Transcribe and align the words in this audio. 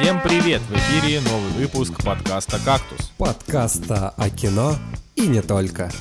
Всем 0.00 0.18
привет! 0.22 0.62
В 0.62 0.74
эфире 0.74 1.20
новый 1.20 1.50
выпуск 1.50 2.02
подкаста 2.02 2.58
«Кактус». 2.64 3.12
Подкаста 3.18 4.08
о 4.16 4.30
кино 4.30 4.74
и 5.14 5.26
не 5.26 5.42
только. 5.42 5.92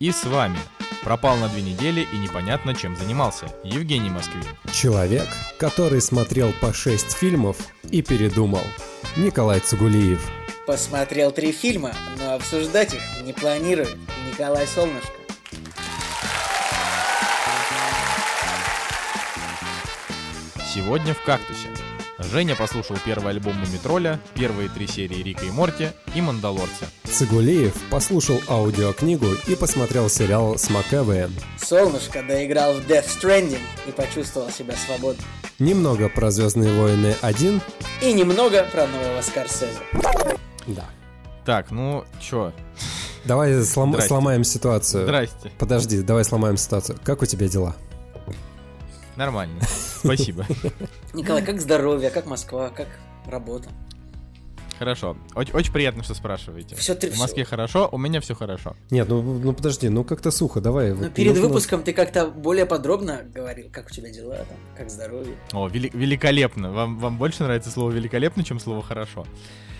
И 0.00 0.10
с 0.10 0.24
вами 0.24 0.58
пропал 1.04 1.36
на 1.36 1.48
две 1.48 1.62
недели 1.62 2.04
и 2.12 2.16
непонятно 2.16 2.74
чем 2.74 2.96
занимался 2.96 3.46
Евгений 3.62 4.10
Москвин. 4.10 4.42
Человек, 4.72 5.28
который 5.56 6.00
смотрел 6.00 6.52
по 6.60 6.72
шесть 6.72 7.12
фильмов 7.12 7.58
и 7.90 8.02
передумал. 8.02 8.64
Николай 9.16 9.60
Цугулиев. 9.60 10.28
Посмотрел 10.66 11.30
три 11.30 11.52
фильма, 11.52 11.92
но 12.18 12.34
обсуждать 12.34 12.92
их 12.92 13.02
не 13.22 13.32
планирует 13.32 13.96
Николай 14.28 14.66
Солнышко. 14.66 15.12
Сегодня 20.74 21.14
в 21.14 21.22
«Кактусе». 21.22 21.68
Женя 22.30 22.56
послушал 22.56 22.96
первый 23.04 23.30
альбом 23.30 23.54
Мумитроля, 23.56 24.18
первые 24.34 24.68
три 24.68 24.86
серии 24.88 25.22
Рика 25.22 25.44
и 25.44 25.50
Морти 25.50 25.90
и 26.14 26.20
Мандалорца. 26.20 26.86
Цигулиев 27.04 27.74
послушал 27.90 28.40
аудиокнигу 28.48 29.26
и 29.46 29.54
посмотрел 29.54 30.08
сериал 30.08 30.58
с 30.58 30.68
МакЭвэем. 30.70 31.32
Солнышко 31.58 32.22
доиграл 32.22 32.74
в 32.74 32.78
Death 32.80 33.06
Stranding 33.06 33.60
и 33.86 33.92
почувствовал 33.92 34.50
себя 34.50 34.74
свободным. 34.74 35.24
Немного 35.60 36.08
про 36.08 36.32
«Звездные 36.32 36.72
войны 36.72 37.14
1». 37.22 37.60
И 38.02 38.12
немного 38.12 38.64
про 38.64 38.86
нового 38.88 39.20
Скорсезе. 39.22 39.78
Да. 40.66 40.86
Так, 41.44 41.70
ну 41.70 42.04
чё? 42.20 42.52
Давай 43.24 43.52
слом- 43.62 43.90
Здрасте. 43.90 44.08
сломаем 44.08 44.42
ситуацию. 44.42 45.04
Здрасте. 45.04 45.52
Подожди, 45.58 46.02
давай 46.02 46.24
сломаем 46.24 46.56
ситуацию. 46.56 46.98
Как 47.04 47.22
у 47.22 47.26
тебя 47.26 47.46
дела? 47.48 47.76
Нормально. 49.14 49.60
Спасибо. 50.04 50.46
Николай, 51.14 51.42
как 51.44 51.60
здоровье, 51.60 52.10
как 52.10 52.26
Москва, 52.26 52.70
как 52.70 52.88
работа? 53.26 53.68
Хорошо. 54.78 55.16
Оч- 55.36 55.54
очень 55.56 55.72
приятно, 55.72 56.02
что 56.02 56.14
спрашиваете. 56.14 56.74
Всё 56.74 56.94
ты- 56.96 57.08
В 57.10 57.18
Москве 57.18 57.44
хорошо, 57.44 57.88
у 57.92 57.96
меня 57.98 58.20
все 58.20 58.34
хорошо. 58.34 58.74
Нет, 58.90 59.08
ну, 59.08 59.22
ну 59.22 59.52
подожди, 59.52 59.88
ну 59.88 60.02
как-то 60.02 60.32
сухо, 60.32 60.60
давай. 60.60 60.90
Ну, 60.90 60.96
вот 61.04 61.14
перед 61.14 61.30
нужно- 61.34 61.46
выпуском 61.48 61.82
ты 61.84 61.92
как-то 61.92 62.26
более 62.26 62.66
подробно 62.66 63.22
говорил, 63.32 63.68
как 63.72 63.86
у 63.86 63.90
тебя 63.90 64.10
дела, 64.10 64.34
там, 64.36 64.56
как 64.76 64.90
здоровье. 64.90 65.36
О, 65.52 65.68
вели- 65.68 65.96
великолепно. 65.96 66.72
Вам, 66.72 66.98
вам 66.98 67.18
больше 67.18 67.44
нравится 67.44 67.70
слово 67.70 67.92
великолепно, 67.92 68.42
чем 68.42 68.58
слово 68.58 68.82
хорошо? 68.82 69.24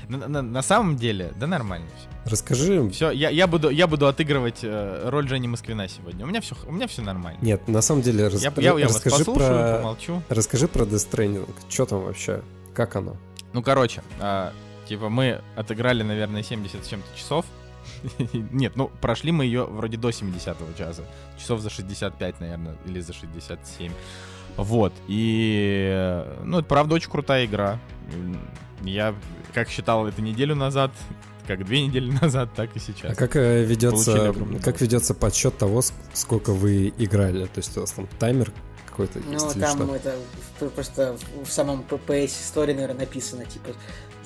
На, 0.08 0.28
на- 0.28 0.42
на 0.42 0.62
самом 0.62 0.96
деле, 0.96 1.32
да 1.36 1.46
нормально 1.46 1.86
все. 1.98 2.08
Расскажи. 2.30 2.88
Все, 2.90 3.10
я, 3.10 3.30
я 3.30 3.46
буду, 3.46 3.70
я 3.70 3.86
буду 3.86 4.06
отыгрывать 4.06 4.60
э, 4.62 5.08
роль 5.08 5.28
Жени 5.28 5.48
Москвина 5.48 5.88
сегодня. 5.88 6.24
У 6.24 6.28
меня 6.28 6.40
все, 6.40 6.54
у 6.66 6.72
меня 6.72 6.86
все 6.86 7.02
нормально. 7.02 7.38
Нет, 7.42 7.68
на 7.68 7.80
самом 7.82 8.02
деле, 8.02 8.28
рас- 8.28 8.42
я, 8.42 8.52
я, 8.56 8.62
я 8.62 8.72
вас 8.86 8.96
расскажи 8.96 9.16
послушаю, 9.24 9.48
про... 9.70 9.76
помолчу. 9.78 10.22
Расскажи 10.28 10.68
про 10.68 10.84
Death 10.84 11.10
Stranding. 11.10 11.48
Что 11.68 11.86
там 11.86 12.00
вообще? 12.04 12.42
Как 12.74 12.96
оно? 12.96 13.16
Ну, 13.52 13.62
короче, 13.62 14.02
а, 14.20 14.52
типа 14.88 15.08
мы 15.08 15.40
отыграли, 15.56 16.02
наверное, 16.02 16.42
70 16.42 16.84
с 16.84 16.88
чем-то 16.88 17.06
часов. 17.16 17.44
Нет, 18.32 18.76
ну, 18.76 18.90
прошли 19.00 19.30
мы 19.32 19.44
ее 19.44 19.64
вроде 19.64 19.96
до 19.96 20.10
70 20.10 20.56
часа. 20.78 21.02
Часов 21.38 21.60
за 21.60 21.70
65, 21.70 22.40
наверное, 22.40 22.76
или 22.86 23.00
за 23.00 23.12
67. 23.12 23.92
Вот, 24.56 24.92
и... 25.08 25.88
э, 25.92 26.42
Ну, 26.44 26.58
это 26.60 26.68
правда 26.68 26.94
очень 26.94 27.10
крутая 27.10 27.44
игра. 27.44 27.78
Я, 28.82 29.14
как 29.54 29.68
считал 29.68 30.06
это 30.06 30.20
неделю 30.20 30.54
назад, 30.54 30.90
как 31.46 31.64
две 31.64 31.86
недели 31.86 32.10
назад, 32.22 32.50
так 32.54 32.74
и 32.76 32.78
сейчас. 32.78 33.12
А 33.12 33.14
как 33.14 33.36
э, 33.36 33.64
ведется, 33.64 34.34
как 34.62 34.80
ведется 34.80 35.14
подсчет 35.14 35.56
того, 35.56 35.80
ск- 35.80 35.92
сколько 36.12 36.52
вы 36.52 36.92
играли? 36.98 37.44
То 37.46 37.58
есть 37.58 37.76
у 37.76 37.80
вас 37.80 37.92
там 37.92 38.06
таймер 38.18 38.52
какой-то 38.86 39.20
Ну, 39.26 39.32
есть 39.32 39.56
или 39.56 39.62
там 39.62 39.76
что? 39.82 39.96
это 39.96 40.16
в- 40.60 40.68
просто 40.70 41.16
в 41.44 41.50
самом 41.50 41.84
PPS 41.88 42.26
истории, 42.42 42.74
наверное, 42.74 43.00
написано, 43.00 43.44
типа, 43.44 43.70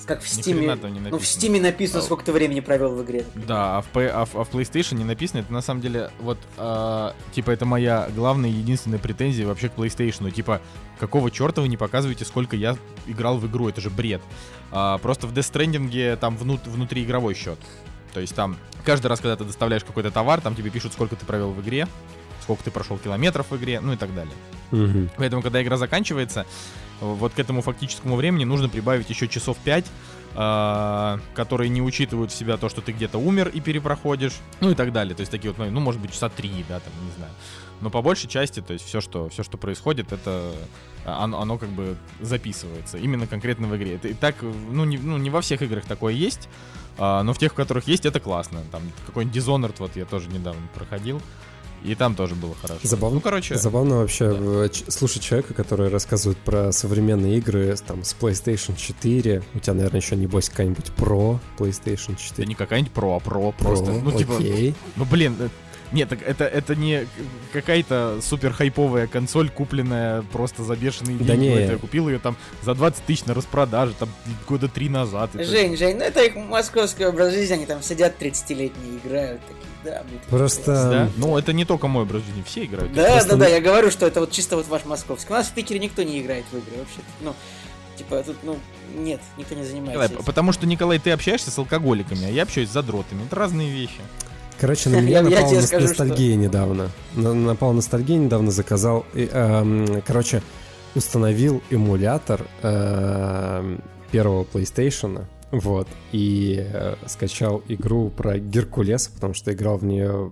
как 0.05 0.21
в 0.23 0.47
не 0.47 0.99
Ну, 1.11 1.17
в. 1.19 1.25
Стиме 1.25 1.59
написано, 1.61 1.99
А, 1.99 2.01
сколько 2.01 2.23
ты 2.25 2.31
времени 2.31 2.61
провел 2.61 2.95
в 2.95 3.03
игре. 3.03 3.25
Да, 3.35 3.77
а 3.77 3.81
в, 3.81 3.87
а 3.97 4.25
в- 4.25 4.35
а 4.35 4.43
в 4.43 4.49
PlayStation 4.51 4.95
не 4.95 5.03
написано. 5.03 5.39
Это 5.41 5.53
на 5.53 5.61
самом 5.61 5.81
деле, 5.81 6.09
вот, 6.19 6.37
а, 6.57 7.13
типа, 7.33 7.51
это 7.51 7.65
моя 7.65 8.09
главная 8.15 8.49
и 8.49 8.53
единственная 8.53 8.97
претензия 8.97 9.45
вообще 9.45 9.69
к 9.69 9.75
PlayStation. 9.75 10.31
Типа, 10.31 10.61
какого 10.99 11.29
черта 11.29 11.61
вы 11.61 11.67
не 11.67 11.77
показываете, 11.77 12.25
сколько 12.25 12.55
я 12.55 12.75
играл 13.07 13.37
в 13.37 13.45
игру? 13.47 13.69
Это 13.69 13.81
же 13.81 13.89
бред. 13.91 14.21
А, 14.71 14.97
просто 14.99 15.27
в 15.27 15.33
Death 15.33 15.51
Stranding 15.51 16.15
там 16.17 16.37
внут- 16.37 16.67
внутриигровой 16.67 17.33
счет. 17.33 17.59
То 18.13 18.19
есть 18.19 18.35
там 18.35 18.57
каждый 18.85 19.07
раз, 19.07 19.19
когда 19.19 19.35
ты 19.35 19.43
доставляешь 19.43 19.83
какой-то 19.83 20.11
товар, 20.11 20.41
там 20.41 20.55
тебе 20.55 20.69
пишут, 20.69 20.93
сколько 20.93 21.15
ты 21.15 21.25
провел 21.25 21.51
в 21.51 21.61
игре, 21.61 21.87
сколько 22.41 22.63
ты 22.63 22.71
прошел 22.71 22.97
километров 22.97 23.51
в 23.51 23.55
игре, 23.57 23.79
ну 23.79 23.93
и 23.93 23.97
так 23.97 24.13
далее. 24.15 24.33
Мгм. 24.71 25.09
Поэтому, 25.17 25.41
когда 25.41 25.61
игра 25.61 25.77
заканчивается, 25.77 26.45
вот 27.01 27.33
к 27.33 27.39
этому 27.39 27.61
фактическому 27.61 28.15
времени 28.15 28.45
нужно 28.45 28.69
прибавить 28.69 29.09
еще 29.09 29.27
часов 29.27 29.57
5, 29.57 29.85
которые 31.33 31.69
не 31.69 31.81
учитывают 31.81 32.31
в 32.31 32.35
себя 32.35 32.57
то, 32.57 32.69
что 32.69 32.81
ты 32.81 32.91
где-то 32.91 33.17
умер 33.17 33.49
и 33.49 33.59
перепроходишь, 33.61 34.33
ну 34.59 34.71
и 34.71 34.75
так 34.75 34.91
далее. 34.91 35.15
То 35.15 35.21
есть 35.21 35.31
такие 35.31 35.53
вот, 35.53 35.69
ну, 35.69 35.79
может 35.79 35.99
быть, 36.01 36.13
часа 36.13 36.29
3, 36.29 36.65
да, 36.67 36.79
там, 36.79 36.93
не 37.03 37.11
знаю. 37.17 37.31
Но 37.81 37.89
по 37.89 38.01
большей 38.01 38.29
части, 38.29 38.61
то 38.61 38.73
есть 38.73 38.85
все, 38.85 38.99
что, 39.01 39.29
все, 39.29 39.43
что 39.43 39.57
происходит, 39.57 40.11
это 40.11 40.51
а, 41.05 41.23
оно, 41.23 41.39
оно 41.41 41.57
как 41.57 41.69
бы 41.69 41.95
записывается 42.19 42.97
именно 42.97 43.25
конкретно 43.27 43.67
в 43.67 43.75
игре. 43.77 43.95
Это 43.95 44.09
и 44.09 44.13
так, 44.13 44.35
ну 44.41 44.85
не, 44.85 44.97
ну, 44.97 45.17
не 45.17 45.29
во 45.29 45.41
всех 45.41 45.61
играх 45.61 45.85
такое 45.85 46.13
есть, 46.13 46.49
а, 46.97 47.23
но 47.23 47.33
в 47.33 47.37
тех, 47.37 47.53
в 47.53 47.55
которых 47.55 47.87
есть, 47.87 48.05
это 48.05 48.19
классно. 48.19 48.59
Там 48.71 48.81
какой-нибудь 49.05 49.37
Dishonored, 49.37 49.75
вот 49.79 49.95
я 49.95 50.05
тоже 50.05 50.27
недавно 50.29 50.61
проходил, 50.75 51.21
и 51.81 51.95
там 51.95 52.13
тоже 52.15 52.35
было 52.35 52.53
хорошо. 52.55 52.81
Забавно, 52.83 53.15
Ну, 53.15 53.21
короче, 53.21 53.55
забавно 53.55 53.99
вообще 53.99 54.25
э, 54.37 54.69
ч- 54.69 54.83
слушать 54.91 55.23
человека, 55.23 55.53
который 55.53 55.87
рассказывает 55.87 56.37
про 56.39 56.73
современные 56.73 57.37
игры 57.37 57.73
с- 57.77 57.79
там, 57.81 58.03
с 58.03 58.13
PlayStation 58.19 58.75
4. 58.75 59.41
У 59.53 59.59
тебя, 59.59 59.73
наверное, 59.75 60.01
еще, 60.01 60.17
небось, 60.17 60.49
какая-нибудь 60.49 60.91
Pro 60.97 61.39
PlayStation 61.57 62.17
4. 62.17 62.33
это 62.33 62.45
не 62.45 62.55
какая-нибудь 62.55 62.91
про, 62.91 63.15
а 63.15 63.19
про, 63.21 63.39
Pro, 63.51 63.53
просто. 63.57 63.91
Ну, 63.93 64.11
типа, 64.11 64.35
окей. 64.35 64.75
Ну 64.97 65.05
блин, 65.05 65.37
э, 65.39 65.47
нет, 65.91 66.09
так 66.09 66.21
это, 66.21 66.45
это 66.45 66.75
не 66.75 67.07
какая-то 67.53 68.19
супер 68.21 68.53
хайповая 68.53 69.07
консоль, 69.07 69.49
купленная 69.49 70.21
просто 70.31 70.63
за 70.63 70.75
бешеные 70.75 71.17
Да 71.17 71.25
деньги. 71.25 71.45
не. 71.45 71.53
Это 71.53 71.73
Я 71.73 71.77
купил 71.77 72.09
ее 72.09 72.19
там 72.19 72.35
за 72.63 72.75
20 72.75 73.03
тысяч 73.05 73.25
на 73.25 73.33
распродаже, 73.33 73.93
там 73.97 74.09
года 74.47 74.67
три 74.67 74.89
назад. 74.89 75.31
Это- 75.33 75.43
Жень, 75.43 75.77
Жень, 75.77 75.97
ну 75.97 76.03
это 76.03 76.23
их 76.23 76.35
московский 76.35 77.05
образ 77.05 77.33
жизни, 77.33 77.53
они 77.53 77.65
там 77.65 77.81
сидят 77.81 78.21
30-летние, 78.21 78.99
играют 79.03 79.41
такие, 79.41 79.63
да, 79.83 80.03
Просто-. 80.29 80.89
Да? 80.89 81.09
Ну, 81.17 81.37
это 81.37 81.53
не 81.53 81.65
только 81.65 81.87
мой 81.87 82.03
образ 82.03 82.23
жизни, 82.23 82.43
все 82.45 82.65
играют. 82.65 82.93
Да, 82.93 83.11
Просто 83.11 83.29
да, 83.31 83.45
да, 83.45 83.47
я 83.47 83.61
говорю, 83.61 83.91
что 83.91 84.05
это 84.05 84.19
вот 84.19 84.31
чисто 84.31 84.57
вот 84.57 84.67
ваш 84.67 84.85
московский. 84.85 85.31
У 85.31 85.35
нас 85.35 85.47
в 85.47 85.53
Питере 85.53 85.79
никто 85.79 86.03
не 86.03 86.19
играет 86.19 86.43
в 86.51 86.57
игры 86.57 86.79
вообще. 86.79 86.99
Ну, 87.21 87.33
типа, 87.97 88.21
тут, 88.23 88.35
ну, 88.43 88.57
нет, 88.95 89.21
никто 89.37 89.55
не 89.55 89.63
занимается. 89.63 89.91
Николай, 89.91 90.07
этим. 90.07 90.23
потому 90.23 90.51
что, 90.51 90.67
Николай, 90.67 90.99
ты 90.99 91.11
общаешься 91.11 91.49
с 91.49 91.57
алкоголиками, 91.57 92.25
а 92.25 92.29
я 92.29 92.43
общаюсь 92.43 92.69
с 92.69 92.73
задротами. 92.73 93.23
Это 93.25 93.35
разные 93.37 93.69
вещи. 93.71 94.01
Короче, 94.59 94.89
на 94.89 94.95
меня 95.01 95.19
Я- 95.21 95.29
я 95.29 95.29
напала 95.41 95.53
нос- 95.53 95.65
скажу, 95.67 95.87
ностальгия 95.87 96.35
недавно. 96.35 96.89
На- 97.15 97.33
напала 97.33 97.73
ностальгия 97.73 98.17
недавно, 98.17 98.51
заказал. 98.51 99.05
и, 99.13 99.29
эм, 99.31 100.01
короче, 100.05 100.41
установил 100.95 101.61
эмулятор 101.69 102.45
эм, 102.61 103.81
первого 104.11 104.43
PlayStation. 104.43 105.25
Вот. 105.51 105.87
И 106.11 106.63
э, 106.71 106.95
скачал 107.07 107.63
игру 107.67 108.09
про 108.09 108.37
Геркулес, 108.37 109.07
потому 109.07 109.33
что 109.33 109.51
играл 109.51 109.77
в 109.77 109.83
нее 109.83 110.31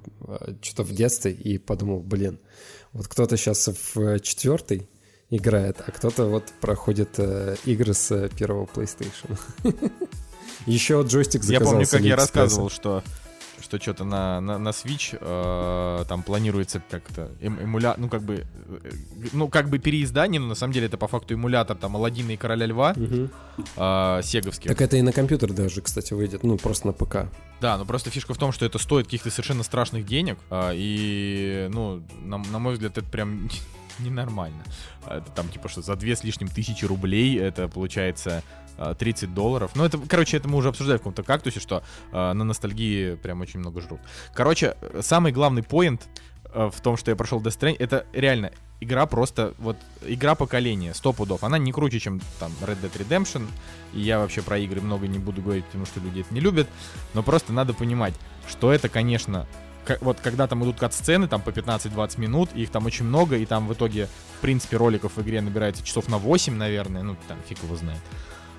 что-то 0.62 0.84
в 0.84 0.92
детстве 0.94 1.32
и 1.32 1.58
подумал, 1.58 2.00
блин, 2.02 2.40
вот 2.94 3.08
кто-то 3.08 3.36
сейчас 3.38 3.68
в 3.96 4.20
четвертый 4.20 4.88
играет, 5.32 5.78
а 5.86 5.92
кто-то 5.92 6.26
вот 6.28 6.44
проходит 6.62 7.10
э, 7.18 7.56
игры 7.66 7.94
с 7.96 8.12
э, 8.12 8.30
первого 8.38 8.66
PlayStation. 8.66 9.38
Еще 10.68 11.02
джойстик 11.06 11.44
Я 11.44 11.48
заказал 11.60 11.72
помню, 11.74 11.86
с 11.86 11.90
как 11.90 12.02
я 12.02 12.16
рассказывал, 12.16 12.70
что 12.70 13.04
что 13.68 13.82
что-то 13.82 14.06
на, 14.06 14.40
на, 14.40 14.58
на 14.58 14.70
Switch 14.70 15.18
э, 15.20 16.06
там 16.06 16.24
планируется 16.24 16.82
как-то 16.90 17.30
эм, 17.42 17.62
эмуля... 17.62 17.96
ну 17.98 18.08
как 18.08 18.24
бы 18.24 18.46
э, 18.46 18.92
ну 19.34 19.50
как 19.50 19.70
бы 19.70 19.78
переиздание, 19.78 20.40
но 20.40 20.48
на 20.48 20.56
самом 20.56 20.72
деле 20.72 20.86
это 20.86 20.98
по 20.98 21.08
факту 21.10 21.34
эмулятор 21.34 21.76
там 21.76 21.98
Аладдина 21.98 22.32
и 22.32 22.38
Короля 22.38 22.66
Льва 22.66 22.94
Мгм. 22.96 23.30
э, 23.76 24.22
сеговских. 24.24 24.72
Так 24.72 24.82
это 24.82 24.96
и 24.96 25.02
на 25.02 25.12
компьютер 25.12 25.52
даже, 25.52 25.82
кстати, 25.82 26.14
выйдет. 26.14 26.44
Ну, 26.44 26.58
просто 26.58 26.88
на 26.88 26.94
ПК. 26.94 27.26
Да, 27.60 27.78
но 27.78 27.84
просто 27.84 28.10
фишка 28.10 28.34
в 28.34 28.38
том, 28.38 28.54
что 28.54 28.66
это 28.66 28.78
стоит 28.78 29.08
каких-то 29.08 29.30
совершенно 29.32 29.64
страшных 29.64 30.06
денег, 30.06 30.38
а, 30.50 30.72
и, 30.74 31.68
ну, 31.74 32.02
на, 32.24 32.38
на 32.38 32.60
мой 32.60 32.74
взгляд, 32.74 32.98
это 32.98 33.06
прям 33.10 33.50
ненормально. 34.04 34.64
А, 35.04 35.18
Это 35.18 35.32
там, 35.32 35.50
типа, 35.50 35.70
что 35.70 35.82
за 35.82 35.96
две 35.96 36.16
с 36.16 36.24
лишним 36.24 36.48
тысячи 36.48 36.86
рублей 36.86 37.38
это 37.38 37.68
получается 37.68 38.44
а, 38.78 38.94
30 38.94 39.34
долларов. 39.34 39.72
Ну, 39.76 39.84
это, 39.84 39.98
короче, 39.98 40.38
это 40.38 40.48
мы 40.48 40.58
уже 40.58 40.70
обсуждали 40.70 40.98
в 40.98 41.02
каком-то 41.02 41.24
кактусе, 41.24 41.60
что 41.60 41.84
а, 42.12 42.34
на 42.34 42.44
ностальгии 42.44 43.16
прям 43.16 43.42
очень 43.42 43.60
много 43.60 43.82
жрут. 43.82 44.00
Короче, 44.34 44.76
э, 44.82 45.02
самый 45.04 45.32
главный 45.32 45.64
поинт 45.64 46.08
э, 46.54 46.70
в 46.72 46.82
том, 46.82 46.98
что 46.98 47.12
я 47.12 47.16
прошел 47.16 47.42
Death 47.42 47.60
Stranding, 47.60 47.78
это 47.80 48.06
реально 48.14 48.52
игра 48.80 49.06
просто, 49.08 49.54
вот, 49.58 49.78
игра 50.06 50.36
поколения, 50.36 50.94
сто 50.94 51.14
пудов. 51.14 51.44
Она 51.44 51.58
не 51.58 51.72
круче, 51.72 52.00
чем 52.00 52.22
там 52.40 52.52
Red 52.62 52.80
Dead 52.82 52.92
Redemption, 52.94 53.48
и 53.94 54.02
я 54.02 54.20
вообще 54.20 54.42
про 54.42 54.58
игры 54.60 54.82
много 54.82 55.08
не 55.08 55.20
буду 55.20 55.42
говорить, 55.42 55.66
потому 55.66 55.86
что 55.86 56.00
люди 56.00 56.22
это 56.22 56.34
не 56.34 56.40
любят, 56.40 56.68
но 57.14 57.24
просто 57.24 57.54
надо 57.54 57.74
понимать, 57.74 58.14
что 58.48 58.72
это, 58.72 58.90
конечно, 58.90 59.48
вот 60.02 60.20
когда 60.22 60.48
там 60.48 60.64
идут 60.64 60.78
кат-сцены, 60.78 61.28
там 61.28 61.42
по 61.42 61.50
15-20 61.50 62.20
минут, 62.20 62.50
их 62.54 62.70
там 62.70 62.86
очень 62.86 63.06
много, 63.06 63.38
и 63.38 63.46
там 63.46 63.68
в 63.68 63.74
итоге, 63.74 64.08
в 64.38 64.42
принципе, 64.42 64.78
роликов 64.78 65.16
в 65.16 65.22
игре 65.22 65.42
набирается 65.42 65.84
часов 65.84 66.08
на 66.08 66.18
8, 66.18 66.54
наверное, 66.56 67.04
ну, 67.04 67.16
там 67.28 67.38
фиг 67.48 67.62
его 67.64 67.76
знает. 67.76 68.02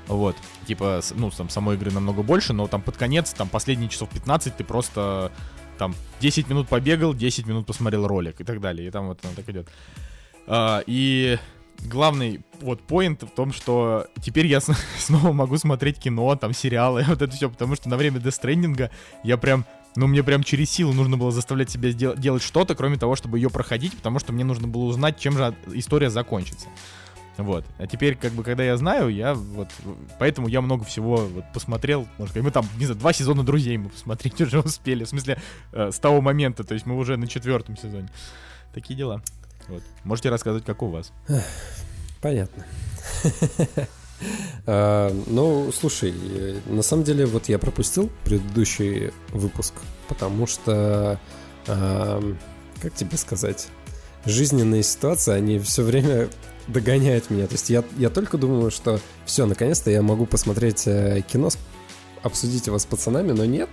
Вот, 0.06 0.36
типа, 0.66 1.00
ну, 1.14 1.30
там 1.30 1.50
самой 1.50 1.76
игры 1.76 1.90
намного 1.90 2.22
больше, 2.22 2.52
но 2.52 2.66
там 2.66 2.80
под 2.80 2.96
конец, 2.96 3.32
там 3.32 3.48
последние 3.48 3.90
часов 3.90 4.08
15 4.08 4.56
ты 4.56 4.64
просто 4.64 5.30
там 5.78 5.94
10 6.20 6.48
минут 6.48 6.68
побегал, 6.68 7.14
10 7.14 7.46
минут 7.46 7.66
посмотрел 7.66 8.06
ролик 8.06 8.40
и 8.40 8.44
так 8.44 8.60
далее, 8.60 8.88
и 8.88 8.90
там 8.90 9.08
вот 9.08 9.24
оно 9.24 9.34
так 9.34 9.48
идет. 9.48 9.68
А, 10.46 10.82
и 10.86 11.38
главный 11.80 12.40
вот 12.60 12.80
поинт 12.82 13.22
в 13.22 13.30
том, 13.30 13.52
что 13.52 14.06
теперь 14.20 14.46
я 14.46 14.60
снова 14.98 15.32
могу 15.32 15.56
смотреть 15.56 15.98
кино, 15.98 16.36
там 16.36 16.52
сериалы, 16.52 17.04
вот 17.08 17.22
это 17.22 17.34
все, 17.34 17.48
потому 17.48 17.76
что 17.76 17.88
на 17.88 17.96
время 17.96 18.18
Stranding 18.18 18.90
я 19.22 19.36
прям, 19.36 19.64
ну 19.96 20.06
мне 20.06 20.22
прям 20.22 20.42
через 20.42 20.70
силу 20.70 20.92
нужно 20.92 21.16
было 21.16 21.30
заставлять 21.32 21.70
себя 21.70 21.90
сдел- 21.90 22.18
делать 22.18 22.42
что-то, 22.42 22.74
кроме 22.74 22.96
того, 22.96 23.16
чтобы 23.16 23.38
ее 23.38 23.50
проходить, 23.50 23.96
потому 23.96 24.18
что 24.18 24.32
мне 24.32 24.44
нужно 24.44 24.68
было 24.68 24.84
узнать, 24.84 25.18
чем 25.18 25.36
же 25.36 25.54
история 25.72 26.10
закончится. 26.10 26.68
Вот. 27.38 27.64
А 27.78 27.86
теперь, 27.86 28.16
как 28.16 28.32
бы, 28.32 28.42
когда 28.42 28.64
я 28.64 28.76
знаю, 28.76 29.08
я 29.08 29.32
вот... 29.32 29.68
Поэтому 30.18 30.48
я 30.48 30.60
много 30.60 30.84
всего 30.84 31.18
вот 31.18 31.44
посмотрел. 31.54 32.08
Сказать, 32.16 32.42
мы 32.42 32.50
там, 32.50 32.66
не 32.76 32.84
знаю, 32.84 32.98
два 32.98 33.12
сезона 33.12 33.44
друзей 33.44 33.76
мы 33.76 33.90
посмотреть 33.90 34.40
уже 34.40 34.58
успели. 34.58 35.04
В 35.04 35.08
смысле, 35.08 35.40
э, 35.72 35.92
с 35.92 36.00
того 36.00 36.20
момента. 36.20 36.64
То 36.64 36.74
есть 36.74 36.84
мы 36.84 36.96
уже 36.96 37.16
на 37.16 37.28
четвертом 37.28 37.76
сезоне. 37.76 38.08
Такие 38.74 38.96
дела. 38.96 39.22
Вот. 39.68 39.84
Можете 40.02 40.30
рассказать, 40.30 40.64
как 40.64 40.82
у 40.82 40.88
вас? 40.88 41.12
Понятно. 42.20 42.66
А, 44.66 45.12
Ну, 45.26 45.70
слушай, 45.72 46.14
на 46.66 46.82
самом 46.82 47.04
деле, 47.04 47.26
вот 47.26 47.48
я 47.48 47.58
пропустил 47.58 48.10
предыдущий 48.24 49.12
выпуск, 49.32 49.74
потому 50.08 50.46
что, 50.46 51.20
ам, 51.66 52.38
как 52.80 52.94
тебе 52.94 53.16
сказать, 53.16 53.68
жизненные 54.24 54.82
ситуации, 54.82 55.32
они 55.32 55.58
все 55.58 55.82
время 55.82 56.28
догоняют 56.68 57.30
меня. 57.30 57.46
То 57.46 57.54
есть 57.54 57.70
я, 57.70 57.84
я 57.96 58.10
только 58.10 58.38
думаю, 58.38 58.70
что 58.70 59.00
все, 59.24 59.46
наконец-то 59.46 59.90
я 59.90 60.02
могу 60.02 60.26
посмотреть 60.26 60.86
э, 60.86 61.22
кино, 61.30 61.50
обсудить 62.22 62.66
его 62.66 62.78
с 62.78 62.84
пацанами, 62.84 63.32
но 63.32 63.44
нет. 63.44 63.70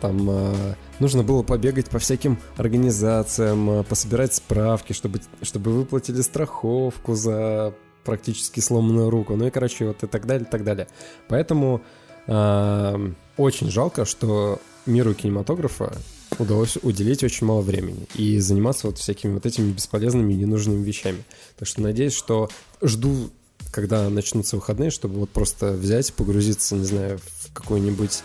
Там 0.00 0.30
э, 0.30 0.74
нужно 0.98 1.22
было 1.22 1.42
побегать 1.42 1.90
по 1.90 1.98
всяким 1.98 2.38
организациям, 2.56 3.70
э, 3.70 3.82
пособирать 3.84 4.34
справки, 4.34 4.92
чтобы, 4.92 5.20
чтобы 5.42 5.72
выплатили 5.72 6.22
страховку 6.22 7.14
за 7.14 7.74
практически 8.04 8.60
сломанную 8.60 9.10
руку. 9.10 9.36
Ну 9.36 9.46
и, 9.46 9.50
короче, 9.50 9.86
вот 9.86 10.02
и 10.02 10.06
так 10.06 10.26
далее, 10.26 10.46
и 10.46 10.50
так 10.50 10.64
далее. 10.64 10.88
Поэтому 11.28 11.82
э, 12.26 13.12
очень 13.36 13.70
жалко, 13.70 14.04
что 14.04 14.60
миру 14.86 15.14
кинематографа 15.14 15.92
удалось 16.38 16.78
уделить 16.82 17.22
очень 17.24 17.46
мало 17.46 17.60
времени 17.60 18.06
и 18.14 18.38
заниматься 18.38 18.86
вот 18.86 18.98
всякими 18.98 19.34
вот 19.34 19.46
этими 19.46 19.72
бесполезными 19.72 20.32
и 20.32 20.36
ненужными 20.36 20.82
вещами. 20.82 21.24
Так 21.58 21.68
что 21.68 21.82
надеюсь, 21.82 22.14
что 22.14 22.48
жду, 22.80 23.30
когда 23.72 24.08
начнутся 24.08 24.56
выходные, 24.56 24.90
чтобы 24.90 25.18
вот 25.20 25.30
просто 25.30 25.72
взять, 25.72 26.12
погрузиться, 26.14 26.76
не 26.76 26.84
знаю, 26.84 27.18
в 27.18 27.52
какую-нибудь 27.52 28.22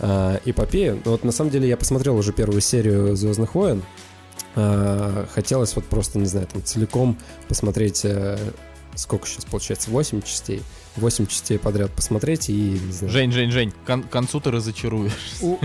э, 0.00 0.38
эпопею. 0.44 1.00
Но 1.04 1.12
вот 1.12 1.24
на 1.24 1.32
самом 1.32 1.50
деле 1.50 1.68
я 1.68 1.76
посмотрел 1.76 2.16
уже 2.16 2.32
первую 2.32 2.60
серию 2.60 3.16
Звездных 3.16 3.54
войн. 3.54 3.82
Э, 4.56 5.26
хотелось 5.32 5.74
вот 5.76 5.84
просто, 5.84 6.18
не 6.18 6.26
знаю, 6.26 6.46
там 6.46 6.62
целиком 6.62 7.18
посмотреть, 7.48 8.04
э, 8.04 8.38
сколько 8.96 9.26
сейчас 9.26 9.44
получается, 9.44 9.90
8 9.90 10.22
частей. 10.22 10.62
8 10.96 11.26
частей 11.26 11.58
подряд 11.58 11.90
посмотреть 11.92 12.48
и, 12.48 12.52
не 12.84 12.92
знаю. 12.92 13.12
Жень, 13.12 13.32
Жень, 13.32 13.50
Жень, 13.50 13.70
к 13.72 13.86
кон- 13.86 14.04
концу 14.04 14.40
ты 14.40 14.50
разочаруешь. 14.52 15.12
У- 15.40 15.58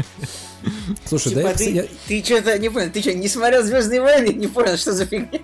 Слушай, 1.05 1.29
Типа, 1.29 1.41
да 1.43 1.49
я, 1.49 1.55
ты, 1.55 1.71
я- 1.71 1.85
ты 2.07 2.23
что-то 2.23 2.57
не 2.57 2.69
понял, 2.69 2.89
ты 2.91 3.01
что, 3.01 3.13
не 3.13 3.27
смотрел 3.27 3.63
Звездные 3.63 4.01
войны? 4.01 4.33
Не 4.33 4.47
понял, 4.47 4.75
что 4.77 4.91
за 4.93 5.05
фигня? 5.05 5.39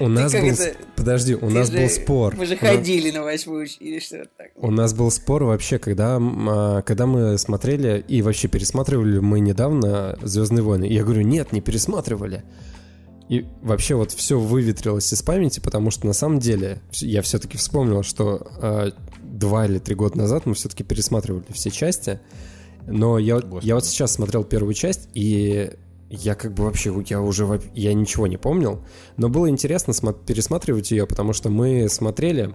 у 0.00 0.08
нас 0.08 0.32
был... 0.32 0.40
это? 0.40 0.76
Подожди, 0.96 1.34
у 1.34 1.40
Ты 1.40 1.46
нас 1.46 1.70
же- 1.70 1.78
был 1.78 1.88
спор. 1.88 2.36
Мы 2.36 2.46
же 2.46 2.56
У 2.60 2.64
нас- 2.64 2.74
ходили 2.76 3.10
на 3.10 3.22
восьмую 3.22 3.66
или 3.80 3.98
что-то 3.98 4.28
так. 4.36 4.48
У 4.56 4.70
нас 4.70 4.94
был 4.94 5.10
спор 5.10 5.44
вообще, 5.44 5.78
когда, 5.78 6.18
а, 6.20 6.82
когда 6.82 7.06
мы 7.06 7.36
смотрели 7.38 8.04
и 8.08 8.22
вообще 8.22 8.48
пересматривали 8.48 9.18
мы 9.18 9.40
недавно 9.40 10.18
Звездные 10.22 10.62
войны. 10.62 10.86
И 10.86 10.94
я 10.94 11.04
говорю, 11.04 11.22
нет, 11.22 11.52
не 11.52 11.60
пересматривали. 11.60 12.42
И 13.28 13.46
вообще 13.62 13.94
вот 13.94 14.12
все 14.12 14.38
выветрилось 14.38 15.12
из 15.12 15.22
памяти, 15.22 15.60
потому 15.60 15.90
что 15.90 16.06
на 16.06 16.14
самом 16.14 16.38
деле 16.38 16.80
я 16.92 17.20
все-таки 17.22 17.58
вспомнил, 17.58 18.02
что 18.02 18.48
а, 18.56 18.92
два 19.22 19.66
или 19.66 19.78
три 19.78 19.94
года 19.94 20.16
назад 20.16 20.46
мы 20.46 20.54
все-таки 20.54 20.82
пересматривали 20.82 21.44
все 21.50 21.70
части. 21.70 22.20
Но 22.86 23.18
я, 23.18 23.40
Господи. 23.40 23.66
я 23.66 23.74
вот 23.74 23.84
сейчас 23.84 24.12
смотрел 24.12 24.44
первую 24.44 24.72
часть, 24.72 25.10
и 25.12 25.72
я 26.08 26.34
как 26.34 26.54
бы 26.54 26.64
вообще, 26.64 26.94
я 27.06 27.20
уже 27.20 27.60
я 27.74 27.92
ничего 27.92 28.26
не 28.26 28.38
помнил. 28.38 28.82
Но 29.18 29.28
было 29.28 29.50
интересно 29.50 29.92
пересматривать 30.12 30.90
ее, 30.90 31.06
потому 31.06 31.34
что 31.34 31.50
мы 31.50 31.88
смотрели 31.90 32.54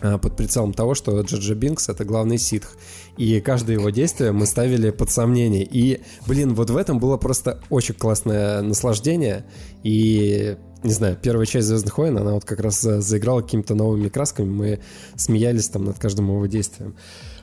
под 0.00 0.36
прицелом 0.36 0.72
того, 0.72 0.94
что 0.94 1.20
Джаджа 1.20 1.54
Бинкс— 1.54 1.88
это 1.90 2.04
главный 2.04 2.38
ситх. 2.38 2.76
И 3.16 3.40
каждое 3.40 3.74
его 3.74 3.90
действие 3.90 4.32
мы 4.32 4.46
ставили 4.46 4.90
под 4.90 5.10
сомнение. 5.10 5.64
И, 5.64 6.02
блин, 6.26 6.54
вот 6.54 6.70
в 6.70 6.76
этом 6.76 6.98
было 6.98 7.16
просто 7.16 7.60
очень 7.68 7.94
классное 7.94 8.62
наслаждение. 8.62 9.44
И, 9.82 10.56
не 10.84 10.92
знаю, 10.92 11.18
первая 11.20 11.46
часть 11.46 11.66
«Звездных 11.66 11.98
войн», 11.98 12.16
она 12.16 12.34
вот 12.34 12.44
как 12.44 12.60
раз 12.60 12.80
за- 12.80 13.00
заиграла 13.00 13.42
какими-то 13.42 13.74
новыми 13.74 14.08
красками. 14.08 14.48
Мы 14.48 14.80
смеялись 15.16 15.68
там 15.68 15.84
над 15.84 15.98
каждым 15.98 16.28
его 16.28 16.46
действием. 16.46 16.96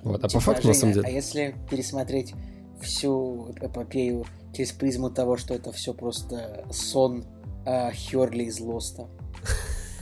Вот. 0.04 0.20
А 0.20 0.24
по 0.24 0.30
Типа, 0.30 0.42
факту, 0.42 0.68
на 0.70 0.74
самом 0.74 0.94
деле... 0.94 1.08
А 1.08 1.10
если 1.10 1.56
пересмотреть 1.70 2.34
всю 2.82 3.54
эпопею 3.62 4.26
через 4.54 4.72
призму 4.72 5.10
того, 5.10 5.36
что 5.36 5.54
это 5.54 5.72
все 5.72 5.94
просто 5.94 6.66
сон 6.72 7.26
а, 7.66 7.92
Херли 7.92 8.44
из 8.44 8.60
Лоста? 8.60 9.08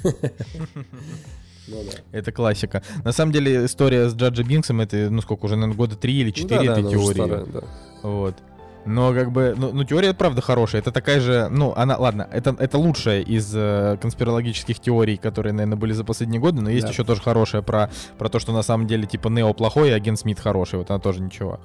Ну 1.68 1.78
да. 1.84 1.98
Это 2.18 2.32
классика. 2.32 2.84
На 3.04 3.12
самом 3.12 3.32
деле 3.32 3.66
история 3.66 4.10
с 4.10 4.16
Джаджи 4.16 4.44
Бинксом, 4.44 4.82
это, 4.82 5.10
ну 5.10 5.22
сколько, 5.22 5.46
уже, 5.46 5.56
наверное, 5.56 5.76
года 5.78 5.96
три 5.96 6.14
или 6.16 6.28
Ну 6.28 6.32
четыре 6.34 6.68
да, 6.70 6.76
да, 6.76 6.82
этой 6.82 6.96
уже 6.96 7.14
теории. 7.14 7.14
старая, 7.14 7.46
да. 7.46 7.62
Вот. 8.04 8.36
Но 8.86 9.14
как 9.14 9.32
бы, 9.32 9.54
ну, 9.58 9.72
ну, 9.72 9.86
теория 9.86 10.14
правда 10.14 10.42
хорошая. 10.42 10.82
Это 10.82 10.92
такая 10.92 11.22
же, 11.22 11.48
ну, 11.50 11.74
она, 11.74 11.96
ладно, 11.98 12.28
это, 12.34 12.54
это 12.60 12.78
лучшая 12.78 13.22
из 13.22 13.50
э, 13.56 13.98
конспирологических 14.02 14.78
теорий, 14.78 15.16
которые, 15.16 15.54
наверное, 15.54 15.78
были 15.78 15.94
за 15.94 16.04
последние 16.04 16.42
годы, 16.42 16.60
но 16.62 16.70
есть 16.70 16.84
Да. 16.88 16.92
еще 16.92 17.06
тоже 17.06 17.22
хорошая 17.22 17.62
про, 17.62 17.90
про 18.18 18.28
то, 18.28 18.40
что 18.40 18.52
на 18.52 18.62
самом 18.62 18.86
деле, 18.86 19.06
типа, 19.08 19.30
Нео 19.30 19.54
плохой, 19.54 19.88
и 19.88 19.92
агент 19.94 20.20
Смит 20.20 20.38
хороший. 20.38 20.80
Вот 20.80 20.90
она 20.90 21.00
тоже 21.00 21.22
ничего. 21.22 21.62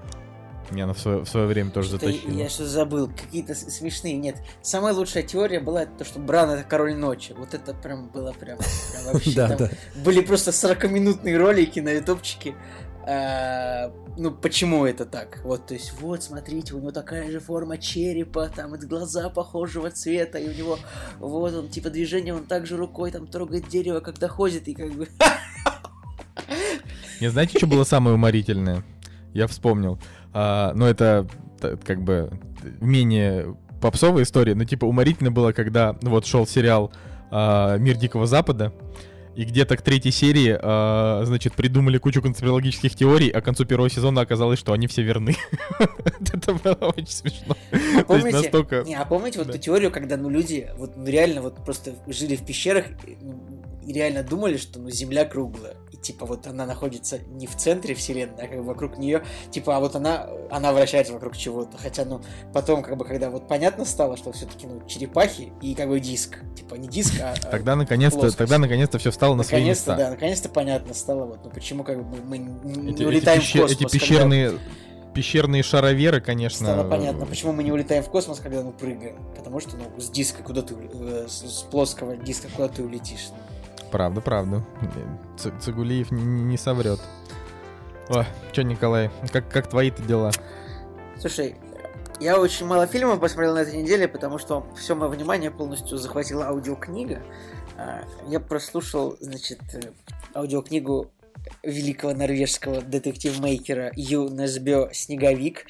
Она 0.70 0.92
в 0.92 0.98
свое, 0.98 1.20
в 1.20 1.28
свое 1.28 1.46
время 1.46 1.70
тоже 1.70 1.88
Что-то 1.88 2.06
затащила. 2.06 2.32
я 2.32 2.48
что 2.48 2.66
забыл, 2.66 3.08
какие-то 3.08 3.54
смешные. 3.54 4.16
Нет, 4.16 4.36
самая 4.62 4.92
лучшая 4.92 5.22
теория 5.22 5.60
была 5.60 5.86
то, 5.86 6.04
что 6.04 6.18
Бран 6.18 6.50
это 6.50 6.64
король 6.64 6.94
ночи. 6.94 7.34
Вот 7.37 7.54
это 7.54 7.75
прям 7.75 8.08
было 8.08 8.32
прям, 8.32 8.58
прям 8.58 9.04
вообще. 9.12 9.34
Да, 9.34 9.48
там 9.48 9.58
да. 9.58 9.70
Были 10.04 10.20
просто 10.20 10.50
40-минутные 10.50 11.37
ролики 11.37 11.80
на 11.80 11.90
ютубчике. 11.90 12.54
а, 13.06 13.92
ну, 14.18 14.32
почему 14.32 14.84
это 14.84 15.06
так? 15.06 15.40
Вот, 15.44 15.66
то 15.66 15.75
есть, 15.75 15.94
вот, 16.00 16.22
смотрите, 16.22 16.75
у 16.75 16.78
него 16.78 16.90
такая 16.90 17.30
же 17.30 17.40
форма 17.40 17.78
черепа, 17.78 18.50
там, 18.54 18.72
глаза 18.72 19.30
похожего 19.30 19.90
цвета, 19.90 20.38
и 20.38 20.48
у 20.48 20.52
него, 20.52 20.78
вот, 21.20 21.54
он, 21.54 21.68
типа, 21.68 21.88
движение, 21.88 22.34
он 22.34 22.44
также 22.44 22.76
рукой, 22.76 23.10
там, 23.12 23.26
трогает 23.26 23.68
дерево, 23.68 24.00
когда 24.00 24.28
ходит, 24.28 24.68
и 24.68 24.75
как 24.75 24.92
бы... 24.92 25.08
Не 27.20 27.28
знаете, 27.28 27.58
что 27.58 27.66
было 27.66 27.84
самое 27.84 28.14
уморительное? 28.14 28.84
Я 29.35 29.47
вспомнил. 29.47 29.99
А, 30.32 30.73
ну, 30.75 30.87
это 30.87 31.26
как 31.85 32.02
бы 32.02 32.30
менее 32.80 33.56
попсовая 33.80 34.25
история, 34.25 34.54
но 34.54 34.64
типа 34.64 34.85
уморительно 34.85 35.30
было, 35.30 35.52
когда 35.52 35.97
ну, 36.02 36.11
вот 36.11 36.26
шел 36.26 36.47
сериал 36.47 36.92
а, 37.30 37.76
«Мир 37.78 37.97
Дикого 37.97 38.26
Запада», 38.26 38.73
и 39.38 39.44
где-то 39.44 39.76
к 39.76 39.82
третьей 39.82 40.11
серии, 40.11 40.58
а, 40.61 41.23
значит, 41.25 41.52
придумали 41.54 41.99
кучу 41.99 42.20
конспирологических 42.20 42.97
теорий, 42.97 43.28
а 43.28 43.40
к 43.40 43.44
концу 43.44 43.64
первого 43.66 43.88
сезона 43.88 44.20
оказалось, 44.20 44.58
что 44.58 44.73
они 44.73 44.88
все 44.88 45.02
верны. 45.02 45.37
Это 45.78 46.54
было 46.54 46.92
очень 46.97 47.06
смешно. 47.06 47.56
Есть 47.70 48.06
Помните, 48.08 48.37
настолько... 48.37 48.82
не, 48.82 48.97
а 48.97 49.04
помните 49.04 49.38
вот 49.38 49.50
эту 49.50 49.58
теорию, 49.58 49.92
когда, 49.92 50.16
ну, 50.16 50.28
люди, 50.28 50.68
вот, 50.76 50.97
ну, 50.97 51.06
реально 51.06 51.42
вот 51.42 51.64
просто 51.64 51.94
жили 52.08 52.35
в 52.35 52.44
пещерах 52.44 52.87
и, 53.06 53.16
ну, 53.20 53.40
и 53.87 53.92
реально 53.92 54.25
думали, 54.25 54.56
что, 54.56 54.80
ну, 54.80 54.90
Земля 54.90 55.25
круглая. 55.25 55.76
Типа, 56.00 56.26
вот 56.26 56.47
она 56.47 56.64
находится 56.64 57.19
не 57.28 57.47
в 57.49 57.57
центре 57.57 57.95
Вселенной, 57.95 58.45
а 58.45 58.47
как 58.47 58.59
бы 58.59 58.62
вокруг 58.62 58.99
нее, 58.99 59.25
типа, 59.50 59.76
а 59.76 59.81
вот 59.81 59.97
она, 59.97 60.28
она 60.50 60.73
вращается 60.73 61.12
вокруг 61.12 61.37
чего-то. 61.37 61.76
Хотя, 61.76 62.05
ну, 62.05 62.21
потом, 62.52 62.83
как 62.83 62.97
бы, 62.97 63.05
когда 63.05 63.31
вот 63.31 63.49
понятно 63.49 63.85
стало, 63.85 64.17
что 64.17 64.31
все-таки, 64.33 64.67
ну, 64.69 64.81
черепахи 64.87 65.52
и, 65.61 65.75
как 65.75 65.88
бы, 65.88 65.99
диск. 65.99 66.38
Типа, 66.55 66.76
не 66.76 66.87
диск, 66.88 67.14
а... 67.21 67.35
а 67.43 67.50
Тогда 67.50 67.75
наконец-то, 67.75 68.31
тогда 68.31 68.59
наконец-то 68.59 68.99
все 68.99 69.11
встало 69.11 69.35
на 69.35 69.43
свои 69.43 69.61
Наконец-то, 69.61 69.90
места. 69.93 70.05
да, 70.05 70.11
наконец-то 70.11 70.49
понятно 70.49 70.95
стало, 70.95 71.25
вот, 71.26 71.40
ну, 71.45 71.50
почему, 71.50 71.83
как 71.83 71.99
бы, 72.09 72.17
мы 72.25 72.38
не, 72.38 72.47
Эти, 72.47 72.76
не 72.78 72.93
эти 72.93 73.02
улетаем 73.02 73.40
пещер- 73.40 73.59
в 73.59 73.62
космос. 73.62 73.73
эти 73.73 73.78
когда- 73.85 73.99
пещерные, 73.99 74.52
пещерные 75.14 75.62
шароверы, 75.64 76.21
конечно. 76.21 76.67
Стало 76.67 76.88
понятно, 76.88 77.26
почему 77.26 77.52
мы 77.52 77.64
не 77.64 77.73
улетаем 77.73 78.05
в 78.05 78.09
космос, 78.09 78.38
когда 78.38 78.62
мы 78.62 78.71
прыгаем. 78.73 79.17
Потому 79.37 79.59
что, 79.59 79.76
ну, 79.76 80.00
с 80.00 80.09
диска 80.11 80.45
куда 80.45 80.62
ты, 80.62 80.76
э, 80.78 81.26
с, 81.28 81.43
с 81.59 81.62
плоского 81.64 82.17
диска 82.17 82.47
куда 82.55 82.69
ты 82.69 82.85
улетишь. 82.85 83.31
Правда, 83.90 84.21
правда. 84.21 84.62
Ц- 85.37 85.52
Цигулиев 85.61 86.11
не, 86.11 86.57
соврет. 86.57 87.00
О, 88.09 88.25
чё, 88.52 88.62
Николай, 88.62 89.11
как, 89.33 89.49
как 89.50 89.68
твои-то 89.68 90.02
дела? 90.02 90.30
Слушай, 91.18 91.57
Я 92.21 92.40
очень 92.40 92.66
мало 92.66 92.87
фильмов 92.87 93.21
посмотрел 93.21 93.54
на 93.54 93.61
этой 93.61 93.80
неделе, 93.80 94.09
потому 94.09 94.38
что 94.38 94.66
все 94.76 94.95
мое 94.95 95.09
внимание 95.09 95.50
полностью 95.50 95.99
захватила 95.99 96.47
аудиокнига. 96.49 97.23
А, 97.76 98.02
я 98.26 98.40
прослушал, 98.40 99.16
значит, 99.21 99.61
аудиокнигу 100.35 101.11
великого 101.62 102.14
норвежского 102.14 102.80
детектив-мейкера 102.83 103.92
Ю 103.95 104.28
Несбё 104.28 104.88
«Снеговик». 104.92 105.66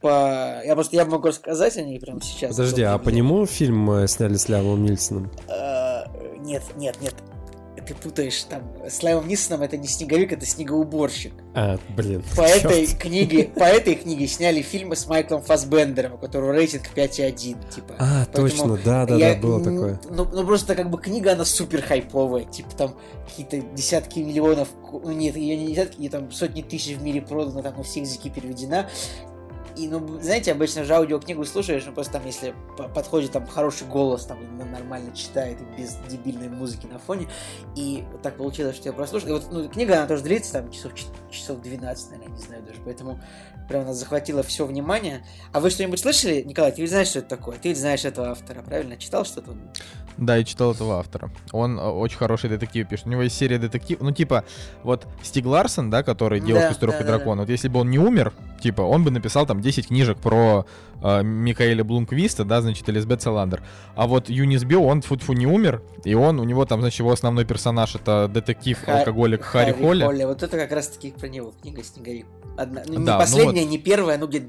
По... 0.00 0.60
Я 0.64 0.74
просто 0.74 0.96
я 0.96 1.04
могу 1.04 1.28
рассказать 1.28 1.76
о 1.76 1.82
ней 1.82 2.00
прямо 2.00 2.20
сейчас. 2.20 2.50
Подожди, 2.56 2.82
а 2.82 2.98
по 2.98 3.08
нему 3.10 3.46
фильм 3.46 3.90
э, 3.92 4.08
сняли 4.08 4.36
с 4.36 4.48
Лямом 4.48 4.82
Нильсоном? 4.82 5.30
А, 5.48 6.04
нет, 6.38 6.62
нет, 6.76 7.00
нет 7.00 7.14
ты 7.80 7.94
путаешь, 7.94 8.42
там, 8.44 8.62
с 8.88 9.02
Лайвом 9.02 9.28
Нисоном 9.28 9.62
это 9.62 9.76
не 9.76 9.86
снеговик, 9.86 10.32
это 10.32 10.46
снегоуборщик. 10.46 11.32
А, 11.54 11.78
блин. 11.96 12.22
По 12.36 12.42
этой 12.42 12.86
книге, 12.86 13.44
по 13.44 13.64
этой 13.64 13.94
книге 13.94 14.26
сняли 14.26 14.62
фильмы 14.62 14.96
с 14.96 15.06
Майклом 15.06 15.42
Фасбендером, 15.42 16.14
у 16.14 16.18
которого 16.18 16.52
рейтинг 16.52 16.84
5,1, 16.94 17.34
типа. 17.70 17.94
А, 17.98 18.24
Поэтому 18.32 18.48
точно, 18.48 18.78
да, 18.84 19.06
да, 19.06 19.16
я, 19.16 19.34
да, 19.34 19.40
было 19.40 19.62
такое. 19.62 20.00
Ну, 20.10 20.28
ну, 20.30 20.46
просто 20.46 20.74
как 20.74 20.90
бы 20.90 21.00
книга, 21.00 21.32
она 21.32 21.44
супер 21.44 21.82
хайповая, 21.82 22.44
типа 22.44 22.70
там 22.76 22.96
какие-то 23.28 23.60
десятки 23.74 24.18
миллионов, 24.20 24.68
ну 24.92 25.12
нет, 25.12 25.36
ее 25.36 25.56
не 25.56 25.68
десятки, 25.68 26.08
там 26.08 26.30
сотни 26.32 26.62
тысяч 26.62 26.96
в 26.96 27.02
мире 27.02 27.22
продано, 27.22 27.62
там 27.62 27.76
на 27.76 27.82
все 27.82 28.00
языки 28.00 28.30
переведена, 28.30 28.88
и, 29.76 29.88
ну, 29.88 30.20
знаете, 30.20 30.52
обычно 30.52 30.84
же 30.84 30.94
аудиокнигу 30.94 31.44
слушаешь, 31.44 31.84
ну, 31.86 31.92
просто 31.92 32.14
там, 32.14 32.26
если 32.26 32.54
подходит 32.94 33.32
там 33.32 33.46
хороший 33.46 33.86
голос, 33.86 34.26
там, 34.26 34.38
нормально 34.72 35.14
читает, 35.14 35.58
без 35.76 35.96
дебильной 36.08 36.48
музыки 36.48 36.86
на 36.86 36.98
фоне, 36.98 37.28
и 37.74 38.04
вот 38.12 38.22
так 38.22 38.36
получилось, 38.36 38.76
что 38.76 38.88
я 38.88 38.92
прослушал. 38.92 39.28
И 39.28 39.32
вот, 39.32 39.46
ну, 39.50 39.68
книга, 39.68 39.96
она 39.96 40.06
тоже 40.06 40.22
длится, 40.22 40.52
там, 40.54 40.70
часов, 40.70 40.92
часов 41.30 41.60
12, 41.60 42.10
наверное, 42.10 42.36
не 42.36 42.42
знаю 42.42 42.62
даже, 42.62 42.80
поэтому 42.84 43.20
прям 43.68 43.82
она 43.82 43.92
захватила 43.92 44.42
все 44.42 44.64
внимание. 44.64 45.24
А 45.52 45.60
вы 45.60 45.70
что-нибудь 45.70 46.00
слышали, 46.00 46.42
Николай, 46.42 46.72
ты 46.72 46.80
ведь 46.80 46.90
знаешь, 46.90 47.08
что 47.08 47.18
это 47.18 47.28
такое? 47.28 47.58
Ты 47.58 47.68
ведь 47.68 47.78
знаешь 47.78 48.04
этого 48.04 48.28
автора, 48.30 48.62
правильно? 48.62 48.96
Читал 48.96 49.24
что-то? 49.24 49.56
Да, 50.18 50.36
я 50.36 50.44
читал 50.44 50.72
этого 50.72 50.98
автора. 50.98 51.30
Он 51.52 51.78
э, 51.78 51.82
очень 51.82 52.16
хороший 52.16 52.48
детектив 52.48 52.88
пишет. 52.88 53.06
У 53.06 53.10
него 53.10 53.22
есть 53.22 53.36
серия 53.36 53.58
детектив. 53.58 53.98
Ну, 54.00 54.12
типа, 54.12 54.44
вот 54.82 55.06
Стиг 55.22 55.44
Ларсон, 55.44 55.90
да, 55.90 56.02
который 56.02 56.40
делал 56.40 56.62
да, 56.62 56.68
«Пестров 56.70 56.94
да, 56.94 57.00
и 57.00 57.04
дракон», 57.04 57.36
да. 57.36 57.42
вот 57.42 57.50
если 57.50 57.68
бы 57.68 57.80
он 57.80 57.90
не 57.90 57.98
умер, 57.98 58.32
типа, 58.60 58.82
он 58.82 59.04
бы 59.04 59.10
написал 59.10 59.46
там 59.46 59.60
10 59.60 59.88
книжек 59.88 60.18
про 60.18 60.66
э, 61.02 61.22
Микаэля 61.22 61.84
Блумквиста, 61.84 62.44
да, 62.44 62.62
значит, 62.62 62.88
Элизабет 62.88 63.20
Саландер. 63.20 63.62
А 63.94 64.06
вот 64.06 64.30
Юнис 64.30 64.64
Био, 64.64 64.80
он 64.80 65.02
фу 65.02 65.16
не 65.34 65.46
умер, 65.46 65.82
и 66.04 66.14
он, 66.14 66.40
у 66.40 66.44
него 66.44 66.64
там, 66.64 66.80
значит, 66.80 67.00
его 67.00 67.12
основной 67.12 67.44
персонаж 67.44 67.94
это 67.94 68.28
детектив-алкоголик 68.28 69.42
Ха- 69.42 69.60
Харри, 69.60 69.72
Харри 69.72 69.82
Холли. 69.82 70.04
Холли. 70.04 70.24
Вот 70.24 70.42
это 70.42 70.56
как 70.56 70.72
раз-таки 70.72 71.10
про 71.10 71.28
него 71.28 71.52
книга 71.60 71.82
«Снеговик». 71.82 72.26
Одна, 72.56 72.82
ну, 72.86 73.00
не 73.00 73.04
да, 73.04 73.18
последняя, 73.18 73.52
ну 73.52 73.66
вот... 73.66 73.70
не 73.70 73.78
первая, 73.78 74.16
ну 74.16 74.26
где 74.26 74.42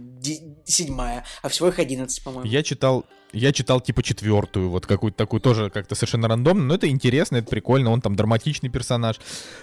седьмая, 0.64 1.26
а 1.42 1.50
всего 1.50 1.68
их 1.68 1.80
11, 1.80 2.24
по-моему. 2.24 2.50
Я 2.50 2.64
читал 2.64 3.06
я 3.38 3.54
читал 3.54 3.82
типа 3.82 4.04
четвертую, 4.04 4.70
вот 4.70 4.86
какую-то 4.86 5.18
такую 5.18 5.40
тоже 5.42 5.70
как-то 5.70 5.96
совершенно 5.96 6.28
рандомно, 6.28 6.64
но 6.64 6.76
это 6.76 6.88
интересно, 6.90 7.38
это 7.38 7.50
прикольно, 7.50 7.92
он 7.92 8.02
там 8.02 8.16
драматичный 8.16 8.70
персонаж. 8.70 9.20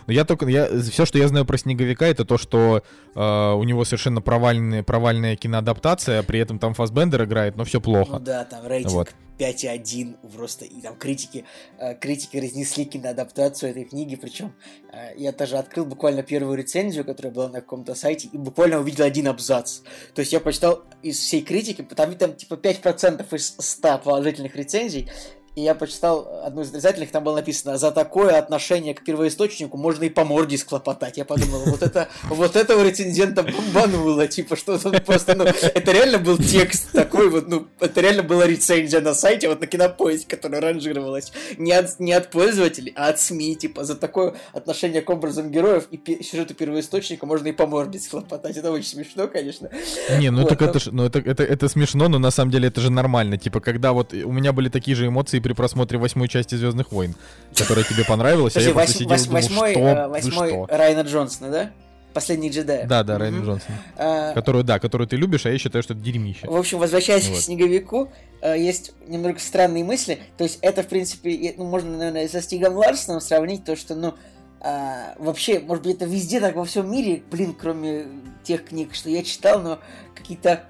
Но 0.07 0.13
я 0.13 0.25
только, 0.25 0.47
я, 0.47 0.69
все, 0.81 1.05
что 1.05 1.19
я 1.19 1.29
знаю 1.29 1.45
про 1.45 1.59
Снеговика, 1.59 2.07
это 2.07 2.25
то, 2.25 2.39
что 2.39 2.83
э, 3.15 3.53
у 3.53 3.65
него 3.65 3.85
совершенно 3.85 4.21
провальная, 4.21 4.83
провальная 4.83 5.37
киноадаптация, 5.37 6.23
при 6.23 6.39
этом 6.39 6.59
там 6.59 6.75
Фасбендер 6.75 7.25
играет, 7.25 7.57
но 7.57 7.65
все 7.65 7.81
плохо. 7.81 8.13
Ну 8.13 8.21
да, 8.21 8.45
там 8.45 8.67
рейтинг 8.67 8.93
вот. 8.93 9.09
5,1 9.39 10.17
просто, 10.35 10.65
и 10.65 10.81
там 10.81 10.97
критики, 10.97 11.45
э, 11.79 11.95
критики 11.95 12.37
разнесли 12.37 12.85
киноадаптацию 12.85 13.71
этой 13.71 13.85
книги, 13.85 14.17
причем 14.17 14.55
э, 14.93 15.15
я 15.17 15.33
тоже 15.33 15.57
открыл 15.57 15.85
буквально 15.85 16.23
первую 16.23 16.57
рецензию, 16.57 17.05
которая 17.05 17.33
была 17.33 17.49
на 17.49 17.61
каком-то 17.61 17.95
сайте, 17.95 18.29
и 18.33 18.39
буквально 18.39 18.79
увидел 18.79 19.05
один 19.05 19.29
абзац. 19.29 19.81
То 20.15 20.21
есть 20.21 20.33
я 20.33 20.41
почитал 20.41 20.85
из 21.03 21.19
всей 21.19 21.43
критики, 21.43 21.83
там, 21.83 22.15
там 22.17 22.35
типа 22.35 22.55
5% 22.55 23.35
из 23.35 23.57
100 23.59 23.99
положительных 23.99 24.55
рецензий, 24.57 25.09
и 25.55 25.61
я 25.61 25.75
почитал 25.75 26.43
одну 26.45 26.63
из 26.63 26.69
отрицательных, 26.71 27.11
там 27.13 27.23
было 27.23 27.37
написано, 27.37 27.79
за 27.79 27.93
такое 27.93 28.39
отношение 28.39 28.95
к 28.95 29.05
первоисточнику 29.05 29.77
можно 29.77 30.05
и 30.05 30.09
по 30.09 30.25
морде 30.25 30.59
склопотать. 30.59 31.17
Я 31.17 31.25
подумал, 31.25 31.63
вот 31.67 31.83
это, 31.83 32.09
вот 32.25 32.57
этого 32.57 32.83
рецензента 32.83 33.45
бомбануло, 33.45 34.27
типа, 34.27 34.57
что 34.57 34.81
он 34.85 35.01
просто, 35.01 35.37
ну, 35.37 35.45
это 35.45 35.93
реально 35.93 36.19
был 36.19 36.39
текст 36.39 36.91
такой 36.93 37.31
вот, 37.31 37.49
ну, 37.49 37.69
это 37.79 38.01
реально 38.01 38.25
была 38.25 38.47
рецензия 38.47 39.01
на 39.01 39.15
сайте, 39.15 39.49
вот 39.49 39.61
на 39.61 39.67
кинопоиске, 39.67 40.37
которая 40.37 40.61
ранжировалась 40.61 41.33
не 41.57 41.73
от, 41.73 42.01
не 42.01 42.13
от 42.13 42.31
пользователей, 42.31 42.93
а 42.97 43.09
от 43.09 43.21
СМИ, 43.21 43.55
типа, 43.55 43.85
за 43.85 43.95
такое 43.95 44.35
отношение 44.53 45.03
к 45.03 45.11
образам 45.11 45.53
героев 45.53 45.87
и 45.93 46.23
сюжету 46.25 46.55
первоисточника 46.55 47.27
можно 47.27 47.49
и 47.49 47.53
по 47.53 47.67
морде 47.67 48.01
схлопотать. 48.01 48.57
Это 48.57 48.73
очень 48.73 48.89
смешно, 48.89 49.29
конечно. 49.29 49.71
Не, 50.19 50.31
ну 50.31 50.43
вот, 50.43 50.49
так 50.49 50.61
но... 50.61 50.67
это, 50.67 50.81
ну, 50.91 51.05
это, 51.05 51.21
это, 51.21 51.45
это 51.45 51.69
смешно, 51.69 52.09
но 52.09 52.19
на 52.19 52.33
самом 52.33 52.51
деле 52.51 52.69
это 52.69 52.81
же 52.81 52.91
нормально. 52.91 53.39
Типа, 53.39 53.61
когда 53.61 53.93
вот 53.93 54.13
у 54.13 54.33
меня 54.33 54.53
были 54.53 54.69
такие 54.69 54.97
же 54.97 55.07
эмоции 55.07 55.39
при 55.45 55.53
просмотре 55.53 55.99
восьмой 55.99 56.27
части 56.27 56.55
Звездных 56.55 56.91
войн, 56.91 57.15
которая 57.55 57.85
тебе 57.85 58.03
понравилась, 58.03 58.57
а 58.57 58.61
я 58.61 58.73
просто 58.73 58.95
сидел 58.95 59.15
и 59.15 59.19
думал, 59.19 60.09
восьмой, 60.09 60.49
что? 60.49 60.67
Райана 60.71 61.07
Джонсона, 61.07 61.51
да? 61.51 61.71
Последний 62.15 62.49
джедай. 62.49 62.87
Да, 62.87 63.03
да, 63.03 63.19
Райан 63.19 63.45
Джонсон. 63.45 63.75
А, 63.99 64.33
которую, 64.33 64.65
да, 64.65 64.79
которую 64.79 65.07
ты 65.07 65.17
любишь, 65.17 65.45
а 65.45 65.51
я 65.51 65.59
считаю, 65.59 65.83
что 65.83 65.93
это 65.93 66.03
дерьмище. 66.03 66.47
В 66.49 66.57
общем, 66.57 66.79
возвращаясь 66.79 67.29
вот. 67.29 67.39
к 67.39 67.41
Снеговику, 67.43 68.11
э, 68.41 68.59
есть 68.59 68.93
немного 69.07 69.39
странные 69.39 69.85
мысли. 69.85 70.19
То 70.39 70.45
есть 70.45 70.61
это, 70.63 70.83
в 70.83 70.87
принципе, 70.87 71.55
ну, 71.59 71.65
можно, 71.65 71.91
наверное, 71.99 72.27
со 72.29 72.41
Стигом 72.41 72.75
Ларсоном 72.75 73.21
сравнить, 73.21 73.65
то, 73.65 73.77
что, 73.77 73.95
ну, 73.95 74.15
а, 74.61 75.15
вообще, 75.19 75.61
может 75.61 75.85
быть, 75.85 75.97
это 75.97 76.07
везде 76.07 76.41
так 76.41 76.55
во 76.55 76.65
всем 76.65 76.91
мире, 76.91 77.23
блин, 77.31 77.55
кроме 77.61 78.07
тех 78.45 78.65
книг, 78.65 78.95
что 78.95 79.11
я 79.11 79.23
читал, 79.23 79.61
но 79.61 79.79
какие-то 80.15 80.65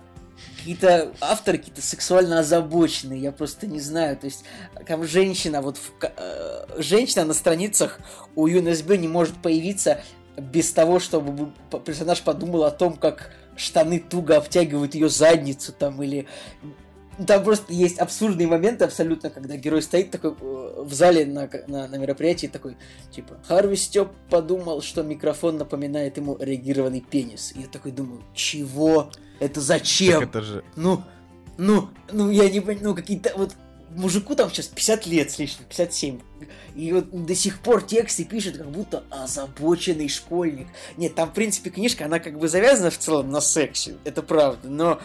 какие-то 0.64 1.12
авторы 1.20 1.58
какие-то 1.58 1.82
сексуально 1.82 2.38
озабоченные, 2.38 3.20
я 3.20 3.32
просто 3.32 3.66
не 3.66 3.80
знаю. 3.80 4.16
То 4.16 4.24
есть, 4.24 4.44
там 4.86 5.04
женщина, 5.06 5.60
вот 5.60 5.76
в, 5.76 5.92
э, 6.00 6.66
женщина 6.78 7.26
на 7.26 7.34
страницах 7.34 8.00
у 8.34 8.46
ЮНСБ 8.46 8.96
не 8.96 9.06
может 9.06 9.34
появиться 9.42 10.00
без 10.38 10.72
того, 10.72 11.00
чтобы 11.00 11.52
персонаж 11.84 12.22
подумал 12.22 12.64
о 12.64 12.70
том, 12.70 12.94
как 12.94 13.30
штаны 13.56 14.00
туго 14.00 14.38
обтягивают 14.38 14.94
ее 14.94 15.10
задницу 15.10 15.72
там 15.72 16.02
или 16.02 16.26
там 17.28 17.44
просто 17.44 17.72
есть 17.72 17.98
абсурдные 17.98 18.48
моменты 18.48 18.84
абсолютно, 18.84 19.30
когда 19.30 19.56
герой 19.56 19.82
стоит 19.82 20.10
такой 20.10 20.32
э, 20.32 20.82
в 20.82 20.92
зале 20.94 21.26
на, 21.26 21.48
на, 21.68 21.86
на 21.86 21.96
мероприятии 21.96 22.46
такой, 22.46 22.76
типа, 23.12 23.38
Харви 23.46 23.76
Степ 23.76 24.08
подумал, 24.30 24.82
что 24.82 25.02
микрофон 25.02 25.58
напоминает 25.58 26.16
ему 26.16 26.36
реагированный 26.40 27.02
пенис. 27.02 27.52
И 27.54 27.60
я 27.60 27.66
такой 27.68 27.92
думаю, 27.92 28.24
чего? 28.34 29.12
Это 29.40 29.60
зачем? 29.60 30.20
Так 30.20 30.28
это 30.30 30.42
же... 30.42 30.64
Ну, 30.76 31.02
ну, 31.58 31.88
ну, 32.12 32.30
я 32.30 32.48
не 32.48 32.60
понимаю, 32.60 32.88
ну, 32.88 32.94
какие-то 32.94 33.32
вот 33.36 33.54
мужику 33.94 34.34
там 34.34 34.50
сейчас 34.50 34.66
50 34.66 35.06
лет 35.06 35.30
с 35.30 35.38
лишним, 35.38 35.64
57. 35.68 36.20
И 36.74 36.92
вот 36.92 37.26
до 37.26 37.34
сих 37.34 37.60
пор 37.60 37.82
тексты 37.82 38.24
пишет, 38.24 38.58
как 38.58 38.70
будто 38.70 39.04
озабоченный 39.10 40.08
школьник. 40.08 40.68
Нет, 40.96 41.14
там, 41.14 41.30
в 41.30 41.32
принципе, 41.32 41.70
книжка, 41.70 42.06
она 42.06 42.18
как 42.18 42.38
бы 42.38 42.48
завязана 42.48 42.90
в 42.90 42.98
целом 42.98 43.30
на 43.30 43.40
сексе, 43.40 43.96
это 44.04 44.22
правда, 44.22 44.68
но 44.68 45.00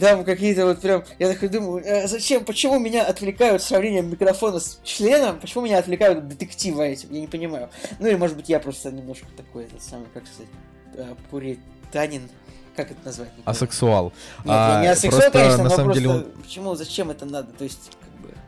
там 0.00 0.24
какие-то 0.24 0.66
вот 0.66 0.80
прям... 0.80 1.04
Я 1.18 1.32
такой 1.32 1.48
думаю, 1.48 1.84
а 1.86 2.06
зачем, 2.06 2.44
почему 2.44 2.78
меня 2.78 3.04
отвлекают 3.04 3.62
сравнением 3.62 4.10
микрофона 4.10 4.58
с 4.58 4.80
членом? 4.84 5.38
Почему 5.38 5.64
меня 5.64 5.78
отвлекают 5.78 6.28
детектива 6.28 6.82
этим? 6.82 7.12
Я 7.12 7.20
не 7.20 7.26
понимаю. 7.26 7.68
Ну 7.98 8.06
или, 8.06 8.14
может 8.14 8.36
быть, 8.36 8.48
я 8.48 8.58
просто 8.60 8.90
немножко 8.90 9.26
такой, 9.36 9.64
этот 9.64 9.82
самый, 9.82 10.06
как 10.14 10.24
сказать, 10.26 10.50
э, 10.94 11.14
пуританин. 11.30 12.28
Как 12.76 12.90
это 12.90 13.00
назвать? 13.04 13.30
Асексуал. 13.44 14.12
Нет, 14.38 14.46
а, 14.46 14.76
я 14.76 14.80
не 14.80 14.88
асексуал, 14.88 15.20
просто, 15.20 15.38
конечно, 15.38 15.58
на 15.58 15.64
но 15.64 15.70
самом 15.70 15.84
просто... 15.84 16.02
деле... 16.02 16.26
Почему, 16.42 16.74
зачем 16.74 17.10
это 17.10 17.26
надо? 17.26 17.52
То 17.52 17.64
есть, 17.64 17.92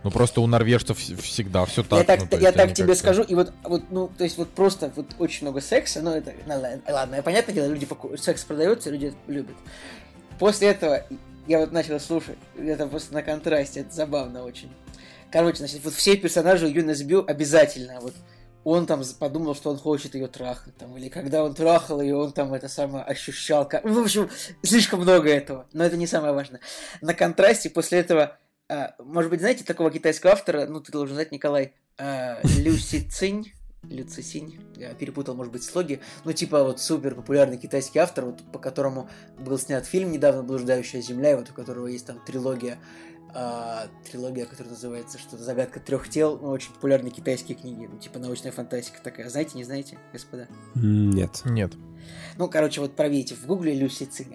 ну 0.02 0.10
просто 0.10 0.40
у 0.40 0.46
норвежцев 0.46 0.98
всегда 0.98 1.64
все 1.64 1.82
так. 1.82 1.98
Я 1.98 2.04
так, 2.04 2.30
ну, 2.30 2.38
я 2.38 2.52
так 2.52 2.74
тебе 2.74 2.94
скажу, 2.94 3.22
и 3.22 3.34
вот, 3.34 3.52
вот, 3.62 3.84
ну, 3.90 4.08
то 4.08 4.24
есть 4.24 4.38
вот 4.38 4.50
просто 4.50 4.92
вот 4.96 5.06
очень 5.18 5.46
много 5.46 5.60
секса, 5.60 6.02
ну 6.02 6.10
это, 6.10 6.32
ну, 6.46 6.54
ладно, 6.88 7.22
понятное 7.22 7.54
дело, 7.54 7.66
люди 7.66 7.88
секс 8.16 8.44
продаются, 8.44 8.90
люди 8.90 9.14
любят. 9.26 9.56
После 10.38 10.68
этого 10.68 11.06
я 11.46 11.58
вот 11.58 11.72
начал 11.72 11.98
слушать, 12.00 12.38
это 12.56 12.86
просто 12.86 13.14
на 13.14 13.22
контрасте, 13.22 13.80
это 13.80 13.94
забавно 13.94 14.44
очень. 14.44 14.70
Короче, 15.30 15.58
значит, 15.58 15.80
вот 15.84 15.94
все 15.94 16.16
персонажи 16.16 16.66
Юнес 16.68 17.02
Бю 17.02 17.24
обязательно, 17.26 18.00
вот 18.00 18.14
он 18.64 18.86
там 18.86 19.02
подумал, 19.18 19.54
что 19.54 19.70
он 19.70 19.76
хочет 19.76 20.14
ее 20.14 20.26
трахать, 20.26 20.76
там, 20.76 20.96
или 20.96 21.08
когда 21.08 21.44
он 21.44 21.54
трахал 21.54 22.00
ее, 22.00 22.16
он 22.16 22.32
там 22.32 22.54
это 22.54 22.68
самое 22.68 23.04
ощущал. 23.04 23.68
Как... 23.68 23.84
В 23.84 23.98
общем, 23.98 24.30
слишком 24.62 25.00
много 25.00 25.28
этого, 25.28 25.66
но 25.72 25.84
это 25.84 25.96
не 25.96 26.06
самое 26.06 26.32
важное. 26.32 26.60
На 27.00 27.14
контрасте 27.14 27.70
после 27.70 28.00
этого, 28.00 28.38
а, 28.68 28.94
может 28.98 29.30
быть, 29.30 29.40
знаете 29.40 29.64
такого 29.64 29.90
китайского 29.90 30.32
автора, 30.32 30.66
ну, 30.66 30.80
ты 30.80 30.90
должен 30.90 31.14
знать, 31.14 31.30
Николай, 31.30 31.74
а, 31.98 32.40
Люси 32.58 33.00
Цинь, 33.00 33.52
Люцисинь, 33.90 34.58
я 34.76 34.94
перепутал, 34.94 35.34
может 35.34 35.52
быть, 35.52 35.62
слоги, 35.62 36.00
ну, 36.24 36.32
типа, 36.32 36.64
вот 36.64 36.80
супер 36.80 37.14
популярный 37.14 37.58
китайский 37.58 37.98
автор, 37.98 38.26
вот, 38.26 38.42
по 38.52 38.58
которому 38.58 39.10
был 39.38 39.58
снят 39.58 39.84
фильм 39.84 40.10
недавно 40.10 40.42
«Блуждающая 40.42 41.02
земля», 41.02 41.32
и 41.32 41.34
вот 41.34 41.50
у 41.50 41.52
которого 41.52 41.86
есть 41.86 42.06
там 42.06 42.18
трилогия, 42.24 42.78
а, 43.34 43.88
трилогия, 44.08 44.46
которая 44.46 44.72
называется 44.72 45.18
что-то 45.18 45.42
«Загадка 45.42 45.80
трех 45.80 46.08
тел», 46.08 46.38
ну, 46.40 46.50
очень 46.50 46.72
популярные 46.72 47.10
китайские 47.10 47.56
книги, 47.56 47.88
ну, 47.90 47.98
типа 47.98 48.20
научная 48.20 48.52
фантастика 48.52 49.02
такая. 49.02 49.28
Знаете, 49.28 49.58
не 49.58 49.64
знаете, 49.64 49.98
господа? 50.12 50.46
Нет. 50.76 51.42
Нет. 51.44 51.72
Ну, 52.36 52.48
короче, 52.48 52.80
вот 52.80 52.94
проверьте 52.94 53.34
в 53.34 53.46
гугле 53.46 53.74
Люси 53.74 54.04
Цинь. 54.04 54.34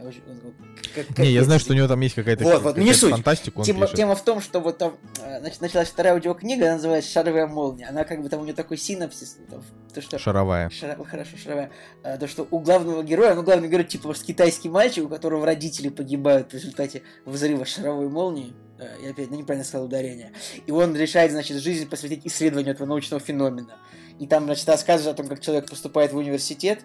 Не, 1.17 1.31
я 1.31 1.43
знаю, 1.43 1.59
что 1.59 1.73
у 1.73 1.75
него 1.75 1.87
там 1.87 1.99
есть 2.01 2.15
какая-то 2.15 2.43
вот, 2.43 2.61
вот, 2.61 2.77
не 2.77 2.93
суть. 2.93 3.11
фантастика. 3.11 3.61
Тема, 3.63 3.87
тема 3.87 4.15
в 4.15 4.23
том, 4.23 4.41
что 4.41 4.59
вот 4.59 4.77
там 4.77 4.97
э, 5.21 5.39
значит, 5.39 5.61
началась 5.61 5.89
вторая 5.89 6.13
аудиокнига, 6.13 6.65
она 6.65 6.75
называется 6.75 7.11
«Шаровая 7.11 7.47
молния». 7.47 7.87
Она 7.87 8.03
как 8.03 8.21
бы 8.21 8.29
там 8.29 8.41
у 8.41 8.43
нее 8.43 8.53
такой 8.53 8.77
синапсис. 8.77 9.37
Там, 9.49 9.61
то, 9.93 10.01
что, 10.01 10.17
шаровая. 10.17 10.69
Шара, 10.69 11.01
хорошо, 11.03 11.37
шаровая. 11.37 11.71
А, 12.03 12.17
то, 12.17 12.27
что 12.27 12.47
у 12.49 12.59
главного 12.59 13.03
героя, 13.03 13.35
ну, 13.35 13.43
главный 13.43 13.69
герой, 13.69 13.85
типа, 13.85 14.13
китайский 14.13 14.69
мальчик, 14.69 15.05
у 15.05 15.09
которого 15.09 15.45
родители 15.45 15.89
погибают 15.89 16.51
в 16.51 16.53
результате 16.53 17.03
взрыва 17.25 17.65
шаровой 17.65 18.09
молнии. 18.09 18.53
Я 19.01 19.11
опять 19.11 19.29
неправильно 19.31 19.65
сказал 19.65 19.85
ударение. 19.85 20.31
И 20.65 20.71
он 20.71 20.95
решает, 20.95 21.31
значит, 21.31 21.57
жизнь 21.57 21.89
посвятить 21.89 22.25
исследованию 22.25 22.73
этого 22.73 22.87
научного 22.87 23.21
феномена. 23.21 23.77
И 24.19 24.27
там, 24.27 24.45
значит, 24.45 24.67
рассказывает 24.67 25.15
о 25.15 25.17
том, 25.21 25.29
как 25.29 25.41
человек 25.41 25.69
поступает 25.69 26.13
в 26.13 26.17
университет, 26.17 26.79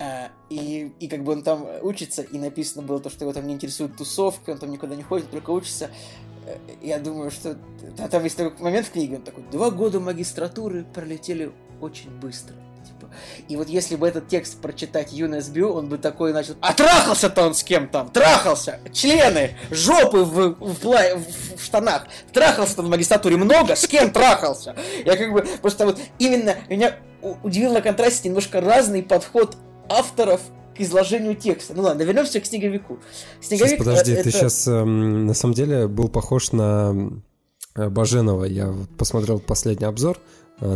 а, 0.00 0.30
и, 0.48 0.92
и 1.00 1.08
как 1.08 1.24
бы 1.24 1.32
он 1.32 1.42
там 1.42 1.66
учится, 1.82 2.22
и 2.22 2.38
написано 2.38 2.82
было 2.82 3.00
то, 3.00 3.10
что 3.10 3.24
его 3.24 3.32
там 3.32 3.46
не 3.46 3.54
интересует 3.54 3.96
тусовки, 3.96 4.50
он 4.50 4.58
там 4.58 4.70
никуда 4.70 4.94
не 4.94 5.02
ходит, 5.02 5.30
только 5.30 5.50
учится. 5.50 5.90
Э, 6.46 6.56
я 6.80 7.00
думаю, 7.00 7.32
что... 7.32 7.58
А 7.98 8.08
там 8.08 8.22
есть 8.22 8.36
такой 8.36 8.62
момент 8.62 8.86
в 8.86 8.92
книге, 8.92 9.16
он 9.16 9.22
такой, 9.22 9.42
два 9.50 9.70
года 9.70 9.98
магистратуры 9.98 10.84
пролетели 10.84 11.50
очень 11.80 12.10
быстро. 12.10 12.54
И 13.48 13.56
вот 13.56 13.68
если 13.68 13.96
бы 13.96 14.06
этот 14.06 14.28
текст 14.28 14.60
прочитать 14.60 15.12
юный 15.12 15.40
СБУ, 15.40 15.72
он 15.72 15.88
бы 15.88 15.98
такой 15.98 16.32
начал... 16.32 16.54
А 16.60 16.72
трахался-то 16.72 17.46
он 17.46 17.54
с 17.54 17.62
кем 17.62 17.88
там? 17.88 18.10
Трахался! 18.10 18.80
Члены! 18.92 19.56
Жопы 19.70 20.18
в, 20.18 20.54
в, 20.58 20.84
в, 20.84 21.56
в 21.56 21.64
штанах! 21.64 22.06
Трахался-то 22.32 22.82
в 22.82 22.88
магистратуре 22.88 23.36
много? 23.36 23.76
С 23.76 23.86
кем 23.86 24.10
трахался? 24.10 24.76
Я 25.04 25.16
как 25.16 25.32
бы... 25.32 25.42
Просто 25.62 25.86
вот 25.86 25.98
именно 26.18 26.56
меня 26.68 26.96
удивил 27.42 27.72
на 27.72 27.80
контрасте 27.80 28.28
немножко 28.28 28.60
разный 28.60 29.02
подход 29.02 29.56
авторов 29.88 30.40
к 30.76 30.80
изложению 30.80 31.34
текста. 31.34 31.74
Ну 31.74 31.82
ладно, 31.82 32.02
вернемся 32.02 32.40
к 32.40 32.46
снеговику. 32.46 32.98
Снеговик, 33.40 33.72
сейчас, 33.72 33.78
подожди, 33.78 34.12
это... 34.12 34.22
ты 34.24 34.30
сейчас 34.30 34.66
эм, 34.68 35.26
на 35.26 35.34
самом 35.34 35.54
деле 35.54 35.88
был 35.88 36.08
похож 36.08 36.52
на 36.52 36.94
э, 37.74 37.88
Баженова. 37.88 38.44
Я 38.44 38.72
посмотрел 38.96 39.40
последний 39.40 39.86
обзор 39.86 40.20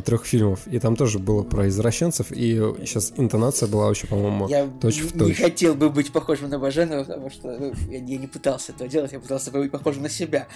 трех 0.04 0.24
фильмов, 0.24 0.66
и 0.66 0.78
там 0.78 0.96
тоже 0.96 1.18
было 1.18 1.42
про 1.42 1.68
извращенцев, 1.68 2.30
и 2.30 2.54
сейчас 2.80 3.12
интонация 3.16 3.68
была 3.68 3.86
вообще, 3.86 4.06
по-моему, 4.06 4.48
я 4.48 4.68
точь 4.80 5.00
в 5.00 5.18
точь. 5.18 5.28
не 5.28 5.34
хотел 5.34 5.74
бы 5.74 5.90
быть 5.90 6.12
похожим 6.12 6.50
на 6.50 6.58
Баженова, 6.58 7.04
потому 7.04 7.30
что 7.30 7.58
ну, 7.58 7.72
я, 7.88 7.98
я 7.98 8.18
не 8.18 8.26
пытался 8.26 8.72
этого 8.72 8.88
делать, 8.88 9.12
я 9.12 9.18
пытался 9.20 9.50
быть 9.50 9.70
похожим 9.70 10.02
на 10.02 10.08
себя. 10.08 10.46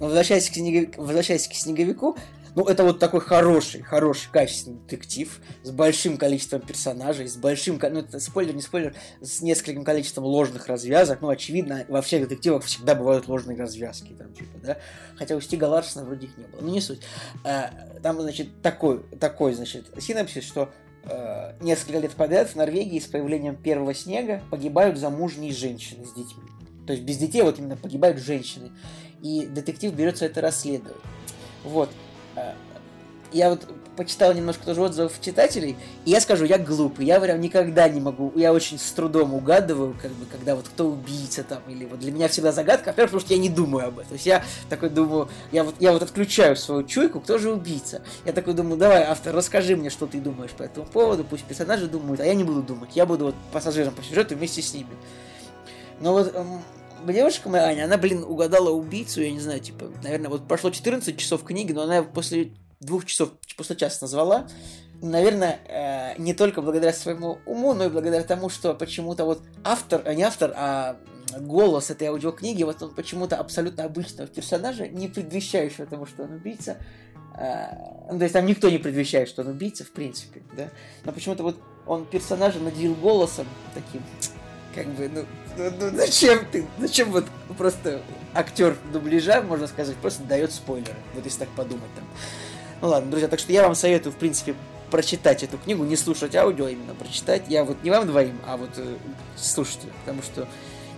Но 0.00 0.06
возвращаясь 0.06 0.50
к, 0.50 0.54
снеговик, 0.54 0.98
возвращаясь 0.98 1.48
к 1.48 1.54
снеговику, 1.54 2.16
ну, 2.54 2.64
это 2.64 2.84
вот 2.84 2.98
такой 3.00 3.20
хороший, 3.20 3.82
хороший, 3.82 4.30
качественный 4.30 4.78
детектив 4.78 5.40
с 5.62 5.70
большим 5.70 6.16
количеством 6.16 6.60
персонажей, 6.60 7.28
с 7.28 7.36
большим, 7.36 7.80
ну, 7.80 8.00
это 8.00 8.20
спойлер, 8.20 8.54
не 8.54 8.62
спойлер, 8.62 8.94
с 9.20 9.42
нескольким 9.42 9.84
количеством 9.84 10.24
ложных 10.24 10.68
развязок. 10.68 11.20
Ну, 11.20 11.28
очевидно, 11.28 11.84
во 11.88 12.00
всех 12.00 12.28
детективах 12.28 12.64
всегда 12.64 12.94
бывают 12.94 13.26
ложные 13.26 13.58
развязки, 13.58 14.14
там, 14.16 14.32
типа, 14.32 14.58
да. 14.62 14.78
Хотя 15.16 15.34
у 15.36 15.40
Стига 15.40 15.64
Ларсона 15.64 16.04
вроде 16.04 16.26
их 16.26 16.38
не 16.38 16.44
было. 16.44 16.60
Ну, 16.60 16.70
не 16.70 16.80
суть. 16.80 17.00
А, 17.44 17.70
там, 18.02 18.20
значит, 18.20 18.62
такой, 18.62 19.02
такой, 19.18 19.54
значит, 19.54 19.86
синапсис, 19.98 20.44
что 20.44 20.70
э, 21.04 21.54
несколько 21.60 21.98
лет 21.98 22.12
подряд 22.12 22.48
в 22.48 22.56
Норвегии 22.56 23.00
с 23.00 23.06
появлением 23.06 23.56
первого 23.56 23.94
снега 23.94 24.42
погибают 24.50 24.96
замужние 24.96 25.52
женщины 25.52 26.04
с 26.06 26.12
детьми. 26.12 26.44
То 26.86 26.92
есть 26.92 27.04
без 27.04 27.16
детей 27.16 27.42
вот 27.42 27.58
именно 27.58 27.76
погибают 27.76 28.18
женщины. 28.18 28.70
И 29.22 29.46
детектив 29.46 29.92
берется 29.92 30.26
это 30.26 30.40
расследовать. 30.40 31.00
Вот. 31.64 31.90
Я 33.32 33.50
вот 33.50 33.66
почитал 33.96 34.32
немножко 34.32 34.64
тоже 34.64 34.82
отзывов 34.82 35.20
читателей, 35.20 35.76
и 36.04 36.10
я 36.10 36.20
скажу, 36.20 36.44
я 36.44 36.58
глупый, 36.58 37.06
я 37.06 37.20
прям 37.20 37.40
никогда 37.40 37.88
не 37.88 38.00
могу, 38.00 38.32
я 38.36 38.52
очень 38.52 38.78
с 38.78 38.90
трудом 38.92 39.34
угадываю, 39.34 39.96
как 40.00 40.10
бы, 40.12 40.26
когда 40.26 40.54
вот 40.54 40.66
кто 40.68 40.86
убийца 40.86 41.44
там, 41.44 41.62
или 41.68 41.84
вот 41.84 42.00
для 42.00 42.12
меня 42.12 42.28
всегда 42.28 42.52
загадка, 42.52 42.88
во-первых, 42.88 43.12
потому 43.12 43.26
что 43.26 43.34
я 43.34 43.40
не 43.40 43.48
думаю 43.48 43.88
об 43.88 43.98
этом, 43.98 44.10
то 44.10 44.14
есть 44.14 44.26
я 44.26 44.44
такой 44.68 44.90
думаю, 44.90 45.28
я 45.52 45.64
вот, 45.64 45.76
я 45.78 45.92
вот 45.92 46.02
отключаю 46.02 46.56
свою 46.56 46.84
чуйку, 46.84 47.20
кто 47.20 47.38
же 47.38 47.52
убийца, 47.52 48.02
я 48.24 48.32
такой 48.32 48.54
думаю, 48.54 48.76
давай, 48.76 49.02
автор, 49.02 49.34
расскажи 49.34 49.76
мне, 49.76 49.90
что 49.90 50.06
ты 50.06 50.20
думаешь 50.20 50.52
по 50.52 50.62
этому 50.62 50.86
поводу, 50.86 51.24
пусть 51.24 51.44
персонажи 51.44 51.86
думают, 51.86 52.20
а 52.20 52.26
я 52.26 52.34
не 52.34 52.44
буду 52.44 52.62
думать, 52.62 52.90
я 52.94 53.06
буду 53.06 53.26
вот 53.26 53.34
пассажиром 53.52 53.94
по 53.94 54.02
сюжету 54.02 54.34
вместе 54.34 54.62
с 54.62 54.74
ними. 54.74 54.90
Но 56.00 56.12
вот 56.12 56.34
эм, 56.34 56.60
девушка 57.12 57.48
моя 57.48 57.64
Аня, 57.64 57.84
она, 57.84 57.98
блин, 57.98 58.24
угадала 58.24 58.70
убийцу, 58.70 59.22
я 59.22 59.30
не 59.30 59.40
знаю, 59.40 59.60
типа, 59.60 59.90
наверное, 60.02 60.30
вот 60.30 60.48
прошло 60.48 60.70
14 60.70 61.16
часов 61.18 61.44
книги, 61.44 61.72
но 61.72 61.82
она 61.82 62.02
после 62.02 62.52
двух 62.80 63.04
часов, 63.04 63.30
после 63.56 63.76
часа 63.76 63.98
назвала. 64.02 64.46
Наверное, 65.02 65.58
э, 65.68 66.20
не 66.20 66.34
только 66.34 66.62
благодаря 66.62 66.92
своему 66.92 67.38
уму, 67.46 67.74
но 67.74 67.84
и 67.84 67.88
благодаря 67.88 68.22
тому, 68.22 68.48
что 68.48 68.74
почему-то 68.74 69.24
вот 69.24 69.42
автор, 69.64 70.02
а 70.04 70.14
не 70.14 70.22
автор, 70.22 70.52
а 70.56 70.96
голос 71.38 71.90
этой 71.90 72.08
аудиокниги, 72.08 72.62
вот 72.62 72.82
он 72.82 72.94
почему-то 72.94 73.36
абсолютно 73.36 73.84
обычного 73.84 74.28
персонажа, 74.28 74.88
не 74.88 75.08
предвещающего 75.08 75.86
тому, 75.86 76.06
что 76.06 76.22
он 76.22 76.32
убийца, 76.32 76.78
э, 77.36 77.66
ну, 78.10 78.18
то 78.18 78.24
есть 78.24 78.32
там 78.32 78.46
никто 78.46 78.70
не 78.70 78.78
предвещает, 78.78 79.28
что 79.28 79.42
он 79.42 79.48
убийца, 79.48 79.84
в 79.84 79.90
принципе, 79.90 80.42
да, 80.56 80.70
но 81.04 81.12
почему-то 81.12 81.42
вот 81.42 81.56
он 81.86 82.06
персонажа 82.06 82.58
наделил 82.60 82.94
голосом 82.94 83.46
таким, 83.74 84.02
как 84.74 84.86
бы, 84.94 85.08
ну, 85.08 85.24
ну, 85.56 85.72
ну 85.80 85.96
зачем 85.96 86.44
ты, 86.50 86.66
зачем 86.78 87.10
вот 87.10 87.24
просто 87.56 88.02
актер 88.34 88.76
дубляжа, 88.92 89.42
можно 89.42 89.66
сказать, 89.66 89.96
просто 89.96 90.22
дает 90.24 90.52
спойлеры, 90.52 90.96
вот 91.14 91.24
если 91.24 91.40
так 91.40 91.48
подумать 91.50 91.94
там. 91.94 92.04
Ну 92.80 92.88
ладно, 92.88 93.10
друзья, 93.10 93.28
так 93.28 93.40
что 93.40 93.52
я 93.52 93.62
вам 93.62 93.74
советую, 93.74 94.12
в 94.12 94.16
принципе, 94.16 94.54
прочитать 94.90 95.42
эту 95.42 95.58
книгу, 95.58 95.84
не 95.84 95.96
слушать 95.96 96.34
аудио, 96.36 96.66
а 96.66 96.70
именно 96.70 96.94
прочитать. 96.94 97.44
Я 97.48 97.64
вот 97.64 97.82
не 97.82 97.90
вам 97.90 98.06
двоим, 98.06 98.38
а 98.46 98.56
вот 98.56 98.70
э, 98.76 98.96
слушателю, 99.36 99.92
потому 100.04 100.22
что, 100.22 100.46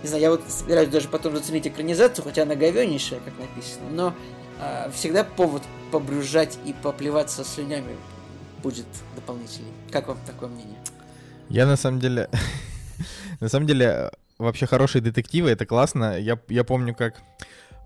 не 0.03 0.09
знаю, 0.09 0.21
я 0.21 0.31
вот 0.31 0.43
собираюсь 0.49 0.89
даже 0.89 1.07
потом 1.07 1.35
заценить 1.35 1.67
экранизацию, 1.67 2.23
хотя 2.25 2.43
она 2.43 2.55
говеннейшая, 2.55 3.19
как 3.19 3.33
написано, 3.39 3.89
но 3.91 4.13
э, 4.59 4.91
всегда 4.93 5.23
повод 5.23 5.63
побрюзжать 5.91 6.57
и 6.65 6.73
поплеваться 6.73 7.43
слюнями 7.43 7.95
будет 8.61 8.87
дополнительный. 9.15 9.71
Как 9.91 10.07
вам 10.07 10.17
такое 10.25 10.49
мнение? 10.49 10.77
Я 11.49 11.65
на 11.65 11.77
самом 11.77 11.99
деле 11.99 12.29
На 13.39 13.49
самом 13.49 13.67
деле, 13.67 14.11
вообще 14.37 14.65
хорошие 14.65 15.01
детективы, 15.01 15.49
это 15.49 15.65
классно. 15.65 16.19
Я, 16.19 16.39
я 16.49 16.63
помню, 16.63 16.95
как 16.95 17.21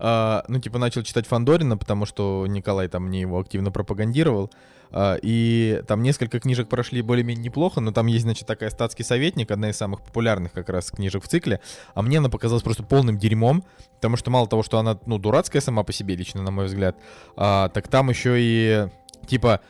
Uh, 0.02 0.42
ну, 0.48 0.58
типа, 0.58 0.78
начал 0.78 1.04
читать 1.04 1.28
Фандорина, 1.28 1.76
потому 1.76 2.06
что 2.06 2.44
Николай 2.48 2.88
там 2.88 3.04
мне 3.04 3.20
его 3.20 3.38
активно 3.38 3.70
пропагандировал. 3.70 4.50
Uh, 4.90 5.16
и 5.22 5.80
там 5.86 6.02
несколько 6.02 6.40
книжек 6.40 6.68
прошли 6.68 7.02
более-менее 7.02 7.44
неплохо, 7.44 7.80
но 7.80 7.92
там 7.92 8.08
есть, 8.08 8.22
значит, 8.22 8.48
такая 8.48 8.70
статский 8.70 9.04
советник, 9.04 9.52
одна 9.52 9.70
из 9.70 9.76
самых 9.76 10.02
популярных 10.02 10.50
как 10.50 10.70
раз 10.70 10.90
книжек 10.90 11.22
в 11.22 11.28
цикле. 11.28 11.60
А 11.94 12.02
мне 12.02 12.18
она 12.18 12.28
показалась 12.30 12.64
просто 12.64 12.82
полным 12.82 13.16
дерьмом, 13.16 13.64
потому 13.94 14.16
что 14.16 14.32
мало 14.32 14.48
того, 14.48 14.64
что 14.64 14.80
она, 14.80 14.98
ну, 15.06 15.18
дурацкая 15.18 15.62
сама 15.62 15.84
по 15.84 15.92
себе, 15.92 16.16
лично, 16.16 16.42
на 16.42 16.50
мой 16.50 16.66
взгляд, 16.66 16.96
uh, 17.36 17.70
так 17.70 17.86
там 17.86 18.10
еще 18.10 18.34
и, 18.40 18.88
типа, 19.28 19.60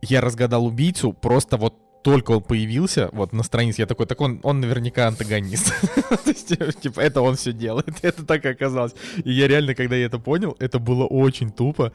я 0.00 0.20
разгадал 0.20 0.64
убийцу 0.64 1.12
просто 1.12 1.56
вот 1.56 1.74
только 2.06 2.30
он 2.30 2.40
появился, 2.40 3.08
вот 3.12 3.32
на 3.32 3.42
странице, 3.42 3.82
я 3.82 3.86
такой, 3.86 4.06
так 4.06 4.20
он, 4.20 4.38
он 4.44 4.60
наверняка 4.60 5.08
антагонист. 5.08 5.74
То 6.24 6.30
есть, 6.30 6.80
типа, 6.80 7.00
это 7.00 7.20
он 7.20 7.34
все 7.34 7.52
делает. 7.52 7.98
Это 8.02 8.24
так 8.24 8.44
и 8.44 8.48
оказалось. 8.48 8.94
И 9.24 9.32
я 9.32 9.48
реально, 9.48 9.74
когда 9.74 9.96
я 9.96 10.06
это 10.06 10.20
понял, 10.20 10.56
это 10.60 10.78
было 10.78 11.04
очень 11.04 11.50
тупо, 11.50 11.92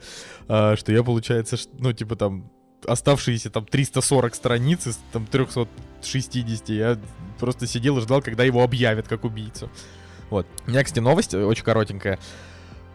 а, 0.48 0.76
что 0.76 0.92
я, 0.92 1.02
получается, 1.02 1.56
ну, 1.78 1.94
типа, 1.94 2.16
там, 2.16 2.50
оставшиеся 2.86 3.48
там 3.48 3.64
340 3.64 4.34
страниц 4.34 4.86
из 4.86 4.98
там 5.12 5.24
360, 5.24 6.68
я 6.68 6.98
просто 7.38 7.66
сидел 7.66 7.96
и 7.96 8.02
ждал, 8.02 8.20
когда 8.20 8.44
его 8.44 8.62
объявят 8.62 9.08
как 9.08 9.24
убийцу. 9.24 9.70
Вот. 10.28 10.46
У 10.66 10.70
меня, 10.70 10.84
кстати, 10.84 11.00
новость 11.00 11.32
очень 11.32 11.64
коротенькая, 11.64 12.18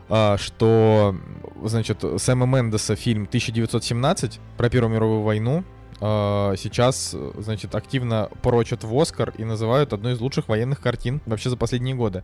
а, 0.08 0.38
что, 0.38 1.16
значит, 1.64 2.04
Сэма 2.18 2.46
Мендеса 2.46 2.96
фильм 2.96 3.24
1917 3.24 4.40
про 4.56 4.70
Первую 4.70 4.94
мировую 4.94 5.22
войну 5.24 5.64
сейчас, 6.00 7.16
значит, 7.38 7.74
активно 7.74 8.30
порочат 8.42 8.84
в 8.84 9.00
Оскар 9.00 9.34
и 9.38 9.44
называют 9.44 9.94
одной 9.94 10.14
из 10.14 10.20
лучших 10.20 10.48
военных 10.48 10.80
картин 10.80 11.22
вообще 11.26 11.50
за 11.50 11.58
последние 11.58 11.96
годы. 11.96 12.24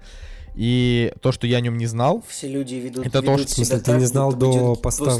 И 0.55 1.11
то, 1.21 1.31
что 1.31 1.47
я 1.47 1.57
о 1.57 1.61
нем 1.61 1.77
не 1.77 1.87
знал... 1.87 2.23
Все 2.27 2.47
люди 2.47 2.75
ведут, 2.75 3.05
это 3.05 3.19
ведут 3.19 3.25
то, 3.25 3.37
что... 3.39 3.47
В 3.47 3.55
смысле, 3.55 3.79
ты 3.79 3.91
не 3.93 4.05
знал 4.05 4.33
до 4.33 4.75
поста... 4.75 5.11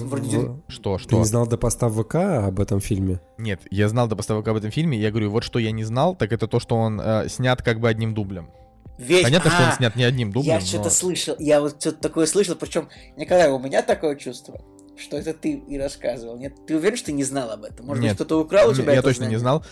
Что, 0.68 0.98
что? 0.98 1.10
Ты 1.10 1.16
не 1.16 1.26
знал 1.26 1.48
до 1.48 1.58
поста 1.58 1.90
ВК 1.90 2.16
об 2.16 2.60
этом 2.60 2.80
фильме? 2.80 3.20
Нет, 3.38 3.62
я 3.72 3.90
знал 3.90 4.08
до 4.08 4.16
поста 4.16 4.40
ВК 4.40 4.50
об 4.50 4.58
этом 4.58 4.70
фильме, 4.70 4.98
я 4.98 5.10
говорю, 5.10 5.32
вот 5.32 5.44
что 5.44 5.58
я 5.60 5.72
не 5.72 5.84
знал, 5.84 6.16
так 6.16 6.32
это 6.32 6.48
то, 6.48 6.60
что 6.60 6.76
он 6.76 7.02
э, 7.02 7.28
снят 7.30 7.62
как 7.62 7.80
бы 7.80 7.90
одним 7.90 8.14
дублем. 8.14 8.52
Весь... 9.00 9.24
Понятно, 9.24 9.50
а, 9.50 9.54
что 9.54 9.64
он 9.64 9.70
а, 9.70 9.76
снят 9.76 9.96
не 9.96 10.04
одним 10.04 10.32
дублем. 10.32 10.54
Я 10.54 10.60
но... 10.60 10.66
что-то 10.66 10.92
слышал, 10.92 11.36
я 11.40 11.62
вот 11.62 11.82
что-то 11.82 12.00
такое 12.00 12.28
слышал, 12.28 12.56
причем, 12.56 12.90
Николай, 13.18 13.50
у 13.50 13.58
меня 13.58 13.82
такое 13.82 14.16
чувство 14.16 14.62
что 14.98 15.18
это 15.18 15.34
ты 15.34 15.54
и 15.54 15.78
рассказывал. 15.78 16.38
Нет, 16.38 16.54
ты 16.68 16.76
уверен, 16.76 16.98
что 16.98 17.08
ты 17.08 17.12
не 17.14 17.24
знал 17.24 17.52
об 17.52 17.64
этом? 17.64 17.86
Может 17.86 18.04
Нет, 18.04 18.12
быть, 18.12 18.18
кто-то 18.18 18.42
украл 18.42 18.70
у 18.70 18.74
тебя 18.74 18.94
Я 18.94 19.02
точно 19.02 19.26
знание? 19.26 19.36
не 19.36 19.40
знал. 19.40 19.66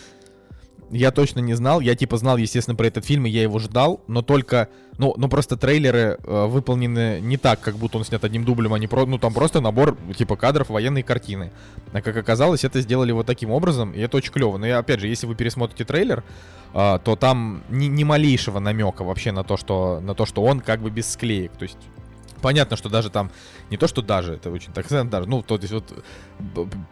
я 0.90 1.12
точно 1.12 1.40
не 1.40 1.54
знал. 1.54 1.80
Я 1.80 1.96
типа 1.96 2.18
знал, 2.18 2.38
естественно, 2.38 2.76
про 2.76 2.88
этот 2.88 3.06
фильм, 3.06 3.26
и 3.26 3.30
я 3.30 3.44
его 3.44 3.60
ждал, 3.60 4.02
но 4.08 4.22
только, 4.22 4.68
ну, 4.98 5.14
ну 5.18 5.30
просто 5.30 5.56
трейлеры 5.58 6.18
э, 6.24 6.46
выполнены 6.48 7.20
не 7.22 7.38
так, 7.38 7.62
как 7.62 7.76
будто 7.76 7.98
он 7.98 8.04
снят 8.04 8.24
одним 8.24 8.44
дублем, 8.44 8.74
а 8.74 8.80
не 8.80 8.88
про, 8.88 9.06
ну 9.06 9.18
там 9.18 9.34
просто 9.34 9.62
набор 9.62 9.98
типа 10.18 10.36
кадров 10.36 10.70
военной 10.70 11.04
картины. 11.04 11.52
А 11.94 12.02
как 12.02 12.18
оказалось, 12.18 12.64
это 12.64 12.82
сделали 12.82 13.12
вот 13.12 13.26
таким 13.26 13.52
образом, 13.52 13.92
и 13.92 14.00
это 14.00 14.18
очень 14.18 14.32
клево. 14.32 14.58
Но 14.58 14.66
и 14.68 14.72
опять 14.72 15.00
же, 15.00 15.08
если 15.08 15.28
вы 15.28 15.36
пересмотрите 15.36 15.86
трейлер, 15.86 16.24
э, 16.74 17.00
то 17.04 17.16
там 17.16 17.64
ни, 17.70 17.86
ни 17.86 18.04
малейшего 18.04 18.60
намека 18.60 19.04
вообще 19.04 19.32
на 19.32 19.44
то, 19.44 19.56
что 19.56 20.00
на 20.02 20.14
то, 20.16 20.26
что 20.26 20.44
он 20.44 20.60
как 20.60 20.82
бы 20.82 20.90
без 20.90 21.10
склеек. 21.10 21.54
То 21.54 21.64
есть 21.64 21.78
понятно, 22.41 22.75
что 22.77 22.89
даже 22.89 23.10
там, 23.10 23.32
не 23.69 23.77
то, 23.77 23.88
что 23.88 24.01
даже, 24.01 24.34
это 24.36 24.49
очень 24.51 24.73
так 24.73 24.86
сказать, 24.88 25.10
даже, 25.10 25.27
ну, 25.30 25.41
то 25.43 25.56
есть 25.58 25.71
вот 25.71 25.93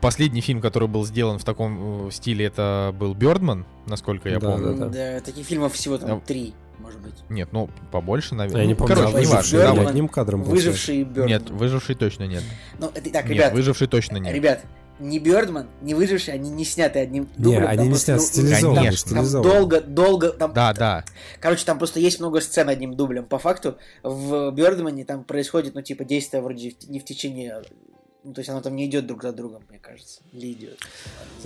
последний 0.02 0.42
фильм, 0.42 0.62
который 0.62 0.88
был 0.88 1.06
сделан 1.06 1.40
в 1.40 1.44
таком 1.44 2.08
э, 2.08 2.12
стиле, 2.12 2.46
это 2.46 2.94
был 2.98 3.14
Бёрдман, 3.14 3.66
насколько 3.86 4.30
я 4.30 4.40
Да, 4.40 4.52
помню. 4.52 4.76
да, 4.78 4.86
Да, 4.88 5.20
таких 5.22 5.46
фильмов 5.46 5.74
всего 5.74 5.98
там 5.98 6.18
А- 6.18 6.22
три, 6.22 6.54
может 6.80 7.00
быть. 7.02 7.16
Нет, 7.30 7.50
ну, 7.52 7.70
побольше, 7.92 8.36
наверное. 8.36 8.62
Я 8.62 8.68
не 8.68 8.74
Ну, 8.74 8.80
помню, 8.80 8.96
Короче, 8.96 9.18
а 9.18 9.20
не 9.20 9.26
важно. 9.26 9.60
давай. 9.62 9.88
одним 9.88 10.08
кадром 10.08 10.44
Выживший 10.44 11.04
Бёрдман. 11.04 11.28
Нет, 11.28 11.50
выживший 11.50 11.96
точно 11.96 12.24
нет. 12.28 12.44
Ну, 12.80 12.88
это, 12.94 13.10
так, 13.12 13.26
Нет, 13.26 13.34
ребят, 13.34 13.54
выживший 13.54 13.88
точно 13.88 14.18
нет. 14.18 14.34
ребят, 14.34 14.64
не 15.00 15.20
Бёрдман, 15.20 15.68
не 15.82 15.94
выживший, 15.94 16.34
они 16.34 16.50
не 16.50 16.66
сняты 16.66 17.00
одним 17.00 17.28
Не, 17.38 17.44
дублем. 17.44 17.68
они 17.68 17.76
там 17.78 17.86
не 17.86 17.90
просто, 17.92 18.06
сняты 18.06 18.22
ну, 18.22 18.28
стилизованно, 18.28 18.82
Конечно. 18.82 19.16
Там 19.16 19.42
долго, 19.42 19.82
долго, 19.82 20.30
там, 20.30 20.54
Да, 20.54 20.74
да. 20.74 21.06
короче, 21.40 21.66
там 21.66 21.78
просто 21.78 22.00
есть 22.00 22.20
много 22.20 22.42
сцен 22.42 22.70
одним 22.70 22.96
дублем. 22.96 23.26
По 23.26 23.40
факту, 23.40 23.78
в 24.04 24.52
Бёрдмане 24.52 25.06
там 25.06 25.24
происходит, 25.24 25.76
ну, 25.76 25.82
типа, 25.82 26.04
действие 26.04 26.42
вроде 26.42 26.74
не 26.88 27.00
в 27.00 27.06
течение, 27.06 27.62
ну, 28.24 28.34
то 28.34 28.40
есть 28.40 28.50
оно 28.50 28.62
там 28.62 28.76
не 28.76 28.86
идет 28.86 29.08
друг 29.08 29.24
за 29.24 29.32
другом, 29.32 29.64
мне 29.70 29.80
кажется. 29.80 30.22
Или 30.34 30.52
идет. 30.52 30.78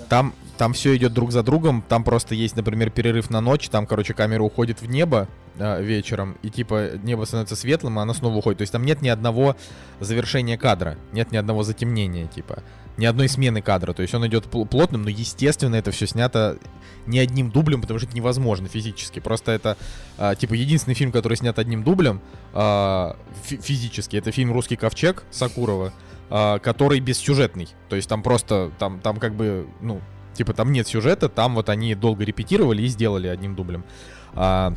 Там, 0.09 0.33
там 0.57 0.73
все 0.73 0.95
идет 0.95 1.13
друг 1.13 1.31
за 1.31 1.43
другом. 1.43 1.83
Там 1.87 2.03
просто 2.03 2.33
есть, 2.33 2.55
например, 2.55 2.89
перерыв 2.89 3.29
на 3.29 3.41
ночь. 3.41 3.69
Там, 3.69 3.85
короче, 3.85 4.13
камера 4.15 4.41
уходит 4.41 4.81
в 4.81 4.87
небо 4.87 5.27
а, 5.59 5.79
вечером, 5.79 6.35
и 6.41 6.49
типа 6.49 6.97
небо 7.03 7.25
становится 7.25 7.55
светлым, 7.55 7.99
а 7.99 8.01
она 8.01 8.15
снова 8.15 8.37
уходит. 8.37 8.57
То 8.57 8.63
есть 8.63 8.71
там 8.71 8.85
нет 8.85 9.03
ни 9.03 9.09
одного 9.09 9.55
завершения 9.99 10.57
кадра, 10.57 10.97
нет 11.11 11.31
ни 11.31 11.37
одного 11.37 11.61
затемнения, 11.63 12.25
типа. 12.27 12.63
Ни 12.97 13.05
одной 13.05 13.29
смены 13.29 13.61
кадра. 13.61 13.93
То 13.93 14.01
есть 14.01 14.13
он 14.15 14.25
идет 14.27 14.45
пл- 14.45 14.67
плотным, 14.67 15.03
но, 15.03 15.09
естественно, 15.09 15.75
это 15.75 15.91
все 15.91 16.07
снято 16.07 16.57
не 17.05 17.19
одним 17.19 17.51
дублем, 17.51 17.81
потому 17.81 17.99
что 17.99 18.07
это 18.07 18.15
невозможно 18.15 18.67
физически. 18.67 19.19
Просто 19.19 19.51
это, 19.51 19.77
а, 20.17 20.33
типа, 20.33 20.53
единственный 20.53 20.95
фильм, 20.95 21.11
который 21.11 21.37
снят 21.37 21.57
одним 21.59 21.83
дублем 21.83 22.19
фи- 22.51 23.57
физически. 23.61 24.15
Это 24.15 24.31
фильм 24.31 24.53
«Русский 24.53 24.75
ковчег» 24.75 25.23
Сакурова, 25.31 25.93
который 26.33 26.99
бессюжетный. 26.99 27.67
То 27.89 27.95
есть 27.95 28.09
там 28.09 28.23
просто, 28.23 28.71
там, 28.79 28.99
там 29.01 29.17
как 29.17 29.35
бы, 29.35 29.67
ну, 29.81 30.01
типа 30.33 30.53
там 30.53 30.71
нет 30.71 30.87
сюжета, 30.87 31.29
там 31.29 31.53
вот 31.53 31.69
они 31.69 31.93
долго 31.93 32.23
репетировали 32.23 32.81
и 32.81 32.87
сделали 32.87 33.27
одним 33.27 33.55
дублем. 33.55 33.85
А, 34.33 34.73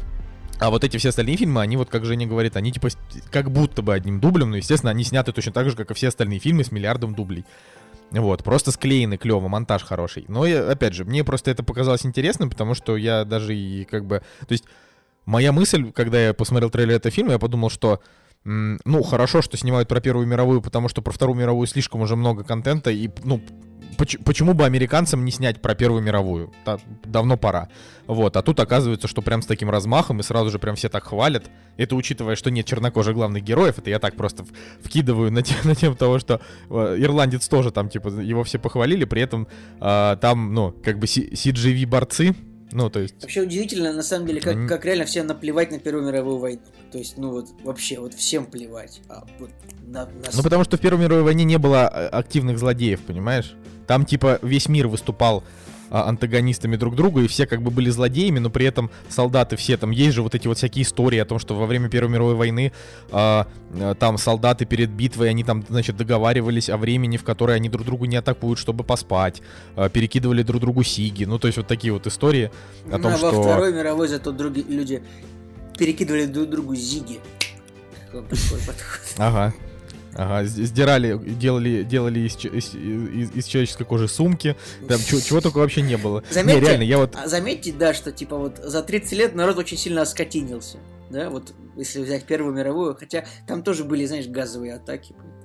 а 0.59 0.71
вот 0.71 0.85
эти 0.85 0.99
все 0.99 1.09
остальные 1.09 1.39
фильмы, 1.39 1.63
они 1.63 1.79
вот, 1.79 1.89
как 1.89 2.05
Женя 2.05 2.27
говорит, 2.27 2.57
они 2.57 2.73
типа 2.73 2.89
как 3.31 3.51
будто 3.51 3.81
бы 3.81 3.95
одним 3.95 4.21
дублем, 4.21 4.51
но, 4.51 4.59
естественно, 4.59 4.91
они 4.91 5.03
сняты 5.03 5.33
точно 5.33 5.53
так 5.53 5.71
же, 5.71 5.77
как 5.77 5.91
и 5.91 5.95
все 5.95 6.09
остальные 6.09 6.41
фильмы 6.41 6.63
с 6.63 6.73
миллиардом 6.73 7.15
дублей. 7.15 7.47
Вот, 8.11 8.45
просто 8.45 8.71
склеены 8.71 9.17
клево, 9.17 9.49
монтаж 9.49 9.83
хороший. 9.83 10.27
Но, 10.29 10.45
я, 10.45 10.71
опять 10.71 10.93
же, 10.93 11.05
мне 11.07 11.25
просто 11.25 11.51
это 11.51 11.65
показалось 11.65 12.05
интересным, 12.05 12.51
потому 12.51 12.75
что 12.75 12.99
я 12.99 13.25
даже 13.25 13.57
и 13.57 13.85
как 13.85 14.05
бы... 14.05 14.21
То 14.41 14.53
есть, 14.53 14.65
моя 15.25 15.53
мысль, 15.53 15.91
когда 15.91 16.21
я 16.21 16.35
посмотрел 16.35 16.69
трейлер 16.69 16.97
этого 16.97 17.11
фильма, 17.11 17.33
я 17.33 17.39
подумал, 17.39 17.71
что 17.71 18.01
ну, 18.47 19.03
хорошо, 19.03 19.43
что 19.43 19.57
снимают 19.57 19.89
про 19.89 20.01
Первую 20.01 20.27
мировую, 20.27 20.63
потому 20.63 20.89
что 20.89 21.03
про 21.03 21.13
Вторую 21.13 21.37
мировую 21.37 21.67
слишком 21.67 22.01
уже 22.01 22.15
много 22.15 22.45
контента, 22.45 22.91
и, 22.91 23.11
ну, 23.25 23.41
поч- 23.99 24.19
почему 24.25 24.55
бы 24.55 24.65
американцам 24.65 25.25
не 25.25 25.33
снять 25.33 25.61
про 25.61 25.75
Первую 25.75 26.01
мировую? 26.03 26.53
Та- 26.65 26.79
давно 27.05 27.37
пора. 27.37 27.69
Вот, 28.07 28.37
а 28.37 28.43
тут 28.43 28.61
оказывается, 28.61 29.09
что 29.09 29.21
прям 29.21 29.43
с 29.43 29.47
таким 29.47 29.69
размахом, 29.69 30.21
и 30.21 30.23
сразу 30.23 30.51
же 30.51 30.61
прям 30.61 30.77
все 30.77 30.89
так 30.89 31.03
хвалят. 31.05 31.51
Это 31.77 31.97
учитывая, 31.97 32.37
что 32.37 32.51
нет 32.53 32.67
чернокожих 32.67 33.15
главных 33.15 33.43
героев, 33.43 33.79
это 33.79 33.91
я 33.91 33.99
так 33.99 34.15
просто 34.15 34.45
вкидываю 34.81 35.33
на, 35.33 35.43
те- 35.43 35.57
на 35.65 35.75
тем 35.75 35.97
того, 35.97 36.21
что 36.21 36.41
э, 36.71 36.97
ирландец 37.01 37.49
тоже 37.49 37.73
там, 37.73 37.89
типа, 37.89 38.09
его 38.09 38.45
все 38.45 38.61
похвалили, 38.61 39.05
при 39.05 39.23
этом 39.23 39.49
а, 39.81 40.15
там, 40.17 40.55
ну, 40.55 40.71
как 40.85 40.99
бы 41.01 41.07
CGV-борцы, 41.07 42.35
ну, 42.73 42.91
то 42.91 43.01
есть... 43.01 43.15
Вообще 43.23 43.43
удивительно, 43.43 43.93
на 43.93 44.03
самом 44.03 44.27
деле, 44.27 44.41
как, 44.41 44.69
как 44.69 44.85
реально 44.85 45.05
всем 45.05 45.27
наплевать 45.27 45.71
на 45.71 45.79
Первую 45.79 46.07
мировую 46.07 46.39
войну. 46.39 46.63
То 46.91 46.99
есть, 46.99 47.17
ну 47.17 47.31
вот, 47.31 47.49
вообще, 47.63 47.99
вот 48.01 48.15
всем 48.15 48.47
плевать. 48.47 49.01
А 49.09 49.25
вот 49.39 49.51
на, 49.87 50.07
на 50.07 50.31
Ну, 50.33 50.43
потому 50.43 50.65
что 50.65 50.77
в 50.77 50.81
Первой 50.81 51.03
мировой 51.05 51.23
войне 51.23 51.45
не 51.45 51.59
было 51.59 51.87
а, 51.87 52.09
активных 52.09 52.59
злодеев, 52.59 53.01
понимаешь? 53.03 53.55
Там, 53.87 54.05
типа, 54.05 54.41
весь 54.43 54.69
мир 54.69 54.89
выступал 54.89 55.45
а, 55.91 56.09
антагонистами 56.09 56.77
друг 56.77 56.97
другу, 56.97 57.21
и 57.21 57.27
все 57.27 57.47
как 57.47 57.63
бы 57.63 57.71
были 57.71 57.91
злодеями, 57.91 58.39
но 58.39 58.51
при 58.51 58.67
этом 58.67 58.91
солдаты 59.09 59.57
все, 59.57 59.77
там 59.77 59.91
есть 59.91 60.15
же 60.15 60.23
вот 60.23 60.35
эти 60.35 60.49
вот 60.49 60.59
всякие 60.59 60.83
истории 60.83 61.19
о 61.19 61.25
том, 61.25 61.39
что 61.39 61.55
во 61.55 61.67
время 61.67 61.89
Первой 61.89 62.11
мировой 62.11 62.35
войны 62.35 62.73
а, 63.11 63.47
а, 63.75 63.95
там 63.95 64.19
солдаты 64.19 64.65
перед 64.65 64.91
битвой, 64.91 65.31
они 65.31 65.45
там, 65.45 65.65
значит, 65.69 65.97
договаривались 65.97 66.69
о 66.71 66.77
времени, 66.77 67.17
в 67.17 67.25
которое 67.25 67.55
они 67.55 67.69
друг 67.69 67.87
другу 67.87 68.05
не 68.07 68.17
атакуют, 68.17 68.59
чтобы 68.59 68.85
поспать, 68.85 69.43
а, 69.77 69.89
перекидывали 69.89 70.43
друг 70.43 70.61
другу 70.61 70.83
сиги, 70.83 71.25
ну, 71.25 71.39
то 71.39 71.49
есть 71.49 71.59
вот 71.59 71.67
такие 71.67 71.93
вот 71.93 72.07
истории 72.07 72.51
о 72.87 72.99
Ну, 72.99 73.03
том, 73.03 73.13
а 73.15 73.17
во 73.17 73.31
что... 73.31 73.43
Второй 73.43 73.73
мировой 73.73 74.09
зато 74.09 74.33
другие 74.33 74.67
люди 74.69 75.03
перекидывали 75.79 76.27
друг 76.27 76.49
другу 76.49 76.75
зиги. 76.75 77.21
Ага. 79.19 79.55
Ага, 80.19 80.45
сдирали, 80.47 81.19
делали, 81.19 81.83
делали 81.83 82.21
из, 82.21 82.37
из, 82.45 82.75
из- 82.75 83.31
из 83.37 83.45
человеческой 83.47 83.85
кожи 83.85 84.09
сумки. 84.09 84.57
Там 84.89 84.99
чего, 85.01 85.21
чего 85.21 85.41
только 85.41 85.59
вообще 85.59 85.83
не 85.83 85.97
было. 85.97 86.23
Заметьте, 86.31 86.61
не, 86.61 86.67
реально, 86.67 86.83
я 86.85 86.99
вот... 86.99 87.15
А 87.17 87.29
заметьте, 87.29 87.73
да, 87.73 87.93
что 87.93 88.13
типа 88.13 88.37
вот 88.37 88.59
за 88.59 88.83
30 88.83 89.13
лет 89.13 89.35
народ 89.35 89.59
очень 89.59 89.77
сильно 89.77 90.03
оскотинился. 90.03 90.79
Да, 91.11 91.29
вот 91.31 91.53
если 91.77 92.03
взять 92.03 92.25
Первую 92.25 92.55
мировую, 92.55 92.97
хотя 92.97 93.25
там 93.47 93.63
тоже 93.63 93.85
были, 93.85 94.07
знаешь, 94.07 94.27
газовые 94.27 94.75
атаки. 94.75 95.15
поэтому. 95.17 95.37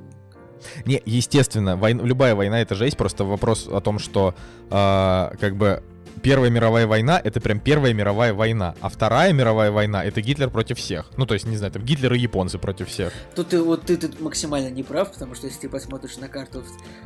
Не, 0.86 1.02
естественно, 1.06 1.76
войн- 1.76 2.04
любая 2.04 2.34
война 2.36 2.62
это 2.62 2.74
жесть, 2.76 2.96
просто 2.98 3.26
вопрос 3.26 3.68
о 3.68 3.82
том, 3.82 4.00
что 4.00 4.34
а, 4.70 5.34
как 5.40 5.56
бы 5.58 5.84
Первая 6.22 6.50
мировая 6.50 6.88
война 6.88 7.20
это 7.24 7.42
прям 7.42 7.60
Первая 7.60 7.94
мировая 7.94 8.34
война, 8.34 8.76
а 8.82 8.90
Вторая 8.90 9.34
мировая 9.34 9.72
война 9.72 10.04
это 10.04 10.22
Гитлер 10.22 10.50
против 10.50 10.78
всех. 10.78 11.10
Ну, 11.18 11.26
то 11.26 11.34
есть, 11.34 11.46
не 11.46 11.58
знаю, 11.58 11.72
там 11.74 11.84
Гитлер 11.84 12.14
и 12.14 12.20
японцы 12.20 12.58
против 12.58 12.90
всех. 12.90 13.14
Тут 13.36 13.50
ты, 13.50 13.62
вот 13.62 13.84
ты 13.84 13.98
тут 13.98 14.20
максимально 14.20 14.70
не 14.70 14.84
прав, 14.84 15.12
потому 15.12 15.36
что 15.36 15.48
если 15.48 15.62
ты 15.62 15.70
посмотришь 15.70 16.18
на 16.18 16.28
карту 16.28 16.64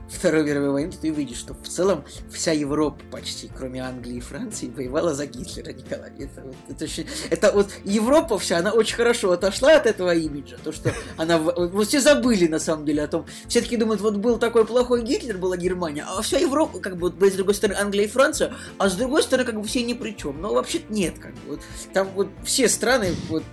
Второй 0.10 0.44
мировой 0.44 0.72
войны, 0.72 0.92
то 0.92 0.98
ты 1.00 1.12
увидишь, 1.12 1.38
что 1.38 1.54
в 1.54 1.68
целом 1.68 2.04
вся 2.32 2.52
Европа 2.52 3.00
почти, 3.12 3.50
кроме 3.56 3.82
Англии 3.82 4.18
и 4.18 4.22
Франции, 4.22 4.70
воевала 4.70 5.14
за 5.14 5.26
Гитлера, 5.26 5.72
Николай. 5.72 6.12
Это, 6.20 6.42
вот, 6.42 6.56
это, 6.70 6.84
очень- 6.84 7.08
это 7.30 7.52
вот 7.52 7.70
Европа 7.84 8.38
вся, 8.38 8.58
она 8.58 8.72
очень 8.72 8.96
хорошо 8.96 9.32
отошла 9.32 9.76
от 9.76 9.86
этого 9.86 10.14
имиджа. 10.14 10.58
То, 10.64 10.72
что 10.72 10.92
она... 11.18 11.38
Вот 11.38 11.88
все 11.88 12.02
забыли, 12.02 12.48
на 12.48 12.60
самом 12.60 12.86
деле, 12.86 13.04
о 13.04 13.08
том... 13.08 13.26
Все 13.48 13.62
таки 13.62 13.78
думают, 13.78 14.02
вот 14.02 14.18
был 14.18 14.38
такой 14.38 14.66
плохой 14.66 15.04
Гитлер, 15.04 15.38
была 15.38 15.58
Германия, 15.58 16.06
а 16.08 16.22
вся 16.22 16.38
Европа, 16.38 16.80
как 16.80 16.98
бы, 16.98 17.10
вот, 17.10 17.32
с 17.32 17.36
другой 17.36 17.54
стороны, 17.54 17.78
Англия 17.78 18.06
и 18.06 18.08
Франция, 18.08 18.54
а 18.78 18.90
с 18.90 18.95
другой 18.96 19.24
стороны, 19.24 19.46
как 19.46 19.60
бы, 19.60 19.68
все 19.68 19.84
ни 19.84 19.94
при 19.94 20.12
чем. 20.12 20.42
Но 20.42 20.54
вообще 20.54 20.82
нет, 20.90 21.20
как 21.20 21.34
бы. 21.34 21.40
Вот, 21.52 21.60
там 21.94 22.10
вот 22.16 22.30
все 22.44 22.68
страны, 22.70 23.14
вот, 23.30 23.44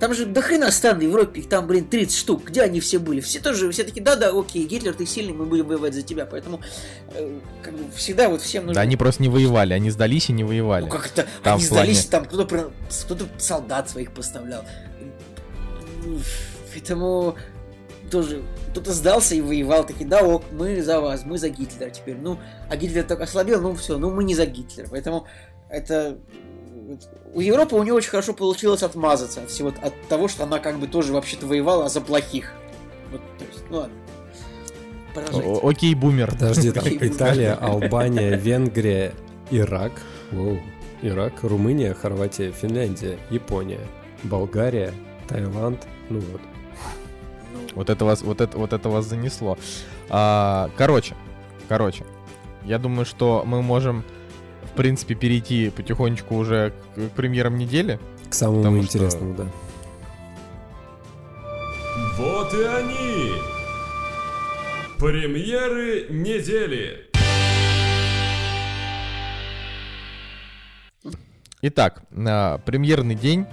там 0.00 0.14
же 0.14 0.26
до 0.26 0.40
хрена 0.42 0.70
стран 0.70 0.98
в 0.98 1.02
Европе, 1.02 1.40
их 1.40 1.48
там, 1.48 1.66
блин, 1.66 1.84
30 1.86 2.16
штук. 2.16 2.44
Где 2.44 2.62
они 2.62 2.80
все 2.80 2.98
были? 2.98 3.20
Все 3.20 3.40
тоже, 3.40 3.70
все 3.70 3.84
такие, 3.84 4.02
да-да, 4.02 4.30
окей, 4.30 4.64
Гитлер, 4.66 4.94
ты 4.94 5.06
сильный, 5.06 5.32
мы 5.32 5.46
будем 5.46 5.66
воевать 5.66 5.94
за 5.94 6.02
тебя. 6.02 6.26
Поэтому, 6.26 6.60
э, 7.14 7.38
как 7.62 7.74
бы, 7.74 7.84
всегда 7.94 8.28
вот 8.28 8.42
всем 8.42 8.66
нужно... 8.66 8.74
Да, 8.74 8.80
они 8.82 8.96
просто 8.96 9.22
не 9.22 9.28
воевали, 9.28 9.72
они 9.72 9.90
сдались 9.90 10.28
и 10.28 10.32
не 10.32 10.44
воевали. 10.44 10.84
Ну 10.84 10.90
как 10.90 11.06
это? 11.06 11.26
Там 11.42 11.56
они 11.56 11.64
в 11.64 11.68
плане- 11.68 11.92
сдались, 11.92 12.06
там 12.06 12.24
кто-то, 12.24 12.72
кто-то 13.04 13.28
солдат 13.38 13.88
своих 13.90 14.12
поставлял. 14.12 14.64
Поэтому 16.72 17.36
тоже 18.10 18.42
кто-то 18.70 18.92
сдался 18.92 19.34
и 19.34 19.40
воевал, 19.40 19.86
такие, 19.86 20.08
да, 20.08 20.22
ок, 20.22 20.44
мы 20.52 20.82
за 20.82 21.00
вас, 21.00 21.24
мы 21.24 21.38
за 21.38 21.48
Гитлера 21.48 21.90
теперь. 21.90 22.16
Ну, 22.16 22.38
а 22.70 22.76
Гитлер 22.76 23.04
так 23.04 23.20
ослабел, 23.20 23.60
ну 23.60 23.74
все, 23.74 23.98
ну 23.98 24.10
мы 24.10 24.24
не 24.24 24.34
за 24.34 24.46
Гитлера. 24.46 24.88
Поэтому 24.90 25.26
это... 25.68 26.18
У 27.34 27.40
Европы 27.40 27.76
у 27.76 27.82
нее 27.82 27.92
очень 27.92 28.10
хорошо 28.10 28.32
получилось 28.32 28.82
отмазаться 28.82 29.42
от 29.42 29.50
всего 29.50 29.68
от 29.68 29.92
того, 30.08 30.28
что 30.28 30.44
она 30.44 30.58
как 30.58 30.78
бы 30.78 30.86
тоже 30.86 31.12
вообще-то 31.12 31.46
воевала 31.46 31.88
за 31.88 32.00
плохих. 32.00 32.52
Вот, 33.10 33.20
то 33.38 33.44
есть, 33.44 33.64
ну 33.70 33.76
ладно. 33.76 33.94
О- 35.32 35.68
Окей, 35.68 35.94
бумер. 35.94 36.32
Подожди, 36.32 36.70
там 36.70 36.84
Окей, 36.84 36.98
Италия, 37.02 37.54
Албания, 37.54 38.36
Венгрия, 38.36 39.12
Ирак, 39.50 39.92
Воу. 40.30 40.58
Ирак, 41.02 41.42
Румыния, 41.42 41.94
Хорватия, 41.94 42.50
Финляндия, 42.50 43.18
Япония, 43.30 43.80
Болгария, 44.24 44.92
Таиланд, 45.28 45.86
ну 46.08 46.20
вот. 46.20 46.40
Вот 47.78 47.90
это 47.90 48.04
вас, 48.04 48.22
вот 48.22 48.40
это, 48.40 48.58
вот 48.58 48.72
это 48.72 48.88
вас 48.88 49.06
занесло. 49.06 49.56
А, 50.08 50.68
короче, 50.76 51.14
короче, 51.68 52.04
я 52.64 52.76
думаю, 52.80 53.06
что 53.06 53.44
мы 53.46 53.62
можем, 53.62 54.02
в 54.64 54.70
принципе, 54.76 55.14
перейти 55.14 55.70
потихонечку 55.70 56.34
уже 56.34 56.72
к, 56.96 57.00
к 57.00 57.10
премьерам 57.12 57.56
недели. 57.56 58.00
К 58.28 58.34
самому 58.34 58.62
Потому 58.62 58.82
что- 58.82 58.98
интересному, 58.98 59.34
да. 59.34 59.46
Вот 62.16 62.52
и 62.52 62.64
они! 62.64 63.32
Премьеры 64.98 66.08
недели! 66.10 67.08
Итак, 71.62 72.02
на 72.10 72.58
премьерный 72.66 73.14
день 73.14 73.46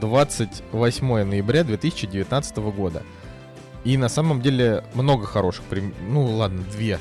28 0.00 1.22
ноября 1.22 1.62
2019 1.62 2.56
года. 2.56 3.04
И 3.86 3.96
на 3.96 4.08
самом 4.08 4.42
деле 4.42 4.82
много 4.94 5.26
хороших 5.26 5.64
прем... 5.66 5.94
Ну 6.08 6.24
ладно, 6.24 6.64
две. 6.72 6.98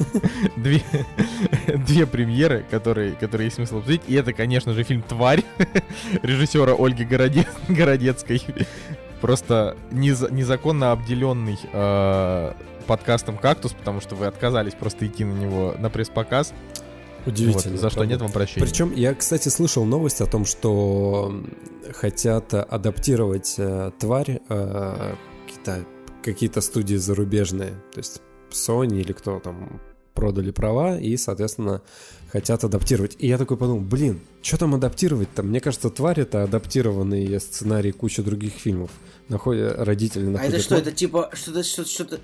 две. 0.56 0.82
две 1.86 2.06
премьеры, 2.06 2.64
которые, 2.70 3.12
которые 3.12 3.48
есть 3.48 3.56
смысл 3.56 3.80
обсудить. 3.80 4.00
И 4.08 4.14
это, 4.14 4.32
конечно 4.32 4.72
же, 4.72 4.84
фильм 4.84 5.02
«Тварь» 5.02 5.44
режиссера 6.22 6.74
Ольги 6.78 7.04
Городец... 7.04 7.46
Городецкой. 7.68 8.42
Просто 9.20 9.76
нез... 9.90 10.24
незаконно 10.30 10.92
обделенный 10.92 11.58
э, 11.70 12.52
подкастом 12.86 13.36
«Кактус», 13.36 13.74
потому 13.74 14.00
что 14.00 14.14
вы 14.14 14.24
отказались 14.24 14.72
просто 14.72 15.06
идти 15.06 15.24
на 15.24 15.34
него 15.34 15.74
на 15.78 15.90
пресс-показ. 15.90 16.54
Удивительно. 17.26 17.72
Вот, 17.72 17.80
за 17.82 17.90
что 17.90 17.98
правда. 17.98 18.12
нет 18.14 18.22
вам 18.22 18.32
прощения. 18.32 18.66
Причем 18.66 18.94
я, 18.94 19.14
кстати, 19.14 19.50
слышал 19.50 19.84
новость 19.84 20.22
о 20.22 20.26
том, 20.26 20.46
что 20.46 21.38
хотят 21.92 22.54
адаптировать 22.54 23.56
э, 23.58 23.90
тварь 23.98 24.40
э, 24.48 25.14
какие-то, 25.46 25.84
какие-то 26.24 26.60
студии 26.60 26.96
зарубежные. 26.96 27.72
То 27.92 27.98
есть 27.98 28.22
Sony 28.50 29.00
или 29.00 29.12
кто 29.12 29.38
там 29.40 29.80
продали 30.14 30.50
права 30.50 30.98
и, 30.98 31.16
соответственно, 31.16 31.82
хотят 32.32 32.64
адаптировать. 32.64 33.16
И 33.18 33.26
я 33.26 33.36
такой 33.36 33.56
подумал, 33.56 33.82
блин, 33.82 34.20
что 34.42 34.58
там 34.58 34.74
адаптировать-то? 34.74 35.42
Мне 35.42 35.60
кажется, 35.60 35.90
тварь 35.90 36.20
это 36.20 36.44
адаптированный 36.44 37.38
сценарий 37.40 37.92
кучи 37.92 38.22
других 38.22 38.54
фильмов. 38.54 38.90
Находят, 39.28 39.76
родители 39.78 40.26
А 40.26 40.30
находят... 40.30 40.54
это 40.54 40.62
что, 40.62 40.76
это 40.76 40.92
типа 40.92 41.30
что-то, 41.32 41.62
что-то, 41.64 41.88
что-то, 41.90 42.20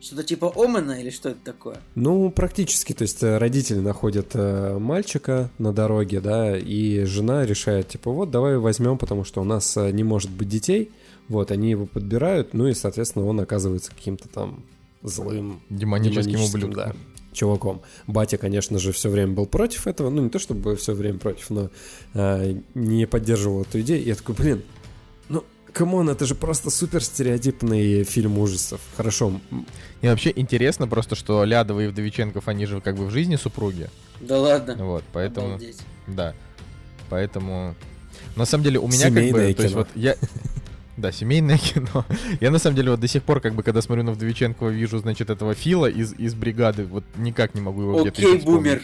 что-то 0.00 0.24
типа 0.24 0.52
Омена 0.56 1.00
или 1.00 1.10
что 1.10 1.30
это 1.30 1.40
такое? 1.44 1.76
Ну, 1.94 2.30
практически, 2.30 2.92
то 2.92 3.02
есть 3.02 3.22
э, 3.22 3.38
родители 3.38 3.78
находят 3.78 4.30
э, 4.34 4.76
мальчика 4.78 5.50
на 5.58 5.72
дороге, 5.72 6.20
да, 6.20 6.58
и 6.58 7.04
жена 7.04 7.46
решает, 7.46 7.88
типа, 7.88 8.10
вот, 8.10 8.30
давай 8.30 8.58
возьмем, 8.58 8.98
потому 8.98 9.24
что 9.24 9.40
у 9.40 9.44
нас 9.44 9.76
э, 9.76 9.90
не 9.90 10.04
может 10.04 10.30
быть 10.30 10.48
детей, 10.48 10.90
вот, 11.28 11.50
они 11.50 11.70
его 11.70 11.86
подбирают, 11.86 12.54
ну 12.54 12.66
и, 12.66 12.74
соответственно, 12.74 13.26
он 13.26 13.40
оказывается 13.40 13.90
каким-то 13.90 14.28
там 14.28 14.64
злым, 15.02 15.60
Демоническим 15.70 16.32
демоническим, 16.32 16.60
ублюдком. 16.60 16.84
да, 16.92 16.96
чуваком. 17.32 17.82
Батя, 18.06 18.38
конечно 18.38 18.78
же, 18.78 18.92
все 18.92 19.08
время 19.08 19.32
был 19.32 19.46
против 19.46 19.86
этого, 19.86 20.10
ну, 20.10 20.22
не 20.22 20.30
то 20.30 20.38
чтобы 20.38 20.76
все 20.76 20.92
время 20.94 21.18
против, 21.18 21.50
но 21.50 21.70
э, 22.14 22.54
не 22.74 23.06
поддерживал 23.06 23.62
эту 23.62 23.80
идею, 23.80 24.02
и 24.02 24.08
я 24.08 24.14
такой, 24.14 24.34
блин, 24.34 24.62
ну, 25.28 25.44
come 25.72 25.94
on, 25.94 26.10
это 26.10 26.26
же 26.26 26.34
просто 26.34 26.70
супер 26.70 27.02
стереотипный 27.02 28.04
фильм 28.04 28.38
ужасов. 28.38 28.80
Хорошо, 28.96 29.40
И 30.02 30.06
вообще 30.06 30.32
интересно 30.34 30.86
просто, 30.86 31.14
что 31.16 31.44
Лядова 31.44 31.80
и 31.80 31.88
Вдовиченков, 31.88 32.48
они 32.48 32.66
же 32.66 32.80
как 32.80 32.96
бы 32.96 33.06
в 33.06 33.10
жизни 33.10 33.36
супруги. 33.36 33.88
Да 34.20 34.38
ладно. 34.38 34.76
Вот, 34.84 35.04
поэтому... 35.12 35.48
Обалдеть. 35.48 35.80
Да. 36.06 36.34
Поэтому... 37.08 37.74
На 38.36 38.44
самом 38.46 38.64
деле 38.64 38.78
у 38.78 38.86
меня 38.86 39.08
Семейное 39.08 39.32
как 39.32 39.32
бы... 39.32 39.54
То 39.54 39.62
есть 39.62 39.74
кино. 39.74 39.86
вот 39.86 39.88
я... 39.94 40.16
Да, 40.96 41.10
семейное 41.12 41.58
кино. 41.74 42.04
Я 42.40 42.50
на 42.50 42.58
самом 42.58 42.76
деле 42.76 42.90
вот 42.90 43.00
до 43.00 43.08
сих 43.08 43.22
пор, 43.22 43.40
как 43.40 43.54
бы, 43.54 43.62
когда 43.62 43.80
смотрю 43.82 44.04
на 44.04 44.12
Вдовиченкова, 44.12 44.68
вижу, 44.68 44.98
значит, 44.98 45.30
этого 45.30 45.54
Фила 45.54 45.86
из, 45.86 46.12
из 46.14 46.34
бригады, 46.34 46.84
вот 46.84 47.04
никак 47.16 47.54
не 47.54 47.60
могу 47.60 47.82
его 47.82 48.00
где-то 48.02 48.20
Окей, 48.20 48.38
бумер. 48.40 48.82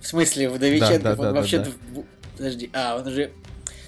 В 0.00 0.06
смысле, 0.06 0.50
Вдовиченков, 0.50 1.02
Да, 1.02 1.10
да, 1.10 1.16
да, 1.16 1.22
он 1.28 1.34
да, 1.34 1.40
вообще-то... 1.40 1.70
да. 1.94 2.02
Подожди, 2.36 2.70
а, 2.72 2.96
он 2.98 3.06
уже... 3.06 3.30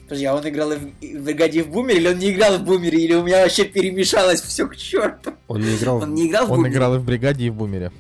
Подожди, 0.05 0.25
а 0.25 0.35
он 0.37 0.49
играл 0.49 0.71
и 0.73 0.77
в, 0.77 0.91
и 1.01 1.17
в 1.19 1.25
бригаде 1.25 1.65
в 1.65 1.69
бумере, 1.69 1.99
или 1.99 2.09
он 2.09 2.19
не 2.19 2.31
играл 2.31 2.59
в 2.59 2.63
бумере, 2.63 3.01
или 3.05 3.15
у 3.15 3.25
меня 3.25 3.43
вообще 3.43 3.65
перемешалось 3.65 4.41
все 4.41 4.69
к 4.69 4.77
черту? 4.77 5.33
он 5.49 5.61
не 5.61 5.75
играл... 5.77 5.97
Он 5.97 6.15
не 6.15 6.29
играл 6.29 6.47
в 6.47 6.53
Он 6.53 6.59
бумере? 6.59 6.75
играл 6.77 6.95
и 6.95 6.99
в 6.99 7.05
бригаде, 7.05 7.45
и 7.47 7.51
в 7.51 7.55
бумере. 7.55 7.91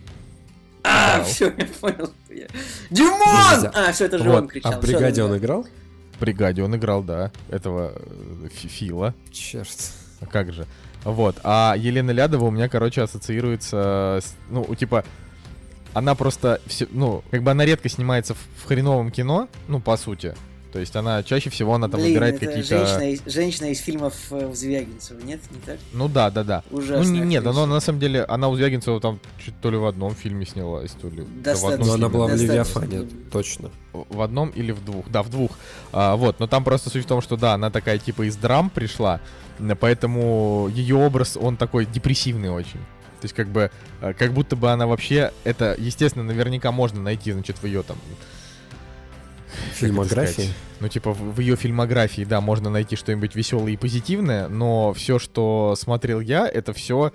А, 0.84 1.24
все, 1.24 1.46
я 1.46 1.66
понял. 1.80 2.12
что 2.24 2.34
я- 2.34 2.46
Димон! 2.90 3.70
А, 3.74 3.90
все, 3.92 4.04
это 4.04 4.18
же 4.18 4.30
он 4.30 4.46
кричал. 4.46 4.72
А 4.74 4.78
в 4.78 4.80
бригаде 4.82 5.24
он 5.24 5.36
играл? 5.36 5.66
В 6.16 6.20
бригаде 6.20 6.62
он 6.62 6.74
играл, 6.74 7.02
да, 7.02 7.30
этого 7.50 7.92
э, 7.94 8.48
Фи- 8.52 8.68
Фила. 8.68 9.14
Черт. 9.30 9.92
А 10.20 10.26
как 10.26 10.52
же? 10.52 10.66
Вот. 11.04 11.36
А 11.44 11.74
Елена 11.76 12.10
Лядова 12.10 12.46
у 12.46 12.50
меня, 12.50 12.68
короче, 12.68 13.02
ассоциируется 13.02 14.20
с... 14.22 14.34
Ну, 14.50 14.74
типа... 14.74 15.04
Она 15.92 16.14
просто... 16.14 16.60
Все, 16.66 16.86
ну, 16.90 17.22
как 17.30 17.42
бы 17.42 17.50
она 17.50 17.64
редко 17.64 17.88
снимается 17.88 18.34
в, 18.34 18.38
в 18.56 18.64
хреновом 18.64 19.10
кино, 19.10 19.48
ну, 19.68 19.80
по 19.80 19.96
сути. 19.96 20.34
То 20.76 20.80
есть 20.80 20.94
она 20.94 21.22
чаще 21.22 21.48
всего 21.48 21.72
она 21.72 21.88
там 21.88 21.98
Блин, 22.00 22.10
выбирает 22.12 22.34
это 22.34 22.44
какие-то... 22.48 22.86
Женщина, 22.86 23.10
из- 23.10 23.32
женщина 23.32 23.66
из 23.70 23.80
фильмов 23.80 24.12
э, 24.30 24.52
Звягинцева, 24.52 25.18
нет? 25.22 25.40
Не 25.50 25.58
так? 25.64 25.78
Ну 25.94 26.06
да, 26.06 26.30
да, 26.30 26.44
да. 26.44 26.62
Ужасная 26.70 26.98
ну 27.02 27.12
не- 27.14 27.20
нет, 27.20 27.46
актриса. 27.46 27.62
она 27.62 27.74
на 27.74 27.80
самом 27.80 27.98
деле, 27.98 28.24
она 28.24 28.50
у 28.50 28.56
Звягинцева 28.56 29.00
там 29.00 29.18
чуть 29.42 29.58
то 29.62 29.70
ли 29.70 29.78
в 29.78 29.86
одном 29.86 30.14
фильме 30.14 30.44
снялась, 30.44 30.90
то 30.90 31.08
ли... 31.08 31.22
да, 31.22 31.24
в 31.24 31.42
Достаточно. 31.42 31.72
одном 31.72 31.88
Но 31.88 31.94
она 31.94 32.08
была 32.10 32.26
в 32.26 32.30
достаточно. 32.32 32.52
Левиафане, 32.52 33.08
точно. 33.32 33.70
В 33.94 34.20
одном 34.20 34.50
или 34.50 34.72
в 34.72 34.84
двух? 34.84 35.08
Да, 35.08 35.22
в 35.22 35.30
двух. 35.30 35.52
А, 35.92 36.14
вот, 36.16 36.40
но 36.40 36.46
там 36.46 36.62
просто 36.62 36.90
суть 36.90 37.04
в 37.06 37.08
том, 37.08 37.22
что 37.22 37.38
да, 37.38 37.54
она 37.54 37.70
такая 37.70 37.96
типа 37.96 38.28
из 38.28 38.36
драм 38.36 38.68
пришла, 38.68 39.22
поэтому 39.80 40.68
ее 40.74 40.96
образ, 40.96 41.38
он 41.40 41.56
такой 41.56 41.86
депрессивный 41.86 42.50
очень. 42.50 42.80
То 42.80 43.24
есть 43.24 43.34
как 43.34 43.48
бы, 43.48 43.70
э, 44.02 44.12
как 44.12 44.34
будто 44.34 44.56
бы 44.56 44.70
она 44.70 44.86
вообще, 44.86 45.32
это, 45.44 45.74
естественно, 45.78 46.22
наверняка 46.22 46.70
можно 46.70 47.00
найти, 47.00 47.32
значит, 47.32 47.56
в 47.62 47.64
ее 47.64 47.82
там... 47.82 47.96
Фильмографии. 49.74 50.48
Ну, 50.80 50.88
типа, 50.88 51.12
в, 51.12 51.34
в 51.36 51.40
ее 51.40 51.56
фильмографии, 51.56 52.24
да, 52.24 52.40
можно 52.40 52.70
найти 52.70 52.96
что-нибудь 52.96 53.34
веселое 53.34 53.72
и 53.72 53.76
позитивное, 53.76 54.48
но 54.48 54.92
все, 54.92 55.18
что 55.18 55.74
смотрел 55.76 56.20
я, 56.20 56.46
это 56.48 56.72
все, 56.72 57.12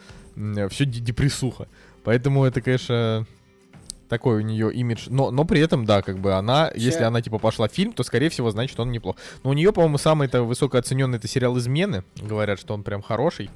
все 0.70 0.86
депрессуха. 0.86 1.68
Поэтому 2.04 2.44
это, 2.46 2.62
конечно, 2.62 3.28
такой 4.10 4.38
у 4.38 4.42
нее 4.42 4.74
имидж. 4.74 5.06
Но, 5.10 5.32
но 5.32 5.46
при 5.46 5.62
этом, 5.62 5.86
да, 5.86 6.02
как 6.02 6.18
бы 6.20 6.34
она, 6.34 6.72
если 6.76 7.04
она 7.04 7.22
типа 7.22 7.38
пошла 7.38 7.68
в 7.70 7.72
фильм, 7.74 7.94
то 7.94 8.04
скорее 8.04 8.30
всего, 8.30 8.52
значит, 8.52 8.80
он 8.80 8.92
неплох. 8.92 9.16
Но 9.44 9.52
у 9.52 9.54
нее, 9.54 9.72
по-моему, 9.72 9.98
самый 9.98 10.28
это 10.28 10.44
высокооцененный 10.44 11.18
это 11.18 11.28
сериал 11.28 11.58
Измены. 11.58 12.04
Говорят, 12.18 12.60
что 12.60 12.74
он 12.74 12.84
прям 12.84 13.02
хороший. 13.02 13.50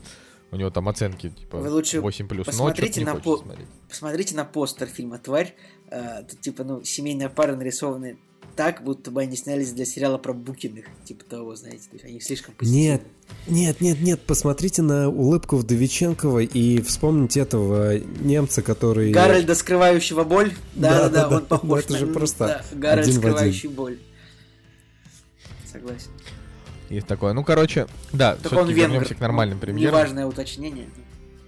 У 0.51 0.57
него 0.57 0.69
там 0.69 0.87
оценки 0.87 1.29
типа 1.29 1.57
Вы 1.57 1.69
лучше 1.69 1.99
8 1.99 2.27
плюс. 2.27 2.45
посмотрите 2.45 3.01
но 3.03 3.15
на 3.15 3.19
по- 3.19 3.37
смотреть. 3.37 3.67
Посмотрите 3.89 4.35
на 4.35 4.45
постер 4.45 4.87
фильма 4.87 5.17
«Тварь». 5.17 5.55
Э, 5.89 6.21
Тут, 6.29 6.39
типа, 6.39 6.63
ну, 6.63 6.83
семейная 6.83 7.29
пара 7.29 7.55
нарисованы 7.55 8.17
так, 8.55 8.83
будто 8.83 9.11
бы 9.11 9.21
они 9.21 9.35
снялись 9.35 9.71
для 9.71 9.85
сериала 9.85 10.17
про 10.17 10.33
Букиных. 10.33 10.85
Типа 11.03 11.23
того, 11.25 11.55
знаете. 11.55 11.83
То 11.89 11.93
есть 11.95 12.05
они 12.05 12.19
слишком 12.19 12.53
позитивные. 12.55 12.91
Нет, 12.93 13.01
нет, 13.47 13.81
нет, 13.81 14.01
нет, 14.01 14.21
посмотрите 14.21 14.81
на 14.81 15.09
улыбку 15.09 15.57
Вдовиченкова 15.57 16.39
и 16.39 16.81
вспомните 16.81 17.41
этого 17.41 17.97
немца, 17.99 18.61
который... 18.61 19.11
Гарольда, 19.11 19.55
скрывающего 19.55 20.23
боль. 20.23 20.53
Да, 20.75 20.89
да, 20.89 21.09
Да-да-да, 21.09 21.29
да, 21.29 21.35
он 21.37 21.45
похож 21.45 21.83
это 21.83 21.93
на- 21.93 21.99
же 21.99 22.07
просто 22.07 22.47
да, 22.71 22.77
Гарольд, 22.77 23.07
один 23.07 23.19
скрывающий 23.19 23.69
боль. 23.69 23.99
Согласен. 25.71 26.09
Есть 26.89 27.07
такое. 27.07 27.33
Ну, 27.33 27.43
короче, 27.43 27.87
да, 28.13 28.35
Так 28.35 28.51
он 28.53 28.59
все-таки 28.65 28.79
вернемся 28.79 29.15
к 29.15 29.19
нормальным 29.19 29.57
Ну, 29.57 29.61
премьерам. 29.61 29.95
Неважное 29.95 30.25
уточнение. 30.27 30.87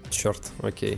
Черт, 0.10 0.42
окей. 0.60 0.98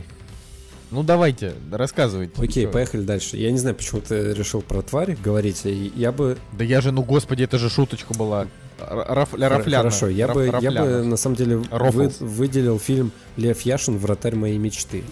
Ну, 0.90 1.02
давайте, 1.04 1.54
рассказывайте. 1.70 2.32
Окей, 2.36 2.64
Всё. 2.64 2.72
поехали 2.72 3.02
дальше. 3.02 3.36
Я 3.36 3.52
не 3.52 3.58
знаю, 3.58 3.76
почему 3.76 4.00
ты 4.00 4.32
решил 4.34 4.60
про 4.60 4.82
тварь 4.82 5.16
говорить. 5.22 5.62
Я 5.64 6.10
бы... 6.12 6.36
Да 6.52 6.64
я 6.64 6.80
же, 6.80 6.90
ну, 6.90 7.02
господи, 7.02 7.44
это 7.44 7.58
же 7.58 7.70
шуточка 7.70 8.12
была. 8.14 8.48
Раф, 8.78 9.34
Рафляна. 9.34 9.76
Хорошо, 9.90 10.08
я 10.08 10.26
Раф- 10.26 10.34
бы, 10.34 10.46
я 10.46 10.50
бы 10.52 10.52
Рафляна. 10.66 11.04
на 11.04 11.16
самом 11.16 11.36
деле 11.36 11.56
вы- 11.70 12.08
выделил 12.20 12.78
фильм 12.78 13.12
«Лев 13.36 13.60
Яшин. 13.60 13.98
Вратарь 13.98 14.34
моей 14.34 14.58
мечты». 14.58 15.04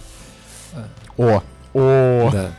О, 1.17 1.43
о, 1.75 2.31
Да. 2.33 2.53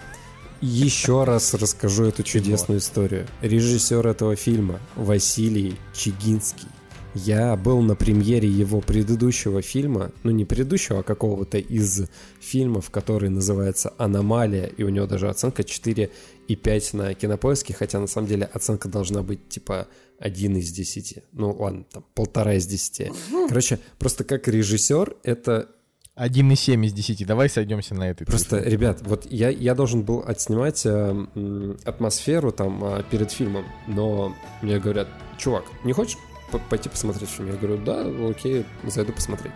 Еще 0.62 1.24
раз 1.24 1.54
расскажу 1.54 2.06
эту 2.06 2.24
чудесную 2.24 2.80
историю. 2.80 3.28
Режиссер 3.42 4.06
этого 4.06 4.36
фильма 4.36 4.80
Василий 4.96 5.78
Чигинский. 5.94 6.68
Я 7.16 7.56
был 7.56 7.82
на 7.82 7.96
премьере 7.96 8.48
его 8.48 8.82
предыдущего 8.82 9.62
фильма, 9.62 10.12
ну 10.24 10.32
не 10.32 10.46
предыдущего, 10.46 11.00
а 11.00 11.04
какого-то 11.04 11.58
из 11.58 12.04
фильмов, 12.40 12.92
который 12.92 13.30
называется 13.30 13.94
«Аномалия», 13.98 14.68
и 14.68 14.84
у 14.84 14.90
него 14.90 15.08
даже 15.08 15.28
оценка 15.28 15.64
4,5 15.64 16.96
на 16.96 17.14
кинопоиске, 17.16 17.74
хотя 17.74 18.00
на 18.00 18.08
самом 18.08 18.28
деле 18.28 18.46
оценка 18.46 18.90
должна 18.90 19.24
быть 19.24 19.50
типа 19.50 19.88
1 20.20 20.58
из 20.58 20.72
10. 20.72 21.24
Ну 21.32 21.52
ладно, 21.52 21.86
там 21.92 22.06
полтора 22.14 22.54
из 22.54 22.68
10. 22.68 23.12
Короче, 23.50 23.80
просто 23.98 24.24
как 24.24 24.48
режиссер 24.48 25.16
это 25.24 25.70
1,7 26.16 26.86
из 26.86 26.94
10. 26.94 27.26
Давай 27.26 27.50
сойдемся 27.50 27.96
на 27.96 28.08
этой. 28.10 28.26
Просто, 28.26 28.58
цифре. 28.58 28.72
ребят, 28.72 29.00
вот 29.02 29.26
я, 29.32 29.50
я 29.50 29.74
должен 29.74 30.04
был 30.04 30.20
отснимать 30.20 30.86
э, 30.86 31.76
атмосферу 31.86 32.52
там 32.52 32.84
э, 32.84 33.04
перед 33.10 33.32
фильмом, 33.32 33.66
но 33.88 34.36
мне 34.62 34.80
говорят, 34.80 35.08
чувак, 35.40 35.64
не 35.84 35.94
хочешь 35.94 36.18
пойти 36.58 36.90
посмотреть 36.90 37.30
фильм? 37.30 37.50
Я 37.50 37.56
говорю, 37.56 37.78
да, 37.78 38.06
окей, 38.30 38.66
зайду 38.84 39.14
посмотреть. 39.14 39.54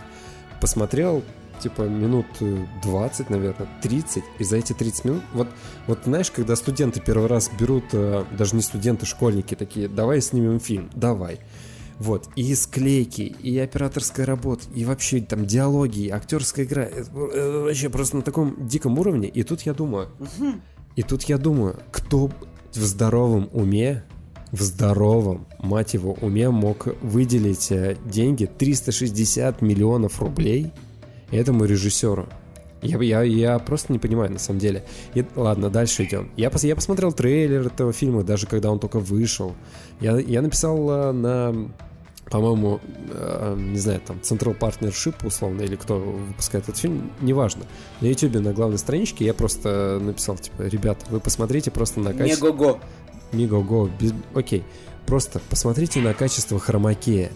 Посмотрел, 0.61 1.23
типа, 1.59 1.83
минут 1.83 2.25
э, 2.41 2.65
20, 2.83 3.29
наверное, 3.29 3.67
30, 3.81 4.23
и 4.39 4.43
за 4.43 4.57
эти 4.57 4.73
30 4.73 5.05
минут, 5.05 5.23
вот, 5.33 5.47
вот 5.87 5.99
знаешь, 6.05 6.31
когда 6.31 6.55
студенты 6.55 7.01
первый 7.01 7.27
раз 7.27 7.49
берут, 7.59 7.85
э, 7.93 8.25
даже 8.37 8.55
не 8.55 8.61
студенты, 8.61 9.05
школьники 9.05 9.55
такие, 9.55 9.87
давай 9.87 10.21
снимем 10.21 10.59
фильм, 10.59 10.89
давай. 10.93 11.39
Вот, 11.99 12.27
и 12.35 12.53
склейки, 12.55 13.21
и 13.21 13.57
операторская 13.59 14.25
работа, 14.25 14.65
и 14.75 14.83
вообще 14.83 15.21
там 15.21 15.45
диалоги, 15.45 16.01
и 16.01 16.09
актерская 16.09 16.65
игра. 16.65 16.83
Это, 16.83 17.09
э, 17.13 17.63
вообще 17.63 17.89
просто 17.89 18.17
на 18.17 18.21
таком 18.23 18.67
диком 18.67 18.97
уровне. 18.97 19.27
И 19.27 19.43
тут 19.43 19.61
я 19.61 19.73
думаю, 19.73 20.09
и 20.95 21.03
тут 21.03 21.23
я 21.23 21.37
думаю, 21.37 21.79
кто 21.91 22.29
в 22.73 22.77
здоровом 22.77 23.49
уме 23.53 24.03
в 24.53 24.61
здоровом, 24.61 25.47
мать 25.57 25.95
его, 25.95 26.15
уме 26.21 26.49
мог 26.51 26.87
выделить 27.01 27.71
э, 27.71 27.97
деньги 28.05 28.45
360 28.45 29.63
миллионов 29.63 30.21
рублей 30.21 30.71
этому 31.31 31.65
режиссеру. 31.65 32.29
Я, 32.83 33.01
я, 33.01 33.23
я 33.23 33.59
просто 33.59 33.91
не 33.91 33.97
понимаю, 33.97 34.31
на 34.31 34.37
самом 34.37 34.59
деле. 34.59 34.83
И, 35.15 35.25
ладно, 35.35 35.71
дальше 35.71 36.03
идем. 36.03 36.29
Я, 36.37 36.51
пос, 36.51 36.65
я 36.65 36.75
посмотрел 36.75 37.11
трейлер 37.11 37.65
этого 37.65 37.93
фильма, 37.93 38.23
даже 38.23 38.45
когда 38.45 38.69
он 38.69 38.79
только 38.79 38.99
вышел. 38.99 39.55
Я, 39.99 40.19
я 40.19 40.43
написал 40.43 40.87
э, 40.91 41.11
на, 41.13 41.71
по-моему, 42.29 42.79
э, 43.09 43.55
не 43.57 43.79
знаю, 43.79 44.01
там, 44.05 44.17
Central 44.17 44.55
Partnership, 44.55 45.25
условно, 45.25 45.63
или 45.63 45.75
кто 45.75 45.97
выпускает 45.97 46.65
этот 46.65 46.77
фильм, 46.77 47.11
неважно. 47.21 47.63
На 48.01 48.05
YouTube 48.05 48.35
на 48.35 48.53
главной 48.53 48.77
страничке 48.77 49.25
я 49.25 49.33
просто 49.33 49.99
написал, 49.99 50.37
типа, 50.37 50.61
ребята, 50.61 51.07
вы 51.09 51.19
посмотрите 51.19 51.71
просто 51.71 52.01
на 52.01 52.13
качество... 52.13 52.47
Мего-го. 52.47 52.79
Мего-го, 53.33 53.89
без... 53.99 54.13
окей. 54.33 54.63
Просто 55.05 55.41
посмотрите 55.49 55.99
на 55.99 56.13
качество 56.13 56.59
хромакея. 56.59 57.31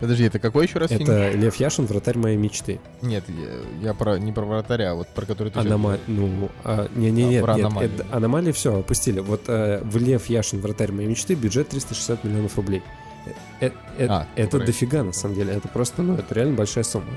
Подожди, 0.00 0.24
это 0.24 0.38
какой 0.38 0.66
еще 0.66 0.78
раз 0.78 0.90
Это 0.90 1.30
фильм? 1.30 1.40
Лев 1.42 1.56
Яшин, 1.56 1.84
вратарь 1.84 2.16
моей 2.16 2.36
мечты. 2.36 2.80
Нет, 3.02 3.24
я, 3.28 3.88
я 3.88 3.94
про 3.94 4.18
не 4.18 4.32
про 4.32 4.46
вратаря, 4.46 4.92
а 4.92 4.94
вот 4.94 5.08
про 5.08 5.26
который 5.26 5.52
ты 5.52 5.58
Аномаль... 5.58 6.00
Ну, 6.06 6.50
а, 6.64 6.88
не, 6.94 7.10
не, 7.10 7.24
а, 7.24 7.28
нет, 7.28 7.42
нет, 7.42 7.48
аномалии. 7.48 7.90
Это, 7.94 8.06
аномалии 8.16 8.52
все 8.52 8.78
опустили. 8.78 9.20
Вот 9.20 9.42
а, 9.48 9.82
в 9.84 9.98
Лев 9.98 10.26
Яшин, 10.30 10.60
вратарь 10.60 10.92
моей 10.92 11.08
мечты, 11.08 11.34
бюджет 11.34 11.68
360 11.68 12.24
миллионов 12.24 12.56
рублей. 12.56 12.82
Э, 13.60 13.70
э, 13.98 14.06
а, 14.08 14.26
это 14.36 14.50
правильно. 14.50 14.66
дофига, 14.66 15.02
на 15.04 15.12
самом 15.12 15.34
деле. 15.34 15.52
Это 15.52 15.68
просто, 15.68 16.02
ну, 16.02 16.14
это 16.14 16.34
реально 16.34 16.54
большая 16.54 16.84
сумма. 16.84 17.12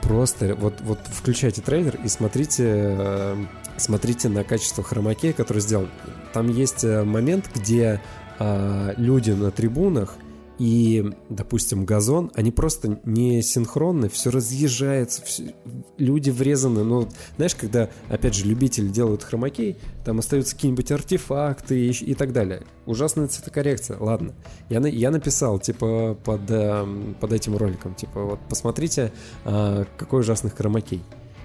Просто 0.00 0.54
вот, 0.54 0.80
вот 0.80 0.98
включайте 1.06 1.60
трейлер 1.60 1.98
и 2.02 2.08
смотрите, 2.08 2.64
э, 2.66 3.44
смотрите 3.80 4.28
на 4.28 4.44
качество 4.44 4.84
хромакея, 4.84 5.32
который 5.32 5.60
сделан. 5.60 5.88
Там 6.32 6.48
есть 6.48 6.84
э, 6.84 7.02
момент, 7.04 7.50
где 7.54 8.00
э, 8.38 8.94
люди 8.96 9.30
на 9.30 9.50
трибунах 9.50 10.16
и, 10.60 11.10
допустим, 11.30 11.86
газон, 11.86 12.30
они 12.34 12.50
просто 12.50 13.00
не 13.06 13.40
синхронны, 13.40 14.10
все 14.10 14.28
разъезжается, 14.28 15.22
все, 15.24 15.54
люди 15.96 16.28
врезаны. 16.28 16.84
Ну, 16.84 17.08
знаешь, 17.36 17.54
когда, 17.54 17.88
опять 18.10 18.34
же, 18.34 18.44
любители 18.44 18.88
делают 18.88 19.24
хромакей, 19.24 19.78
там 20.04 20.18
остаются 20.18 20.54
какие-нибудь 20.54 20.92
артефакты 20.92 21.86
и, 21.86 21.90
и 21.92 22.14
так 22.14 22.34
далее. 22.34 22.62
Ужасная 22.84 23.26
цветокоррекция. 23.28 23.96
Ладно. 23.98 24.34
Я, 24.68 24.80
я 24.86 25.10
написал, 25.10 25.58
типа, 25.58 26.18
под, 26.22 26.42
эм, 26.50 27.16
под 27.18 27.32
этим 27.32 27.56
роликом, 27.56 27.94
типа, 27.94 28.22
вот, 28.22 28.40
посмотрите, 28.46 29.14
а, 29.46 29.86
какой 29.96 30.20
ужасный 30.20 30.50
хромакей. 30.50 31.02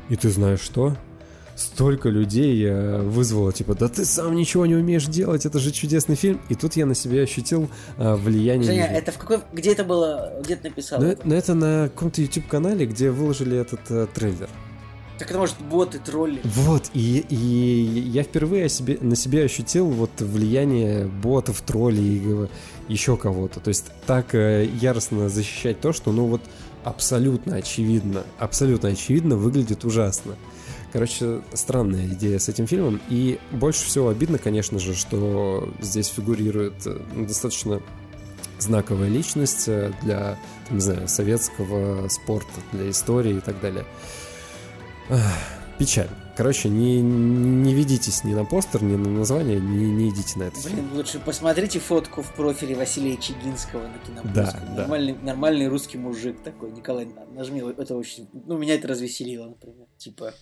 И 0.10 0.17
ты 0.17 0.30
знаешь 0.30 0.60
что? 0.60 0.93
Столько 1.56 2.10
людей 2.10 2.65
э, 2.65 3.02
вызвало, 3.02 3.52
типа, 3.54 3.76
да 3.76 3.88
ты 3.88 4.06
сам 4.06 4.36
ничего 4.36 4.65
не 4.65 4.76
умеешь 4.76 5.06
делать, 5.06 5.46
это 5.46 5.60
же 5.60 5.72
чудесный 5.72 6.15
фильм. 6.15 6.41
И 6.50 6.56
тут 6.56 6.76
я 6.76 6.86
на 6.86 6.96
себе 6.96 7.24
ощутил 7.24 7.70
э, 7.98 8.15
влияние... 8.15 8.65
Женя, 8.65 8.88
это 8.88 9.12
в 9.12 9.18
какой... 9.18 9.39
Где 9.54 9.72
это 9.72 9.84
было? 9.84 10.34
Где 10.44 10.56
ты 10.56 10.70
написал? 10.70 11.02
Ну, 11.02 11.08
это? 11.08 11.22
ну 11.26 11.36
это 11.36 11.54
на 11.54 11.89
каком-то 11.89 12.22
YouTube-канале, 12.22 12.86
где 12.86 13.10
выложили 13.10 13.58
этот 13.58 13.80
э, 13.89 14.08
трейлер. 14.13 14.50
Так 15.18 15.30
это 15.30 15.39
может 15.39 15.56
боты, 15.62 16.00
тролли. 16.00 16.41
Вот, 16.44 16.91
и, 16.94 17.26
и 17.30 17.36
я 17.36 18.24
впервые 18.24 18.68
себе, 18.68 18.98
на 19.00 19.15
себе 19.15 19.46
ощутил 19.46 19.88
вот 19.88 20.12
влияние 20.20 21.06
ботов, 21.06 21.62
троллей 21.62 22.18
и 22.18 22.48
еще 22.89 23.15
кого-то. 23.15 23.62
То 23.62 23.70
есть 23.70 23.86
так 24.06 24.36
э, 24.36 24.65
яростно 24.82 25.30
защищать 25.30 25.80
то, 25.80 25.94
что, 25.94 26.12
ну 26.12 26.26
вот, 26.26 26.41
абсолютно 26.84 27.56
очевидно, 27.56 28.24
абсолютно 28.39 28.89
очевидно 28.89 29.38
выглядит 29.38 29.86
ужасно. 29.86 30.36
Короче, 30.96 31.42
странная 31.52 32.06
идея 32.06 32.40
с 32.40 32.48
этим 32.48 32.68
фильмом. 32.68 33.02
И 33.10 33.38
больше 33.52 33.84
всего 33.84 34.08
обидно, 34.08 34.38
конечно 34.38 34.80
же, 34.80 34.96
что 34.96 35.70
здесь 35.82 36.08
фигурирует 36.08 36.88
э, 36.88 36.98
достаточно 37.28 37.82
знаковая 38.60 39.10
личность 39.10 39.66
э, 39.68 39.92
для, 40.04 40.40
не 40.70 40.80
знаю, 40.80 41.10
советского 41.10 42.08
спорта, 42.08 42.62
для 42.72 42.90
истории 42.90 43.36
и 43.36 43.42
так 43.42 43.60
далее. 43.60 43.84
Печаль. 45.78 46.08
Короче, 46.36 46.67
не, 46.67 47.02
не 47.02 47.74
ведитесь 47.74 48.26
ни 48.26 48.34
на 48.34 48.43
постер, 48.43 48.84
ни 48.84 48.95
на 48.95 49.10
название, 49.10 49.60
не, 49.60 49.89
не 49.89 50.10
идите 50.10 50.38
на 50.38 50.43
это. 50.43 50.58
Блин, 50.65 50.89
лучше 50.93 51.19
посмотрите 51.19 51.80
фотку 51.80 52.21
в 52.21 52.34
профиле 52.34 52.76
Василия 52.76 53.15
Чигинского 53.15 53.88
на 53.88 53.98
кинопоиске. 54.00 54.60
Да, 54.67 54.82
нормальный, 54.82 55.13
да. 55.13 55.19
нормальный 55.21 55.67
русский 55.67 55.98
мужик 55.98 56.43
такой. 56.43 56.71
Николай, 56.71 57.08
нажми, 57.32 57.62
это 57.78 57.95
очень... 57.95 58.28
Ну, 58.34 58.58
меня 58.58 58.76
это 58.76 58.89
развеселило, 58.89 59.48
например. 59.48 59.88
Типа, 59.98 60.34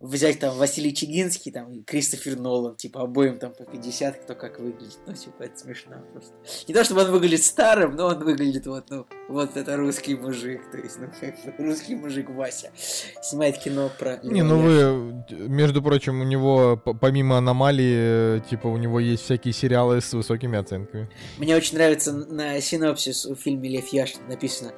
взять 0.00 0.38
там 0.40 0.56
Василий 0.56 0.94
Чигинский, 0.94 1.50
там, 1.50 1.72
и 1.72 1.82
Кристофер 1.82 2.38
Нолан, 2.38 2.76
типа, 2.76 3.02
обоим 3.02 3.38
там 3.38 3.52
по 3.52 3.64
50, 3.64 4.24
кто 4.24 4.34
как 4.34 4.60
выглядит. 4.60 4.98
Ну, 5.06 5.14
типа, 5.14 5.42
это 5.42 5.58
смешно 5.58 5.96
просто. 6.12 6.32
Не 6.66 6.74
то, 6.74 6.84
чтобы 6.84 7.02
он 7.02 7.10
выглядит 7.10 7.42
старым, 7.42 7.96
но 7.96 8.08
он 8.08 8.22
выглядит 8.22 8.66
вот, 8.66 8.90
ну, 8.90 9.06
вот 9.28 9.56
это 9.56 9.76
русский 9.76 10.16
мужик, 10.16 10.70
то 10.70 10.78
есть, 10.78 10.98
ну, 10.98 11.08
как 11.20 11.34
русский 11.58 11.94
мужик 11.94 12.30
Вася. 12.30 12.70
Снимает 13.22 13.58
кино 13.58 13.90
про... 13.98 14.18
Не, 14.22 14.42
ну 14.42 14.60
вы, 14.60 14.97
между 15.30 15.82
прочим, 15.82 16.20
у 16.20 16.24
него, 16.24 16.76
помимо 16.76 17.38
аномалии, 17.38 18.40
типа, 18.48 18.66
у 18.66 18.76
него 18.76 19.00
есть 19.00 19.24
всякие 19.24 19.52
сериалы 19.52 20.00
с 20.00 20.12
высокими 20.12 20.58
оценками. 20.58 21.08
Мне 21.38 21.56
очень 21.56 21.76
нравится 21.76 22.12
на 22.12 22.60
синопсис 22.60 23.24
в 23.24 23.34
фильме 23.36 23.68
Лев 23.68 23.88
Яшин 23.88 24.20
написано 24.28 24.72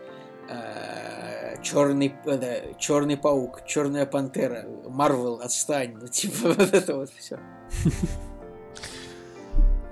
черный, 1.62 2.14
да, 2.24 2.54
черный 2.78 3.16
паук, 3.16 3.64
черная 3.66 4.06
пантера, 4.06 4.64
Марвел, 4.88 5.40
отстань, 5.42 5.96
ну 6.00 6.08
типа 6.08 6.34
вот 6.58 6.74
это 6.74 6.96
вот 6.96 7.10
все. 7.16 7.38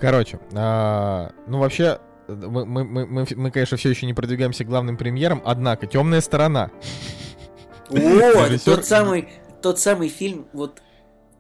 Короче, 0.01 0.39
а, 0.55 1.33
ну 1.47 1.59
вообще, 1.59 1.99
мы, 2.29 2.65
мы, 2.65 2.85
мы, 2.85 3.07
мы, 3.07 3.27
мы, 3.35 3.51
конечно, 3.51 3.77
все 3.77 3.91
еще 3.91 4.07
не 4.07 4.15
продвигаемся 4.15 4.65
к 4.65 4.69
главным 4.69 4.97
премьерам, 4.97 5.43
однако 5.45 5.87
темная 5.87 6.21
сторона. 6.21 6.71
О, 7.91 8.59
тот 8.65 8.85
самый, 8.85 9.29
тот 9.63 9.79
самый 9.79 10.09
фильм, 10.09 10.49
вот 10.53 10.83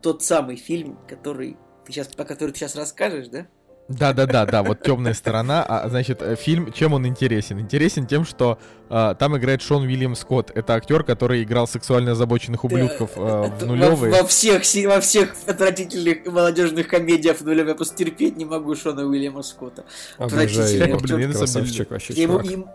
тот 0.02 0.22
самый 0.22 0.57
фильм, 0.57 0.98
который 1.09 1.57
ты 1.85 1.92
сейчас, 1.92 2.09
по 2.09 2.24
который 2.24 2.50
ты 2.50 2.59
сейчас 2.59 2.76
расскажешь, 2.76 3.28
да? 3.28 3.46
Да, 3.88 4.12
да, 4.12 4.26
да, 4.26 4.44
да, 4.44 4.62
вот 4.62 4.83
темная 4.83 5.14
сторона. 5.14 5.64
А, 5.66 5.88
значит, 5.88 6.20
э, 6.20 6.37
фильм, 6.37 6.72
чем 6.72 6.92
он 6.92 7.07
интересен? 7.07 7.59
Интересен 7.59 8.07
тем, 8.07 8.26
что 8.26 8.59
а, 8.90 9.14
там 9.14 9.38
играет 9.38 9.62
Шон 9.62 9.85
Уильям 9.85 10.14
Скотт. 10.14 10.50
Это 10.54 10.74
актер, 10.74 11.04
который 11.04 11.42
играл 11.42 11.66
сексуально 11.66 12.12
озабоченных 12.12 12.64
ублюдков 12.64 13.12
а, 13.16 13.44
в 13.44 13.64
нулевые. 13.64 14.12
Во, 14.12 14.22
во 14.22 14.28
всех 14.28 14.62
во 14.85 15.00
всех 15.00 15.35
отвратительных 15.46 16.26
молодежных 16.26 16.87
комедиях 16.87 17.38
в 17.38 17.44
нулевые. 17.44 17.70
Я 17.70 17.74
просто 17.76 17.96
терпеть 17.96 18.37
не 18.37 18.44
могу 18.44 18.76
Шона 18.76 19.07
Уильяма 19.07 19.42
Скотта. 19.42 19.87
Отвратительный 20.18 20.94
Блин, 20.98 21.33
красавчик 21.33 21.90
вообще, 21.90 22.12
ему, 22.12 22.40
им... 22.40 22.66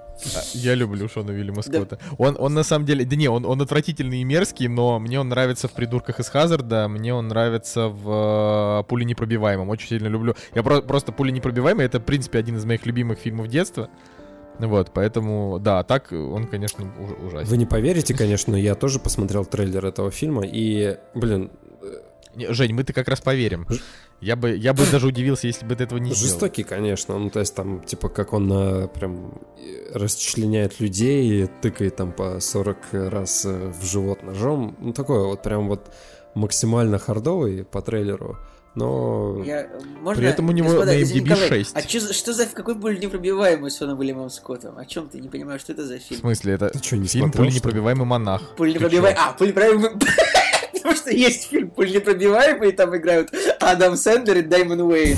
Я 0.54 0.76
люблю 0.76 1.10
Шона 1.10 1.34
Уильяма 1.34 1.62
Скотта. 1.62 1.98
Да. 1.98 2.16
Он, 2.18 2.36
он 2.40 2.54
на 2.54 2.64
самом 2.64 2.86
деле... 2.86 3.06
Да 3.06 3.16
не, 3.16 3.28
он, 3.28 3.46
он 3.46 3.62
отвратительный 3.62 4.22
и 4.22 4.24
мерзкий, 4.24 4.68
но 4.68 5.00
мне 5.00 5.20
он 5.20 5.30
нравится 5.30 5.68
в 5.68 5.74
«Придурках 5.74 6.20
из 6.20 6.30
Хазарда», 6.30 6.88
мне 6.88 7.14
он 7.14 7.28
нравится 7.28 7.88
в 7.88 8.82
э, 8.82 8.84
«Пуле 8.88 9.06
непробиваемом». 9.06 9.70
Очень 9.70 9.90
сильно 9.90 10.08
люблю. 10.08 10.36
Я 10.56 10.64
про, 10.64 10.82
просто 10.82 11.12
«Пуля 11.12 11.32
непробиваемая»— 11.32 11.86
это, 11.88 12.00
в 12.00 12.04
принципе, 12.04 12.40
один 12.40 12.58
из 12.58 12.66
моих 12.66 12.86
любимых 12.86 13.20
фильмов 13.20 13.48
детства. 13.48 13.90
Вот, 14.60 14.92
поэтому, 14.94 15.60
да, 15.60 15.84
так 15.84 16.12
он, 16.12 16.48
конечно, 16.48 16.86
ужасен. 17.26 17.50
Вы 17.50 17.58
не 17.58 17.66
поверите, 17.66 18.14
конечно, 18.14 18.56
я 18.56 18.76
тоже 18.76 19.00
посмотрел 19.00 19.46
трейлер 19.46 19.86
этого 19.86 20.12
фильма, 20.12 20.44
и, 20.46 20.98
блин... 21.16 21.52
Э, 22.36 22.54
Жень, 22.54 22.74
мы-то 22.74 22.94
как 22.94 23.08
раз 23.08 23.22
поверим. 23.22 23.68
Я 24.22 24.36
бы, 24.36 24.56
я 24.56 24.74
бы 24.74 24.86
даже 24.92 25.08
удивился, 25.08 25.48
если 25.48 25.66
бы 25.66 25.76
ты 25.76 25.84
этого 25.84 26.00
не 26.00 26.12
сделал. 26.12 26.32
Жестокий, 26.32 26.64
конечно. 26.64 27.18
Ну, 27.18 27.30
то 27.30 27.40
есть 27.40 27.56
там, 27.56 27.84
типа, 27.84 28.10
как 28.10 28.34
он 28.34 28.48
на, 28.48 28.88
прям 28.88 29.42
расчленяет 29.94 30.80
людей, 30.80 31.48
тыкает 31.62 31.98
там 31.98 32.12
по 32.14 32.40
40 32.40 32.78
раз 32.92 33.46
э, 33.46 33.72
в 33.72 33.86
живот 33.86 34.24
ножом. 34.24 34.78
Ну, 34.80 34.94
такой 34.94 35.24
вот 35.26 35.44
прям 35.44 35.68
вот 35.68 35.94
максимально 36.36 37.00
хардовый 37.00 37.64
по 37.64 37.82
трейлеру. 37.82 38.38
Но 38.76 39.44
я, 39.46 39.70
можно, 40.02 40.20
при 40.20 40.32
этом 40.32 40.50
у 40.50 40.52
него 40.52 40.70
господа, 40.70 40.94
на 40.94 41.02
MDB 41.02 41.20
Николай, 41.20 41.48
6. 41.48 41.76
А 41.76 41.82
чё, 41.84 42.00
что 42.12 42.34
за 42.34 42.48
какой 42.48 42.76
пуль 42.76 43.00
непробиваемый 43.00 43.70
с 43.70 43.78
Соном 43.78 44.00
Уильямом 44.00 44.32
Скоттом? 44.32 44.80
О 44.80 44.86
чем 44.86 45.10
ты 45.10 45.20
не 45.20 45.30
понимаешь, 45.30 45.62
что 45.62 45.74
это 45.74 45.86
за 45.86 46.00
фильм? 46.00 46.22
В 46.22 46.22
смысле, 46.22 46.54
это 46.54 46.70
ты 46.70 46.80
что, 46.80 46.98
не 46.98 47.08
фильм 47.08 47.32
смотрел, 47.32 47.54
непробиваемый 47.54 48.08
монах. 48.08 48.42
Пуль 48.56 48.74
непробиваемый. 48.74 49.22
А, 49.22 49.34
пуль 49.34 49.50
непробиваемый. 49.50 49.92
Потому 50.84 50.98
что 50.98 51.12
есть 51.12 51.50
фильм 51.50 51.70
«Пуль 51.70 51.94
непробиваемый», 51.94 52.74
там 52.74 52.94
играют 52.94 53.34
Адам 53.62 53.96
Сэндлер 53.96 54.40
и 54.40 54.42
Даймон 54.42 54.82
Уэйн. 54.82 55.18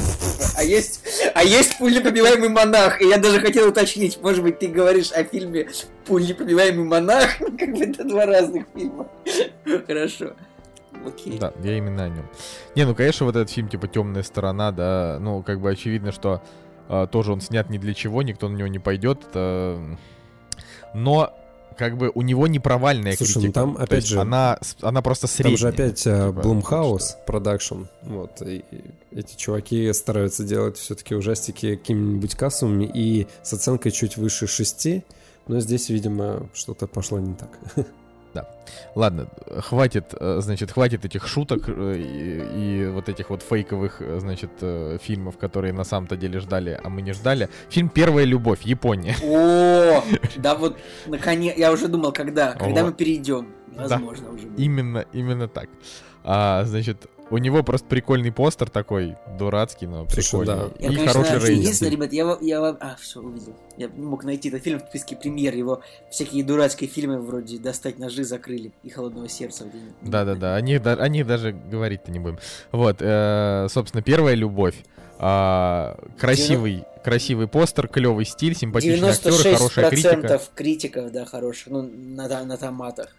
А 0.56 0.63
есть, 0.63 1.01
а 1.34 1.43
есть 1.43 1.80
«Пуль 1.80 1.95
непробиваемый 1.95 2.49
монах». 2.49 3.01
И 3.01 3.07
я 3.07 3.18
даже 3.18 3.39
хотел 3.39 3.70
уточнить, 3.70 4.22
может 4.22 4.43
быть, 4.43 4.59
ты 4.59 4.68
говоришь 4.68 5.11
о 5.11 5.24
фильме 5.24 5.68
«Пуль 6.05 6.24
непробиваемый 6.24 6.86
монах», 6.86 7.39
как 7.39 7.72
бы 7.72 7.84
это 7.84 8.03
два 8.03 8.28
разных 8.28 8.66
фильма. 8.76 9.09
Хорошо. 9.88 10.34
Окей. 11.03 11.39
Да, 11.39 11.51
я 11.63 11.80
именно 11.80 12.03
о 12.03 12.09
нем. 12.09 12.30
Не, 12.76 12.86
ну, 12.86 12.93
конечно, 12.93 13.26
вот 13.26 13.36
этот 13.36 13.49
фильм, 13.49 13.68
типа, 13.68 13.88
темная 13.88 14.22
сторона, 14.22 14.72
да, 14.72 15.18
ну, 15.20 15.41
как 15.41 15.61
бы 15.61 15.72
очевидно, 15.72 16.11
что 16.11 16.43
э, 16.89 17.07
тоже 17.11 17.32
он 17.32 17.41
снят 17.41 17.72
ни 17.72 17.80
для 17.80 17.95
чего, 17.95 18.22
никто 18.22 18.49
на 18.49 18.55
него 18.55 18.68
не 18.68 18.80
пойдет. 18.80 19.24
Это... 19.32 19.80
Но 20.93 21.36
как 21.78 21.97
бы 21.97 22.11
у 22.13 22.21
него 22.21 22.47
не 22.47 22.59
провальная 22.59 23.15
Слушай, 23.15 23.41
критика. 23.41 23.61
ну 23.61 23.73
там, 23.73 23.78
опять 23.78 23.99
есть 23.99 24.07
же, 24.07 24.19
она, 24.19 24.59
она 24.82 25.01
просто 25.01 25.28
средняя. 25.28 25.57
Там 25.57 25.61
же 25.61 25.67
опять 25.67 26.07
э, 26.07 26.34
типа, 26.34 26.47
Blumhouse 26.47 27.15
Production. 27.28 27.88
Вот. 28.03 28.41
И 28.41 28.55
и 28.71 28.84
эти 29.11 29.36
чуваки 29.36 29.91
стараются 29.93 30.43
делать 30.43 30.78
все-таки 30.78 31.15
ужастики 31.15 31.76
какими-нибудь 31.76 32.36
кассовыми 32.36 32.89
и 32.93 33.28
с 33.43 33.53
оценкой 33.53 33.91
чуть 33.91 34.17
выше 34.17 34.47
6. 34.47 34.88
Но 35.47 35.59
здесь, 35.59 35.89
видимо, 35.89 36.49
что-то 36.53 36.88
пошло 36.88 37.19
не 37.19 37.34
так. 37.36 37.59
Ладно, 38.95 39.27
хватит, 39.59 40.13
э, 40.19 40.39
значит, 40.41 40.71
хватит 40.71 41.05
этих 41.05 41.27
шуток 41.27 41.63
э, 41.67 41.95
и, 41.97 42.83
и 42.83 42.88
вот 42.88 43.09
этих 43.09 43.29
вот 43.29 43.43
фейковых, 43.43 44.01
э, 44.01 44.19
значит, 44.19 44.51
фильмов, 45.01 45.38
которые 45.38 45.73
на 45.73 45.83
самом-то 45.83 46.17
деле 46.17 46.39
ждали, 46.39 46.79
а 46.83 46.89
мы 46.89 47.01
не 47.01 47.13
ждали. 47.13 47.49
Фильм 47.69 47.89
«Первая 47.89 48.25
любовь», 48.25 48.61
Япония. 48.63 49.15
О, 49.23 50.03
да 50.38 50.55
вот, 50.55 50.77
наконец, 51.05 51.57
я 51.57 51.71
уже 51.71 51.88
думал, 51.88 52.11
когда, 52.11 52.53
когда 52.53 52.81
Вот. 52.83 52.91
мы 52.91 52.93
перейдем. 52.93 53.47
Возможно, 53.75 54.31
уже. 54.31 54.47
будет. 54.47 54.59
Именно, 54.59 55.05
именно 55.13 55.47
так. 55.47 55.69
А, 56.23 56.63
значит, 56.63 57.07
у 57.32 57.38
него 57.38 57.63
просто 57.63 57.88
прикольный 57.88 58.32
постер 58.32 58.69
такой, 58.69 59.15
дурацкий, 59.39 59.88
но 59.88 60.07
Слушай, 60.09 60.15
прикольный. 60.30 60.45
да. 60.55 60.69
Я, 60.80 60.86
И 60.91 60.95
конечно, 60.95 61.07
хороший 61.13 61.39
рейтинг. 61.39 61.59
единственное, 61.61 61.91
ребят, 61.91 62.13
я, 62.13 62.38
я, 62.41 62.61
во- 62.61 62.78
а, 62.80 62.95
все, 62.99 63.19
увидел. 63.19 63.55
Я 63.78 63.88
не 63.88 64.05
мог 64.05 64.23
найти 64.23 64.49
этот 64.49 64.63
фильм 64.63 64.80
в 64.80 64.84
списке 64.89 65.15
премьер, 65.15 65.55
его 65.55 65.82
всякие 66.11 66.43
дурацкие 66.43 66.89
фильмы 66.89 67.19
вроде 67.19 67.57
«Достать 67.57 67.97
ножи» 67.99 68.23
закрыли 68.23 68.71
и 68.84 68.89
«Холодного 68.89 69.28
сердца». 69.28 69.65
Да-да-да, 70.01 70.55
о 70.55 70.61
них, 70.61 70.82
да- 70.84 70.93
о 70.93 71.07
них 71.07 71.26
даже 71.26 71.51
говорить-то 71.51 72.11
не 72.11 72.19
будем. 72.19 72.38
Вот, 72.71 72.97
э, 72.99 73.67
собственно, 73.69 74.03
первая 74.03 74.36
любовь. 74.36 74.76
А, 75.17 75.97
красивый, 76.19 76.84
красивый 77.03 77.47
постер, 77.47 77.88
клевый 77.88 78.26
стиль, 78.26 78.53
симпатичные 78.55 79.11
актеры, 79.11 79.55
хорошая 79.55 79.89
критика. 79.89 80.15
96% 80.15 80.41
критиков, 80.53 81.11
да, 81.11 81.26
хороших, 81.26 81.67
ну, 81.67 81.82
на, 81.82 82.43
на 82.43 82.57
томатах. 82.57 83.15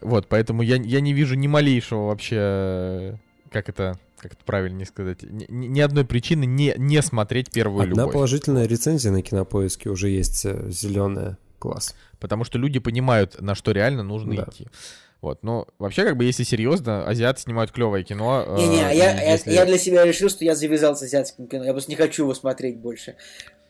Вот, 0.00 0.26
поэтому 0.28 0.62
я, 0.62 0.76
я 0.76 1.00
не 1.00 1.12
вижу 1.12 1.34
ни 1.34 1.46
малейшего 1.46 2.06
вообще, 2.06 3.18
как 3.54 3.68
это, 3.70 3.98
как 4.18 4.32
это 4.32 4.44
правильнее 4.44 4.84
сказать, 4.84 5.22
ни, 5.22 5.46
ни- 5.48 5.80
одной 5.80 6.04
причины 6.04 6.44
не, 6.44 6.74
не 6.76 7.00
смотреть 7.00 7.50
первую 7.50 7.84
Одна 7.84 8.02
любовь. 8.02 8.12
положительная 8.12 8.66
рецензия 8.66 9.10
на 9.12 9.22
кинопоиске 9.22 9.88
уже 9.88 10.08
есть 10.10 10.42
зеленая. 10.70 11.38
Класс. 11.58 11.94
Потому 12.20 12.44
что 12.44 12.58
люди 12.58 12.78
понимают, 12.78 13.40
на 13.40 13.54
что 13.54 13.70
реально 13.72 14.02
нужно 14.02 14.34
Да. 14.36 14.46
идти. 14.50 14.66
Вот, 15.22 15.42
но 15.42 15.66
вообще, 15.78 16.04
как 16.04 16.18
бы, 16.18 16.24
если 16.24 16.42
серьезно, 16.42 17.06
азиаты 17.06 17.40
снимают 17.40 17.70
клевое 17.72 18.04
кино. 18.04 18.44
э, 18.46 18.56
Не-не, 18.58 18.82
а 18.84 18.92
и 18.92 18.96
я, 18.98 19.14
я, 19.22 19.32
если- 19.32 19.52
я 19.52 19.64
для 19.64 19.78
себя 19.78 20.04
решил, 20.04 20.28
что 20.28 20.44
я 20.44 20.54
завязал 20.54 20.94
с 20.96 21.02
азиатским 21.02 21.46
кино. 21.46 21.64
Я 21.64 21.72
просто 21.72 21.90
не 21.90 21.96
хочу 21.96 22.24
его 22.24 22.34
смотреть 22.34 22.76
больше. 22.76 23.14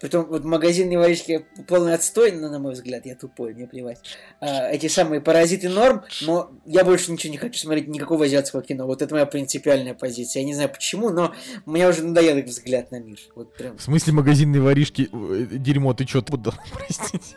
Притом, 0.05 0.27
вот 0.27 0.45
магазинные 0.45 0.99
воришки 0.99 1.47
полный 1.67 1.95
отстой, 1.95 2.33
ну, 2.33 2.51
на 2.51 2.59
мой 2.59 2.75
взгляд, 2.75 3.07
я 3.07 3.15
тупой, 3.15 3.55
мне 3.55 3.67
плевать. 3.67 4.03
А, 4.39 4.69
эти 4.69 4.87
самые 4.87 5.23
паразиты 5.23 5.71
норм, 5.71 6.03
но 6.21 6.51
я 6.67 6.85
больше 6.85 7.11
ничего 7.11 7.31
не 7.31 7.39
хочу 7.39 7.59
смотреть, 7.59 7.89
никакого 7.89 8.27
азиатского 8.27 8.61
кино. 8.63 8.85
Вот 8.87 9.01
это 9.01 9.15
моя 9.15 9.25
принципиальная 9.25 9.95
позиция. 9.95 10.43
Я 10.43 10.47
не 10.47 10.53
знаю 10.53 10.69
почему, 10.69 11.09
но 11.09 11.33
у 11.65 11.71
меня 11.71 11.89
уже 11.89 12.03
надоел 12.03 12.37
их 12.37 12.45
взгляд 12.45 12.91
на 12.91 13.01
мир. 13.01 13.19
Вот 13.35 13.57
прям. 13.57 13.79
В 13.79 13.83
смысле 13.83 14.13
магазинные 14.13 14.61
воришки, 14.61 15.09
э, 15.11 15.47
дерьмо, 15.53 15.95
ты 15.95 16.05
чё 16.05 16.21
туда, 16.21 16.53
простите? 16.75 17.35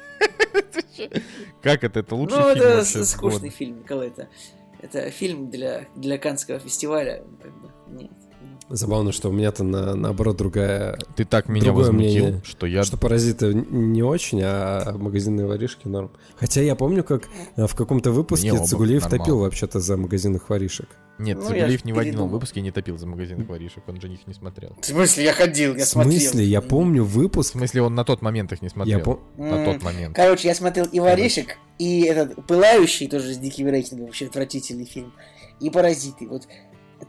Как 1.63 1.85
это? 1.85 2.01
Это 2.01 2.15
лучший 2.15 2.37
ну, 2.37 2.53
фильм 2.53 2.65
это 2.65 2.75
вообще 2.79 3.03
с- 3.05 3.11
скучный 3.11 3.49
фильм, 3.49 3.79
Николай. 3.79 4.09
Это, 4.09 4.27
это 4.81 5.09
фильм 5.09 5.49
для, 5.49 5.85
для 5.95 6.17
Канского 6.17 6.59
фестиваля. 6.59 7.23
Как 7.41 7.61
бы, 7.61 7.67
нет. 7.67 7.76
Забавно, 8.69 9.11
что 9.13 9.29
у 9.29 9.31
меня-то 9.31 9.63
на, 9.63 9.95
наоборот 9.95 10.35
другая... 10.37 10.99
Ты 11.15 11.23
так 11.23 11.47
меня 11.47 11.71
возмутил, 11.71 12.25
мнение. 12.25 12.41
что 12.43 12.67
я... 12.67 12.83
Что 12.83 12.97
паразиты 12.97 13.53
не 13.53 14.03
очень, 14.03 14.41
а 14.43 14.93
магазинные 14.97 15.47
воришки 15.47 15.87
норм. 15.87 16.11
Хотя 16.35 16.61
я 16.61 16.75
помню, 16.75 17.03
как 17.03 17.29
э, 17.55 17.65
в 17.65 17.75
каком-то 17.75 18.11
выпуске 18.11 18.47
Не, 18.51 18.57
оба 18.57 18.65
Цигулиев 18.67 19.03
нормально. 19.03 19.23
топил 19.23 19.39
вообще-то 19.39 19.79
за 19.79 19.95
магазинных 19.95 20.49
воришек. 20.49 20.89
Нет, 21.17 21.37
Ну, 21.37 21.47
Цигулиев 21.47 21.85
ни 21.85 21.93
в 21.93 21.97
один 21.97 22.11
передумал. 22.13 22.29
выпуске 22.29 22.59
не 22.61 22.71
топил 22.71 22.97
за 22.97 23.07
магазинных 23.07 23.47
воришек, 23.47 23.83
он 23.87 24.01
же 24.01 24.07
их 24.09 24.27
не 24.27 24.33
смотрел. 24.33 24.75
В 24.81 24.85
смысле, 24.85 25.23
я 25.23 25.33
ходил, 25.33 25.75
я 25.75 25.85
в 25.85 25.87
смотрел. 25.87 26.19
смысле? 26.19 26.43
Я 26.45 26.61
помню 26.61 27.03
В 27.03 27.09
выпуск. 27.09 27.53
смысле, 27.53 27.83
он 27.83 27.95
на 27.95 28.03
тот 28.03 28.21
момент 28.21 28.51
их 28.51 28.61
не 28.61 28.69
смотрел. 28.69 28.97
Я 28.99 29.03
пом- 29.03 29.19
На 29.37 29.63
тот 29.65 29.81
момент. 29.81 30.13
Короче, 30.15 30.47
я 30.49 30.53
смотрел 30.55 30.85
и 30.85 30.99
«Воришек», 30.99 31.57
и 31.79 32.01
этот 32.01 32.45
«Пылающий», 32.45 33.07
тоже 33.07 33.33
с 33.33 33.37
диким 33.37 33.67
рейтингом, 33.69 34.07
вообще 34.07 34.25
отвратительный 34.25 34.85
фильм, 34.85 35.13
и 35.59 35.69
«Паразиты». 35.69 36.27
Вот 36.27 36.43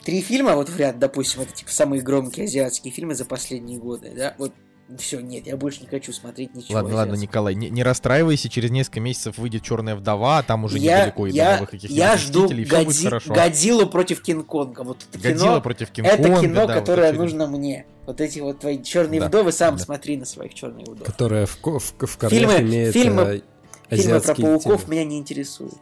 три 0.05 0.21
фильма 0.23 0.55
вот 0.55 0.69
в 0.69 0.77
ряд, 0.79 0.99
допустим, 0.99 1.43
это 1.43 1.53
типа 1.53 1.71
самые 1.71 2.03
громкие 2.03 2.45
азиатские 2.45 2.93
фильмы 2.93 3.15
за 3.15 3.25
последние 3.25 3.79
годы, 3.79 4.13
да, 4.17 4.35
вот 4.39 4.53
все, 4.99 5.21
нет, 5.21 5.47
я 5.47 5.59
больше 5.59 5.83
не 5.83 5.87
хочу 5.87 6.15
смотреть 6.15 6.55
ничего 6.55 6.77
Ладно, 6.77 6.95
ладно, 6.97 7.13
азиатского. 7.13 7.21
Николай, 7.51 7.55
не, 7.55 7.69
не 7.69 7.83
расстраивайся, 7.83 8.49
через 8.49 8.71
несколько 8.71 9.01
месяцев 9.01 9.37
выйдет 9.37 9.63
Черная 9.63 9.95
вдова, 9.95 10.39
а 10.39 10.43
там 10.43 10.65
уже 10.65 10.79
я, 10.79 11.01
недалеко 11.01 11.27
и 11.27 11.33
до 11.33 11.53
новых 11.57 11.71
каких-нибудь 11.71 11.97
я 11.99 12.17
жду 12.17 12.49
Годзи-. 12.49 13.35
Годзиллу 13.35 13.87
против 13.87 14.23
Кинг-Конга. 14.23 14.85
Вот 14.85 15.05
это 15.11 15.19
Годзилла 15.19 15.51
кино, 15.57 15.61
против 15.61 15.91
Кинг-Конга, 15.91 16.29
это 16.31 16.41
кино, 16.41 16.55
да, 16.55 16.67
вот 16.67 16.75
которое 16.75 17.11
это 17.11 17.19
нужно 17.19 17.47
мне. 17.47 17.85
Вот 18.07 18.23
эти 18.23 18.41
вот 18.41 18.61
твои 18.61 18.83
черные 18.83 19.21
Да, 19.21 19.27
вдовы, 19.29 19.53
сам 19.53 19.77
да. 19.77 19.85
смотри 19.85 20.17
на 20.17 20.25
своих 20.25 20.55
черных 20.55 20.89
вдов. 20.89 21.07
Которая 21.07 21.45
в, 21.45 21.59
ко- 21.59 21.79
в, 21.79 21.95
в 21.99 22.17
корнях 22.17 22.41
Фильмы- 22.41 22.61
имеет 22.63 22.95
фильмы- 22.97 23.43
Фильмы 23.91 24.21
про 24.21 24.35
пауков 24.35 24.81
темы. 24.85 24.95
меня 24.95 25.05
не 25.05 25.19
интересуют. 25.19 25.75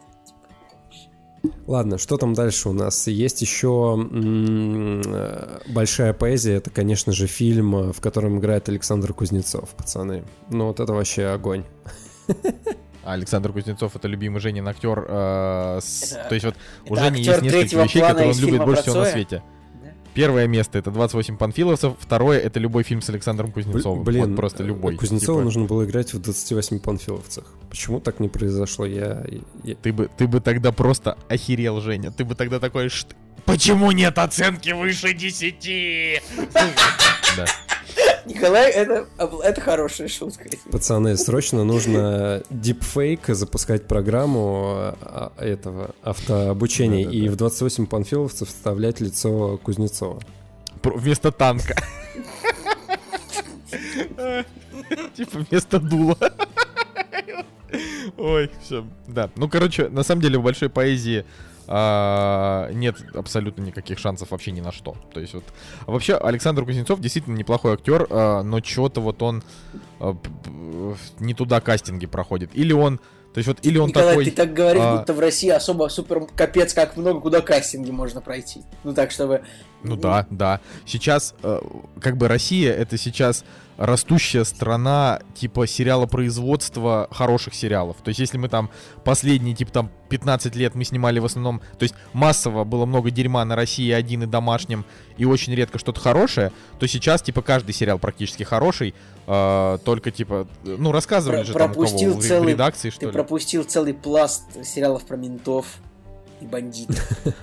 Ладно, 1.66 1.98
что 1.98 2.16
там 2.16 2.34
дальше 2.34 2.68
у 2.68 2.72
нас? 2.72 3.06
Есть 3.06 3.40
еще 3.42 3.96
м, 3.98 5.02
э, 5.04 5.58
большая 5.68 6.12
поэзия. 6.12 6.54
Это, 6.54 6.70
конечно 6.70 7.12
же, 7.12 7.26
фильм, 7.26 7.74
э, 7.76 7.92
в 7.92 8.00
котором 8.00 8.38
играет 8.38 8.68
Александр 8.68 9.12
Кузнецов, 9.12 9.70
пацаны. 9.70 10.24
Ну 10.50 10.66
вот 10.66 10.80
это 10.80 10.92
вообще 10.92 11.26
огонь. 11.26 11.64
А 13.04 13.12
Александр 13.12 13.52
Кузнецов 13.52 13.94
это 13.94 14.08
любимый 14.08 14.40
Женин 14.40 14.66
актер. 14.66 15.04
э, 15.08 15.78
с- 15.80 16.12
Это- 16.12 16.28
То 16.28 16.34
есть 16.34 16.44
вот 16.46 16.54
у 16.88 16.96
Жени 16.96 17.22
есть 17.22 17.42
несколько 17.42 17.82
вещей, 17.84 18.00
которые 18.02 18.30
он 18.30 18.38
любит 18.40 18.64
больше 18.64 18.82
всего 18.82 18.96
на 18.96 19.04
свете. 19.12 19.36
Да? 19.82 19.90
Первое 20.14 20.46
место 20.48 20.78
это 20.78 20.90
28 20.90 21.36
панфиловцев, 21.36 21.92
второе 22.00 22.40
это 22.40 22.58
любой 22.58 22.82
фильм 22.82 23.02
с 23.02 23.08
Александром 23.10 23.52
Кузнецовым. 23.52 24.02
Блин, 24.02 24.30
вот 24.30 24.36
просто 24.36 24.64
любой. 24.64 24.96
Кузнецову 24.96 25.38
Типа, 25.40 25.44
нужно 25.44 25.64
было 25.66 25.84
играть 25.84 26.12
в 26.14 26.18
28 26.20 26.80
панфиловцах. 26.80 27.44
Почему 27.76 28.00
так 28.00 28.20
не 28.20 28.28
произошло? 28.28 28.86
Я, 28.86 29.22
я- 29.62 29.74
Ты 29.74 29.92
бы, 29.92 30.08
ты 30.16 30.26
бы 30.26 30.40
тогда 30.40 30.72
просто 30.72 31.18
охерел, 31.28 31.82
Женя. 31.82 32.10
Ты 32.10 32.24
бы 32.24 32.34
тогда 32.34 32.58
такой, 32.58 32.86
«Шт- 32.86 33.14
почему 33.44 33.92
нет 33.92 34.16
оценки 34.16 34.70
выше 34.70 35.12
10? 35.12 36.22
Да. 37.36 37.44
Николай, 38.24 38.70
это, 38.70 39.06
это 39.44 39.60
хорошая 39.60 40.08
шутка. 40.08 40.48
Пацаны, 40.72 41.18
срочно 41.18 41.64
нужно 41.64 42.42
дипфейк 42.48 43.26
запускать 43.28 43.86
программу 43.86 44.72
а, 45.02 45.32
этого 45.38 45.90
автообучения 46.02 47.06
и 47.06 47.28
в 47.28 47.36
28 47.36 47.84
панфиловцев 47.88 48.48
вставлять 48.48 49.00
лицо 49.02 49.58
Кузнецова. 49.58 50.22
Вместо 50.82 51.30
танка. 51.30 51.76
Типа 55.14 55.38
вместо 55.50 55.78
дула. 55.78 56.16
Ой, 58.16 58.50
все. 58.62 58.84
Да. 59.06 59.30
Ну, 59.36 59.48
короче, 59.48 59.88
на 59.88 60.02
самом 60.02 60.22
деле 60.22 60.38
в 60.38 60.42
большой 60.42 60.68
поэзии 60.68 61.24
а, 61.68 62.70
нет 62.72 62.96
абсолютно 63.14 63.62
никаких 63.62 63.98
шансов 63.98 64.30
вообще 64.30 64.52
ни 64.52 64.60
на 64.60 64.72
что. 64.72 64.96
То 65.12 65.20
есть 65.20 65.34
вот... 65.34 65.44
Вообще, 65.86 66.14
Александр 66.16 66.64
Кузнецов 66.64 67.00
действительно 67.00 67.36
неплохой 67.36 67.74
актер, 67.74 68.06
а, 68.08 68.42
но 68.42 68.62
что-то 68.62 69.00
вот 69.00 69.22
он 69.22 69.42
а, 69.98 70.16
не 71.18 71.34
туда 71.34 71.60
кастинги 71.60 72.06
проходит. 72.06 72.50
Или 72.54 72.72
он... 72.72 72.98
То 73.34 73.38
есть 73.38 73.48
вот, 73.48 73.58
или 73.66 73.76
он 73.76 73.88
Николай, 73.88 74.08
такой... 74.10 74.24
ты 74.24 74.30
так 74.30 74.54
говоришь, 74.54 74.82
а- 74.82 74.96
будто 74.96 75.12
в 75.12 75.20
России 75.20 75.50
особо 75.50 75.88
супер 75.88 76.26
капец 76.34 76.72
как 76.72 76.96
много, 76.96 77.20
куда 77.20 77.42
кастинги 77.42 77.90
можно 77.90 78.22
пройти. 78.22 78.62
Ну 78.82 78.94
так, 78.94 79.10
чтобы... 79.10 79.42
Ну 79.82 79.96
да, 79.96 80.26
да. 80.30 80.60
Сейчас, 80.86 81.34
э, 81.42 81.60
как 82.00 82.16
бы 82.16 82.28
Россия 82.28 82.72
это 82.72 82.96
сейчас 82.96 83.44
растущая 83.76 84.44
страна 84.44 85.20
типа 85.34 85.66
сериала 85.66 86.06
производства 86.06 87.08
хороших 87.10 87.54
сериалов. 87.54 87.96
То 88.02 88.08
есть 88.08 88.20
если 88.20 88.38
мы 88.38 88.48
там 88.48 88.70
последние 89.04 89.54
типа 89.54 89.70
там 89.72 89.90
15 90.08 90.54
лет 90.56 90.74
мы 90.74 90.84
снимали 90.84 91.18
в 91.18 91.24
основном, 91.24 91.60
то 91.78 91.82
есть 91.82 91.94
массово 92.12 92.64
было 92.64 92.86
много 92.86 93.10
дерьма 93.10 93.44
на 93.44 93.56
России 93.56 93.90
один 93.90 94.22
и 94.22 94.26
домашнем 94.26 94.84
и 95.18 95.24
очень 95.24 95.54
редко 95.54 95.78
что-то 95.78 96.00
хорошее, 96.00 96.52
то 96.78 96.86
сейчас 96.86 97.22
типа 97.22 97.42
каждый 97.42 97.72
сериал 97.72 97.98
практически 97.98 98.44
хороший, 98.44 98.94
э, 99.26 99.78
только 99.84 100.10
типа 100.10 100.46
ну 100.64 100.92
рассказывали 100.92 101.38
Про- 101.38 101.44
же 101.44 101.52
там 101.52 101.70
у 101.70 101.74
кого 101.74 101.86
пропустил 101.86 102.14
в, 102.18 102.22
целый- 102.22 102.52
редакции 102.52 102.90
что 102.90 103.00
Ты 103.00 103.06
ли. 103.06 103.12
пропустил 103.12 103.64
целый 103.64 103.94
пласт 103.94 104.44
сериалов 104.64 105.04
про 105.04 105.16
ментов 105.16 105.66
и 106.40 106.46
бандитов. 106.46 107.02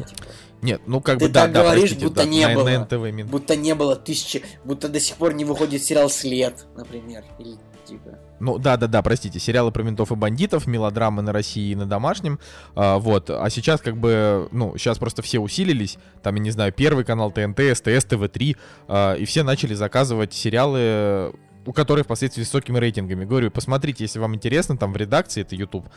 Нет, 0.63 0.81
ну 0.87 1.01
как 1.01 1.19
Ты 1.19 1.25
бы 1.27 1.31
да, 1.31 1.43
так 1.43 1.51
да, 1.51 1.61
говоришь, 1.63 1.89
простите, 1.89 2.07
будто 2.07 2.23
да, 2.23 2.25
не 2.25 2.47
на 2.47 2.55
было. 2.55 2.69
НТВ 2.69 3.13
Мин- 3.13 3.27
Будто 3.27 3.55
не 3.55 3.75
было 3.75 3.95
тысячи, 3.95 4.43
будто 4.63 4.87
до 4.87 4.99
сих 4.99 5.17
пор 5.17 5.33
не 5.33 5.45
выходит 5.45 5.83
сериал 5.83 6.09
«След», 6.09 6.65
например. 6.75 7.23
Или 7.37 7.57
типа... 7.85 8.17
Ну 8.39 8.57
да, 8.57 8.77
да, 8.77 8.87
да, 8.87 9.01
простите, 9.01 9.39
сериалы 9.39 9.71
про 9.71 9.83
ментов 9.83 10.11
и 10.11 10.15
бандитов, 10.15 10.65
мелодрамы 10.65 11.21
на 11.21 11.33
России 11.33 11.71
и 11.71 11.75
на 11.75 11.85
домашнем, 11.85 12.39
а, 12.75 12.97
вот. 12.97 13.29
А 13.29 13.49
сейчас 13.49 13.81
как 13.81 13.97
бы, 13.97 14.47
ну, 14.51 14.77
сейчас 14.77 14.97
просто 14.97 15.21
все 15.21 15.39
усилились, 15.39 15.97
там, 16.21 16.35
я 16.35 16.41
не 16.41 16.51
знаю, 16.51 16.71
Первый 16.71 17.03
канал 17.03 17.31
ТНТ, 17.31 17.59
СТС, 17.73 18.05
ТВ3, 18.05 18.57
а, 18.87 19.13
и 19.15 19.25
все 19.25 19.43
начали 19.43 19.73
заказывать 19.73 20.33
сериалы, 20.33 21.33
у 21.65 21.73
которых 21.73 22.05
впоследствии 22.05 22.43
с 22.43 22.47
высокими 22.47 22.77
рейтингами. 22.77 23.25
Говорю, 23.25 23.51
посмотрите, 23.51 24.03
если 24.03 24.19
вам 24.19 24.35
интересно, 24.35 24.77
там 24.77 24.93
в 24.93 24.97
редакции, 24.97 25.41
это 25.41 25.55
YouTube, 25.55 25.87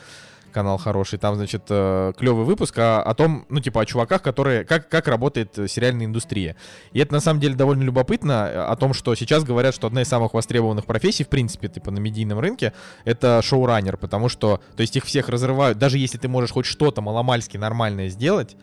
канал 0.51 0.77
хороший, 0.77 1.19
там, 1.19 1.35
значит, 1.35 1.63
э, 1.69 2.13
клевый 2.17 2.45
выпуск 2.45 2.77
о, 2.77 3.01
о 3.01 3.13
том, 3.13 3.45
ну, 3.49 3.59
типа, 3.59 3.81
о 3.81 3.85
чуваках, 3.85 4.21
которые, 4.21 4.65
как, 4.65 4.89
как 4.89 5.07
работает 5.07 5.57
э, 5.57 5.67
сериальная 5.67 6.05
индустрия. 6.05 6.55
И 6.93 6.99
это, 6.99 7.13
на 7.13 7.19
самом 7.19 7.39
деле, 7.39 7.55
довольно 7.55 7.83
любопытно 7.83 8.49
э, 8.51 8.59
о 8.59 8.75
том, 8.75 8.93
что 8.93 9.13
сейчас 9.15 9.43
говорят, 9.43 9.75
что 9.75 9.87
одна 9.87 10.01
из 10.01 10.07
самых 10.07 10.33
востребованных 10.33 10.85
профессий, 10.85 11.23
в 11.23 11.29
принципе, 11.29 11.67
типа, 11.67 11.91
на 11.91 11.99
медийном 11.99 12.39
рынке, 12.39 12.73
это 13.05 13.41
шоураннер, 13.43 13.97
потому 13.97 14.29
что, 14.29 14.61
то 14.75 14.81
есть 14.81 14.95
их 14.95 15.05
всех 15.05 15.29
разрывают, 15.29 15.77
даже 15.77 15.97
если 15.97 16.17
ты 16.17 16.27
можешь 16.27 16.51
хоть 16.51 16.65
что-то 16.65 17.01
маломальски 17.01 17.57
нормальное 17.57 18.09
сделать, 18.09 18.55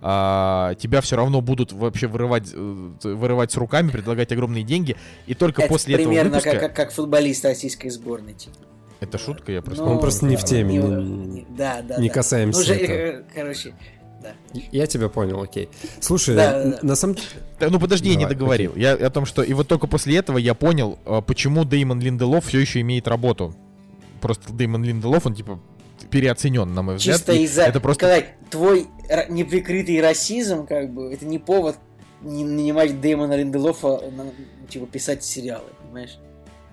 а, 0.00 0.74
тебя 0.76 1.00
все 1.00 1.16
равно 1.16 1.40
будут 1.40 1.72
вообще 1.72 2.06
вырывать, 2.06 2.52
вырывать 2.54 3.52
с 3.52 3.56
руками, 3.56 3.90
предлагать 3.90 4.30
огромные 4.32 4.62
деньги, 4.62 4.96
и 5.26 5.34
только 5.34 5.62
Это 5.62 5.72
после 5.72 5.94
этого 5.94 6.08
примерно 6.08 6.30
выпуска... 6.30 6.50
как, 6.52 6.60
как, 6.60 6.76
как 6.76 6.92
футболист 6.92 7.44
российской 7.44 7.88
сборной. 7.88 8.34
Типа. 8.34 8.56
Это 9.00 9.16
шутка, 9.18 9.52
я 9.52 9.62
просто... 9.62 9.84
Ну, 9.84 9.92
Он 9.92 10.00
просто 10.00 10.26
не 10.26 10.36
в 10.36 10.44
теме, 10.44 10.74
не- 10.76 10.82
не- 10.82 11.26
не- 11.26 11.46
да, 11.50 11.82
да, 11.82 11.98
не 11.98 12.08
да. 12.08 12.14
касаемся 12.14 12.58
Ну, 12.58 12.64
же, 12.64 12.74
этого. 12.74 13.24
короче, 13.34 13.74
да. 14.22 14.32
Я 14.72 14.86
тебя 14.86 15.08
понял, 15.08 15.40
окей. 15.40 15.68
Слушай, 16.00 16.34
Да, 16.34 16.64
да, 16.64 16.70
да. 16.70 16.78
на 16.82 16.96
самом 16.96 17.14
деле... 17.14 17.26
Да, 17.60 17.70
ну 17.70 17.78
подожди, 17.78 18.08
я 18.08 18.16
не 18.16 18.22
Давай, 18.22 18.34
договорил. 18.34 18.72
Я 18.74 18.94
о 18.94 19.10
том, 19.10 19.24
что 19.24 19.42
и 19.42 19.52
вот 19.52 19.68
только 19.68 19.86
после 19.86 20.16
этого 20.16 20.38
я 20.38 20.54
понял, 20.54 20.98
а, 21.04 21.20
почему 21.20 21.64
Деймон 21.64 22.00
Линделов 22.00 22.46
все 22.46 22.58
еще 22.58 22.80
имеет 22.80 23.06
работу. 23.06 23.54
Просто 24.20 24.52
Деймон 24.52 24.82
Линделов, 24.82 25.26
он 25.26 25.34
типа 25.36 25.60
переоценен, 26.10 26.72
на 26.74 26.82
мой 26.82 26.96
взгляд. 26.96 27.16
Чисто 27.18 27.32
из-за... 27.34 27.62
Это 27.62 27.80
просто... 27.80 28.06
Николай, 28.06 28.26
твой 28.50 28.86
неприкрытый 29.28 30.00
расизм, 30.00 30.66
как 30.66 30.92
бы, 30.92 31.12
это 31.12 31.24
не 31.24 31.38
повод 31.38 31.76
не 32.22 32.44
нанимать 32.44 33.00
Дэймона 33.00 33.36
Линделофа 33.36 34.00
на, 34.10 34.26
типа, 34.68 34.86
писать 34.86 35.22
сериалы, 35.22 35.66
понимаешь? 35.84 36.18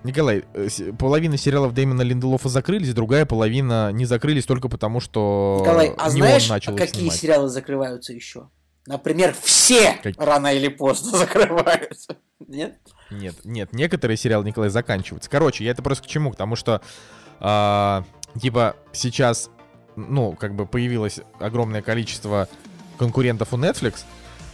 Николай, 0.06 0.44
э, 0.54 0.68
половина 0.98 1.36
сериалов 1.36 1.74
Дэймона 1.74 2.02
Линделофа 2.02 2.48
закрылись, 2.48 2.94
другая 2.94 3.26
половина 3.26 3.90
не 3.92 4.04
закрылись 4.04 4.46
только 4.46 4.68
потому, 4.68 5.00
что 5.00 5.58
Николай, 5.60 5.92
а 5.98 6.06
не 6.06 6.20
знаешь, 6.20 6.44
он 6.44 6.48
начал 6.50 6.72
их 6.74 6.78
какие 6.78 7.00
снимать. 7.02 7.16
сериалы 7.18 7.48
закрываются 7.48 8.12
еще? 8.12 8.48
Например, 8.86 9.34
все 9.42 9.98
Как- 10.02 10.14
рано 10.18 10.54
или 10.54 10.68
поздно 10.68 11.10
закрываются. 11.18 12.16
Нет? 12.46 12.78
Нет, 13.10 13.34
нет, 13.44 13.72
некоторые 13.72 14.16
сериалы, 14.16 14.44
Николай, 14.44 14.70
заканчиваются. 14.70 15.28
Короче, 15.28 15.64
я 15.64 15.72
это 15.72 15.82
просто 15.82 16.04
к 16.04 16.06
чему? 16.06 16.30
К 16.30 16.36
тому, 16.36 16.54
что, 16.56 16.80
а, 17.40 18.04
типа, 18.40 18.76
сейчас, 18.92 19.50
ну, 19.96 20.32
как 20.34 20.54
бы 20.54 20.66
появилось 20.66 21.20
огромное 21.40 21.82
количество 21.82 22.48
конкурентов 22.98 23.52
у 23.52 23.56
Netflix, 23.56 24.04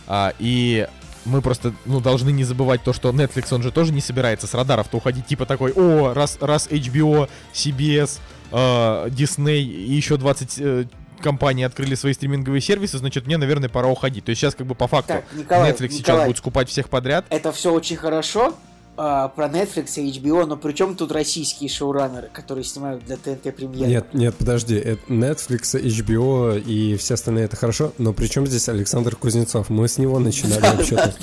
а, 0.06 0.32
и 0.38 0.88
мы 1.24 1.40
просто, 1.42 1.72
ну, 1.84 2.00
должны 2.00 2.30
не 2.30 2.44
забывать 2.44 2.82
то, 2.82 2.92
что 2.92 3.10
Netflix, 3.10 3.54
он 3.54 3.62
же 3.62 3.70
тоже 3.70 3.92
не 3.92 4.00
собирается 4.00 4.46
с 4.46 4.54
радаров-то 4.54 4.96
уходить, 4.96 5.26
типа 5.26 5.46
такой, 5.46 5.72
о, 5.72 6.14
раз, 6.14 6.38
раз 6.40 6.68
HBO, 6.68 7.28
CBS, 7.54 8.18
а, 8.50 9.08
Disney 9.08 9.60
и 9.60 9.92
еще 9.92 10.16
20 10.16 10.54
э, 10.58 10.84
компаний 11.20 11.64
открыли 11.64 11.94
свои 11.94 12.12
стриминговые 12.12 12.60
сервисы, 12.60 12.98
значит, 12.98 13.26
мне, 13.26 13.38
наверное, 13.38 13.68
пора 13.68 13.88
уходить. 13.88 14.24
То 14.24 14.30
есть 14.30 14.40
сейчас 14.40 14.54
как 14.54 14.66
бы 14.66 14.74
по 14.74 14.88
факту 14.88 15.14
Так, 15.14 15.24
Николай, 15.32 15.70
Netflix 15.70 15.88
сейчас 15.90 16.00
Николай, 16.00 16.26
будет 16.26 16.38
скупать 16.38 16.68
всех 16.68 16.88
подряд, 16.88 17.24
это 17.30 17.52
все 17.52 17.72
очень 17.72 17.96
хорошо 17.96 18.54
а, 18.96 19.28
про 19.28 19.46
Netflix 19.46 20.00
и 20.00 20.10
HBO, 20.10 20.44
но 20.44 20.56
при 20.56 20.72
чем 20.72 20.94
тут 20.96 21.12
российские 21.12 21.70
шоураннеры, 21.70 22.28
которые 22.32 22.64
снимают 22.64 23.04
для 23.04 23.16
ТНТ 23.16 23.54
премьеры? 23.56 23.90
Нет, 23.90 24.12
нет, 24.12 24.34
подожди, 24.36 24.74
это 24.74 25.00
Netflix, 25.10 25.80
HBO 25.82 26.60
и 26.60 26.96
все 26.96 27.14
остальные 27.14 27.46
это 27.46 27.56
хорошо, 27.56 27.92
но 27.98 28.12
при 28.12 28.26
чем 28.26 28.46
здесь 28.46 28.68
Александр 28.68 29.16
Кузнецов? 29.16 29.70
Мы 29.70 29.88
с 29.88 29.98
него 29.98 30.18
начинали 30.18 30.60
вообще-то. 30.60 31.14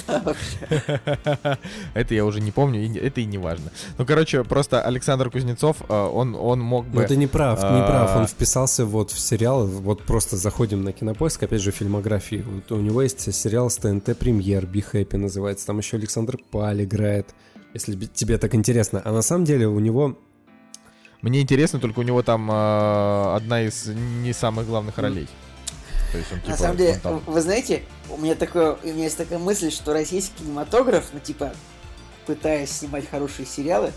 Это 1.94 2.16
я 2.16 2.26
уже 2.26 2.42
не 2.42 2.52
помню, 2.52 3.00
это 3.02 3.22
и 3.22 3.26
не 3.26 3.38
важно. 3.38 3.72
Ну, 3.98 4.06
короче, 4.06 4.44
просто 4.44 4.82
Александр 4.82 5.30
Кузнецов, 5.30 5.78
э, 5.88 5.94
он, 5.94 6.36
он 6.36 6.60
мог 6.60 6.88
бы... 6.88 7.02
Но 7.02 7.08
ты 7.08 7.16
не 7.16 7.28
прав, 7.28 7.60
не 7.62 7.86
прав. 7.86 8.16
Он 8.16 8.24
А. 8.24 8.28
вписался 8.28 8.86
вот 8.86 9.12
в 9.12 9.20
сериал, 9.20 9.66
вот 9.68 10.04
просто 10.04 10.38
заходим 10.38 10.84
на 10.84 10.92
кинопоиск, 10.92 11.44
опять 11.44 11.62
же, 11.62 11.72
фильмографии. 11.72 12.44
Вот 12.46 12.72
у 12.72 12.82
него 12.82 13.02
есть 13.02 13.34
сериал 13.34 13.70
с 13.70 13.78
ТНТ 13.78 14.18
Премьер, 14.18 14.66
Be 14.66 14.84
Happy 14.92 15.18
называется. 15.18 15.68
Там 15.68 15.78
еще 15.78 15.98
Александр 15.98 16.38
Паль 16.52 16.84
играет, 16.84 17.28
если 17.74 17.96
тебе 18.06 18.38
так 18.38 18.56
интересно. 18.56 19.02
А 19.04 19.12
на 19.12 19.22
самом 19.22 19.46
деле 19.46 19.68
у 19.68 19.80
него 19.80 20.18
Мне 21.22 21.42
интересно, 21.42 21.80
только 21.80 22.00
у 22.00 22.04
него 22.04 22.24
там 22.24 22.50
э, 22.50 23.36
одна 23.36 23.62
из 23.64 23.88
не 23.88 24.32
самых 24.32 24.68
главных 24.68 24.98
ролей. 24.98 25.28
То 26.14 26.18
есть 26.18 26.32
он, 26.32 26.40
типа, 26.40 26.52
На 26.52 26.58
самом 26.58 26.78
деле, 26.78 26.94
он 26.94 27.00
там- 27.02 27.24
вы 27.26 27.42
знаете, 27.42 27.84
у 28.10 28.18
меня 28.18 28.36
такое, 28.36 28.78
у 28.82 28.88
меня 28.88 29.04
есть 29.04 29.18
такая 29.18 29.38
мысль, 29.38 29.70
что 29.70 29.92
российский 29.94 30.44
кинематограф, 30.44 31.08
ну 31.12 31.20
типа, 31.20 31.54
пытаясь 32.26 32.72
снимать 32.72 33.10
хорошие 33.10 33.46
сериалы, 33.46 33.92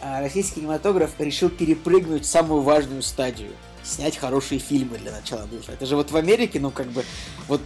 а, 0.00 0.20
российский 0.20 0.60
кинематограф 0.60 1.12
решил 1.18 1.48
перепрыгнуть 1.48 2.26
самую 2.26 2.62
важную 2.62 3.02
стадию. 3.02 3.50
Снять 3.84 4.16
хорошие 4.16 4.58
фильмы 4.58 4.98
для 4.98 5.12
начала 5.12 5.46
нужно. 5.50 5.72
Это 5.72 5.86
же 5.86 5.94
вот 5.96 6.10
в 6.10 6.16
Америке, 6.16 6.58
ну 6.60 6.70
как 6.70 6.88
бы, 6.88 7.04
вот, 7.46 7.60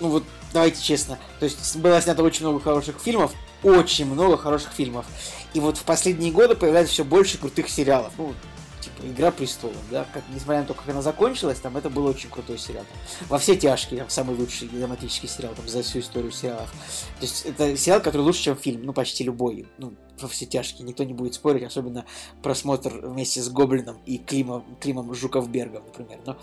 ну 0.00 0.08
вот, 0.08 0.24
давайте 0.52 0.82
честно, 0.82 1.16
то 1.38 1.44
есть 1.44 1.76
было 1.76 2.00
снято 2.02 2.22
очень 2.22 2.44
много 2.44 2.60
хороших 2.60 2.98
фильмов, 3.00 3.32
очень 3.62 4.06
много 4.06 4.36
хороших 4.36 4.72
фильмов. 4.72 5.06
И 5.54 5.60
вот 5.60 5.76
в 5.76 5.84
последние 5.84 6.32
годы 6.32 6.54
появляется 6.54 6.92
все 6.92 7.04
больше 7.04 7.38
крутых 7.38 7.68
сериалов. 7.68 8.12
Ну, 8.16 8.34
типа 8.80 9.06
Игра 9.06 9.30
престолов, 9.30 9.76
да, 9.90 10.06
как, 10.12 10.22
несмотря 10.34 10.62
на 10.62 10.66
то, 10.66 10.74
как 10.74 10.88
она 10.88 11.02
закончилась, 11.02 11.58
там 11.60 11.76
это 11.76 11.90
был 11.90 12.06
очень 12.06 12.30
крутой 12.30 12.58
сериал. 12.58 12.84
Во 13.28 13.38
все 13.38 13.56
тяжкие, 13.56 14.00
там 14.00 14.10
самый 14.10 14.36
лучший 14.36 14.68
драматический 14.68 15.28
сериал 15.28 15.54
там, 15.54 15.68
за 15.68 15.82
всю 15.82 16.00
историю 16.00 16.32
сериалов. 16.32 16.70
То 17.18 17.22
есть 17.22 17.46
это 17.46 17.76
сериал, 17.76 18.00
который 18.00 18.22
лучше, 18.22 18.42
чем 18.42 18.56
фильм, 18.56 18.82
ну 18.84 18.92
почти 18.92 19.24
любой. 19.24 19.66
Ну, 19.78 19.94
во 20.20 20.28
все 20.28 20.46
тяжкие, 20.46 20.86
никто 20.86 21.04
не 21.04 21.14
будет 21.14 21.34
спорить, 21.34 21.64
особенно 21.64 22.04
просмотр 22.42 23.06
вместе 23.06 23.40
с 23.40 23.48
Гоблином 23.48 23.98
и 24.06 24.18
Климом, 24.18 24.64
Климом 24.80 25.12
Жуковбергом, 25.14 25.84
например. 25.84 26.20
Но, 26.26 26.36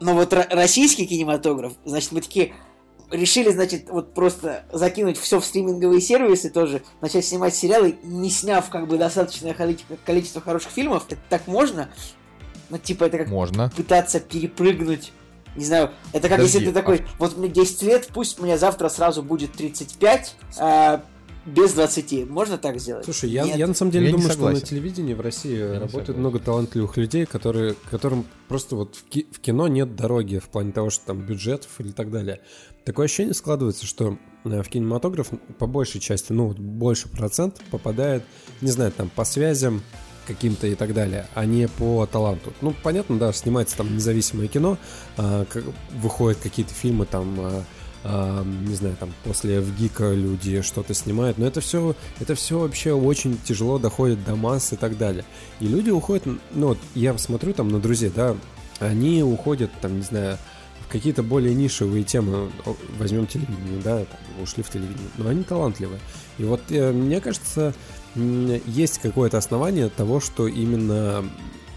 но 0.00 0.14
вот 0.14 0.32
ро- 0.32 0.48
российский 0.50 1.06
кинематограф, 1.06 1.74
значит, 1.84 2.12
мы 2.12 2.20
такие 2.20 2.54
решили, 3.14 3.50
значит, 3.50 3.88
вот 3.90 4.14
просто 4.14 4.64
закинуть 4.72 5.18
все 5.18 5.40
в 5.40 5.44
стриминговые 5.44 6.00
сервисы 6.00 6.50
тоже, 6.50 6.82
начать 7.00 7.24
снимать 7.24 7.54
сериалы, 7.54 7.96
не 8.02 8.30
сняв 8.30 8.68
как 8.70 8.88
бы 8.88 8.98
достаточное 8.98 9.54
количество, 9.54 10.40
хороших 10.40 10.72
фильмов. 10.72 11.04
Это 11.08 11.20
так 11.28 11.46
можно? 11.46 11.88
Ну, 12.70 12.78
типа, 12.78 13.04
это 13.04 13.18
как 13.18 13.28
Можно. 13.28 13.70
пытаться 13.76 14.20
перепрыгнуть. 14.20 15.12
Не 15.54 15.64
знаю, 15.64 15.90
это 16.12 16.28
как 16.28 16.38
Подожди, 16.38 16.58
если 16.58 16.70
ты 16.70 16.74
такой, 16.74 17.06
вот 17.18 17.36
мне 17.36 17.48
10 17.48 17.82
лет, 17.82 18.08
пусть 18.12 18.40
мне 18.40 18.58
завтра 18.58 18.88
сразу 18.88 19.22
будет 19.22 19.52
35, 19.52 20.34
а, 20.58 21.04
без 21.46 21.72
20. 21.74 22.28
Можно 22.28 22.58
так 22.58 22.78
сделать? 22.78 23.04
Слушай, 23.04 23.30
я, 23.30 23.44
Нет. 23.44 23.56
я 23.56 23.66
на 23.66 23.74
самом 23.74 23.92
деле 23.92 24.06
Я 24.06 24.12
думаю, 24.12 24.30
что 24.30 24.50
на 24.50 24.60
телевидении 24.60 25.14
в 25.14 25.20
России 25.20 25.56
не 25.56 25.78
работает 25.78 26.18
много 26.18 26.38
талантливых 26.38 26.96
людей, 26.96 27.26
которые, 27.26 27.74
которым 27.90 28.26
просто 28.48 28.76
вот 28.76 28.96
в, 28.96 29.04
ки- 29.04 29.26
в 29.30 29.40
кино 29.40 29.68
нет 29.68 29.94
дороги 29.96 30.38
в 30.38 30.48
плане 30.48 30.72
того, 30.72 30.90
что 30.90 31.06
там 31.06 31.20
бюджетов 31.20 31.70
или 31.78 31.92
так 31.92 32.10
далее. 32.10 32.40
Такое 32.84 33.06
ощущение 33.06 33.34
складывается, 33.34 33.86
что 33.86 34.18
э, 34.44 34.62
в 34.62 34.68
кинематограф 34.68 35.30
по 35.58 35.66
большей 35.66 36.00
части, 36.00 36.32
ну, 36.32 36.48
вот 36.48 36.58
больше 36.58 37.08
процент 37.08 37.62
попадает, 37.70 38.22
не 38.60 38.70
знаю, 38.70 38.92
там, 38.92 39.10
по 39.10 39.24
связям 39.24 39.82
каким-то 40.26 40.66
и 40.66 40.74
так 40.74 40.94
далее, 40.94 41.26
а 41.34 41.44
не 41.44 41.68
по 41.68 42.06
таланту. 42.06 42.52
Ну, 42.62 42.74
понятно, 42.82 43.18
да, 43.18 43.32
снимается 43.32 43.76
там 43.76 43.94
независимое 43.94 44.48
кино, 44.48 44.78
а, 45.18 45.44
выходят 45.92 46.38
какие-то 46.42 46.72
фильмы 46.72 47.04
там, 47.04 47.64
а, 48.04 48.44
не 48.44 48.74
знаю, 48.74 48.96
там 49.00 49.12
после 49.24 49.60
ВГИКа 49.60 50.12
люди 50.12 50.60
что-то 50.60 50.92
снимают, 50.94 51.38
но 51.38 51.46
это 51.46 51.60
все, 51.60 51.96
это 52.20 52.34
все 52.34 52.58
вообще 52.58 52.92
очень 52.92 53.38
тяжело 53.44 53.78
доходит 53.78 54.22
до 54.24 54.36
масс 54.36 54.72
и 54.72 54.76
так 54.76 54.96
далее. 54.98 55.24
И 55.60 55.66
люди 55.66 55.90
уходят, 55.90 56.26
ну 56.52 56.68
вот 56.68 56.78
я 56.94 57.16
смотрю 57.18 57.54
там 57.54 57.68
на 57.68 57.80
друзей, 57.80 58.12
да, 58.14 58.36
они 58.80 59.22
уходят 59.22 59.70
там, 59.80 59.96
не 59.96 60.02
знаю, 60.02 60.38
в 60.86 60.92
какие-то 60.92 61.22
более 61.22 61.54
нишевые 61.54 62.04
темы, 62.04 62.50
возьмем 62.98 63.26
телевидение, 63.26 63.80
да, 63.82 63.98
там, 64.00 64.42
ушли 64.42 64.62
в 64.62 64.68
телевидение, 64.70 65.08
но 65.16 65.28
они 65.30 65.42
талантливые. 65.42 65.98
И 66.38 66.44
вот 66.44 66.60
э, 66.70 66.92
мне 66.92 67.20
кажется, 67.20 67.72
есть 68.14 68.98
какое-то 68.98 69.38
основание 69.38 69.88
того, 69.88 70.20
что 70.20 70.46
именно 70.46 71.24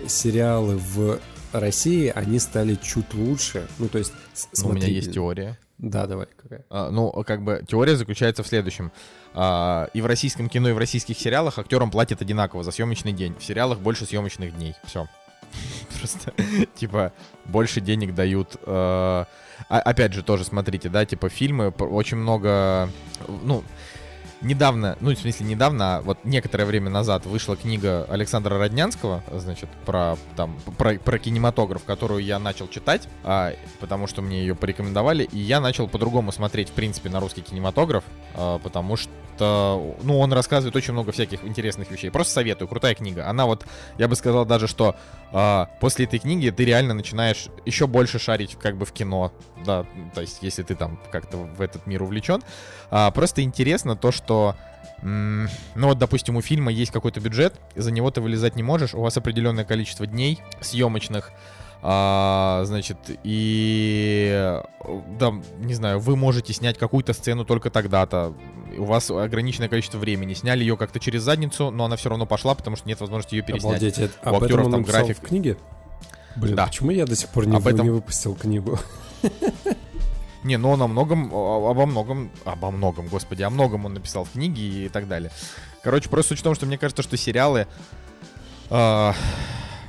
сериалы 0.07 0.77
в 0.77 1.19
России, 1.53 2.11
они 2.13 2.39
стали 2.39 2.75
чуть 2.75 3.13
лучше. 3.13 3.67
Ну, 3.79 3.87
то 3.87 3.97
есть, 3.97 4.11
с- 4.33 4.47
Ну, 4.61 4.69
у 4.69 4.73
меня 4.73 4.87
есть 4.87 5.13
теория. 5.13 5.57
Да, 5.77 6.07
давай, 6.07 6.25
какая. 6.35 6.65
А, 6.69 6.89
ну, 6.89 7.11
как 7.23 7.43
бы 7.43 7.63
теория 7.67 7.95
заключается 7.95 8.41
в 8.43 8.47
следующем. 8.47 8.91
А, 9.33 9.89
и 9.93 10.01
в 10.01 10.05
российском 10.07 10.49
кино, 10.49 10.69
и 10.69 10.73
в 10.73 10.77
российских 10.77 11.17
сериалах 11.19 11.59
актерам 11.59 11.91
платят 11.91 12.21
одинаково 12.21 12.63
за 12.63 12.71
съемочный 12.71 13.13
день. 13.13 13.35
В 13.37 13.43
сериалах 13.43 13.79
больше 13.79 14.05
съемочных 14.05 14.55
дней. 14.55 14.73
Все. 14.85 15.07
Просто, 15.99 16.33
типа, 16.75 17.13
больше 17.45 17.79
денег 17.79 18.15
дают. 18.15 18.55
э, 18.65 19.25
а- 19.69 19.79
опять 19.79 20.13
же, 20.13 20.23
тоже 20.23 20.43
смотрите, 20.43 20.89
да, 20.89 21.05
типа, 21.05 21.29
фильмы, 21.29 21.69
очень 21.69 22.17
много, 22.17 22.89
ну, 23.27 23.63
недавно, 24.41 24.97
ну, 24.99 25.13
в 25.13 25.17
смысле, 25.17 25.45
недавно, 25.45 25.97
а 25.97 26.01
вот 26.01 26.19
некоторое 26.23 26.65
время 26.65 26.89
назад 26.89 27.25
вышла 27.25 27.55
книга 27.55 28.05
Александра 28.09 28.57
Роднянского, 28.57 29.23
значит, 29.31 29.69
про, 29.85 30.17
там, 30.35 30.57
про, 30.77 30.95
про 30.95 31.19
кинематограф, 31.19 31.83
которую 31.83 32.23
я 32.23 32.39
начал 32.39 32.67
читать, 32.67 33.07
а, 33.23 33.53
потому 33.79 34.07
что 34.07 34.21
мне 34.21 34.41
ее 34.41 34.55
порекомендовали, 34.55 35.23
и 35.23 35.37
я 35.37 35.59
начал 35.59 35.87
по-другому 35.87 36.31
смотреть, 36.31 36.69
в 36.69 36.73
принципе, 36.73 37.09
на 37.09 37.19
русский 37.19 37.41
кинематограф, 37.41 38.03
а, 38.33 38.59
потому 38.59 38.95
что 38.95 39.13
ну, 39.39 40.19
он 40.19 40.33
рассказывает 40.33 40.75
очень 40.75 40.93
много 40.93 41.11
всяких 41.11 41.43
интересных 41.43 41.91
вещей. 41.91 42.09
Просто 42.09 42.33
советую, 42.33 42.67
крутая 42.67 42.95
книга. 42.95 43.29
Она 43.29 43.45
вот, 43.45 43.65
я 43.99 44.07
бы 44.07 44.15
сказал 44.15 44.45
даже, 44.45 44.67
что 44.67 44.95
э, 45.31 45.65
после 45.79 46.05
этой 46.05 46.17
книги 46.17 46.49
ты 46.49 46.65
реально 46.65 46.95
начинаешь 46.95 47.47
еще 47.65 47.85
больше 47.85 48.17
шарить 48.17 48.57
как 48.59 48.77
бы 48.77 48.85
в 48.85 48.91
кино, 48.91 49.31
да, 49.67 49.85
то 50.15 50.21
есть 50.21 50.39
если 50.41 50.63
ты 50.63 50.73
там 50.73 50.99
как-то 51.11 51.37
в 51.37 51.61
этот 51.61 51.85
мир 51.85 52.01
увлечен. 52.01 52.41
А, 52.89 53.11
просто 53.11 53.43
интересно 53.43 53.95
то, 53.95 54.11
что 54.11 54.55
ну 55.03 55.47
вот, 55.75 55.99
допустим, 55.99 56.37
у 56.37 56.41
фильма 56.41 56.71
есть 56.71 56.91
какой-то 56.91 57.19
бюджет, 57.19 57.53
за 57.75 57.91
него 57.91 58.09
ты 58.09 58.19
вылезать 58.19 58.55
не 58.55 58.63
можешь, 58.63 58.95
у 58.95 59.01
вас 59.01 59.15
определенное 59.15 59.63
количество 59.63 60.07
дней 60.07 60.39
съемочных, 60.59 61.31
а, 61.83 62.63
значит, 62.65 62.97
и, 63.23 64.59
да, 65.19 65.33
не 65.59 65.75
знаю, 65.75 65.99
вы 65.99 66.15
можете 66.15 66.51
снять 66.51 66.79
какую-то 66.79 67.13
сцену 67.13 67.45
только 67.45 67.69
тогда-то, 67.69 68.33
у 68.75 68.85
вас 68.85 69.11
ограниченное 69.11 69.69
количество 69.69 69.99
времени, 69.99 70.33
сняли 70.33 70.61
ее 70.61 70.77
как-то 70.77 70.99
через 70.99 71.21
задницу, 71.21 71.69
но 71.69 71.85
она 71.85 71.95
все 71.95 72.09
равно 72.09 72.25
пошла, 72.25 72.55
потому 72.55 72.75
что 72.75 72.87
нет 72.87 72.99
возможности 72.99 73.35
ее 73.35 73.43
переснять. 73.43 73.77
Обалдеть, 73.77 73.99
это, 73.99 74.13
у 74.23 74.29
об 74.29 74.43
актеров 74.43 74.61
этом 74.61 74.65
он 74.65 74.71
там 74.71 74.83
график. 74.83 75.17
в 75.17 75.21
книге? 75.21 75.57
Блин, 76.35 76.55
да. 76.55 76.65
почему 76.65 76.91
я 76.91 77.05
до 77.05 77.15
сих 77.15 77.29
пор 77.29 77.45
не, 77.45 77.55
об 77.55 77.67
этом... 77.67 77.85
не 77.85 77.91
выпустил 77.91 78.35
книгу? 78.35 78.79
Не, 80.43 80.57
но 80.57 80.71
он 80.71 80.81
о 80.81 80.87
многом, 80.87 81.25
обо 81.33 81.85
многом, 81.85 82.31
обо 82.45 82.71
многом, 82.71 83.07
господи, 83.07 83.43
о 83.43 83.49
многом 83.49 83.85
он 83.85 83.93
написал 83.93 84.23
в 84.23 84.31
книге 84.31 84.85
и 84.85 84.89
так 84.89 85.07
далее. 85.07 85.31
Короче, 85.83 86.09
просто 86.09 86.29
суть 86.29 86.39
в 86.39 86.43
том, 86.43 86.55
что 86.55 86.65
мне 86.65 86.77
кажется, 86.77 87.03
что 87.03 87.17
сериалы... 87.17 87.67
Э, 88.69 89.13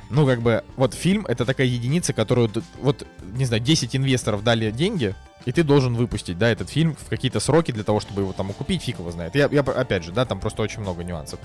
ну, 0.09 0.25
как 0.25 0.41
бы, 0.41 0.63
вот 0.75 0.95
фильм— 0.95 1.25
это 1.27 1.45
такая 1.45 1.67
единица, 1.67 2.13
которую, 2.13 2.51
вот, 2.81 3.05
не 3.21 3.45
знаю, 3.45 3.61
10 3.61 3.95
инвесторов 3.95 4.43
дали 4.43 4.71
деньги, 4.71 5.15
и 5.45 5.51
ты 5.51 5.63
должен 5.63 5.93
выпустить, 5.93 6.37
да, 6.37 6.49
этот 6.49 6.69
фильм 6.69 6.95
в 6.95 7.09
какие-то 7.09 7.39
сроки 7.39 7.71
для 7.71 7.83
того, 7.83 7.99
чтобы 7.99 8.23
его 8.23 8.33
там 8.33 8.51
купить, 8.53 8.81
фиг 8.81 8.99
его 8.99 9.11
знает. 9.11 9.35
Я, 9.35 9.47
я, 9.51 9.61
опять 9.61 10.03
же, 10.03 10.11
да, 10.11 10.25
там 10.25 10.39
просто 10.39 10.63
очень 10.63 10.81
много 10.81 11.03
нюансов. 11.03 11.39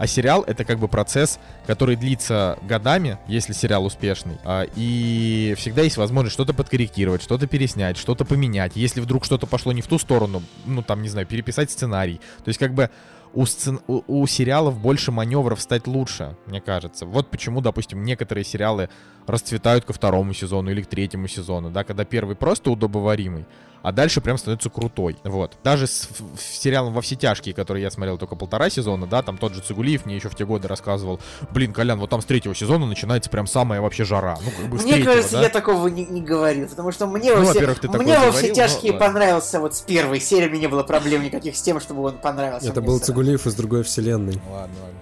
А 0.00 0.06
сериал 0.06 0.42
это 0.46 0.64
как 0.64 0.78
бы 0.78 0.88
процесс, 0.88 1.38
который 1.66 1.94
длится 1.94 2.58
годами, 2.62 3.18
если 3.28 3.52
сериал 3.52 3.84
успешный. 3.84 4.38
А, 4.44 4.66
и 4.74 5.54
всегда 5.58 5.82
есть 5.82 5.98
возможность 5.98 6.32
что-то 6.32 6.54
подкорректировать, 6.54 7.22
что-то 7.22 7.46
переснять, 7.46 7.98
что-то 7.98 8.24
поменять. 8.24 8.76
Если 8.76 9.02
вдруг 9.02 9.26
что-то 9.26 9.46
пошло 9.46 9.72
не 9.72 9.82
в 9.82 9.86
ту 9.86 9.98
сторону, 9.98 10.42
ну 10.64 10.82
там, 10.82 11.02
не 11.02 11.10
знаю, 11.10 11.26
переписать 11.26 11.70
сценарий. 11.70 12.18
То 12.42 12.48
есть 12.48 12.58
как 12.58 12.72
бы 12.72 12.88
у, 13.34 13.44
сцен... 13.44 13.80
у, 13.88 14.22
у 14.22 14.26
сериалов 14.26 14.80
больше 14.80 15.12
маневров 15.12 15.60
стать 15.60 15.86
лучше, 15.86 16.34
мне 16.46 16.62
кажется. 16.62 17.04
Вот 17.04 17.28
почему, 17.28 17.60
допустим, 17.60 18.02
некоторые 18.02 18.44
сериалы 18.44 18.88
расцветают 19.26 19.84
ко 19.84 19.92
второму 19.92 20.32
сезону 20.32 20.70
или 20.70 20.80
к 20.80 20.86
третьему 20.86 21.28
сезону, 21.28 21.70
да, 21.70 21.84
когда 21.84 22.06
первый 22.06 22.36
просто 22.36 22.70
удобоваримый, 22.70 23.44
а 23.82 23.92
дальше 23.92 24.20
прям 24.20 24.38
становится 24.38 24.70
крутой. 24.70 25.16
Вот. 25.24 25.56
Даже 25.64 25.86
с 25.86 26.08
сериалом 26.38 26.92
«Во 26.92 27.00
все 27.00 27.16
тяжкие», 27.16 27.54
который 27.54 27.82
я 27.82 27.90
смотрел 27.90 28.18
только 28.18 28.36
полтора 28.36 28.70
сезона, 28.70 29.06
да, 29.06 29.22
там 29.22 29.38
тот 29.38 29.54
же 29.54 29.60
Цигулиев 29.60 30.06
мне 30.06 30.16
еще 30.16 30.28
в 30.28 30.34
те 30.34 30.44
годы 30.44 30.68
рассказывал, 30.68 31.20
блин, 31.52 31.72
Колян, 31.72 31.98
вот 31.98 32.10
там 32.10 32.20
с 32.20 32.24
третьего 32.24 32.54
сезона 32.54 32.86
начинается 32.86 33.30
прям 33.30 33.46
самая 33.46 33.80
вообще 33.80 34.04
жара. 34.04 34.38
Ну, 34.44 34.50
как 34.50 34.70
бы 34.70 34.76
мне 34.76 34.94
третьего, 34.94 35.12
кажется, 35.12 35.32
да? 35.32 35.42
я 35.42 35.48
такого 35.48 35.88
не, 35.88 36.04
не 36.06 36.22
говорил, 36.22 36.68
потому 36.68 36.92
что 36.92 37.06
мне 37.06 37.34
ну, 37.34 37.44
во 37.44 37.52
все, 37.52 37.74
ты 37.74 37.88
мне 37.88 38.18
во 38.18 38.32
все 38.32 38.52
тяжкие 38.52 38.92
но, 38.92 38.98
понравился 38.98 39.60
вот 39.60 39.74
с 39.74 39.80
первой 39.80 40.20
серии, 40.20 40.48
мне 40.48 40.60
не 40.60 40.68
было 40.68 40.82
проблем 40.82 41.22
никаких 41.22 41.56
с 41.56 41.62
тем, 41.62 41.80
чтобы 41.80 42.02
он 42.02 42.18
понравился. 42.18 42.68
Это 42.68 42.80
был 42.80 42.98
Цигулиев 42.98 43.46
из 43.46 43.54
другой 43.54 43.82
вселенной. 43.82 44.40
Ладно, 44.50 44.76
ладно. 44.82 45.00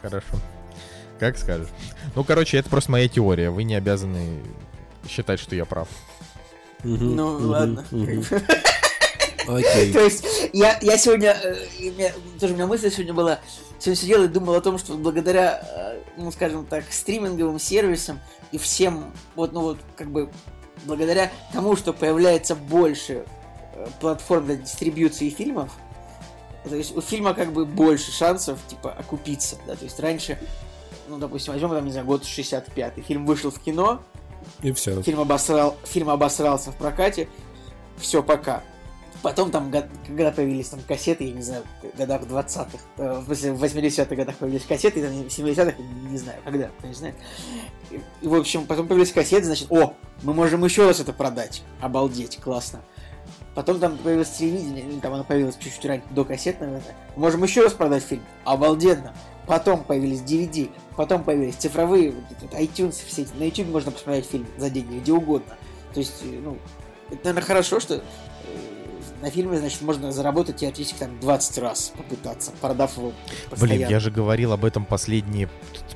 Хорошо. 0.00 0.36
Как 1.18 1.38
скажешь. 1.38 1.68
Ну, 2.16 2.24
короче, 2.24 2.58
это 2.58 2.68
просто 2.68 2.90
моя 2.90 3.08
теория. 3.08 3.50
Вы 3.50 3.62
не 3.62 3.76
обязаны 3.76 4.42
считать, 5.08 5.38
что 5.38 5.54
я 5.54 5.64
прав. 5.64 5.88
Ну, 6.84 7.38
ладно. 7.48 7.84
Окей. 9.46 9.92
То 9.92 10.00
есть, 10.00 10.24
я, 10.52 10.78
я 10.82 10.98
сегодня, 10.98 11.36
э, 11.42 12.10
тоже 12.40 12.52
у 12.52 12.56
меня 12.56 12.66
мысль 12.66 12.90
сегодня 12.90 13.14
была, 13.14 13.40
сегодня 13.78 14.00
сидел 14.00 14.22
и 14.24 14.28
думал 14.28 14.54
о 14.54 14.60
том, 14.60 14.78
что 14.78 14.94
благодаря, 14.94 15.62
э, 15.64 16.00
ну, 16.16 16.30
скажем 16.32 16.66
так, 16.66 16.84
стриминговым 16.90 17.58
сервисам 17.58 18.20
и 18.50 18.58
всем, 18.58 19.12
вот, 19.34 19.52
ну, 19.52 19.60
вот, 19.60 19.78
как 19.96 20.10
бы, 20.10 20.30
благодаря 20.84 21.30
тому, 21.52 21.76
что 21.76 21.92
появляется 21.92 22.54
больше 22.54 23.24
э, 23.74 23.86
платформ 24.00 24.46
для 24.46 24.56
дистрибьюции 24.56 25.30
фильмов, 25.30 25.70
то 26.68 26.76
есть 26.76 26.96
у 26.96 27.00
фильма 27.00 27.34
как 27.34 27.52
бы 27.52 27.64
больше 27.64 28.12
шансов, 28.12 28.58
типа, 28.68 28.92
окупиться, 28.92 29.56
да, 29.66 29.74
то 29.74 29.84
есть 29.84 29.98
раньше, 29.98 30.38
ну, 31.08 31.18
допустим, 31.18 31.52
возьмем, 31.52 31.70
там, 31.70 31.84
не 31.84 31.92
знаю, 31.92 32.06
год 32.06 32.22
65-й, 32.22 33.02
фильм 33.02 33.26
вышел 33.26 33.50
в 33.50 33.58
кино, 33.58 34.00
и 34.62 34.72
все. 34.72 35.02
Фильм, 35.02 35.20
обосрал, 35.20 35.76
фильм 35.84 36.10
обосрался 36.10 36.72
в 36.72 36.76
прокате. 36.76 37.28
Все, 37.96 38.22
пока. 38.22 38.62
Потом 39.22 39.52
там, 39.52 39.72
когда 40.06 40.32
появились 40.32 40.68
там 40.68 40.80
кассеты, 40.80 41.24
я 41.24 41.32
не 41.32 41.42
знаю, 41.42 41.62
в 41.80 41.96
годах 41.96 42.22
20-х, 42.22 42.78
э, 42.96 43.20
в 43.20 43.24
смысле, 43.26 43.52
в 43.52 43.62
80-х 43.62 44.16
годах 44.16 44.36
появились 44.36 44.64
кассеты, 44.64 45.00
там, 45.00 45.12
в 45.12 45.26
70-х, 45.26 45.74
не 46.10 46.18
знаю, 46.18 46.40
когда, 46.44 46.70
кто 46.78 46.88
не 46.88 46.94
знает. 46.94 47.14
И, 47.90 48.26
в 48.26 48.34
общем, 48.34 48.66
потом 48.66 48.88
появились 48.88 49.12
кассеты, 49.12 49.44
значит, 49.44 49.70
о, 49.70 49.94
мы 50.24 50.34
можем 50.34 50.64
еще 50.64 50.88
раз 50.88 50.98
это 50.98 51.12
продать. 51.12 51.62
Обалдеть, 51.80 52.38
классно. 52.38 52.80
Потом 53.54 53.78
там 53.78 53.96
появилось 53.98 54.30
телевидение, 54.30 55.00
там 55.00 55.12
оно 55.12 55.22
появилось 55.22 55.56
чуть-чуть 55.56 55.84
раньше, 55.84 56.06
до 56.10 56.24
кассет, 56.24 56.60
наверное. 56.60 56.96
Можем 57.14 57.44
еще 57.44 57.62
раз 57.62 57.74
продать 57.74 58.02
фильм. 58.02 58.22
Обалденно. 58.44 59.14
Потом 59.46 59.84
появились 59.84 60.20
DVD, 60.20 60.70
потом 60.96 61.24
появились 61.24 61.54
цифровые, 61.56 62.12
вот, 62.12 62.52
iTunes, 62.52 62.96
все 63.06 63.22
эти. 63.22 63.32
На 63.34 63.44
YouTube 63.44 63.68
можно 63.68 63.90
посмотреть 63.90 64.26
фильм 64.26 64.46
за 64.58 64.70
деньги, 64.70 64.98
где 64.98 65.12
угодно. 65.12 65.56
То 65.94 66.00
есть, 66.00 66.22
э, 66.22 66.40
ну, 66.42 66.58
это, 67.10 67.20
наверное, 67.24 67.46
хорошо, 67.46 67.80
что 67.80 67.96
э, 67.96 68.00
на 69.22 69.30
фильме, 69.30 69.58
значит, 69.58 69.82
можно 69.82 70.10
заработать 70.12 70.56
теоретически 70.56 70.98
там 70.98 71.18
20 71.20 71.58
раз 71.58 71.92
попытаться, 71.96 72.52
продав 72.60 72.96
его 72.96 73.12
постоянно. 73.48 73.76
Блин, 73.76 73.88
я 73.88 74.00
же 74.00 74.10
говорил 74.10 74.52
об 74.52 74.64
этом 74.64 74.84
последние 74.84 75.48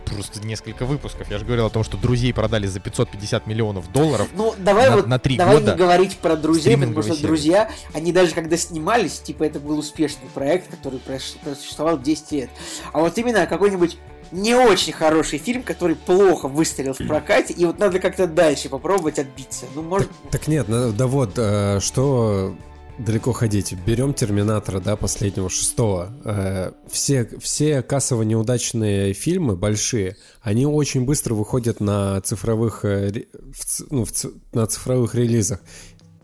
просто 0.05 0.41
несколько 0.41 0.87
выпусков. 0.87 1.29
Я 1.31 1.39
же 1.39 1.45
говорил 1.45 1.67
о 1.67 1.71
том, 1.71 1.83
что 1.83 1.97
друзей 1.97 2.33
продали 2.33 2.67
за 2.67 2.79
550 2.79 3.47
миллионов 3.47 3.91
долларов 3.91 4.29
ну, 4.35 4.55
давай 4.57 4.89
на, 4.89 4.97
вот, 4.97 5.07
на 5.09 5.19
3 5.19 5.37
давай 5.37 5.57
года. 5.57 5.73
не 5.73 5.77
говорить 5.77 6.17
про 6.19 6.37
друзей, 6.37 6.77
потому 6.77 7.03
что 7.03 7.15
серии. 7.15 7.27
друзья, 7.27 7.71
они 7.93 8.13
даже 8.13 8.33
когда 8.33 8.57
снимались, 8.57 9.19
типа 9.19 9.43
это 9.43 9.59
был 9.59 9.79
успешный 9.79 10.29
проект, 10.33 10.71
который 10.71 11.01
просуществовал 11.01 11.99
10 11.99 12.33
лет. 12.33 12.51
А 12.93 13.01
вот 13.01 13.19
именно 13.19 13.47
какой-нибудь 13.47 13.99
не 14.33 14.55
очень 14.55 14.93
хороший 14.93 15.39
фильм, 15.39 15.63
который 15.63 15.97
плохо 15.97 16.49
выстрелил 16.49 16.95
в 16.95 17.07
прокате, 17.07 17.55
и 17.55 17.65
вот 17.65 17.79
надо 17.79 17.99
как-то 17.99 18.27
дальше 18.27 18.69
попробовать 18.69 19.19
отбиться. 19.19 19.67
Ну, 19.75 19.83
может... 19.83 20.09
Так, 20.09 20.33
так 20.33 20.49
нет, 20.49 20.69
ну, 20.69 20.93
да 20.93 21.07
вот, 21.07 21.33
э, 21.37 21.81
что 21.81 22.57
далеко 22.99 23.33
ходить. 23.33 23.75
Берем 23.87 24.15
Терминатора, 24.15 24.81
да, 24.81 24.97
последнего, 24.97 25.51
шестого. 25.51 26.13
Э, 26.25 26.73
все, 26.91 27.29
все 27.41 27.83
кассово 27.83 28.23
неудачные 28.23 29.13
фильмы, 29.13 29.57
большие, 29.57 30.17
они 30.43 30.67
очень 30.67 31.05
быстро 31.05 31.35
выходят 31.35 31.81
на 31.81 32.21
цифровых, 32.21 32.85
э, 32.85 33.27
в, 33.33 33.91
ну, 33.91 34.05
в, 34.05 34.13
на 34.53 34.67
цифровых 34.67 35.15
релизах. 35.15 35.61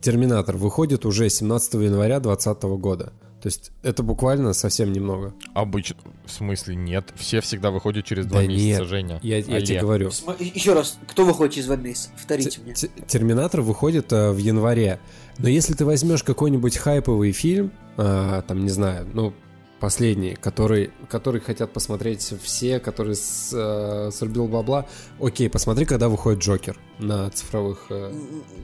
Терминатор 0.01 0.57
выходит 0.57 1.07
уже 1.07 1.29
17 1.29 1.75
января 1.75 2.19
2020 2.21 2.63
года. 2.81 3.13
То 3.43 3.49
есть 3.49 3.73
это 3.83 4.05
буквально 4.05 4.53
совсем 4.53 4.93
немного. 4.93 5.35
Обычно. 5.53 5.97
В 6.25 6.31
смысле 6.31 6.77
нет. 6.77 7.13
Все 7.17 7.41
всегда 7.41 7.73
выходят 7.73 8.05
через 8.05 8.25
два 8.25 8.41
да 8.41 8.47
месяца, 8.47 8.65
нет. 8.65 8.89
Женя. 8.89 9.21
Я, 9.21 9.39
я 9.39 9.61
тебе 9.61 9.81
говорю. 9.81 10.11
Еще 10.39 10.75
раз, 10.75 10.97
кто 11.09 11.25
выходит 11.25 11.55
через 11.55 11.67
два 11.67 11.75
месяца? 11.75 12.11
Повторите 12.13 12.61
мне. 12.61 12.75
Терминатор 12.75 13.61
выходит 13.63 14.13
э, 14.13 14.31
в 14.31 14.37
январе. 14.37 15.01
Но 15.39 15.49
если 15.49 15.75
ты 15.75 15.85
возьмешь 15.85 16.23
какой-нибудь 16.23 16.77
хайповый 16.77 17.33
фильм, 17.33 17.73
э, 17.97 18.43
там, 18.47 18.63
не 18.65 18.71
знаю, 18.71 19.09
ну, 19.13 19.35
последний, 19.81 20.37
который, 20.37 20.93
который 21.09 21.41
хотят 21.41 21.73
посмотреть 21.73 22.35
все, 22.45 22.79
который 22.79 23.17
с, 23.17 23.51
э, 23.53 24.13
срубил 24.13 24.47
бабла, 24.47 24.87
окей, 25.21 25.51
посмотри, 25.51 25.85
когда 25.85 26.09
выходит 26.09 26.41
Джокер 26.41 26.79
на 27.01 27.29
цифровых... 27.31 27.87
Э... 27.91 28.15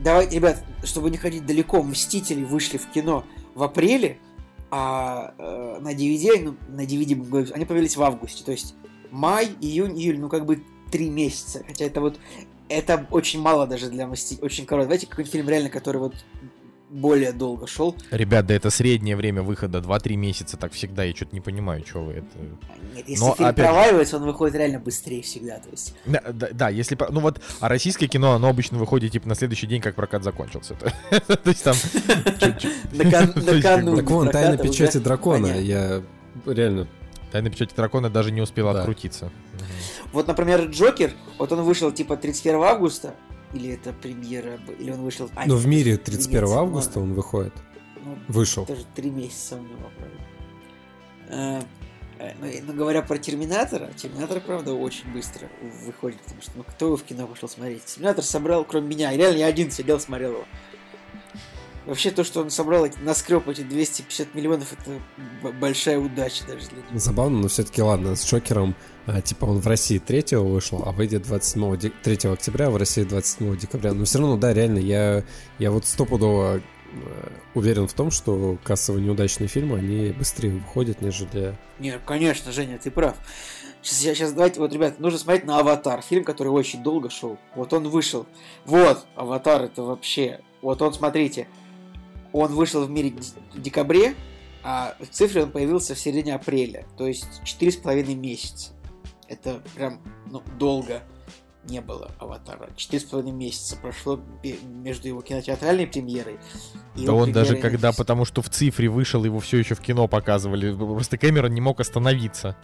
Давай, 0.01 0.29
ребят, 0.29 0.63
чтобы 0.85 1.09
не 1.09 1.17
ходить 1.17 1.45
далеко, 1.45 1.83
Мстители 1.83 2.45
вышли 2.45 2.77
в 2.77 2.89
кино 2.91 3.25
в 3.55 3.63
апреле, 3.63 4.19
а 4.71 5.33
э, 5.37 5.79
на 5.81 5.93
DVD, 5.93 6.41
ну, 6.41 6.55
на 6.67 6.81
DVD 6.81 7.51
они 7.53 7.65
появились 7.65 7.97
в 7.97 8.03
августе, 8.03 8.43
то 8.43 8.51
есть 8.51 8.75
май, 9.11 9.49
июнь, 9.61 9.99
июль, 9.99 10.19
ну 10.19 10.29
как 10.29 10.45
бы 10.45 10.63
три 10.91 11.09
месяца, 11.09 11.63
хотя 11.67 11.85
это 11.85 12.01
вот 12.01 12.19
это 12.69 13.07
очень 13.09 13.41
мало 13.41 13.65
даже 13.67 13.89
для 13.89 14.07
Мстителей, 14.07 14.45
очень 14.45 14.65
коротко. 14.65 14.89
Давайте 14.89 15.07
какой-нибудь 15.07 15.33
фильм 15.33 15.49
реально, 15.49 15.69
который 15.69 15.97
вот 15.97 16.13
более 16.89 17.31
долго 17.31 17.67
шел. 17.67 17.95
Ребят, 18.11 18.47
да 18.47 18.55
это 18.55 18.69
среднее 18.69 19.15
время 19.15 19.41
выхода 19.41 19.79
2-3 19.79 20.15
месяца, 20.15 20.57
так 20.57 20.73
всегда, 20.73 21.03
я 21.03 21.15
что-то 21.15 21.35
не 21.35 21.41
понимаю, 21.41 21.85
что 21.85 22.03
вы 22.03 22.13
это... 22.13 22.27
Нет, 22.95 23.07
если 23.07 23.23
Но, 23.23 23.35
фильм 23.35 23.49
опять... 23.49 23.65
проваливается, 23.65 24.17
он 24.17 24.23
выходит 24.23 24.55
реально 24.55 24.79
быстрее 24.79 25.21
всегда, 25.21 25.59
то 25.59 25.69
есть... 25.69 25.95
Да, 26.05 26.21
да, 26.33 26.47
да, 26.51 26.69
если... 26.69 26.97
Ну 27.09 27.19
вот, 27.19 27.39
а 27.59 27.69
российское 27.69 28.07
кино, 28.07 28.33
оно 28.33 28.49
обычно 28.49 28.77
выходит, 28.77 29.11
типа, 29.11 29.27
на 29.27 29.35
следующий 29.35 29.67
день, 29.67 29.81
как 29.81 29.95
прокат 29.95 30.23
закончился. 30.23 30.75
То 31.09 31.39
есть 31.45 31.63
там... 31.63 31.75
Так 33.99 34.09
вон, 34.09 34.29
«Тайна 34.29 34.57
печати 34.57 34.97
дракона», 34.97 35.47
я 35.47 36.01
реально... 36.45 36.87
«Тайна 37.31 37.51
печати 37.51 37.75
дракона» 37.75 38.09
даже 38.09 38.31
не 38.31 38.41
успела 38.41 38.71
открутиться. 38.71 39.31
Вот, 40.11 40.27
например, 40.27 40.61
«Джокер», 40.65 41.11
вот 41.37 41.51
он 41.51 41.61
вышел, 41.61 41.91
типа, 41.91 42.17
31 42.17 42.63
августа, 42.63 43.13
или 43.53 43.71
это 43.73 43.93
премьера, 43.93 44.59
или 44.79 44.91
он 44.91 45.01
вышел... 45.01 45.29
А, 45.35 45.45
Но 45.45 45.55
в 45.55 45.67
мире 45.67 45.97
31 45.97 46.49
августа 46.49 46.99
он 46.99 47.13
выходит. 47.13 47.53
Ну, 48.03 48.17
Вышел. 48.27 48.65
Тоже 48.65 48.85
три 48.95 49.09
месяца 49.09 49.55
у 49.55 49.61
него, 49.61 49.89
правильно. 49.97 50.21
Э, 51.29 51.61
э, 52.19 52.33
Ну, 52.39 52.47
ну, 52.67 52.73
говоря 52.73 53.01
про 53.01 53.17
Терминатора, 53.17 53.91
Терминатор, 53.95 54.39
правда, 54.39 54.73
очень 54.73 55.11
быстро 55.11 55.49
выходит, 55.85 56.19
потому 56.21 56.41
что, 56.41 56.51
ну, 56.55 56.63
кто 56.63 56.85
его 56.87 56.97
в 56.97 57.03
кино 57.03 57.27
пошел 57.27 57.49
смотреть? 57.49 57.85
Терминатор 57.85 58.23
собрал, 58.23 58.63
кроме 58.65 58.87
меня, 58.87 59.11
и 59.11 59.17
реально 59.17 59.37
я 59.37 59.47
один 59.47 59.71
сидел, 59.71 59.99
смотрел 59.99 60.31
его. 60.31 60.45
Вообще, 61.89 62.11
то, 62.11 62.23
что 62.23 62.41
он 62.41 62.51
собрал 62.51 62.85
наскреб 63.01 63.47
эти 63.47 63.61
250 63.61 64.35
миллионов, 64.35 64.73
это 64.73 65.01
большая 65.59 65.97
удача 65.97 66.45
даже 66.45 66.67
для 66.67 66.77
него. 66.77 66.99
Забавно, 66.99 67.39
но 67.39 67.47
все-таки 67.47 67.81
ладно, 67.81 68.15
с 68.15 68.23
Джокером, 68.27 68.75
а, 69.07 69.21
типа 69.21 69.45
он 69.45 69.59
в 69.59 69.65
России 69.65 69.97
3 69.97 70.37
вышел, 70.37 70.83
а 70.85 70.91
выйдет 70.91 71.23
27 71.23 71.77
де- 71.77 71.89
3 71.89 72.31
октября, 72.31 72.67
а 72.67 72.69
в 72.69 72.77
России 72.77 73.01
27 73.01 73.57
декабря. 73.57 73.93
Но 73.93 74.05
все 74.05 74.19
равно, 74.19 74.37
да, 74.37 74.53
реально, 74.53 74.77
я, 74.77 75.23
я 75.57 75.71
вот 75.71 75.87
стопудово 75.87 76.57
э, 76.57 76.61
уверен 77.55 77.87
в 77.87 77.93
том, 77.93 78.11
что 78.11 78.59
кассово 78.63 78.99
неудачные 78.99 79.47
фильмы, 79.47 79.79
они 79.79 80.11
быстрее 80.11 80.51
выходят, 80.51 81.01
нежели... 81.01 81.57
Не, 81.79 81.97
конечно, 82.05 82.51
Женя, 82.51 82.77
ты 82.77 82.91
прав. 82.91 83.15
Сейчас, 83.81 84.15
сейчас 84.15 84.33
давайте, 84.33 84.59
вот, 84.59 84.71
ребят, 84.71 84.99
нужно 84.99 85.17
смотреть 85.17 85.45
на 85.45 85.57
«Аватар», 85.57 86.03
фильм, 86.03 86.23
который 86.23 86.49
очень 86.49 86.83
долго 86.83 87.09
шел. 87.09 87.39
Вот 87.55 87.73
он 87.73 87.89
вышел. 87.89 88.27
Вот, 88.65 89.07
«Аватар» 89.15 89.63
это 89.63 89.81
вообще... 89.81 90.41
Вот 90.61 90.81
он, 90.81 90.93
смотрите, 90.93 91.47
он 92.33 92.53
вышел 92.53 92.85
в 92.85 92.89
мире 92.89 93.13
в 93.53 93.61
декабре, 93.61 94.15
а 94.63 94.95
в 94.99 95.07
цифре 95.07 95.43
он 95.43 95.51
появился 95.51 95.95
в 95.95 95.99
середине 95.99 96.35
апреля. 96.35 96.85
То 96.97 97.07
есть 97.07 97.43
четыре 97.43 97.71
с 97.71 97.77
половиной 97.77 98.15
месяца. 98.15 98.71
Это 99.27 99.61
прям, 99.75 100.01
ну, 100.25 100.41
долго 100.57 101.03
не 101.65 101.81
было 101.81 102.11
«Аватара». 102.19 102.69
Четыре 102.75 102.99
с 103.01 103.03
половиной 103.05 103.33
месяца 103.35 103.75
прошло 103.77 104.19
между 104.63 105.07
его 105.07 105.21
кинотеатральной 105.21 105.87
премьерой 105.87 106.39
и 106.95 107.05
Да 107.05 107.13
он 107.13 107.31
даже 107.31 107.57
когда, 107.57 107.91
потому 107.91 108.25
что 108.25 108.41
в 108.41 108.49
цифре 108.49 108.89
вышел, 108.89 109.23
его 109.23 109.39
все 109.39 109.57
еще 109.57 109.75
в 109.75 109.79
кино 109.81 110.07
показывали. 110.07 110.73
Просто 110.73 111.17
Кэмерон 111.17 111.53
не 111.53 111.61
мог 111.61 111.79
остановиться. 111.79 112.57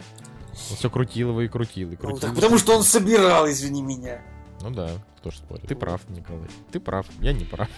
Он 0.70 0.76
все 0.76 0.90
крутил 0.90 1.30
его 1.30 1.42
и 1.42 1.48
крутил, 1.48 1.88
и 1.88 1.92
Ну, 1.92 1.96
крутил. 1.98 2.20
так 2.20 2.34
потому 2.34 2.58
что 2.58 2.76
он 2.76 2.82
собирал, 2.82 3.48
извини 3.48 3.82
меня. 3.82 4.22
Ну 4.62 4.70
да, 4.70 4.90
кто 5.18 5.30
ж 5.30 5.34
спорит. 5.36 5.68
Ты 5.68 5.76
прав, 5.76 6.00
Николай. 6.08 6.48
Ты 6.72 6.80
прав, 6.80 7.06
я 7.20 7.32
не 7.32 7.44
прав. 7.44 7.68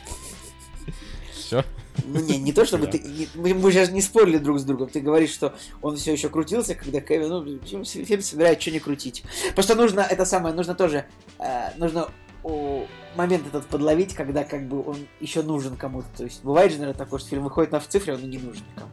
Все. 1.48 1.64
Ну 2.04 2.20
не, 2.20 2.36
не 2.36 2.52
то 2.52 2.66
чтобы 2.66 2.88
ты. 2.88 2.98
не- 2.98 3.26
мы, 3.34 3.54
мы 3.54 3.72
сейчас 3.72 3.90
не 3.90 4.02
спорили 4.02 4.36
друг 4.36 4.58
с 4.60 4.64
другом. 4.64 4.90
Ты 4.90 5.00
говоришь, 5.00 5.30
что 5.30 5.54
он 5.80 5.96
все 5.96 6.12
еще 6.12 6.28
крутился, 6.28 6.74
когда 6.74 7.00
Кевин, 7.00 7.28
ну, 7.30 7.84
фильм, 7.84 8.20
собирает, 8.22 8.60
что 8.60 8.70
не 8.70 8.80
крутить. 8.80 9.24
Просто 9.54 9.74
нужно 9.74 10.00
это 10.00 10.26
самое, 10.26 10.54
нужно 10.54 10.74
тоже, 10.74 11.06
э, 11.38 11.70
нужно 11.78 12.08
о, 12.44 12.84
момент 13.16 13.46
этот 13.46 13.64
подловить, 13.64 14.14
когда 14.14 14.44
как 14.44 14.68
бы 14.68 14.86
он 14.86 14.98
еще 15.20 15.40
нужен 15.40 15.74
кому-то. 15.76 16.06
То 16.18 16.24
есть 16.24 16.44
бывает 16.44 16.70
же, 16.70 16.80
наверное, 16.80 16.98
такое, 16.98 17.18
что 17.18 17.30
фильм 17.30 17.44
выходит 17.44 17.72
на 17.72 17.80
в 17.80 17.88
цифре, 17.88 18.12
он 18.14 18.28
не 18.28 18.36
нужен 18.36 18.62
никому. 18.76 18.90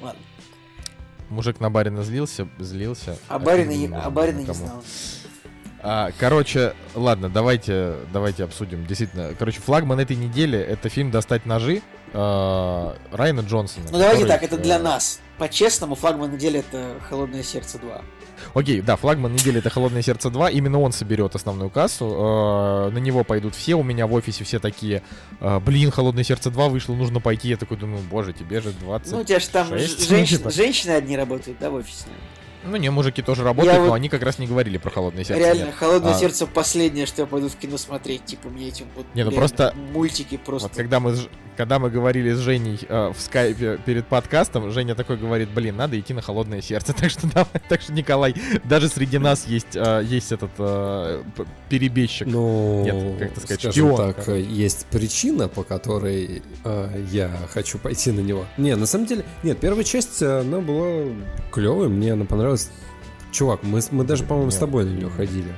Ладно. 0.00 0.20
Мужик 1.28 1.60
на 1.60 1.68
барина 1.68 2.02
злился, 2.04 2.48
злился. 2.58 3.18
А 3.28 3.38
Барина, 3.38 3.70
фильм 3.72 3.82
не- 3.82 3.88
нужен 3.88 4.02
а 4.02 4.10
Барина 4.10 4.38
не 4.38 4.54
знал. 4.54 4.82
А, 5.80 6.10
короче, 6.18 6.72
ладно, 6.94 7.28
давайте, 7.28 7.96
давайте 8.12 8.44
обсудим. 8.44 8.86
Действительно, 8.86 9.34
короче, 9.38 9.60
флагман 9.60 10.00
этой 10.00 10.16
недели 10.16 10.58
это 10.58 10.88
фильм 10.88 11.10
«Достать 11.10 11.44
ножи» 11.46 11.82
э, 12.12 12.94
Райана 13.12 13.40
Джонсона. 13.40 13.86
Ну 13.90 13.98
давайте 13.98 14.22
который, 14.22 14.28
так, 14.28 14.42
это 14.42 14.56
для 14.58 14.76
э, 14.76 14.82
нас. 14.82 15.20
По-честному, 15.38 15.94
флагман 15.94 16.32
недели 16.32 16.60
это 16.60 16.96
Холодное 17.08 17.42
сердце 17.42 17.78
2. 17.78 18.02
Окей, 18.54 18.80
да, 18.80 18.96
флагман 18.96 19.32
недели 19.32 19.58
это 19.58 19.68
«Холодное 19.68 20.00
сердце 20.00 20.28
2». 20.28 20.52
Именно 20.52 20.80
он 20.80 20.92
соберет 20.92 21.34
основную 21.34 21.70
кассу. 21.70 22.06
э, 22.06 22.90
на 22.90 22.98
него 22.98 23.24
пойдут 23.24 23.54
все. 23.56 23.74
У 23.74 23.82
меня 23.82 24.06
в 24.06 24.12
офисе 24.12 24.44
все 24.44 24.58
такие, 24.60 25.02
э, 25.40 25.58
блин, 25.58 25.90
«Холодное 25.90 26.22
сердце 26.24 26.48
2» 26.50 26.68
вышло, 26.70 26.94
нужно 26.94 27.20
пойти. 27.20 27.48
Я 27.48 27.56
такой 27.56 27.76
думаю, 27.76 28.00
боже, 28.08 28.32
тебе 28.32 28.60
же 28.60 28.70
20. 28.70 29.12
Ну, 29.12 29.18
у 29.20 29.24
тебя 29.24 29.40
же 29.40 29.48
там 29.48 29.68
шесть, 29.68 30.04
ж- 30.04 30.08
женщин- 30.08 30.38
типа. 30.38 30.50
женщины 30.50 30.92
одни 30.92 31.16
работают, 31.16 31.58
да, 31.58 31.70
в 31.70 31.74
офисе? 31.74 32.06
Ну 32.64 32.76
не, 32.76 32.90
мужики 32.90 33.22
тоже 33.22 33.44
работают, 33.44 33.74
Я 33.74 33.80
но 33.80 33.88
вот- 33.88 33.94
они 33.94 34.08
как 34.08 34.22
раз 34.22 34.38
не 34.38 34.46
говорили 34.46 34.78
про 34.78 34.90
«Холодное 34.90 35.24
сердце». 35.24 35.42
Реально, 35.42 35.64
нет. 35.66 35.74
холодное 35.74 36.12
А. 36.14 36.18
сердце 36.18 36.46
последнее, 36.46 37.06
что 37.06 37.22
я 37.22 37.26
пойду 37.26 37.48
в 37.48 37.56
кино 37.56 37.78
смотреть. 37.78 38.24
Типа, 38.24 38.48
мне 38.48 38.68
этим 38.68 38.86
вот. 38.96 39.06
Не, 39.14 39.24
ну 39.24 39.30
просто- 39.30 39.74
Мультики 39.92 40.36
просто. 40.36 40.68
Вот 40.68 40.76
когда 40.76 41.00
мы, 41.00 41.16
когда 41.56 41.78
мы 41.78 41.88
говорили 41.90 42.32
с 42.32 42.38
Женей 42.38 42.78
э, 42.88 43.12
в 43.16 43.20
скайпе 43.20 43.78
перед 43.84 44.06
подкастом, 44.06 44.70
Женя 44.70 44.94
такой 44.94 45.16
говорит, 45.16 45.50
блин, 45.50 45.76
надо 45.76 45.98
идти 45.98 46.12
на 46.14 46.22
холодное 46.22 46.60
сердце. 46.60 46.92
Так 46.98 47.10
что, 47.10 47.26
давай, 47.28 47.46
так 47.68 47.80
что 47.80 47.92
Николай, 47.92 48.34
даже 48.64 48.88
среди 48.88 49.18
нас 49.18 49.46
есть, 49.46 49.76
э, 49.76 50.02
есть 50.04 50.32
этот 50.32 50.50
э, 50.58 51.22
перебежчик. 51.68 52.26
Ну, 52.28 52.82
Нет, 52.84 53.18
как 53.20 53.30
это 53.32 53.40
сказать, 53.40 53.60
скажем 53.60 53.72
шпион, 53.72 54.14
так, 54.14 54.28
э, 54.28 54.40
есть 54.40 54.86
причина, 54.86 55.48
по 55.48 55.62
которой 55.62 56.42
э, 56.64 57.04
я 57.10 57.30
хочу 57.52 57.78
пойти 57.78 58.10
на 58.10 58.20
него. 58.20 58.46
Не, 58.56 58.74
на 58.74 58.86
самом 58.86 59.06
деле, 59.06 59.24
нет, 59.42 59.58
первая 59.58 59.84
часть, 59.84 60.20
э, 60.22 60.40
она 60.40 60.60
была 60.60 61.04
клевой, 61.52 61.88
мне 61.88 62.12
она 62.14 62.24
понравилась. 62.24 62.47
Чувак, 63.32 63.62
мы, 63.62 63.80
мы 63.90 64.04
даже, 64.04 64.24
по-моему, 64.24 64.50
с 64.50 64.56
тобой 64.56 64.84
на 64.84 64.90
нее 64.90 65.10
ходили. 65.10 65.52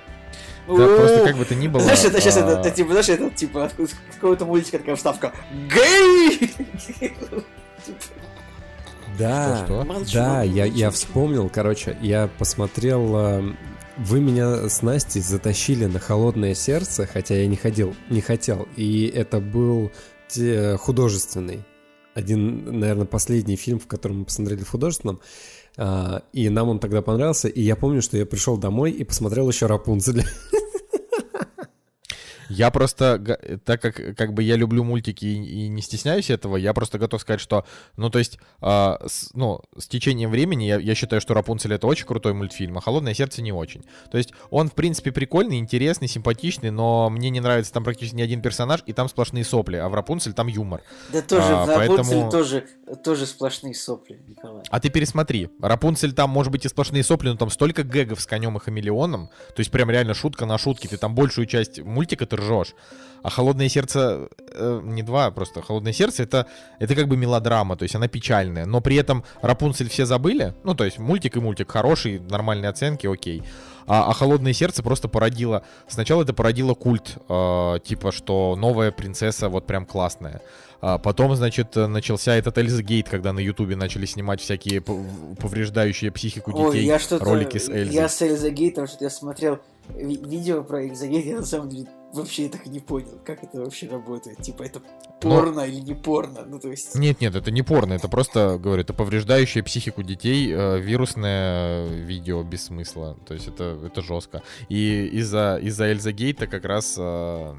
Да, 0.66 0.74
просто 0.86 1.24
как 1.24 1.36
бы 1.36 1.44
то 1.44 1.54
ни 1.54 1.66
было... 1.68 1.82
Знаешь, 1.82 2.04
это 2.04 2.20
сейчас, 2.20 2.36
это, 2.36 2.58
а, 2.58 2.60
это, 2.60 2.70
типа, 2.70 2.90
знаешь, 2.90 3.08
это, 3.08 3.30
типа, 3.30 3.70
с 3.76 4.14
какого-то 4.14 4.44
мультика 4.44 4.78
такая 4.78 4.94
вставка. 4.96 5.32
Гей! 5.74 6.52
Да, 9.18 9.64
Что, 9.64 9.84
что? 10.04 10.14
Да, 10.14 10.42
я, 10.42 10.64
я 10.64 10.90
вспомнил, 10.90 11.48
короче, 11.52 11.96
я 12.00 12.28
посмотрел... 12.38 13.16
э, 13.16 13.52
Вы 13.98 14.20
меня 14.20 14.68
с 14.68 14.82
Настей 14.82 15.20
затащили 15.20 15.86
на 15.86 15.98
холодное 15.98 16.54
сердце, 16.54 17.06
хотя 17.06 17.34
я 17.34 17.46
не 17.46 17.56
ходил, 17.56 17.94
не 18.08 18.20
хотел. 18.20 18.68
И 18.76 19.06
это 19.14 19.40
был 19.40 19.90
те- 20.28 20.76
художественный. 20.76 21.64
Один, 22.14 22.78
наверное, 22.80 23.06
последний 23.06 23.56
фильм, 23.56 23.78
в 23.80 23.86
котором 23.86 24.20
мы 24.20 24.24
посмотрели 24.24 24.62
в 24.62 24.70
художественном. 24.70 25.20
А, 25.76 26.22
И 26.32 26.48
нам 26.48 26.68
он 26.68 26.78
тогда 26.78 27.02
понравился. 27.02 27.48
И 27.48 27.60
я 27.62 27.76
помню, 27.76 28.02
что 28.02 28.16
я 28.16 28.26
пришел 28.26 28.56
домой 28.56 28.90
и 28.90 29.04
посмотрел 29.04 29.48
еще 29.48 29.66
Рапунцель. 29.66 30.24
Я 32.50 32.70
просто, 32.70 33.18
так 33.64 33.80
как 33.80 34.16
как 34.16 34.34
бы 34.34 34.42
я 34.42 34.56
люблю 34.56 34.84
мультики 34.84 35.24
и, 35.24 35.64
и 35.64 35.68
не 35.68 35.82
стесняюсь 35.82 36.30
этого, 36.30 36.56
я 36.56 36.74
просто 36.74 36.98
готов 36.98 37.20
сказать, 37.20 37.40
что, 37.40 37.64
ну, 37.96 38.10
то 38.10 38.18
есть, 38.18 38.38
а, 38.60 38.98
с, 39.06 39.30
ну, 39.34 39.60
с 39.78 39.86
течением 39.86 40.30
времени 40.30 40.64
я, 40.64 40.78
я 40.78 40.94
считаю, 40.94 41.20
что 41.20 41.34
Рапунцель 41.34 41.72
это 41.72 41.86
очень 41.86 42.06
крутой 42.06 42.34
мультфильм, 42.34 42.76
а 42.78 42.80
Холодное 42.80 43.14
сердце 43.14 43.40
не 43.40 43.52
очень. 43.52 43.82
То 44.10 44.18
есть, 44.18 44.32
он, 44.50 44.68
в 44.68 44.74
принципе, 44.74 45.12
прикольный, 45.12 45.58
интересный, 45.58 46.08
симпатичный, 46.08 46.70
но 46.70 47.08
мне 47.08 47.30
не 47.30 47.40
нравится 47.40 47.72
там 47.72 47.84
практически 47.84 48.16
ни 48.16 48.22
один 48.22 48.42
персонаж, 48.42 48.82
и 48.86 48.92
там 48.92 49.08
сплошные 49.08 49.44
сопли, 49.44 49.76
а 49.76 49.88
в 49.88 49.94
Рапунцель 49.94 50.32
там 50.32 50.48
юмор. 50.48 50.82
Да 51.12 51.22
тоже, 51.22 51.46
А, 51.46 51.64
в 51.64 51.68
Рапунцель 51.68 51.96
поэтому- 51.96 52.30
тоже, 52.30 52.66
тоже 53.04 53.26
сплошные 53.26 53.74
сопли, 53.74 54.20
Николай. 54.26 54.64
А 54.68 54.80
ты 54.80 54.90
пересмотри. 54.90 55.48
Рапунцель 55.60 56.12
там, 56.12 56.30
может 56.30 56.50
быть, 56.50 56.64
и 56.64 56.68
сплошные 56.68 57.04
сопли, 57.04 57.28
но 57.28 57.36
там 57.36 57.50
столько 57.50 57.84
гэгов 57.84 58.20
с 58.20 58.26
конем 58.26 58.56
и 58.56 58.60
хамелеоном. 58.60 59.28
То 59.54 59.60
есть 59.60 59.70
прям 59.70 59.90
реально 59.90 60.14
шутка 60.14 60.46
на 60.46 60.58
шутке. 60.58 60.88
Ты 60.88 60.96
там 60.96 61.14
большую 61.14 61.46
часть 61.46 61.80
мультика 61.80 62.26
ты 62.26 62.36
ржешь. 62.40 62.74
А 63.22 63.30
«Холодное 63.30 63.68
сердце» 63.68 64.28
э, 64.54 64.80
не 64.82 65.02
два, 65.02 65.30
просто 65.30 65.62
«Холодное 65.62 65.92
сердце» 65.92 66.22
это, 66.22 66.46
это 66.78 66.94
как 66.94 67.06
бы 67.06 67.16
мелодрама, 67.16 67.76
то 67.76 67.82
есть 67.82 67.94
она 67.94 68.08
печальная. 68.08 68.66
Но 68.66 68.80
при 68.80 68.96
этом 68.96 69.24
Рапунцель 69.42 69.88
все 69.88 70.06
забыли. 70.06 70.54
Ну, 70.64 70.74
то 70.74 70.84
есть 70.84 70.98
мультик 70.98 71.36
и 71.36 71.40
мультик 71.40 71.70
хороший, 71.70 72.18
нормальные 72.18 72.70
оценки, 72.70 73.06
окей. 73.06 73.42
А, 73.86 74.08
а 74.10 74.14
«Холодное 74.14 74.52
сердце» 74.52 74.82
просто 74.82 75.08
породило... 75.08 75.64
Сначала 75.86 76.22
это 76.22 76.32
породило 76.32 76.74
культ, 76.74 77.18
э, 77.28 77.78
типа, 77.84 78.12
что 78.12 78.56
новая 78.56 78.90
принцесса 78.90 79.48
вот 79.48 79.66
прям 79.66 79.84
классная. 79.84 80.40
А 80.80 80.96
потом, 80.96 81.36
значит, 81.36 81.76
начался 81.76 82.36
этот 82.36 82.56
Эльза 82.56 82.82
Гейт, 82.82 83.06
когда 83.10 83.34
на 83.34 83.40
Ютубе 83.40 83.76
начали 83.76 84.06
снимать 84.06 84.40
всякие 84.40 84.80
повреждающие 84.80 86.10
психику 86.10 86.52
Ой, 86.54 86.72
детей 86.72 86.86
я 86.86 86.98
что-то... 86.98 87.22
ролики 87.26 87.58
с 87.58 87.68
Эльзой. 87.68 87.94
Я 87.94 88.08
с 88.08 88.22
Эльзой 88.22 88.50
Гейтом, 88.50 88.86
что 88.86 89.04
я 89.04 89.10
смотрел 89.10 89.58
ви- 89.94 90.22
видео 90.24 90.62
про 90.62 90.86
Эльза 90.86 91.06
Гейт, 91.06 91.26
я 91.26 91.36
на 91.36 91.44
самом 91.44 91.68
деле 91.68 91.86
вообще 92.12 92.48
так 92.48 92.66
не 92.66 92.80
понял, 92.80 93.18
как 93.24 93.42
это 93.44 93.60
вообще 93.60 93.88
работает. 93.88 94.42
Типа, 94.42 94.62
это 94.62 94.80
порно 95.20 95.60
или 95.60 95.80
не 95.80 95.94
порно? 95.94 96.44
Ну, 96.46 96.58
то 96.58 96.68
есть... 96.68 96.94
Нет, 96.94 97.20
нет, 97.20 97.34
это 97.34 97.50
не 97.50 97.62
порно, 97.62 97.94
это 97.94 98.08
просто, 98.08 98.58
говорю, 98.58 98.82
это 98.82 98.94
повреждающее 98.94 99.62
психику 99.62 100.02
детей 100.02 100.52
э, 100.52 100.80
вирусное 100.80 101.86
видео 101.86 102.42
без 102.42 102.64
смысла. 102.64 103.16
То 103.26 103.34
есть 103.34 103.48
это, 103.48 103.78
это 103.84 104.02
жестко. 104.02 104.42
И 104.68 105.08
из-за 105.12 105.58
из 105.62 105.80
Эльза 105.80 106.12
Гейта 106.12 106.46
как 106.46 106.64
раз... 106.64 106.96
э, 106.98 107.54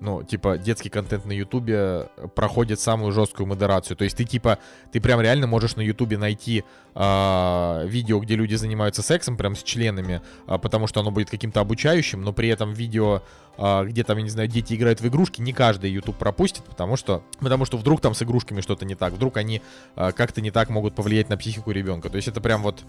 ну, 0.00 0.22
типа, 0.22 0.58
детский 0.58 0.90
контент 0.90 1.24
на 1.24 1.32
Ютубе 1.32 2.08
проходит 2.34 2.80
самую 2.80 3.12
жесткую 3.12 3.46
модерацию. 3.46 3.96
То 3.96 4.04
есть 4.04 4.16
ты, 4.16 4.24
типа, 4.24 4.58
ты 4.92 5.00
прям 5.00 5.20
реально 5.20 5.46
можешь 5.46 5.76
на 5.76 5.80
Ютубе 5.80 6.18
найти 6.18 6.64
а, 6.94 7.82
видео, 7.84 8.20
где 8.20 8.36
люди 8.36 8.54
занимаются 8.54 9.02
сексом, 9.02 9.36
прям 9.36 9.56
с 9.56 9.62
членами, 9.62 10.20
а, 10.46 10.58
потому 10.58 10.86
что 10.86 11.00
оно 11.00 11.10
будет 11.10 11.30
каким-то 11.30 11.60
обучающим, 11.60 12.22
но 12.22 12.32
при 12.32 12.48
этом 12.48 12.72
видео, 12.72 13.22
а, 13.56 13.84
где 13.84 14.04
там, 14.04 14.18
я 14.18 14.22
не 14.22 14.30
знаю, 14.30 14.48
дети 14.48 14.74
играют 14.74 15.00
в 15.00 15.06
игрушки, 15.06 15.40
не 15.40 15.52
каждый 15.52 15.90
YouTube 15.90 16.16
пропустит, 16.16 16.64
потому 16.64 16.96
что, 16.96 17.22
потому 17.38 17.64
что 17.64 17.78
вдруг 17.78 18.00
там 18.00 18.14
с 18.14 18.22
игрушками 18.22 18.60
что-то 18.60 18.84
не 18.84 18.94
так, 18.94 19.14
вдруг 19.14 19.38
они 19.38 19.62
а, 19.94 20.12
как-то 20.12 20.42
не 20.42 20.50
так 20.50 20.68
могут 20.68 20.94
повлиять 20.94 21.30
на 21.30 21.36
психику 21.36 21.70
ребенка. 21.70 22.10
То 22.10 22.16
есть 22.16 22.28
это 22.28 22.40
прям 22.40 22.62
вот 22.62 22.84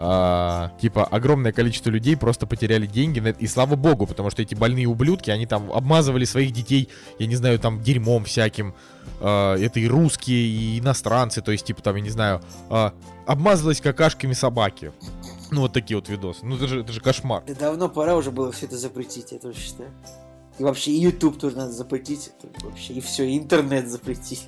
а, 0.00 0.70
типа, 0.80 1.04
огромное 1.04 1.50
количество 1.50 1.90
людей 1.90 2.16
просто 2.16 2.46
потеряли 2.46 2.86
деньги 2.86 3.18
на 3.18 3.28
это. 3.28 3.40
И 3.40 3.48
слава 3.48 3.74
богу, 3.74 4.06
потому 4.06 4.30
что 4.30 4.42
эти 4.42 4.54
больные 4.54 4.86
ублюдки, 4.86 5.30
они 5.30 5.44
там 5.44 5.72
обмазывали 5.72 6.24
своих 6.24 6.52
детей, 6.52 6.88
я 7.18 7.26
не 7.26 7.34
знаю, 7.34 7.58
там, 7.58 7.82
дерьмом 7.82 8.24
всяким. 8.24 8.74
А, 9.20 9.56
это 9.56 9.80
и 9.80 9.88
русские, 9.88 10.46
и 10.46 10.78
иностранцы, 10.78 11.42
то 11.42 11.50
есть, 11.50 11.66
типа, 11.66 11.82
там, 11.82 11.96
я 11.96 12.02
не 12.02 12.10
знаю, 12.10 12.40
а, 12.70 12.94
обмазалась 13.26 13.80
какашками 13.80 14.34
собаки. 14.34 14.92
Ну, 15.50 15.62
вот 15.62 15.72
такие 15.72 15.96
вот 15.96 16.08
видосы. 16.08 16.46
Ну, 16.46 16.54
это 16.54 16.68
же, 16.68 16.80
это 16.82 16.92
же 16.92 17.00
кошмар. 17.00 17.42
Да 17.48 17.54
давно 17.54 17.88
пора 17.88 18.14
уже 18.14 18.30
было 18.30 18.52
все 18.52 18.66
это 18.66 18.78
запретить, 18.78 19.32
я 19.32 19.38
тоже 19.38 19.58
считаю. 19.58 19.90
И 20.60 20.62
вообще 20.62 20.92
и 20.92 21.00
YouTube 21.00 21.38
тоже 21.38 21.56
надо 21.56 21.72
запретить. 21.72 22.30
Это 22.42 22.66
вообще 22.66 22.92
и 22.94 23.00
все, 23.00 23.24
и 23.24 23.36
интернет 23.36 23.88
запретить. 23.88 24.46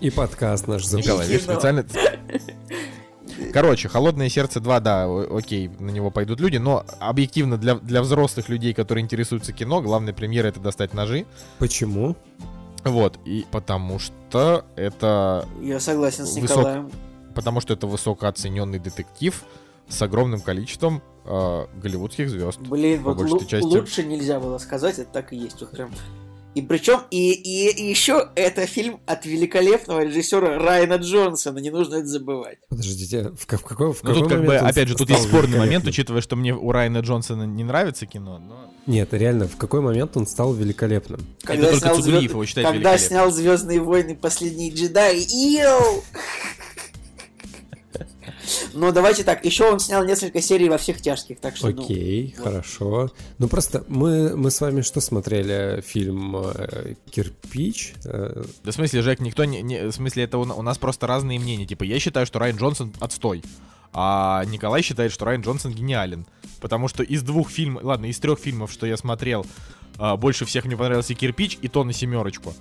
И 0.00 0.10
подкаст 0.10 0.66
наш 0.66 0.84
запретить. 0.84 1.06
Николай, 1.06 1.26
видишь, 1.28 1.44
специально... 1.44 1.86
Короче, 3.52 3.88
«Холодное 3.88 4.28
сердце 4.28 4.60
2», 4.60 4.80
да, 4.80 5.06
окей, 5.36 5.68
на 5.78 5.90
него 5.90 6.10
пойдут 6.10 6.40
люди, 6.40 6.56
но 6.56 6.84
объективно 7.00 7.56
для, 7.56 7.76
для 7.76 8.02
взрослых 8.02 8.48
людей, 8.48 8.74
которые 8.74 9.02
интересуются 9.02 9.52
кино, 9.52 9.80
главная 9.82 10.12
премьера— 10.12 10.46
это 10.48 10.60
достать 10.60 10.94
ножи. 10.94 11.26
Почему? 11.58 12.16
Вот, 12.84 13.18
и 13.24 13.46
потому 13.50 13.98
что 13.98 14.64
это... 14.76 15.48
Я 15.60 15.80
согласен 15.80 16.26
с 16.26 16.36
Высок- 16.36 16.42
Николаем. 16.42 16.90
Потому 17.34 17.60
что 17.60 17.72
это 17.72 17.86
высокооцененный 17.86 18.78
детектив 18.78 19.42
с 19.88 20.00
огромным 20.02 20.40
количеством 20.40 21.02
э, 21.24 21.66
голливудских 21.76 22.30
звезд. 22.30 22.60
Блин, 22.60 23.02
вот 23.02 23.46
части. 23.48 23.64
лучше 23.64 24.04
нельзя 24.04 24.38
было 24.38 24.58
сказать, 24.58 24.98
это 24.98 25.10
так 25.10 25.32
и 25.32 25.36
есть. 25.36 25.60
Вот 25.60 25.70
прям. 25.70 25.90
И 26.54 26.62
причем, 26.62 27.00
и, 27.10 27.32
и, 27.32 27.70
и 27.70 27.88
еще 27.88 28.28
это 28.36 28.66
фильм 28.66 29.00
от 29.06 29.26
великолепного 29.26 30.04
режиссера 30.04 30.58
Райана 30.58 30.94
Джонсона, 30.94 31.58
не 31.58 31.70
нужно 31.70 31.96
это 31.96 32.06
забывать. 32.06 32.58
Подождите, 32.68 33.30
в, 33.30 33.40
в 33.40 33.46
какой, 33.46 33.92
в 33.92 34.02
Ну 34.04 34.14
тут 34.14 34.28
как 34.28 34.44
бы, 34.44 34.56
опять 34.56 34.88
же, 34.88 34.94
тут 34.94 35.10
есть 35.10 35.24
спорный 35.24 35.58
момент, 35.58 35.86
учитывая, 35.86 36.20
что 36.20 36.36
мне 36.36 36.54
у 36.54 36.70
Райана 36.70 36.98
Джонсона 36.98 37.44
не 37.44 37.64
нравится 37.64 38.06
кино, 38.06 38.38
но... 38.38 38.70
Нет, 38.86 39.14
реально, 39.14 39.48
в 39.48 39.56
какой 39.56 39.80
момент 39.80 40.16
он 40.16 40.26
стал 40.26 40.52
великолепным? 40.52 41.20
Когда 41.42 41.70
только 41.70 41.86
снял 41.86 42.02
«Звезд- 42.02 42.22
его 42.22 42.44
считает 42.44 42.68
Когда 42.68 42.98
снял 42.98 43.30
Звездные 43.30 43.80
войны 43.80 44.14
Последние 44.14 44.70
джедаи. 44.72 45.24
Йоу! 45.26 46.04
Но 48.74 48.92
давайте 48.92 49.24
так, 49.24 49.44
еще 49.44 49.70
он 49.70 49.78
снял 49.80 50.04
несколько 50.04 50.40
серий 50.42 50.68
во 50.68 50.78
всех 50.78 51.00
тяжких, 51.00 51.38
так 51.40 51.56
что 51.56 51.68
ну, 51.70 51.82
Окей, 51.84 52.34
вот. 52.36 52.44
хорошо. 52.46 53.10
Ну 53.38 53.48
просто 53.48 53.84
мы, 53.88 54.36
мы 54.36 54.50
с 54.50 54.60
вами 54.60 54.82
что 54.82 55.00
смотрели? 55.00 55.80
Фильм 55.86 56.36
э, 56.36 56.94
«Кирпич»? 57.10 57.94
Э, 58.04 58.42
Да 58.64 58.72
в 58.72 58.74
смысле, 58.74 59.02
Жек, 59.02 59.20
никто 59.20 59.44
не... 59.44 59.62
не- 59.62 59.86
в 59.86 59.92
смысле, 59.92 60.24
это 60.24 60.38
у, 60.38 60.42
у 60.42 60.62
нас 60.62 60.78
просто 60.78 61.06
разные 61.06 61.38
мнения. 61.38 61.66
Типа, 61.66 61.84
я 61.84 61.98
считаю, 61.98 62.26
что 62.26 62.38
Райан 62.38 62.56
Джонсон 62.56 62.92
отстой. 63.00 63.42
А 63.92 64.44
Николай 64.46 64.82
считает, 64.82 65.12
что 65.12 65.24
Райан 65.24 65.42
Джонсон 65.42 65.72
гениален. 65.72 66.26
Потому 66.60 66.88
что 66.88 67.02
из 67.02 67.22
двух 67.22 67.50
фильмов... 67.50 67.84
Ладно, 67.84 68.06
из 68.06 68.18
трех 68.18 68.38
фильмов, 68.40 68.72
что 68.72 68.86
я 68.86 68.96
смотрел, 68.96 69.46
а, 69.98 70.16
больше 70.16 70.44
всех 70.44 70.64
мне 70.64 70.76
понравился 70.76 71.14
«Кирпич» 71.14 71.58
и 71.62 71.68
то 71.68 71.84
на 71.84 71.92
семерочку. 71.92 72.52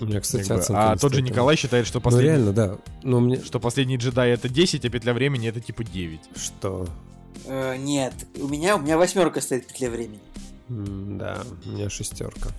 у 0.00 0.04
меня, 0.04 0.20
кстати, 0.20 0.46
Как 0.46 0.56
бы. 0.58 0.62
оценка 0.62 0.90
А 0.92 0.96
тот 0.96 1.14
же. 1.14 1.22
Николай 1.22 1.56
считает, 1.56 1.86
что 1.86 1.98
Ну 1.98 2.02
последний... 2.02 2.28
реально, 2.30 2.52
да. 2.52 2.76
Ну 3.02 3.20
мне... 3.20 3.42
Что 3.42 3.58
последний 3.60 3.96
джедай 3.96 4.30
это 4.32 4.48
10, 4.48 4.84
а 4.84 4.88
петля 4.90 5.12
времени 5.14 5.48
это 5.48 5.60
типа 5.60 5.84
9. 5.84 6.20
Что? 6.36 6.86
э, 7.44 7.76
нет, 7.78 8.14
у 8.40 8.48
меня, 8.48 8.76
у 8.76 8.80
меня 8.80 8.96
восьмерка 8.98 9.40
стоит 9.40 9.64
в 9.64 9.68
петле 9.68 9.90
времени. 9.90 10.20
М, 10.68 11.18
Да, 11.18 11.42
у 11.64 11.70
меня 11.70 11.88
шестерка. 11.90 12.50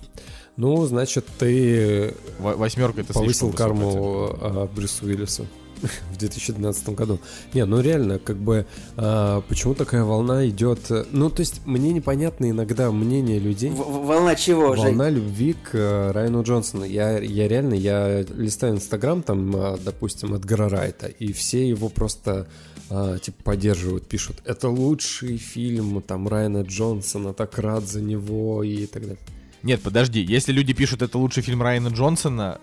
Ну, 0.56 0.86
значит, 0.88 1.26
ты 1.38 2.16
Восьмерка 2.40 3.02
это 3.02 3.14
повысил 3.14 3.52
карму 3.54 4.36
а, 4.42 4.68
Брюсу 4.74 5.06
Уиллису 5.06 5.46
в 6.14 6.18
2012 6.18 6.90
году. 6.90 7.20
Не, 7.54 7.66
ну 7.66 7.80
реально, 7.82 8.20
как 8.20 8.38
бы, 8.38 8.66
а, 8.96 9.42
почему 9.42 9.74
такая 9.76 10.04
волна 10.04 10.48
идет? 10.50 10.80
Ну, 11.12 11.30
то 11.30 11.42
есть, 11.42 11.62
мне 11.66 11.92
непонятно 11.94 12.50
иногда 12.50 12.92
мнение 12.92 13.40
людей. 13.40 13.70
В- 13.70 14.06
волна 14.06 14.36
чего, 14.36 14.76
Жень? 14.76 14.86
Волна 14.86 15.10
любви 15.10 15.54
к 15.54 15.70
э, 15.76 16.12
Райану 16.12 16.44
Джонсону. 16.44 16.86
Я, 16.86 17.20
я 17.20 17.48
реально, 17.48 17.74
я 17.76 18.22
листаю 18.36 18.76
Инстаграм, 18.76 19.22
там, 19.22 19.56
а, 19.56 19.78
допустим, 19.84 20.34
Эдгара 20.34 20.70
Райта, 20.70 21.08
и 21.08 21.32
все 21.34 21.68
его 21.68 21.90
просто, 21.90 22.48
а, 22.90 23.18
типа, 23.20 23.44
поддерживают, 23.44 24.08
пишут, 24.08 24.38
это 24.46 24.70
лучший 24.70 25.38
фильм, 25.38 26.02
там, 26.02 26.28
Райана 26.28 26.62
Джонсона, 26.62 27.34
так 27.34 27.58
рад 27.60 27.86
за 27.86 28.02
него 28.02 28.64
и 28.64 28.86
так 28.86 29.02
далее. 29.04 29.18
Нет, 29.64 29.82
подожди, 29.82 30.22
если 30.22 30.52
люди 30.52 30.74
пишут, 30.74 31.02
это 31.02 31.18
лучший 31.18 31.44
фильм 31.44 31.62
Райана 31.62 31.88
Джонсона, 31.90 32.60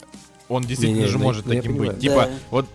он 0.48 0.62
действительно 0.62 0.98
Не-не, 1.00 1.08
же 1.10 1.18
ну, 1.18 1.24
может 1.24 1.46
ну, 1.46 1.52
я 1.52 1.60
таким 1.60 1.72
понимаю. 1.76 1.92
быть. 1.92 2.00
Типа, 2.02 2.14
Да. 2.26 2.30
вот, 2.50 2.66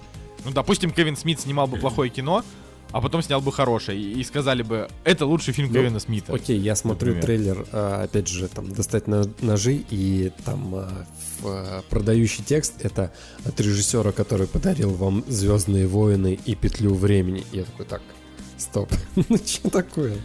ну, 0.46 0.52
допустим, 0.52 0.92
Кевин 0.92 1.16
Смит 1.18 1.40
снимал 1.40 1.68
бы 1.68 1.78
плохое 1.78 2.10
кино, 2.10 2.44
а 2.92 3.02
потом 3.02 3.22
снял 3.22 3.40
бы 3.40 3.52
хорошее, 3.52 4.02
и, 4.02 4.24
сказали 4.24 4.64
бы, 4.64 4.90
это 5.04 5.26
лучший 5.26 5.54
фильм 5.54 5.68
Ну, 5.68 5.76
Кевина 5.76 6.00
Смита. 6.00 6.34
Окей, 6.34 6.58
я 6.58 6.76
смотрю 6.76 7.14
Например. 7.14 7.24
трейлер, 7.26 7.68
а, 7.72 8.04
опять 8.04 8.28
же, 8.28 8.48
там, 8.48 8.72
достать 8.72 9.06
ножи, 9.08 9.84
и 9.90 10.32
там 10.44 10.74
а, 10.74 11.06
а, 11.44 11.84
продающий 11.90 12.44
текст 12.44 12.74
это 12.82 13.14
от 13.46 13.60
режиссера, 13.60 14.12
который 14.12 14.48
подарил 14.48 14.90
вам 14.92 15.24
Звездные 15.28 15.86
войны 15.88 16.40
и 16.44 16.56
петлю 16.56 16.96
времени. 16.96 17.44
Я 17.52 17.64
такой, 17.66 17.86
так, 17.86 18.02
стоп, 18.58 18.92
ну 19.30 19.38
что 19.38 19.70
такое? 19.70 20.18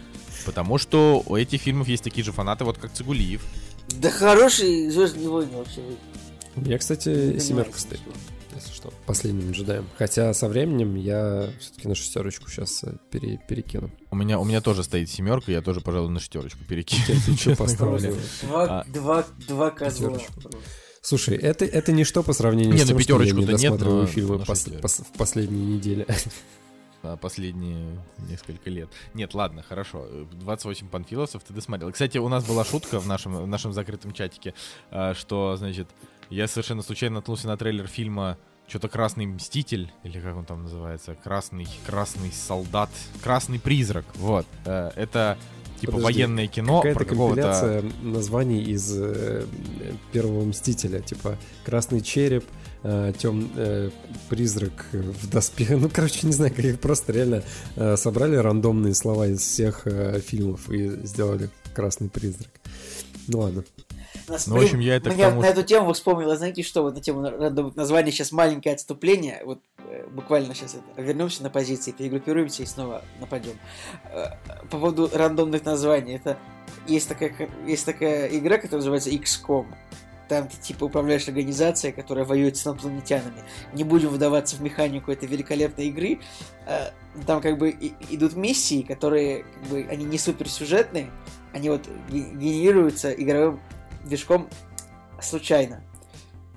Потому 0.45 0.77
что 0.79 1.23
у 1.25 1.35
этих 1.35 1.61
фильмов 1.61 1.87
есть 1.87 2.03
такие 2.03 2.23
же 2.23 2.31
фанаты, 2.31 2.65
вот 2.65 2.77
как 2.77 2.91
Цигулиев. 2.93 3.43
Да 3.89 4.09
хороший 4.09 4.89
Звездные 4.89 5.29
войны 5.29 5.57
вообще. 5.57 5.81
У 6.55 6.61
меня, 6.61 6.77
кстати, 6.79 7.37
семерка 7.39 7.77
стоит, 7.77 7.99
что. 7.99 8.11
Если 8.55 8.71
что, 8.73 8.93
последним 9.05 9.51
джедаем. 9.51 9.87
Хотя 9.97 10.33
со 10.33 10.47
временем 10.47 10.95
я 10.95 11.49
все-таки 11.59 11.87
на 11.87 11.95
шестерочку 11.95 12.49
сейчас 12.49 12.83
перекину. 13.11 13.91
У 14.11 14.15
меня, 14.15 14.39
у 14.39 14.45
меня 14.45 14.61
тоже 14.61 14.83
стоит 14.83 15.09
семерка, 15.09 15.51
я 15.51 15.61
тоже, 15.61 15.81
пожалуй, 15.81 16.09
на 16.09 16.19
шестерочку 16.19 16.63
перекину. 16.65 17.03
Я 17.45 17.55
поставлю? 17.57 18.15
Два, 18.43 18.63
А. 18.81 18.83
два, 18.85 19.25
два 19.47 19.69
козла. 19.71 20.17
Слушай, 21.01 21.37
это, 21.37 21.65
это 21.65 21.91
ничто 21.91 22.23
по 22.23 22.33
сравнению 22.33 22.73
Не, 22.73 22.79
с 22.79 22.89
ну 22.89 22.99
тем, 22.99 22.99
что 23.01 23.21
я 23.21 23.31
не 23.31 23.41
пятерочку-то 23.45 23.51
нет, 23.51 23.71
досматриваю 23.71 24.01
но- 24.01 24.07
фильмы 24.07 24.35
пос- 24.37 24.81
пос- 24.81 25.03
в 25.03 25.17
последние 25.17 25.63
недели. 25.65 26.07
последние 27.21 27.99
несколько 28.27 28.71
лет. 28.71 28.89
Нет, 29.13 29.35
ладно, 29.35 29.61
хорошо. 29.61 30.07
28 30.31 30.87
панфиловцев 30.89 31.43
ты 31.43 31.53
досмотрел. 31.53 31.91
Кстати, 31.91 32.17
у 32.17 32.27
нас 32.27 32.43
была 32.43 32.65
шутка 32.65 32.99
в 32.99 33.05
нашем, 33.07 33.35
в 33.43 33.45
нашем 33.47 33.73
закрытом 33.73 34.13
чатике, 34.13 34.55
а, 34.89 35.13
что, 35.13 35.55
значит, 35.57 35.87
я 36.29 36.47
совершенно 36.47 36.81
случайно 36.81 37.15
наткнулся 37.15 37.47
на 37.47 37.57
трейлер 37.57 37.87
фильма 37.87 38.37
что-то 38.67 38.87
Красный 38.87 39.25
Мститель, 39.27 39.91
или 40.03 40.19
как 40.19 40.35
он 40.35 40.45
там 40.45 40.63
называется, 40.63 41.15
Красный, 41.23 41.67
Красный 41.85 42.31
Солдат, 42.31 42.89
Красный 43.23 43.59
Призрак, 43.59 44.05
вот. 44.15 44.47
Э, 44.65 44.91
Это 44.95 45.37
типа 45.79 45.93
Подожди, 45.93 46.19
военное 46.19 46.47
кино 46.47 46.81
Какая-то 46.81 47.05
компиляция 47.05 47.83
названий 48.01 48.63
из 48.63 48.91
э, 48.95 49.45
первого 50.11 50.45
Мстителя, 50.45 50.99
типа 51.01 51.37
Красный 51.63 52.01
череп, 52.01 52.45
э, 52.83 53.13
тем 53.17 53.51
э, 53.55 53.91
призрак 54.29 54.87
в 54.91 55.29
доспехе. 55.29 55.77
Ну, 55.77 55.89
короче, 55.93 56.25
не 56.25 56.33
знаю, 56.33 56.51
как 56.55 56.65
их 56.65 56.79
просто 56.79 57.11
реально 57.13 57.43
э, 57.75 57.97
собрали 57.97 58.35
рандомные 58.35 58.95
слова 58.95 59.27
из 59.27 59.41
всех 59.41 59.85
э, 59.85 60.19
фильмов 60.21 60.69
и 60.69 60.89
сделали 61.05 61.49
Красный 61.75 62.09
призрак. 62.09 62.49
Ну 63.27 63.39
ладно. 63.39 63.63
Нас- 64.27 64.47
Ну, 64.47 64.57
в 64.57 64.61
общем, 64.63 64.79
я 64.79 64.95
это 64.95 65.09
Мне 65.11 65.23
тому, 65.25 65.41
на 65.41 65.45
эту 65.45 65.63
тему 65.63 65.93
вспомнила, 65.93 66.35
знаете 66.35 66.63
что, 66.63 66.81
вот 66.83 66.95
на 66.95 67.01
тему 67.01 67.21
рандомных 67.23 67.75
названий 67.75 68.11
сейчас 68.11 68.31
маленькое 68.31 68.73
отступление, 68.75 69.41
вот 69.45 69.59
э, 69.89 70.05
буквально 70.11 70.53
сейчас 70.55 70.75
это, 70.75 71.01
вернемся 71.01 71.43
на 71.43 71.49
позиции, 71.49 71.91
перегруппируемся 71.91 72.63
и 72.63 72.65
снова 72.65 73.03
нападем. 73.19 73.53
Э, 74.11 74.29
По 74.69 74.77
поводу 74.77 75.09
рандомных 75.13 75.63
названий, 75.65 76.15
это 76.15 76.37
есть 76.87 77.07
такая, 77.07 77.49
есть 77.67 77.85
такая 77.85 78.27
игра, 78.27 78.57
которая 78.57 78.77
называется 78.77 79.09
XCOM. 79.11 79.67
Там 80.27 80.47
ты 80.47 80.57
типа 80.57 80.85
управляешь 80.85 81.27
организацией, 81.27 81.93
которая 81.93 82.25
воюет 82.25 82.57
с 82.57 82.65
инопланетянами. 82.65 83.43
Не 83.73 83.83
будем 83.83 84.09
вдаваться 84.09 84.55
в 84.55 84.61
механику 84.61 85.11
этой 85.11 85.27
великолепной 85.27 85.87
игры. 85.87 86.19
Э, 86.65 86.89
Там 87.27 87.41
как 87.41 87.57
бы 87.59 87.69
идут 88.09 88.35
миссии, 88.35 88.81
которые 88.81 89.43
как 89.43 89.63
бы 89.69 89.87
они 89.89 90.03
не 90.03 90.17
суперсюжетные, 90.17 91.11
они 91.53 91.69
вот 91.69 91.81
ге- 92.09 92.31
генерируются 92.33 93.11
игровым 93.13 93.59
движком 94.05 94.49
случайно. 95.21 95.83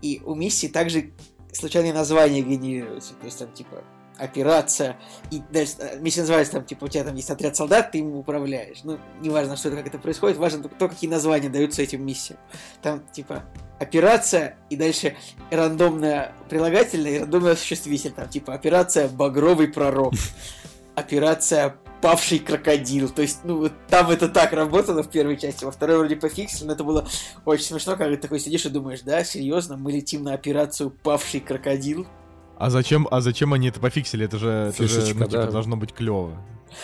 И 0.02 0.22
у 0.24 0.34
миссии 0.34 0.68
также 0.68 1.12
случайные 1.52 1.92
названия 1.92 2.42
генерируются. 2.42 3.14
То 3.14 3.26
есть 3.26 3.38
там 3.38 3.52
типа 3.52 3.82
операция, 4.18 4.96
и 5.30 5.40
дальше 5.50 5.74
э, 5.78 5.98
миссия 6.00 6.20
называется 6.20 6.54
там, 6.54 6.64
типа, 6.64 6.84
у 6.84 6.88
тебя 6.88 7.04
там 7.04 7.14
есть 7.14 7.30
отряд 7.30 7.56
солдат, 7.56 7.92
ты 7.92 7.98
им 7.98 8.16
управляешь. 8.16 8.78
Ну, 8.82 8.98
неважно, 9.20 9.56
что 9.56 9.68
это, 9.68 9.78
как 9.78 9.86
это 9.86 9.98
происходит, 9.98 10.36
важно 10.36 10.68
то, 10.68 10.88
какие 10.88 11.08
названия 11.08 11.48
даются 11.48 11.82
этим 11.82 12.04
миссиям. 12.04 12.38
Там, 12.82 13.06
типа, 13.12 13.44
операция, 13.78 14.58
и 14.70 14.76
дальше 14.76 15.16
рандомное 15.50 16.34
прилагательное 16.48 17.10
и 17.12 17.18
рандомное 17.20 17.56
существитель. 17.56 18.12
Там, 18.12 18.28
типа, 18.28 18.54
операция 18.54 19.08
«Багровый 19.08 19.68
пророк», 19.68 20.14
операция 20.94 21.76
«Павший 22.00 22.38
крокодил». 22.38 23.08
То 23.08 23.22
есть, 23.22 23.40
ну, 23.44 23.58
вот 23.58 23.72
там 23.88 24.10
это 24.10 24.28
так 24.28 24.52
работало 24.52 25.02
в 25.02 25.10
первой 25.10 25.36
части, 25.36 25.64
во 25.64 25.70
второй 25.70 25.98
вроде 25.98 26.16
пофиксили, 26.16 26.66
но 26.66 26.72
это 26.72 26.84
было 26.84 27.06
очень 27.44 27.64
смешно, 27.64 27.96
когда 27.96 28.16
ты 28.16 28.22
такой 28.22 28.40
сидишь 28.40 28.66
и 28.66 28.70
думаешь, 28.70 29.00
да, 29.02 29.24
серьезно, 29.24 29.76
мы 29.76 29.92
летим 29.92 30.22
на 30.22 30.34
операцию 30.34 30.90
«Павший 30.90 31.40
крокодил». 31.40 32.06
А 32.58 32.70
зачем, 32.70 33.06
а 33.10 33.20
зачем 33.20 33.52
они 33.52 33.68
это 33.68 33.78
пофиксили? 33.78 34.24
Это 34.24 34.38
же, 34.38 34.50
это 34.50 34.82
же, 34.82 34.88
Фишечка, 34.88 35.18
ну, 35.18 35.26
типа, 35.26 35.44
да. 35.44 35.50
должно 35.50 35.76
быть 35.76 35.92
клево. 35.92 36.36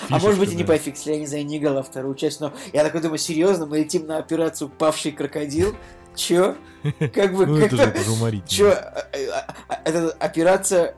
А 0.09 0.19
может 0.19 0.39
быть 0.39 0.51
и 0.51 0.53
Фишечка, 0.53 0.57
не 0.57 0.65
пофиг, 0.65 0.97
я 1.07 1.19
не 1.19 1.27
знаю, 1.27 1.45
не 1.47 1.59
играл 1.59 1.75
во 1.75 1.83
вторую 1.83 2.15
часть, 2.15 2.41
но 2.41 2.53
я 2.73 2.85
такой 2.85 3.01
думаю, 3.01 3.19
серьезно, 3.19 3.67
мы 3.67 3.79
летим 3.79 4.07
на 4.07 4.19
операцию 4.19 4.69
«Павший 4.69 5.13
крокодил»? 5.13 5.75
Чё? 6.15 6.55
Как 7.13 7.35
бы, 7.35 7.47
Ну 7.47 7.59
это 7.59 7.77
же, 7.77 7.83
это 7.83 8.01
же. 8.05 8.43
Чё, 8.47 8.71
а, 8.71 9.05
а, 9.33 9.55
а, 9.69 9.81
это 9.85 10.11
операция 10.21 10.95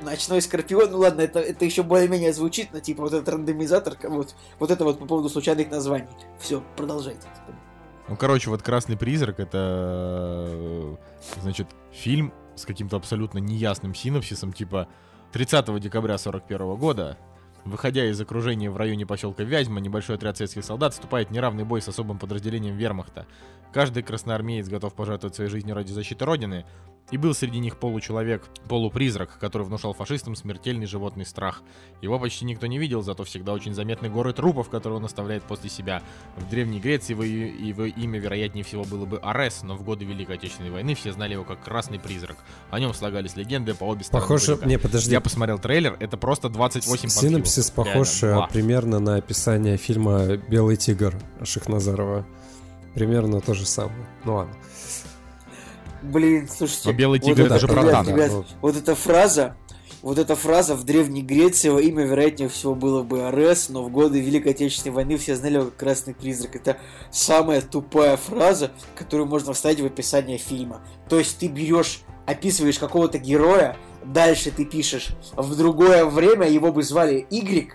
Ночной 0.00 0.40
Скорпион, 0.42 0.90
ну 0.92 0.98
ладно, 0.98 1.22
это, 1.22 1.40
это 1.40 1.64
еще 1.64 1.82
более-менее 1.82 2.32
звучит, 2.32 2.68
но 2.72 2.80
типа 2.80 3.02
вот 3.02 3.12
этот 3.12 3.28
рандомизатор, 3.28 3.96
вот, 4.04 4.34
вот 4.58 4.70
это 4.70 4.84
вот 4.84 4.98
по 4.98 5.06
поводу 5.06 5.28
случайных 5.28 5.70
названий. 5.70 6.08
Все, 6.38 6.62
продолжайте. 6.76 7.26
Ну, 8.08 8.16
короче, 8.16 8.48
вот 8.48 8.62
«Красный 8.62 8.96
призрак»— 8.96 9.38
это, 9.40 10.96
значит, 11.42 11.66
фильм 11.92 12.32
с 12.54 12.64
каким-то 12.64 12.96
абсолютно 12.96 13.38
неясным 13.38 13.94
синопсисом, 13.94 14.52
типа 14.52 14.88
30 15.32 15.78
декабря 15.80 16.16
41 16.16 16.76
года, 16.76 17.18
выходя 17.64 18.04
из 18.08 18.20
окружения 18.20 18.70
в 18.70 18.76
районе 18.76 19.04
поселка 19.04 19.42
Вязьма, 19.42 19.80
небольшой 19.80 20.16
отряд 20.16 20.36
советских 20.36 20.64
солдат 20.64 20.94
вступает 20.94 21.28
в 21.28 21.32
неравный 21.32 21.64
бой 21.64 21.82
с 21.82 21.88
особым 21.88 22.18
подразделением 22.18 22.76
вермахта. 22.76 23.26
Каждый 23.72 24.02
красноармеец 24.02 24.68
готов 24.68 24.94
пожертвовать 24.94 25.34
своей 25.36 25.50
жизнью 25.50 25.74
ради 25.74 25.92
защиты 25.92 26.24
Родины, 26.24 26.64
и 27.10 27.16
был 27.16 27.34
среди 27.34 27.58
них 27.58 27.78
получеловек, 27.78 28.44
полупризрак, 28.68 29.38
который 29.38 29.62
внушал 29.62 29.94
фашистам 29.94 30.36
смертельный 30.36 30.86
животный 30.86 31.24
страх. 31.24 31.62
Его 32.02 32.18
почти 32.18 32.44
никто 32.44 32.66
не 32.66 32.78
видел, 32.78 33.02
зато 33.02 33.24
всегда 33.24 33.52
очень 33.52 33.74
заметны 33.74 34.10
горы 34.10 34.32
трупов, 34.32 34.68
которые 34.68 34.98
он 34.98 35.04
оставляет 35.04 35.42
после 35.44 35.70
себя. 35.70 36.02
В 36.36 36.48
Древней 36.50 36.80
Греции 36.80 37.12
его, 37.12 37.22
его 37.22 37.84
имя, 37.86 38.18
вероятнее 38.18 38.64
всего, 38.64 38.84
было 38.84 39.06
бы 39.06 39.18
Арес, 39.22 39.62
но 39.62 39.74
в 39.74 39.82
годы 39.84 40.04
Великой 40.04 40.36
Отечественной 40.36 40.70
войны 40.70 40.94
все 40.94 41.12
знали 41.12 41.32
его 41.32 41.44
как 41.44 41.64
Красный 41.64 41.98
Призрак. 41.98 42.36
О 42.70 42.78
нем 42.78 42.92
слагались 42.92 43.36
легенды 43.36 43.74
по 43.74 43.84
обе 43.84 44.04
стороны. 44.04 44.22
Похоже, 44.22 44.58
не, 44.66 44.78
подожди. 44.78 45.12
Я 45.12 45.20
посмотрел 45.20 45.58
трейлер, 45.58 45.96
это 46.00 46.16
просто 46.18 46.48
28 46.50 47.08
Синопсис 47.08 47.70
подхилов. 47.70 47.94
похож 47.98 48.22
Реально, 48.22 48.38
два. 48.40 48.46
примерно 48.48 48.98
на 48.98 49.16
описание 49.16 49.76
фильма 49.78 50.36
«Белый 50.36 50.76
тигр» 50.76 51.14
Шахназарова. 51.42 52.26
Примерно 52.98 53.40
то 53.40 53.54
же 53.54 53.64
самое. 53.64 54.06
Ну 54.24 54.34
ладно. 54.34 54.54
Блин, 56.02 56.48
слушайте. 56.48 56.88
Но 56.88 56.92
«Белый 56.92 57.20
вот 57.20 57.26
тигр» 57.26 57.46
это 57.46 57.54
это- 57.54 57.60
же 57.60 57.66
ребят, 57.72 57.84
братан. 57.84 58.08
ребят, 58.08 58.30
Ну, 58.32 58.44
вот 58.60 58.76
эта 58.76 58.94
фраза, 58.96 59.56
вот 60.02 60.18
эта 60.18 60.34
фраза 60.34 60.74
в 60.74 60.82
Древней 60.84 61.22
Греции, 61.22 61.68
его 61.68 61.78
имя, 61.78 62.04
вероятнее 62.04 62.48
всего, 62.48 62.74
было 62.74 63.02
бы 63.04 63.26
Арес, 63.28 63.68
но 63.68 63.84
в 63.84 63.90
годы 63.90 64.20
Великой 64.20 64.52
Отечественной 64.52 64.94
войны 64.96 65.16
все 65.16 65.36
знали 65.36 65.54
его 65.54 65.64
как 65.66 65.76
Красный 65.76 66.14
Призрак. 66.14 66.56
Это 66.56 66.76
самая 67.12 67.60
тупая 67.60 68.16
фраза, 68.16 68.72
которую 68.96 69.28
можно 69.28 69.52
вставить 69.52 69.80
в 69.80 69.86
описание 69.86 70.38
фильма. 70.38 70.80
То 71.08 71.18
есть 71.20 71.38
ты 71.38 71.46
берешь, 71.48 72.00
описываешь 72.26 72.78
какого-то 72.80 73.18
героя, 73.18 73.76
дальше 74.04 74.50
ты 74.50 74.64
пишешь, 74.64 75.10
в 75.36 75.56
другое 75.56 76.04
время 76.04 76.48
его 76.48 76.72
бы 76.72 76.82
звали 76.82 77.26
Y, 77.30 77.72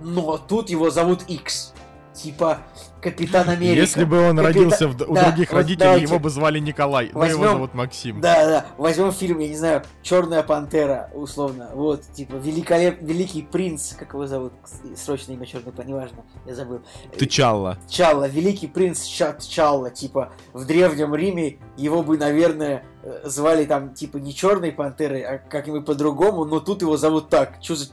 но 0.00 0.38
тут 0.38 0.70
его 0.70 0.90
зовут 0.90 1.22
X. 1.28 1.72
Типа 2.14 2.58
Капитан 3.04 3.48
Америка. 3.50 3.80
Если 3.80 4.04
бы 4.04 4.18
он 4.18 4.36
Капита- 4.36 4.42
родился 4.42 4.88
в- 4.88 5.00
у 5.02 5.14
Да, 5.14 5.24
других 5.28 5.50
вот 5.52 5.56
родителей, 5.58 5.84
давайте. 5.84 6.04
его 6.06 6.18
бы 6.18 6.30
звали 6.30 6.58
Николай, 6.58 7.10
но 7.12 7.24
его 7.24 7.38
Возьмем- 7.38 7.52
зовут 7.52 7.74
Максим. 7.74 8.20
Да, 8.20 8.46
да, 8.46 8.66
возьмем 8.78 9.12
фильм, 9.12 9.38
я 9.38 9.48
не 9.48 9.56
знаю, 9.56 9.82
Черная 10.02 10.42
пантера, 10.42 11.10
условно. 11.14 11.70
Вот, 11.74 12.02
типа, 12.14 12.36
великолеп... 12.36 13.02
Великий 13.02 13.42
принц, 13.42 13.92
как 13.94 14.14
его 14.14 14.26
зовут? 14.26 14.52
Срочное 14.96 15.36
имя 15.36 15.46
Черный 15.46 15.64
пантера, 15.66 15.86
неважно, 15.86 16.24
я 16.46 16.54
забыл. 16.54 16.80
Ты 17.16 17.26
Чалла. 17.26 17.78
Чалла, 17.88 18.26
великий 18.26 18.66
принц 18.66 19.04
Ча- 19.04 19.36
Чалла, 19.38 19.90
типа, 19.90 20.32
в 20.52 20.64
ДревнемРиме 20.66 21.58
его 21.76 22.02
бы, 22.02 22.16
наверное, 22.18 22.84
э, 23.02 23.20
звали 23.24 23.64
там, 23.66 23.92
типа, 23.94 24.16
не 24.16 24.34
Черной 24.34 24.72
пантерой, 24.72 25.22
а 25.22 25.38
как-нибудь 25.38 25.84
по-другому, 25.84 26.44
но 26.46 26.60
тут 26.60 26.82
его 26.82 26.96
зовут 26.96 27.28
так. 27.28 27.60
Чё 27.60 27.74
за... 27.74 27.88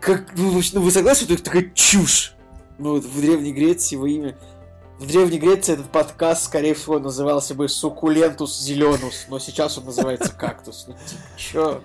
Как... 0.00 0.26
Ну, 0.36 0.50
вы, 0.50 0.62
ну, 0.74 0.80
вы 0.80 0.90
согласны, 0.90 1.24
что 1.24 1.34
это 1.34 1.42
такая 1.44 1.70
чушь? 1.74 2.34
Ну, 2.78 3.00
в 3.00 3.20
Древней 3.20 3.52
Греции 3.52 3.96
его 3.96 4.06
имя... 4.06 4.36
В 4.98 5.06
Древней 5.06 5.38
Греции 5.38 5.74
этот 5.74 5.90
подкаст, 5.90 6.44
скорее 6.44 6.74
всего, 6.74 6.98
назывался 6.98 7.54
бы 7.54 7.68
Сукулентус 7.68 8.58
Зеленус, 8.60 9.26
но 9.28 9.38
сейчас 9.38 9.78
он 9.78 9.84
называется 9.84 10.32
Кактус. 10.32 10.86
Ну, 10.88 10.94
типа, 10.94 11.22
чё? 11.36 11.80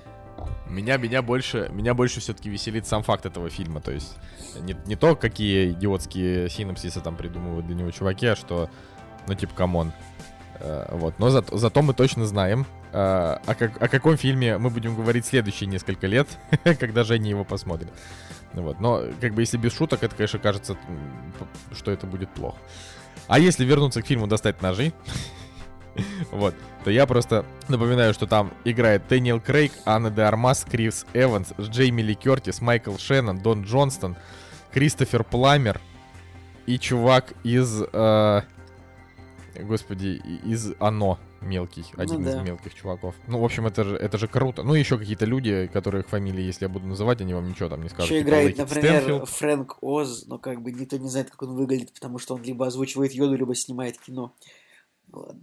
Меня, 0.68 0.98
меня 0.98 1.22
больше, 1.22 1.70
меня 1.72 1.94
больше 1.94 2.22
все-таки 2.22 2.50
веселит 2.50 2.88
сам 2.88 3.04
факт 3.04 3.28
этого 3.28 3.52
фильма. 3.52 3.82
То 3.82 3.92
есть 3.92 4.16
не, 4.62 4.76
не 4.88 4.96
то, 4.96 5.16
какие 5.16 5.72
идиотские 5.74 6.50
синопсисы 6.50 7.02
там 7.02 7.16
придумывают 7.16 7.68
для 7.68 7.76
него 7.76 7.92
чуваки, 7.92 8.26
а 8.26 8.36
что, 8.36 8.70
ну 9.28 9.36
типа, 9.36 9.54
come 9.54 9.77
on. 9.77 9.94
Э, 10.60 10.88
вот. 10.92 11.20
Но 11.20 11.30
зато, 11.30 11.56
зато 11.56 11.84
мы 11.84 11.94
точно 11.94 12.26
знаем, 12.26 12.66
э, 12.92 12.98
о, 12.98 13.56
как- 13.56 13.80
о 13.80 13.88
каком 13.88 14.18
фильме 14.18 14.58
мы 14.58 14.72
будем 14.72 14.96
говорить 14.96 15.28
следующие 15.28 15.68
несколько 15.70 16.08
лет, 16.08 16.28
когда 16.80 17.04
Женя 17.04 17.30
его 17.30 17.44
посмотрит. 17.44 17.90
Вот. 18.54 18.80
Но, 18.80 19.04
как 19.20 19.34
бы, 19.34 19.42
если 19.42 19.58
без 19.58 19.76
шуток, 19.76 20.04
это, 20.04 20.16
конечно, 20.16 20.40
кажется, 20.40 20.78
что 21.72 21.92
это 21.92 22.06
будет 22.06 22.30
плохо. 22.30 22.58
А 23.28 23.40
если 23.40 23.66
вернуться 23.66 24.02
к 24.02 24.08
фильму 24.08 24.28
«Достать 24.28 24.62
ножи», 24.62 24.94
вот, 26.32 26.56
то 26.84 26.92
я 26.92 27.06
просто 27.06 27.46
напоминаю, 27.68 28.14
что 28.14 28.28
там 28.28 28.54
играет 28.64 29.08
Дэниел 29.08 29.40
Крейг, 29.40 29.72
Анна 29.86 30.12
де 30.12 30.22
Армас, 30.22 30.66
Крис 30.70 31.06
Эванс, 31.14 31.54
Джейми 31.60 32.02
Ли 32.02 32.16
Кертис, 32.16 32.62
Майкл 32.62 32.98
Шеннон, 32.98 33.40
Дон 33.40 33.64
Джонстон, 33.64 34.16
Кристофер 34.72 35.24
Пламер 35.24 35.80
и 36.66 36.78
чувак 36.80 37.34
из... 37.44 37.82
э, 37.92 38.42
господи, 39.60 40.22
из 40.44 40.74
«Оно» 40.80 41.20
мелкий, 41.42 41.86
один 41.98 42.22
из 42.28 42.34
да. 42.34 42.42
мелких 42.42 42.74
чуваков. 42.74 43.16
Ну, 43.28 43.40
в 43.40 43.46
общем, 43.46 43.68
это 43.68 43.84
же, 43.84 43.96
это 43.96 44.18
же 44.18 44.28
круто. 44.28 44.64
Ну, 44.64 44.74
еще 44.74 44.98
какие-то 44.98 45.26
люди, 45.26 45.70
которых 45.72 46.08
фамилии, 46.08 46.44
если 46.44 46.66
я 46.66 46.70
буду 46.70 46.88
называть, 46.88 47.22
они 47.22 47.34
вам 47.34 47.50
ничего 47.50 47.70
там 47.70 47.84
не 47.84 47.90
скажут. 47.90 48.12
Еще 48.12 48.20
Типа 48.20 48.30
играет, 48.30 48.58
например, 48.58 49.02
Стэнфилд. 49.02 49.30
Фрэнк 49.30 49.78
Оз, 49.82 50.26
но 50.28 50.38
как 50.38 50.62
бы 50.62 50.72
никто 50.72 50.98
не 50.98 51.10
знает, 51.10 51.30
как 51.30 51.44
он 51.44 51.56
выглядит, 51.56 51.94
потому 51.94 52.20
что 52.20 52.36
он 52.36 52.44
либо 52.44 52.66
озвучивает 52.66 53.14
Йоду, 53.14 53.36
либо 53.36 53.56
снимает 53.56 53.98
кино. 54.00 54.34
Ну 55.12 55.20
Ладно. 55.20 55.42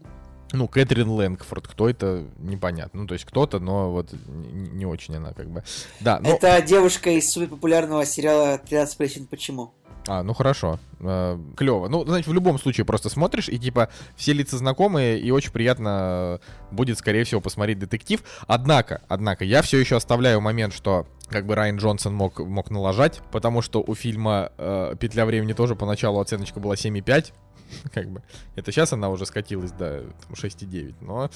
Ну, 0.52 0.66
Кэтрин 0.66 1.08
Лэнгфорд, 1.08 1.68
кто 1.68 1.88
это, 1.88 2.26
непонятно. 2.38 3.02
Ну, 3.02 3.06
то 3.06 3.14
есть 3.14 3.24
кто-то, 3.24 3.60
но 3.60 3.92
вот 3.92 4.12
не, 4.26 4.68
не 4.68 4.86
очень 4.86 5.14
она 5.14 5.32
как 5.32 5.48
бы. 5.48 5.62
Да, 6.00 6.18
ну... 6.20 6.28
Это 6.28 6.60
девушка 6.60 7.10
из 7.10 7.30
суперпопулярного 7.30 8.04
сериала 8.04 8.60
«13 8.64 8.96
причин 8.96 9.26
почему». 9.26 9.72
А, 10.10 10.24
ну 10.24 10.34
хорошо. 10.34 10.80
клево. 10.98 11.86
Ну, 11.86 12.04
значит, 12.04 12.26
в 12.26 12.32
любом 12.32 12.58
случае 12.58 12.84
просто 12.84 13.08
смотришь, 13.08 13.48
и 13.48 13.60
типа 13.60 13.90
все 14.16 14.32
лица 14.32 14.58
знакомые, 14.58 15.20
и 15.20 15.30
очень 15.30 15.52
приятно 15.52 16.40
э, 16.42 16.74
будет, 16.74 16.98
скорее 16.98 17.22
всего, 17.22 17.40
посмотреть 17.40 17.78
детектив. 17.78 18.20
Однако, 18.48 19.02
однако, 19.06 19.44
я 19.44 19.62
все 19.62 19.78
еще 19.78 19.94
оставляю 19.94 20.40
момент, 20.40 20.74
что 20.74 21.06
как 21.28 21.46
бы 21.46 21.54
Райан 21.54 21.76
Джонсон 21.76 22.12
мог, 22.12 22.40
мог 22.40 22.70
налажать, 22.70 23.20
потому 23.30 23.62
что 23.62 23.84
у 23.86 23.94
фильма 23.94 24.50
э, 24.58 24.96
«Петля 24.98 25.24
времени» 25.26 25.52
тоже 25.52 25.76
поначалу 25.76 26.18
оценочка 26.18 26.58
была 26.58 26.74
7,5. 26.74 27.32
Как 27.94 28.10
бы. 28.10 28.24
Это 28.56 28.72
сейчас 28.72 28.92
она 28.92 29.10
уже 29.10 29.26
скатилась 29.26 29.70
до 29.70 30.00
там, 30.26 30.32
6,9. 30.32 30.96
Но 31.02 31.30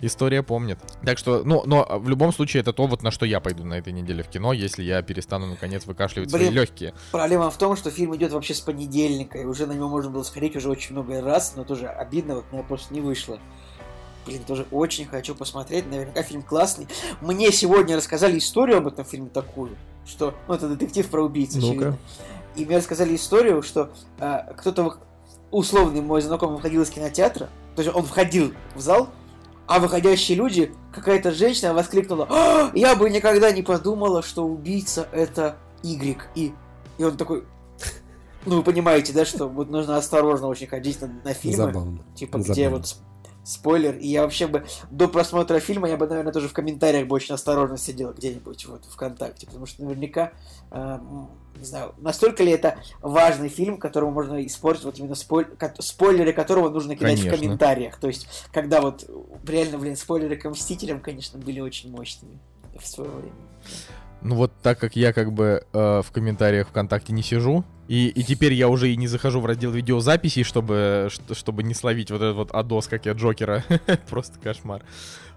история 0.00 0.42
помнит. 0.42 0.78
Так 1.04 1.18
что, 1.18 1.42
ну, 1.44 1.62
но 1.66 1.86
в 1.98 2.08
любом 2.08 2.32
случае 2.32 2.62
это 2.62 2.72
то, 2.72 2.86
вот 2.86 3.02
на 3.02 3.10
что 3.10 3.26
я 3.26 3.40
пойду 3.40 3.64
на 3.64 3.74
этой 3.74 3.92
неделе 3.92 4.22
в 4.22 4.28
кино, 4.28 4.52
если 4.52 4.82
я 4.82 5.02
перестану 5.02 5.46
наконец 5.46 5.86
выкашливать 5.86 6.30
свои 6.30 6.42
Блин. 6.42 6.54
легкие. 6.54 6.94
Проблема 7.12 7.50
в 7.50 7.58
том, 7.58 7.76
что 7.76 7.90
фильм 7.90 8.14
идет 8.16 8.32
вообще 8.32 8.54
с 8.54 8.60
понедельника, 8.60 9.38
и 9.38 9.44
уже 9.44 9.66
на 9.66 9.72
него 9.72 9.88
можно 9.88 10.10
было 10.10 10.22
сходить 10.22 10.56
уже 10.56 10.68
очень 10.68 10.92
много 10.92 11.20
раз, 11.20 11.54
но 11.56 11.64
тоже 11.64 11.86
обидно, 11.86 12.36
вот 12.36 12.44
у 12.50 12.54
меня 12.56 12.64
просто 12.64 12.92
не 12.94 13.00
вышло. 13.00 13.38
Блин, 14.26 14.42
тоже 14.46 14.66
очень 14.70 15.06
хочу 15.06 15.34
посмотреть, 15.34 15.90
наверняка 15.90 16.22
фильм 16.22 16.42
классный. 16.42 16.86
Мне 17.20 17.50
сегодня 17.52 17.96
рассказали 17.96 18.38
историю 18.38 18.78
об 18.78 18.86
этом 18.86 19.04
фильме 19.04 19.30
такую, 19.30 19.76
что, 20.06 20.34
ну, 20.46 20.54
это 20.54 20.68
детектив 20.68 21.08
про 21.08 21.22
убийц, 21.22 21.54
Ну-ка. 21.54 21.66
очевидно. 21.66 21.98
И 22.56 22.64
мне 22.64 22.76
рассказали 22.78 23.16
историю, 23.16 23.62
что 23.62 23.90
а, 24.18 24.52
кто-то, 24.56 24.96
условный 25.50 26.00
мой 26.00 26.20
знакомый 26.20 26.56
выходил 26.56 26.82
из 26.82 26.90
кинотеатра, 26.90 27.48
то 27.76 27.82
есть 27.82 27.94
он 27.94 28.04
входил 28.04 28.52
в 28.74 28.80
зал, 28.80 29.08
а 29.70 29.78
выходящие 29.78 30.36
люди, 30.36 30.72
какая-то 30.92 31.30
женщина 31.30 31.72
воскликнула, 31.72 32.26
«А, 32.28 32.72
я 32.74 32.96
бы 32.96 33.08
никогда 33.08 33.52
не 33.52 33.62
подумала, 33.62 34.20
что 34.20 34.44
убийца 34.44 35.06
это 35.12 35.56
Y. 35.84 36.18
И, 36.34 36.52
и 36.98 37.04
он 37.04 37.16
такой, 37.16 37.44
ну 38.46 38.56
вы 38.56 38.62
понимаете, 38.64 39.12
да, 39.12 39.24
что 39.24 39.46
вот 39.48 39.70
нужно 39.70 39.96
осторожно 39.96 40.48
очень 40.48 40.66
ходить 40.66 41.00
на, 41.00 41.08
на 41.24 41.34
фильмы, 41.34 41.56
Забавно. 41.56 41.98
типа 42.16 42.38
где 42.38 42.52
забавно. 42.54 42.76
вот 42.78 42.86
с- 42.88 43.00
спойлер, 43.44 43.96
и 43.96 44.06
я 44.06 44.22
вообще 44.22 44.46
бы 44.46 44.64
до 44.90 45.08
просмотра 45.08 45.58
фильма, 45.60 45.88
я 45.88 45.96
бы, 45.96 46.06
наверное, 46.06 46.32
тоже 46.32 46.48
в 46.48 46.52
комментариях 46.52 47.06
бы 47.06 47.16
очень 47.16 47.34
осторожно 47.34 47.76
сидел 47.76 48.12
где-нибудь 48.12 48.66
вот 48.66 48.84
ВКонтакте, 48.84 49.46
потому 49.46 49.66
что 49.66 49.82
наверняка, 49.82 50.32
э, 50.70 50.98
не 51.56 51.64
знаю, 51.64 51.94
настолько 51.98 52.42
ли 52.42 52.52
это 52.52 52.78
важный 53.00 53.48
фильм, 53.48 53.78
которому 53.78 54.12
можно 54.12 54.44
испортить 54.46 54.84
вот 54.84 54.98
именно 54.98 55.14
спойль... 55.14 55.48
спойлеры 55.78 56.32
которого 56.32 56.68
нужно 56.68 56.96
кидать 56.96 57.16
Конечно. 57.16 57.36
в 57.36 57.40
комментариях, 57.40 57.98
то 57.98 58.08
есть, 58.08 58.26
когда 58.52 58.80
вот 58.80 59.08
реально, 59.46 59.78
блин, 59.78 59.96
спойлеры 59.96 60.36
к 60.36 60.48
Мстителям, 60.48 61.00
конечно, 61.00 61.38
были 61.38 61.60
очень 61.60 61.90
мощными 61.90 62.38
в 62.78 62.86
свое 62.86 63.10
время. 63.10 63.32
Ну 64.22 64.34
вот 64.34 64.52
так 64.62 64.78
как 64.78 64.96
я 64.96 65.12
как 65.12 65.32
бы 65.32 65.64
э, 65.72 66.02
в 66.02 66.12
комментариях 66.12 66.68
ВКонтакте 66.68 67.12
не 67.12 67.22
сижу, 67.22 67.64
И, 67.90 68.06
и 68.06 68.22
теперь 68.22 68.52
я 68.52 68.68
уже 68.68 68.92
и 68.92 68.96
не 68.96 69.08
захожу 69.08 69.40
в 69.40 69.46
раздел 69.46 69.72
видеозаписей, 69.72 70.44
чтобы, 70.44 71.08
чтобы 71.32 71.64
не 71.64 71.74
словить 71.74 72.12
вот 72.12 72.22
этот 72.22 72.36
вот 72.36 72.52
адос, 72.52 72.86
как 72.86 73.04
я 73.04 73.14
Джокера. 73.14 73.64
Просто 74.08 74.38
кошмар. 74.38 74.84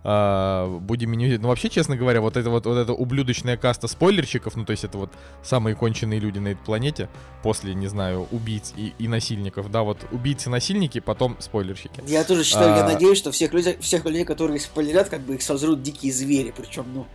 А, 0.03 0.67
будем 0.79 1.09
меню... 1.09 1.39
Ну, 1.41 1.47
вообще, 1.47 1.69
честно 1.69 1.97
говоря, 1.97 2.21
вот 2.21 2.37
это 2.37 2.51
вот, 2.51 2.67
вот 2.67 2.77
эта 2.77 2.93
ублюдочная 2.93 3.57
каста 3.57 3.87
спойлерчиков, 3.87 4.55
ну, 4.55 4.65
то 4.65 4.71
есть 4.71 4.83
это 4.83 4.99
вот 4.99 5.11
самые 5.41 5.75
конченые 5.75 6.19
люди 6.19 6.37
на 6.37 6.49
этой 6.49 6.63
планете, 6.63 7.09
после, 7.41 7.73
не 7.73 7.87
знаю, 7.87 8.27
убийц 8.29 8.71
и, 8.75 8.93
и 8.99 9.07
насильников, 9.07 9.71
да, 9.71 9.81
вот 9.81 9.97
убийцы-насильники, 10.11 10.99
потом 10.99 11.37
спойлерщики. 11.39 12.03
Я 12.05 12.23
тоже 12.23 12.43
считаю, 12.43 12.75
я 12.75 12.85
А. 12.85 12.93
надеюсь, 12.93 13.17
что 13.17 13.31
всех 13.31 13.51
людей, 13.53 13.77
всех 13.79 14.05
людей, 14.05 14.25
которые 14.25 14.59
спойлерят, 14.59 15.09
как 15.09 15.21
бы 15.21 15.33
их 15.33 15.41
сожрут 15.41 15.81
дикие 15.81 16.13
звери, 16.13 16.53
причем, 16.55 16.85
ну, 16.93 17.07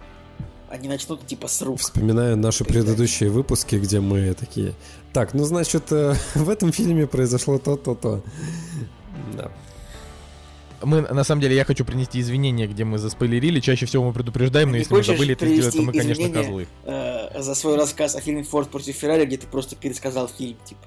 они 0.71 0.89
начнут 0.89 1.27
типа 1.27 1.49
с 1.49 1.62
рук. 1.62 1.81
Вспоминаю 1.81 2.37
наши 2.37 2.64
предыдущие 2.64 3.31
выпуски, 3.31 3.77
где 3.77 4.01
мы 4.01 4.35
такие. 4.35 4.75
Так, 5.12 5.35
ну 5.35 5.45
значит, 5.45 5.91
э, 5.93 6.14
в 6.35 6.49
этом 6.49 6.73
фильме 6.73 7.07
произошло 7.07 7.59
то-то-то. 7.59 8.23
Да. 9.37 9.51
Мы, 10.83 11.03
на 11.03 11.24
самом 11.24 11.41
деле, 11.41 11.57
я 11.57 11.64
хочу 11.64 11.85
принести 11.85 12.20
извинения, 12.20 12.66
где 12.66 12.85
мы 12.85 12.99
заспойлерили. 12.99 13.61
Чаще 13.61 13.87
всего 13.87 14.05
мы 14.05 14.12
предупреждаем, 14.12 14.70
но 14.70 14.76
если 14.76 14.95
мы 14.95 15.03
забыли 15.03 15.33
это 15.33 15.47
сделать, 15.47 15.74
то 15.74 15.83
мы, 15.83 15.93
конечно, 15.93 16.29
козлы. 16.31 16.66
Э, 16.85 17.41
за 17.43 17.55
свой 17.55 17.76
рассказ 17.76 18.14
о 18.14 18.20
фильме 18.20 18.45
Форд 18.45 18.70
против 18.70 18.95
Феррари, 18.97 19.24
где 19.24 19.37
ты 19.39 19.47
просто 19.47 19.76
пересказал 19.76 20.29
фильм, 20.29 20.57
типа. 20.64 20.81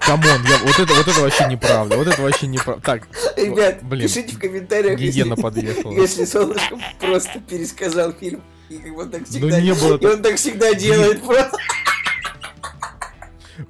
Come 0.00 0.25
on, 0.25 0.44
я- 0.48 0.58
вот, 0.64 0.78
это, 0.78 0.92
вот 0.94 1.08
это 1.08 1.20
вообще 1.20 1.46
неправда. 1.46 1.96
Вот 1.96 2.06
это 2.06 2.20
вообще 2.22 2.46
неправда. 2.46 2.82
Так, 2.82 3.08
Ребят, 3.36 3.78
блин, 3.82 4.06
пишите 4.06 4.34
в 4.34 4.38
комментариях, 4.38 4.98
гиена 4.98 5.30
если, 5.30 5.42
подъехала. 5.42 5.92
если 5.92 6.24
Солнышко 6.24 6.78
просто 7.00 7.40
пересказал 7.48 8.12
фильм. 8.12 8.42
И 8.68 8.76
как 8.76 8.94
бы 8.94 9.02
он 9.02 9.10
так 9.10 9.22
Ну 9.30 9.48
не 9.48 9.74
было 9.74 9.96
и 9.96 10.06
он 10.06 10.22
так 10.22 10.36
всегда 10.36 10.74
делает 10.74 11.22
просто. 11.22 11.56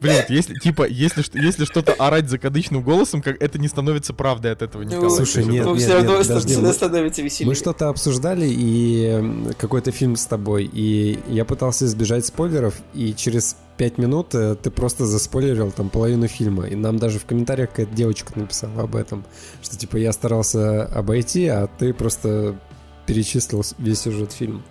Блин, 0.01 0.23
если, 0.29 0.55
типа, 0.55 0.87
если, 0.89 1.23
что- 1.23 1.39
если 1.39 1.65
что-то 1.65 1.93
орать 1.95 2.29
закадычным 2.29 2.83
голосом, 2.83 3.23
как 3.23 3.43
это 3.43 3.59
не 3.59 3.69
становится 3.69 4.13
правдой 4.15 4.53
от 4.53 4.63
этого 4.63 4.83
Николай. 4.83 5.11
Слушай, 5.11 5.45
нет, 5.45 5.65
Ну, 5.65 5.75
нет, 5.75 5.83
все 5.83 5.95
равно 5.95 6.17
нет, 6.17 6.25
ста- 6.25 6.35
подожди, 6.35 6.53
всегда 6.55 6.69
мы- 6.69 6.75
становится 6.75 7.23
веселее. 7.23 7.49
Мы 7.49 7.55
что-то 7.55 7.89
обсуждали 7.89 8.47
и 8.49 9.53
какой-то 9.59 9.91
фильм 9.93 10.17
с 10.17 10.27
тобой, 10.27 10.65
и 10.73 11.19
я 11.29 11.45
пытался 11.45 11.87
избежать 11.87 12.27
спойлеров, 12.27 12.75
и 12.95 13.15
через 13.15 13.57
пять 13.77 13.97
минут 13.99 14.35
э, 14.35 14.57
ты 14.57 14.71
просто 14.71 15.07
заспойлерил 15.07 15.71
там 15.73 15.89
половину 15.89 16.29
фильма, 16.29 16.67
и 16.67 16.75
нам 16.75 16.99
даже 16.99 17.19
в 17.19 17.25
комментариях 17.25 17.71
какая-то 17.71 17.95
девочка 17.95 18.33
написала 18.39 18.83
об 18.83 18.95
этом, 18.97 19.25
что 19.63 19.77
типа 19.79 19.97
я 19.97 20.13
старался 20.13 20.85
обойти, 20.85 21.47
а 21.47 21.67
ты 21.67 21.95
просто 21.95 22.57
перечислил 23.07 23.65
весь 23.79 24.01
сюжет 24.01 24.33
фильма. 24.33 24.63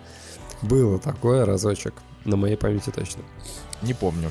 Было 0.61 0.99
такое 0.99 1.45
разочек, 1.45 1.93
на 2.25 2.35
моей 2.35 2.55
памяти 2.55 2.91
точно. 2.93 3.23
Не 3.81 3.93
помню. 3.93 4.29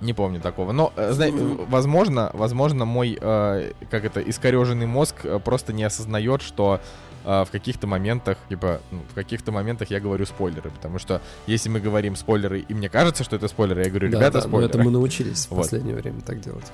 Не 0.00 0.12
помню 0.12 0.40
такого. 0.40 0.72
Но, 0.72 0.92
э, 0.96 1.12
э, 1.18 1.30
возможно, 1.68 2.30
возможно, 2.34 2.84
мой, 2.84 3.18
э, 3.20 3.72
как 3.90 4.04
это, 4.04 4.20
искореженный 4.20 4.86
мозг 4.86 5.16
э, 5.24 5.38
просто 5.40 5.72
не 5.72 5.82
осознает, 5.84 6.40
что 6.42 6.80
э, 7.24 7.44
в 7.44 7.50
каких-то 7.50 7.86
моментах, 7.86 8.38
типа, 8.48 8.80
ну, 8.92 9.00
в 9.10 9.14
каких-то 9.14 9.50
моментах 9.52 9.90
я 9.90 9.98
говорю 10.00 10.24
спойлеры. 10.26 10.70
Потому 10.70 10.98
что 10.98 11.20
если 11.46 11.68
мы 11.68 11.80
говорим 11.80 12.14
спойлеры, 12.16 12.60
и 12.60 12.74
мне 12.74 12.88
кажется, 12.88 13.24
что 13.24 13.36
это 13.36 13.48
спойлеры, 13.48 13.82
я 13.84 13.90
говорю, 13.90 14.10
Да, 14.10 14.18
ребята, 14.18 14.38
да, 14.38 14.44
но 14.44 14.48
спойлеры. 14.48 14.70
это 14.70 14.82
мы 14.84 14.90
научились 14.90 15.46
в 15.46 15.50
Вот. 15.50 15.62
последнее 15.62 15.96
время 15.96 16.20
так 16.20 16.40
делать. 16.40 16.66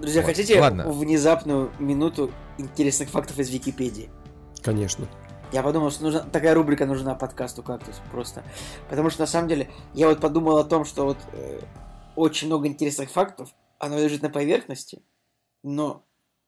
Друзья, 0.00 0.20
Вот. 0.20 0.26
хотите 0.28 0.60
Ладно. 0.60 0.90
внезапную 0.90 1.70
минуту 1.78 2.30
интересных 2.58 3.08
фактов 3.08 3.38
из 3.38 3.50
Википедии? 3.50 4.10
Конечно. 4.62 5.06
Я 5.52 5.62
подумал, 5.62 5.90
что 5.90 6.04
нужна 6.04 6.20
такая 6.20 6.54
рубрика 6.54 6.86
нужна 6.86 7.14
подкасту 7.14 7.62
«Кактус» 7.62 8.00
просто. 8.10 8.42
Потому 8.88 9.10
что, 9.10 9.20
на 9.20 9.26
самом 9.26 9.48
деле, 9.48 9.70
я 9.92 10.08
вот 10.08 10.20
подумал 10.20 10.56
о 10.56 10.64
том, 10.64 10.84
что 10.86 11.04
вот 11.04 11.18
э, 11.32 11.60
очень 12.16 12.46
много 12.48 12.66
интересных 12.68 13.10
фактов, 13.10 13.50
оно 13.78 13.98
лежит 13.98 14.22
на 14.22 14.30
поверхности, 14.30 15.02
но 15.62 16.04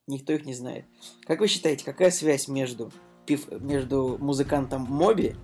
никто 0.07 0.32
их 0.32 0.46
не 0.46 0.55
знает. 0.55 0.86
Как 1.26 1.40
вы 1.40 1.48
считаете, 1.48 1.84
какая 1.84 2.11
связь 2.11 2.48
между, 2.48 2.92
пив- 3.26 3.61
между 3.61 4.16
музыкантом 4.18 4.86
Моби 4.88 5.36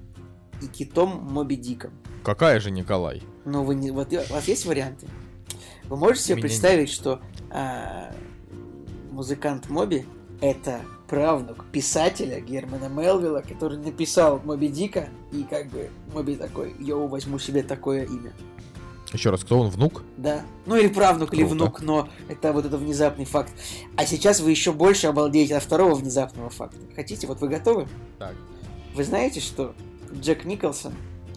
и 0.62 0.66
китом 0.66 1.28
Моби 1.30 1.56
Диком? 1.56 1.92
Какая 2.24 2.61
же, 2.61 2.70
Николай? 2.70 3.22
Ну, 3.44 3.64
вы 3.64 3.74
не, 3.74 3.90
вот 3.90 4.12
у 4.12 4.32
вас 4.32 4.48
есть 4.48 4.64
варианты? 4.64 5.06
Вы 5.84 5.96
можете 5.96 6.24
себе 6.24 6.36
меня 6.36 6.42
представить, 6.42 6.90
что 6.90 7.20
а, 7.50 8.14
музыкант 9.11 9.68
Моби 9.68 10.06
это 10.40 10.80
правнук 11.11 11.66
писателя 11.72 12.40
Германа 12.40 12.88
Мелвилла, 12.88 13.40
который 13.40 13.78
написал 13.78 14.40
Моби 14.44 14.68
Дика, 14.68 15.08
и 15.32 15.42
как 15.42 15.66
бы 15.66 15.90
Моби 16.14 16.36
такой, 16.36 16.72
йоу, 16.78 17.08
возьму 17.08 17.40
себе 17.40 17.64
такое 17.64 18.04
имя. 18.04 18.32
Еще 19.12 19.30
раз, 19.30 19.42
кто 19.42 19.58
он, 19.58 19.70
внук? 19.70 20.04
Да. 20.16 20.42
Ну 20.66 20.76
или 20.76 20.86
правнук, 20.86 21.34
или 21.34 21.40
Круто. 21.40 21.54
внук, 21.54 21.82
но 21.82 22.08
это 22.28 22.52
вот 22.52 22.64
это 22.64 22.78
внезапный 22.78 23.24
факт. 23.24 23.52
А 23.96 24.06
сейчас 24.06 24.38
вы 24.38 24.52
еще 24.52 24.72
больше 24.72 25.08
обалдеете 25.08 25.56
от 25.56 25.64
второго 25.64 25.96
внезапного 25.96 26.48
факта. 26.48 26.78
Хотите? 26.94 27.26
Вот 27.26 27.40
вы 27.40 27.48
готовы? 27.48 27.88
Так. 28.20 28.36
Вы 28.94 29.02
знаете, 29.02 29.40
что 29.40 29.74
Джек 30.14 30.44
Николсон 30.44 30.94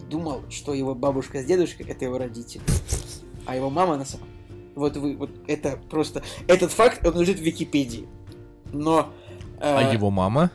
думал, 0.08 0.42
что 0.50 0.72
его 0.72 0.94
бабушка 0.94 1.42
с 1.42 1.44
дедушкой 1.44 1.86
это 1.86 2.04
его 2.04 2.16
родители, 2.16 2.62
а 3.44 3.56
его 3.56 3.70
мама 3.70 3.96
на 3.96 4.04
самом 4.04 4.28
вот 4.76 4.96
вы, 4.96 5.16
вот 5.16 5.30
это 5.48 5.78
просто 5.90 6.22
этот 6.46 6.70
факт 6.70 7.04
он 7.04 7.18
лежит 7.20 7.38
в 7.38 7.42
Википедии, 7.42 8.08
но 8.72 9.12
А 9.64 9.92
его 9.92 10.10
мама? 10.10 10.50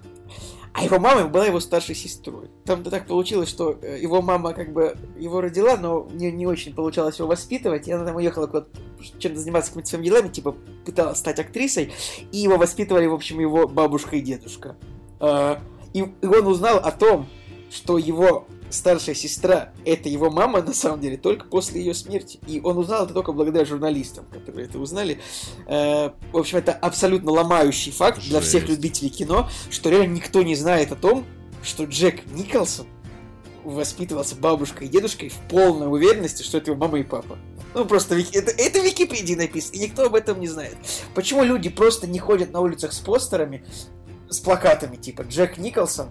а 0.79 0.83
его 0.83 0.99
мама 0.99 1.27
была 1.27 1.45
его 1.45 1.59
старшей 1.59 1.95
сестрой. 1.95 2.49
Там-то 2.63 2.89
так 2.89 3.05
получилось, 3.05 3.49
что 3.49 3.77
э, 3.81 3.99
его 4.01 4.21
мама 4.21 4.53
как 4.53 4.71
бы 4.71 4.95
его 5.17 5.41
родила, 5.41 5.75
но 5.75 6.07
не, 6.11 6.31
не 6.31 6.45
очень 6.45 6.73
получалось 6.73 7.19
его 7.19 7.27
воспитывать, 7.27 7.87
и 7.87 7.91
она 7.91 8.05
там 8.05 8.15
уехала 8.15 8.47
куда-то 8.47 8.69
чем-то 9.17 9.39
заниматься 9.39 9.71
какими-то 9.71 9.89
своими 9.89 10.05
делами, 10.05 10.27
типа 10.29 10.55
пыталась 10.85 11.17
стать 11.17 11.39
актрисой, 11.39 11.91
и 12.31 12.37
его 12.37 12.57
воспитывали, 12.57 13.07
в 13.07 13.13
общем, 13.13 13.39
его 13.39 13.67
бабушка 13.67 14.15
и 14.15 14.21
дедушка. 14.21 14.77
И, 15.21 15.99
и 15.99 16.25
он 16.25 16.47
узнал 16.47 16.77
о 16.77 16.91
том, 16.91 17.27
что 17.71 17.97
его 17.97 18.47
старшая 18.69 19.15
сестра— 19.15 19.71
это 19.85 20.09
его 20.09 20.29
мама, 20.29 20.61
на 20.61 20.73
самом 20.73 20.99
деле, 21.01 21.17
только 21.17 21.45
после 21.45 21.81
ее 21.81 21.93
смерти. 21.93 22.39
И 22.47 22.61
он 22.63 22.77
узнал 22.77 23.05
это 23.05 23.13
только 23.13 23.31
благодаря 23.31 23.65
журналистам, 23.65 24.25
которые 24.25 24.67
это 24.67 24.79
узнали. 24.79 25.19
Э, 25.67 26.09
В 26.31 26.37
общем, 26.37 26.57
это 26.59 26.71
абсолютно 26.73 27.31
ломающий 27.31 27.91
факт 27.91 28.21
для 28.21 28.39
всех 28.41 28.67
любителей 28.69 29.09
кино, 29.09 29.49
что 29.69 29.89
реально 29.89 30.15
никто 30.15 30.41
не 30.43 30.55
знает 30.55 30.91
о 30.91 30.95
том, 30.95 31.25
что 31.63 31.83
Джек 31.85 32.25
Николсон 32.33 32.87
воспитывался 33.63 34.35
бабушкой 34.35 34.87
и 34.87 34.89
дедушкой 34.89 35.29
в 35.29 35.37
полной 35.49 35.87
уверенности, 35.91 36.43
что 36.43 36.57
это 36.57 36.71
его 36.71 36.79
мама 36.79 36.99
и 36.99 37.03
папа. 37.03 37.37
Ну, 37.75 37.85
просто 37.85 38.15
вики- 38.15 38.35
это, 38.35 38.51
это 38.51 38.79
в 38.81 38.83
Википедии 38.85 39.35
написано, 39.35 39.75
и 39.75 39.79
никто 39.79 40.05
об 40.05 40.15
этом 40.15 40.39
не 40.39 40.47
знает. 40.47 40.75
Почему 41.13 41.43
люди 41.43 41.69
просто 41.69 42.07
не 42.07 42.17
ходят 42.17 42.51
на 42.51 42.61
улицах 42.61 42.93
с 42.93 42.99
постерами, 42.99 43.63
с 44.29 44.39
плакатами, 44.39 44.95
типа 44.95 45.23
Джек 45.23 45.57
Николсон, 45.57 46.09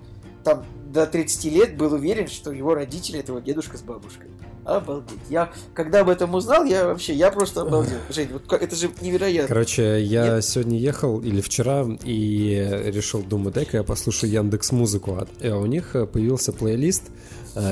там, 0.49 0.65
до 0.87 1.07
30 1.07 1.45
лет 1.53 1.77
был 1.77 1.93
уверен, 1.93 2.29
что 2.29 2.51
его 2.51 2.75
родители 2.75 3.21
это 3.21 3.33
его 3.33 3.41
дедушка 3.41 3.77
с 3.77 3.83
бабушкой. 3.83 4.29
Обалдеть. 4.65 5.19
Я, 5.31 5.51
когда 5.75 6.01
об 6.01 6.09
этом 6.09 6.35
узнал, 6.35 6.65
я 6.65 6.87
вообще, 6.87 7.15
я 7.15 7.31
просто 7.31 7.63
обалдел. 7.63 7.99
Жень, 8.11 8.29
вот 8.33 8.51
это 8.53 8.77
же 8.77 8.91
невероятно. 9.01 9.49
Короче, 9.49 10.03
я 10.03 10.37
Нет. 10.37 10.45
сегодня 10.45 10.79
ехал 10.79 11.21
или 11.21 11.41
вчера 11.41 11.87
и 12.05 12.83
решил, 12.87 13.23
думаю, 13.23 13.53
дай-ка 13.53 13.79
я 13.79 13.83
послушаю 13.83 14.33
Яндекс 14.33 14.73
Музыку. 14.73 15.19
А 15.43 15.57
у 15.57 15.67
них 15.67 15.95
э, 15.95 16.07
появился 16.07 16.53
плейлист 16.53 17.05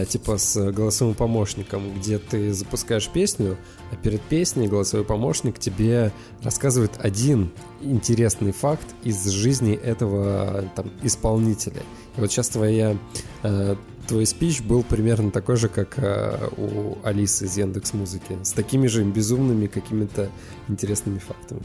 типа 0.09 0.39
с 0.39 0.73
голосовым 0.73 1.15
помощником, 1.15 1.95
где 1.99 2.19
ты 2.19 2.53
запускаешь 2.53 3.09
песню, 3.09 3.57
а 3.93 3.97
перед 3.97 4.21
песней 4.23 4.69
голосовой 4.69 5.05
помощник 5.07 5.59
тебе 5.59 6.13
рассказывает 6.43 6.93
один 6.99 7.53
интересный 7.81 8.53
факт 8.53 8.87
из 9.05 9.25
жизни 9.29 9.75
этого 9.75 10.65
там, 10.75 10.91
исполнителя. 11.03 11.83
И 12.17 12.21
вот 12.21 12.31
сейчас 12.33 12.49
твоя 12.49 12.97
э, 13.43 13.77
твой 14.07 14.27
спич 14.27 14.63
был 14.63 14.83
примерно 14.83 15.31
такой 15.31 15.57
же, 15.57 15.69
как 15.69 15.99
э, 15.99 16.49
у 16.57 16.97
Алисы 17.03 17.45
из 17.47 17.57
Яндекс 17.57 17.93
Музыки, 17.93 18.39
с 18.43 18.53
такими 18.53 18.87
же 18.87 19.05
безумными 19.05 19.67
какими-то 19.67 20.31
интересными 20.69 21.19
фактами. 21.19 21.63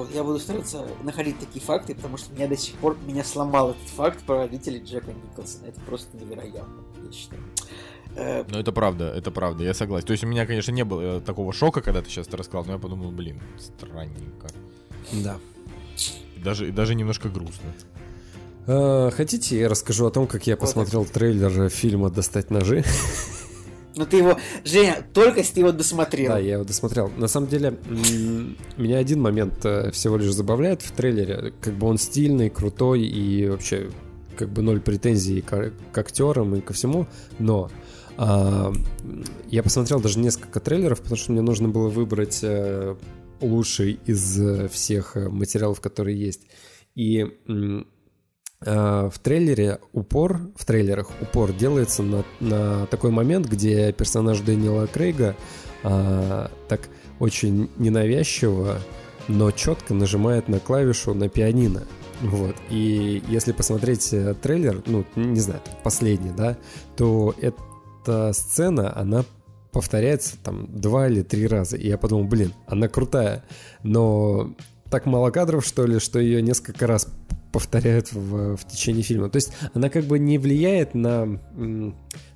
Вот, 0.00 0.14
я 0.14 0.24
буду 0.24 0.38
стараться 0.38 0.86
находить 1.02 1.38
такие 1.38 1.60
факты, 1.62 1.94
потому 1.94 2.16
что 2.16 2.32
меня 2.32 2.48
до 2.48 2.56
сих 2.56 2.74
пор 2.76 2.96
меня 3.06 3.22
сломал 3.22 3.72
этот 3.72 3.86
факт 3.90 4.22
про 4.24 4.38
родителей 4.38 4.82
Джека 4.82 5.12
Николсона. 5.12 5.66
Это 5.66 5.78
просто 5.82 6.16
невероятно, 6.16 6.82
я 7.04 7.12
считаю. 7.12 7.42
Э, 8.16 8.44
Ну, 8.48 8.58
это 8.58 8.72
правда, 8.72 9.12
это 9.14 9.30
правда, 9.30 9.62
я 9.62 9.74
согласен. 9.74 10.06
То 10.06 10.12
есть 10.12 10.24
у 10.24 10.26
меня, 10.26 10.46
конечно, 10.46 10.72
не 10.72 10.84
было 10.86 11.18
э, 11.18 11.20
такого 11.20 11.52
шока, 11.52 11.82
когда 11.82 12.00
ты 12.00 12.08
сейчас 12.08 12.28
это 12.28 12.38
рассказал, 12.38 12.64
но 12.64 12.72
я 12.72 12.78
подумал, 12.78 13.10
блин, 13.10 13.42
странненько. 13.58 14.48
Да. 15.12 15.36
И 16.34 16.40
даже, 16.40 16.68
и 16.68 16.72
даже 16.72 16.94
немножко 16.94 17.28
грустно. 17.28 17.74
Э, 18.68 19.10
Хотите, 19.14 19.60
я 19.60 19.68
расскажу 19.68 20.06
о 20.06 20.10
том, 20.10 20.26
как 20.26 20.46
я 20.46 20.54
Вот 20.54 20.60
посмотрел 20.60 21.04
трейлер 21.04 21.68
фильма 21.68 22.08
«Достать 22.08 22.50
ножи»? 22.50 22.84
Ну 23.96 24.06
ты 24.06 24.18
его, 24.18 24.38
Женя, 24.64 25.04
только 25.12 25.40
если 25.40 25.54
ты 25.54 25.60
его 25.60 25.72
досмотрел. 25.72 26.32
Да, 26.32 26.38
я 26.38 26.54
его 26.54 26.64
досмотрел. 26.64 27.10
На 27.16 27.28
самом 27.28 27.48
деле, 27.48 27.78
меня 28.76 28.98
один 28.98 29.20
момент 29.20 29.64
э, 29.64 29.90
всего 29.90 30.16
лишь 30.16 30.32
забавляет 30.32 30.82
в 30.82 30.92
трейлере. 30.92 31.52
Как 31.60 31.74
бы 31.74 31.86
он 31.86 31.98
стильный, 31.98 32.50
крутой 32.50 33.02
и 33.02 33.48
вообще 33.48 33.90
как 34.36 34.48
бы 34.48 34.62
ноль 34.62 34.80
претензий 34.80 35.42
к, 35.42 35.72
к 35.92 35.98
актерам 35.98 36.54
и 36.56 36.60
ко 36.60 36.72
всему, 36.72 37.06
но 37.38 37.70
а, 38.16 38.72
я 39.48 39.62
посмотрел 39.62 40.00
даже 40.00 40.18
несколько 40.18 40.60
трейлеров, 40.60 41.00
потому 41.00 41.16
что 41.16 41.32
мне 41.32 41.40
нужно 41.40 41.68
было 41.68 41.88
выбрать 41.88 42.40
а, 42.42 42.96
лучший 43.40 43.98
из 44.04 44.40
э, 44.40 44.68
всех 44.68 45.16
э, 45.16 45.28
материалов, 45.30 45.80
которые 45.80 46.20
есть. 46.20 46.42
И 46.94 47.26
в 48.60 49.12
трейлере 49.22 49.78
упор, 49.92 50.40
в 50.56 50.64
трейлерах 50.66 51.10
упор 51.22 51.52
делается 51.52 52.02
на, 52.02 52.24
на 52.40 52.86
такой 52.86 53.10
момент, 53.10 53.46
где 53.46 53.92
персонаж 53.92 54.40
Дэниела 54.40 54.86
Крейга 54.86 55.34
а, 55.82 56.50
так 56.68 56.90
очень 57.18 57.70
ненавязчиво, 57.78 58.78
но 59.28 59.50
четко 59.50 59.94
нажимает 59.94 60.48
на 60.48 60.58
клавишу 60.58 61.14
на 61.14 61.28
пианино. 61.28 61.84
Вот. 62.20 62.56
И 62.68 63.22
если 63.28 63.52
посмотреть 63.52 64.12
э, 64.12 64.34
трейлер, 64.34 64.82
ну, 64.86 65.06
не 65.16 65.40
знаю, 65.40 65.62
последний, 65.82 66.32
да, 66.32 66.58
то 66.96 67.34
эта 67.40 68.32
сцена, 68.34 68.94
она 68.96 69.24
повторяется 69.72 70.36
там 70.42 70.66
два 70.68 71.08
или 71.08 71.22
три 71.22 71.46
раза. 71.46 71.76
И 71.76 71.88
я 71.88 71.96
подумал, 71.96 72.24
блин, 72.24 72.52
она 72.66 72.88
крутая. 72.88 73.44
Но 73.82 74.52
так 74.90 75.06
мало 75.06 75.30
кадров, 75.30 75.64
что 75.64 75.86
ли, 75.86 75.98
что 75.98 76.18
ее 76.18 76.42
несколько 76.42 76.86
раз 76.86 77.08
повторяют 77.52 78.12
в, 78.12 78.56
в 78.56 78.66
течение 78.66 79.02
фильма. 79.02 79.28
То 79.28 79.36
есть 79.36 79.52
она 79.74 79.88
как 79.88 80.04
бы 80.04 80.18
не 80.18 80.38
влияет 80.38 80.94
на, 80.94 81.40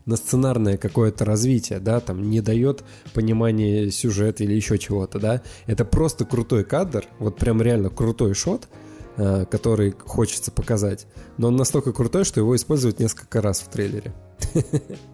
на 0.06 0.16
сценарное 0.16 0.76
какое-то 0.76 1.24
развитие, 1.24 1.78
да, 1.78 2.00
там 2.00 2.30
не 2.30 2.40
дает 2.40 2.84
понимания 3.12 3.90
сюжета 3.90 4.44
или 4.44 4.54
еще 4.54 4.78
чего-то, 4.78 5.18
да. 5.18 5.42
Это 5.66 5.84
просто 5.84 6.24
крутой 6.24 6.64
кадр, 6.64 7.04
вот 7.18 7.36
прям 7.36 7.62
реально 7.62 7.90
крутой 7.90 8.34
шот, 8.34 8.68
э, 9.16 9.46
который 9.50 9.92
хочется 9.92 10.50
показать. 10.50 11.06
Но 11.38 11.48
он 11.48 11.56
настолько 11.56 11.92
крутой, 11.92 12.24
что 12.24 12.40
его 12.40 12.54
используют 12.56 12.98
несколько 12.98 13.40
раз 13.40 13.60
в 13.60 13.68
трейлере. 13.68 14.12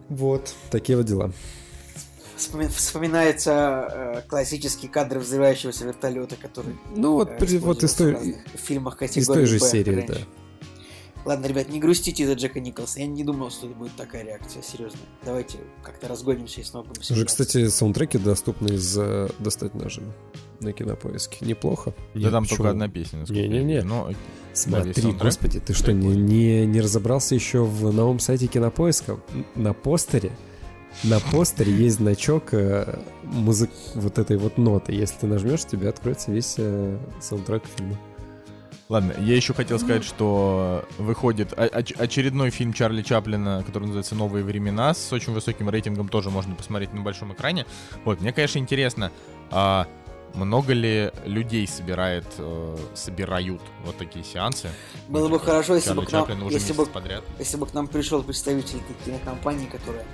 Вот, 0.09 0.53
такие 0.69 0.97
вот 0.97 1.05
дела 1.05 1.31
вспоминается 2.41 3.87
э, 3.91 4.21
классический 4.27 4.87
кадр 4.87 5.19
взрывающегося 5.19 5.85
вертолета, 5.85 6.35
который 6.35 6.75
ну 6.95 7.13
вот 7.13 7.29
э, 7.29 7.57
вот 7.59 7.83
из 7.83 7.93
той 7.93 8.13
в 8.15 8.57
фильмах 8.57 8.97
категории 8.97 9.21
из 9.21 9.27
той 9.27 9.45
же 9.45 9.59
Б 9.59 9.65
серии, 9.65 9.95
раньше. 9.95 10.13
да. 10.13 10.19
Ладно, 11.23 11.45
ребят, 11.45 11.69
не 11.69 11.79
грустите 11.79 12.23
из-за 12.23 12.33
Джека 12.33 12.59
Николса. 12.59 12.99
Я 12.99 13.05
не 13.05 13.23
думал, 13.23 13.51
что 13.51 13.67
это 13.67 13.75
будет 13.75 13.95
такая 13.95 14.23
реакция, 14.23 14.63
серьезно. 14.63 14.99
Давайте 15.23 15.59
как-то 15.83 16.07
разгонимся 16.07 16.61
и 16.61 16.63
снова 16.63 16.87
будем 16.87 17.01
Уже, 17.07 17.25
кстати, 17.25 17.67
саундтреки 17.67 18.17
доступны 18.17 18.69
из 18.73 18.97
достать 19.37 19.77
даже 19.77 20.01
на 20.61 20.73
кинопоиске. 20.73 21.45
Неплохо. 21.45 21.93
Да 22.15 22.21
Нет, 22.21 22.31
там 22.31 22.43
почему? 22.43 22.57
только 22.57 22.69
одна 22.71 22.87
песня. 22.87 23.23
Не-не-не. 23.29 23.83
Но... 23.83 24.09
Смотри, 24.53 25.11
господи, 25.13 25.59
ты 25.59 25.73
что, 25.73 25.93
не, 25.93 26.15
не, 26.15 26.65
не 26.65 26.81
разобрался 26.81 27.35
еще 27.35 27.63
в 27.63 27.93
новом 27.93 28.19
сайте 28.19 28.47
кинопоиска? 28.47 29.19
На 29.55 29.73
постере 29.73 30.31
на 31.03 31.19
постере 31.19 31.73
есть 31.73 31.97
значок 31.97 32.53
э, 32.53 32.99
музык 33.23 33.71
вот 33.95 34.17
этой 34.19 34.37
вот 34.37 34.57
ноты. 34.57 34.93
Если 34.93 35.17
ты 35.19 35.27
нажмешь, 35.27 35.65
тебе 35.65 35.89
откроется 35.89 36.31
весь 36.31 36.55
э, 36.57 36.97
саундтрек 37.19 37.63
фильма. 37.65 37.97
Ладно, 38.91 39.15
я 39.19 39.37
еще 39.37 39.53
хотел 39.53 39.79
сказать, 39.79 40.03
что 40.03 40.83
выходит 40.97 41.53
очередной 41.57 42.49
фильм 42.49 42.73
Чарли 42.73 43.03
Чаплина, 43.03 43.63
который 43.65 43.83
называется 43.83 44.15
«Новые 44.15 44.43
времена», 44.43 44.93
с 44.93 45.13
очень 45.13 45.31
высоким 45.31 45.69
рейтингом, 45.69 46.09
тоже 46.09 46.29
можно 46.29 46.55
посмотреть 46.55 46.93
на 46.93 46.99
большом 46.99 47.31
экране. 47.31 47.65
Вот, 48.03 48.19
мне, 48.19 48.33
конечно, 48.33 48.59
интересно, 48.59 49.09
а 49.49 49.87
много 50.33 50.73
ли 50.73 51.11
людей 51.25 51.65
собирает, 51.67 52.25
э, 52.37 52.77
собирают 52.93 53.61
вот 53.85 53.97
такие 53.97 54.25
сеансы? 54.25 54.69
Было 55.07 55.29
бы 55.29 55.39
хорошо, 55.39 55.75
если 55.75 55.93
бы, 55.93 56.05
к 56.05 56.11
нам, 56.11 56.49
если, 56.49 56.73
бы, 56.73 56.85
подряд. 56.85 57.23
если 57.39 57.55
бы 57.55 57.67
к 57.67 57.73
нам 57.73 57.87
пришел 57.87 58.21
представитель 58.23 58.81
кинокомпании, 59.05 59.67
которая 59.67 60.05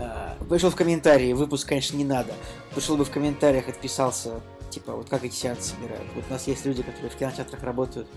э, 0.00 0.44
пришел 0.48 0.70
в 0.70 0.76
комментарии, 0.76 1.32
выпуск, 1.32 1.68
конечно, 1.68 1.96
не 1.96 2.04
надо, 2.04 2.32
пришел 2.74 2.96
бы 2.96 3.04
в 3.04 3.10
комментариях, 3.10 3.68
отписался, 3.68 4.40
типа, 4.70 4.92
вот 4.92 5.08
как 5.08 5.24
эти 5.24 5.34
сеансы 5.34 5.74
собирают. 5.74 6.06
Вот 6.14 6.24
у 6.28 6.32
нас 6.32 6.46
есть 6.46 6.64
люди, 6.64 6.82
которые 6.82 7.10
в 7.10 7.16
кинотеатрах 7.16 7.62
работают. 7.62 8.08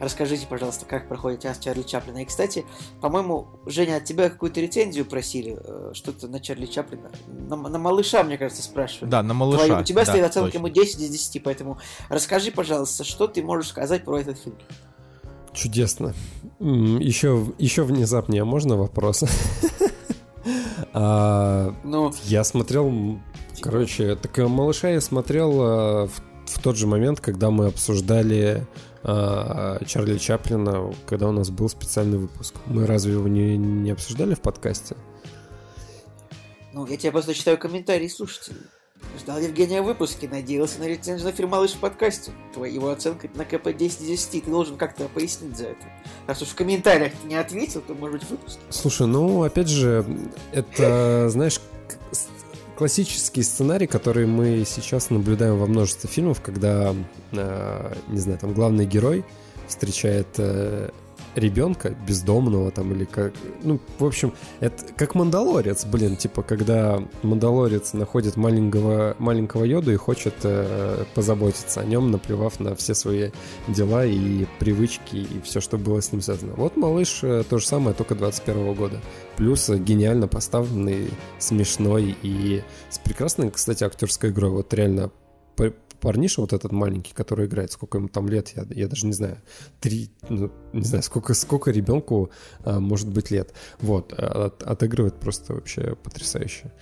Расскажите, 0.00 0.46
пожалуйста, 0.46 0.86
как 0.86 1.08
проходит 1.08 1.42
сеанс 1.42 1.58
Чарли 1.58 1.82
Чаплина. 1.82 2.22
И, 2.22 2.24
кстати, 2.24 2.64
по-моему, 3.00 3.48
Женя, 3.66 3.96
от 3.96 4.04
тебя 4.04 4.30
какую-то 4.30 4.60
рецензию 4.60 5.04
просили, 5.04 5.58
э, 5.60 5.90
что-то 5.92 6.28
на 6.28 6.38
Чарли 6.38 6.66
Чаплина. 6.66 7.10
На, 7.26 7.56
на 7.56 7.78
малыша, 7.78 8.22
мне 8.22 8.38
кажется, 8.38 8.62
спрашивали. 8.62 9.10
Да, 9.10 9.22
на 9.22 9.34
малыша. 9.34 9.66
Твои, 9.66 9.80
у 9.80 9.84
тебя 9.84 10.04
да, 10.04 10.12
стоит 10.12 10.24
оценка 10.24 10.56
ему 10.56 10.68
10 10.68 11.00
из 11.00 11.10
10, 11.10 11.42
поэтому 11.42 11.78
расскажи, 12.08 12.52
пожалуйста, 12.52 13.02
что 13.02 13.26
ты 13.26 13.42
можешь 13.42 13.70
сказать 13.70 14.04
про 14.04 14.20
этот 14.20 14.38
фильм? 14.38 14.56
Чудесно. 15.52 16.14
Еще, 16.60 17.52
еще 17.58 17.82
внезапнее 17.82 18.44
можно 18.44 18.76
вопрос? 18.76 19.24
А, 21.00 21.76
ну, 21.84 22.12
я 22.24 22.42
смотрел, 22.42 23.20
короче, 23.60 24.16
так 24.16 24.36
малыша 24.38 24.88
я 24.88 25.00
смотрел 25.00 25.60
а, 25.60 26.06
в, 26.08 26.12
в 26.46 26.60
тот 26.60 26.76
же 26.76 26.88
момент, 26.88 27.20
когда 27.20 27.52
мы 27.52 27.66
обсуждали 27.66 28.66
а, 29.04 29.78
Чарли 29.86 30.18
Чаплина, 30.18 30.92
когда 31.06 31.28
у 31.28 31.32
нас 31.32 31.50
был 31.50 31.68
специальный 31.68 32.18
выпуск. 32.18 32.56
Мы 32.66 32.84
разве 32.84 33.12
его 33.12 33.28
не, 33.28 33.56
не 33.56 33.92
обсуждали 33.92 34.34
в 34.34 34.40
подкасте? 34.40 34.96
Ну, 36.72 36.84
я 36.88 36.96
тебе 36.96 37.12
просто 37.12 37.32
читаю 37.32 37.58
комментарии 37.58 38.08
слушателей. 38.08 38.62
Ждал 39.18 39.38
Евгения 39.40 39.82
в 39.82 39.86
выпуске, 39.86 40.28
надеялся 40.28 40.78
на 40.80 40.84
рецензию 40.84 41.28
на 41.30 41.32
фильм 41.32 41.50
«Малыш» 41.50 41.72
в 41.72 41.78
подкасте. 41.78 42.32
Твоя 42.54 42.72
его 42.72 42.90
оценка 42.90 43.28
на 43.34 43.44
КП 43.44 43.76
10 43.76 44.00
из 44.00 44.06
10, 44.06 44.44
ты 44.44 44.50
должен 44.50 44.76
как-то 44.76 45.08
пояснить 45.08 45.56
за 45.56 45.66
это. 45.68 45.86
Раз 46.26 46.42
уж 46.42 46.48
в 46.48 46.54
комментариях 46.54 47.12
ты 47.20 47.28
не 47.28 47.34
ответил, 47.34 47.80
то 47.80 47.94
может 47.94 48.20
быть 48.20 48.24
в 48.24 48.30
выпуске. 48.30 48.60
Слушай, 48.70 49.06
ну, 49.06 49.42
опять 49.42 49.68
же, 49.68 50.06
это, 50.52 51.28
знаешь, 51.30 51.60
классический 52.78 53.42
сценарий, 53.42 53.88
который 53.88 54.26
мы 54.26 54.64
сейчас 54.64 55.10
наблюдаем 55.10 55.58
во 55.58 55.66
множестве 55.66 56.08
фильмов, 56.08 56.40
когда, 56.40 56.94
э, 57.32 57.94
не 58.08 58.18
знаю, 58.18 58.38
там 58.38 58.54
главный 58.54 58.86
герой 58.86 59.24
встречает 59.66 60.28
э, 60.38 60.90
ребенка 61.34 61.94
бездомного 62.06 62.70
там 62.70 62.92
или 62.92 63.04
как... 63.04 63.32
Ну, 63.62 63.80
в 63.98 64.04
общем, 64.04 64.34
это 64.60 64.84
как 64.96 65.14
Мандалорец, 65.14 65.84
блин, 65.84 66.16
типа, 66.16 66.42
когда 66.42 67.02
Мандалорец 67.22 67.92
находит 67.92 68.36
маленького, 68.36 69.16
маленького 69.18 69.64
Йоду 69.64 69.92
и 69.92 69.96
хочет 69.96 70.34
э, 70.42 71.04
позаботиться 71.14 71.80
о 71.80 71.84
нем, 71.84 72.10
наплевав 72.10 72.60
на 72.60 72.74
все 72.74 72.94
свои 72.94 73.30
дела 73.68 74.04
и 74.04 74.46
привычки 74.58 75.16
и 75.16 75.40
все, 75.44 75.60
что 75.60 75.78
было 75.78 76.00
с 76.00 76.12
ним 76.12 76.20
связано. 76.20 76.54
Вот 76.54 76.76
«Малыш» 76.76 77.20
э, 77.22 77.44
то 77.48 77.58
же 77.58 77.66
самое, 77.66 77.94
только 77.94 78.14
21 78.14 78.74
года. 78.74 79.00
Плюс 79.36 79.68
гениально 79.68 80.28
поставленный, 80.28 81.10
смешной 81.38 82.16
и 82.22 82.62
с 82.90 82.98
прекрасной, 82.98 83.50
кстати, 83.50 83.84
актерской 83.84 84.30
игрой. 84.30 84.50
Вот 84.50 84.72
реально 84.74 85.10
парниша 86.00 86.40
вот 86.40 86.52
этот 86.52 86.72
маленький, 86.72 87.12
который 87.14 87.46
играет, 87.46 87.72
сколько 87.72 87.98
ему 87.98 88.08
там 88.08 88.28
лет, 88.28 88.48
я, 88.56 88.64
я 88.70 88.88
даже 88.88 89.06
не 89.06 89.12
знаю, 89.12 89.38
три, 89.80 90.10
ну, 90.28 90.50
не 90.72 90.84
знаю, 90.84 91.02
сколько, 91.02 91.34
сколько 91.34 91.70
ребенку 91.70 92.30
а, 92.64 92.80
может 92.80 93.08
быть 93.08 93.30
лет. 93.30 93.52
Вот, 93.80 94.12
а, 94.16 94.46
от, 94.46 94.62
отыгрывает 94.62 95.18
просто 95.18 95.54
вообще 95.54 95.96
потрясающе. 95.96 96.72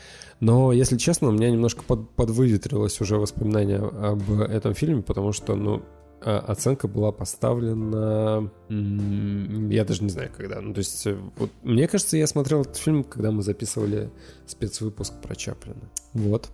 Но, 0.41 0.73
если 0.73 0.97
честно, 0.97 1.29
у 1.29 1.33
меня 1.33 1.51
немножко 1.51 1.83
под, 1.83 2.11
подвыветрилось 2.15 3.01
уже 3.01 3.17
воспоминание 3.17 3.79
об 3.79 4.31
этом 4.31 4.75
фильме, 4.75 5.03
потому 5.03 5.33
что, 5.33 5.55
ну, 5.55 5.83
а, 6.21 6.39
оценка 6.39 6.89
была 6.89 7.13
поставлена, 7.13 8.51
я 8.69 9.85
даже 9.85 10.05
не 10.05 10.11
знаю 10.11 10.31
когда. 10.37 10.61
Ну, 10.61 10.75
то 10.75 10.79
есть, 10.79 11.07
вот, 11.37 11.51
мне 11.63 11.89
кажется, 11.89 12.17
я 12.17 12.27
смотрел 12.27 12.63
этот 12.63 12.77
фильм, 12.77 13.05
когда 13.05 13.31
мы 13.31 13.43
записывали 13.43 14.11
спецвыпуск 14.47 15.15
про 15.23 15.35
Чаплина. 15.35 15.91
Вот. 16.13 16.51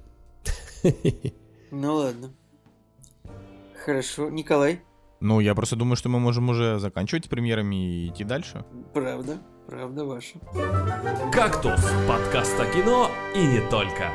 Ну 1.70 1.94
ладно. 1.94 2.34
Хорошо. 3.84 4.30
Николай? 4.30 4.80
Ну, 5.20 5.40
я 5.40 5.54
просто 5.54 5.74
думаю, 5.74 5.96
что 5.96 6.08
мы 6.08 6.20
можем 6.20 6.48
уже 6.48 6.78
заканчивать 6.78 7.28
премьерами 7.28 8.04
и 8.04 8.08
идти 8.08 8.22
дальше. 8.22 8.64
Правда, 8.94 9.38
правда 9.68 10.04
ваша. 10.04 10.38
«Кактус»— 11.32 11.80
подкаст 12.08 12.58
о 12.60 12.66
кино 12.66 13.10
и 13.34 13.44
не 13.44 13.60
только. 13.70 14.10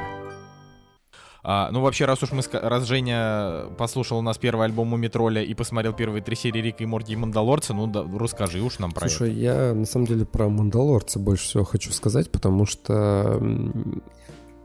А, 1.44 1.70
ну, 1.72 1.82
вообще, 1.82 2.06
раз 2.06 2.24
уж 2.24 2.32
мы, 2.32 2.42
раз 2.52 2.86
Женя 2.86 3.66
послушал 3.78 4.20
у 4.20 4.22
нас 4.22 4.38
первый 4.38 4.66
альбом 4.66 4.94
у 4.94 4.98
Метроля 4.98 5.42
и 5.42 5.54
посмотрел 5.54 5.94
первые 5.94 6.22
три 6.22 6.36
серии 6.36 6.62
Рика 6.62 6.84
и 6.84 6.86
Морти 6.86 7.14
и 7.14 7.16
Мандалорца, 7.16 7.74
ну, 7.74 7.88
да, 7.88 8.06
расскажи 8.18 8.62
уж 8.62 8.80
нам 8.80 8.92
про 8.92 9.08
Слушай, 9.08 9.32
это. 9.32 9.40
я 9.40 9.74
на 9.74 9.86
самом 9.86 10.08
деле 10.08 10.26
про 10.26 10.50
Мандалорца 10.50 11.20
больше 11.20 11.46
всего 11.46 11.64
хочу 11.64 11.92
сказать, 11.92 12.32
потому 12.32 12.66
что 12.66 13.42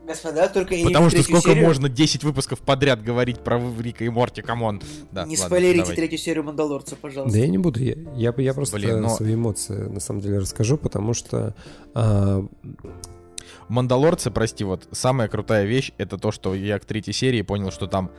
Господа, 0.05 0.49
только 0.49 0.75
не 0.75 0.83
Потому 0.83 1.09
что 1.09 1.23
сколько 1.23 1.49
серию... 1.49 1.65
можно 1.65 1.87
10 1.87 2.23
выпусков 2.23 2.59
подряд 2.59 3.01
говорить 3.01 3.39
про 3.39 3.61
Рика 3.79 4.03
и 4.03 4.09
Морти, 4.09 4.41
come 4.41 4.64
on. 4.64 4.81
Да, 5.11 5.25
не 5.25 5.37
ладно, 5.37 5.45
спойлерите 5.45 5.79
давайте. 5.81 6.01
третью 6.01 6.19
серию 6.19 6.43
Мандалорца, 6.43 6.95
пожалуйста. 6.97 7.37
Да 7.37 7.43
я 7.43 7.49
не 7.49 7.57
буду, 7.57 7.79
я, 7.79 7.95
я, 8.15 8.33
я 8.37 8.53
просто 8.53 8.75
Блин, 8.75 9.01
но... 9.01 9.09
свои 9.09 9.35
эмоции 9.35 9.77
на 9.77 9.99
самом 9.99 10.21
деле 10.21 10.39
расскажу, 10.39 10.77
потому 10.77 11.13
что... 11.13 11.55
А... 11.93 12.45
Мандалорцы, 13.69 14.29
прости, 14.29 14.65
вот 14.65 14.87
самая 14.91 15.29
крутая 15.29 15.65
вещь, 15.65 15.93
это 15.97 16.17
то, 16.17 16.31
что 16.31 16.53
я 16.53 16.79
к 16.79 16.85
третьей 16.85 17.13
серии 17.13 17.41
понял, 17.41 17.71
что 17.71 17.87
там 17.87 18.11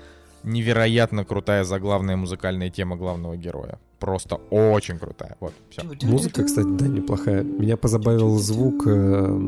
невероятно 0.43 1.24
крутая 1.24 1.65
заглавная 1.65 2.16
музыкальная 2.16 2.70
тема 2.70 2.97
главного 2.97 3.36
героя. 3.36 3.78
Просто 4.05 4.36
очень 4.51 4.98
крутая. 4.98 5.36
Вот, 5.40 5.55
все. 5.70 5.82
Музыка, 6.02 6.44
кстати, 6.44 6.68
да, 6.68 6.86
неплохая. 6.86 7.43
Меня 7.43 7.78
позабавил 7.78 8.39
звук 8.39 8.86
э, 8.86 9.39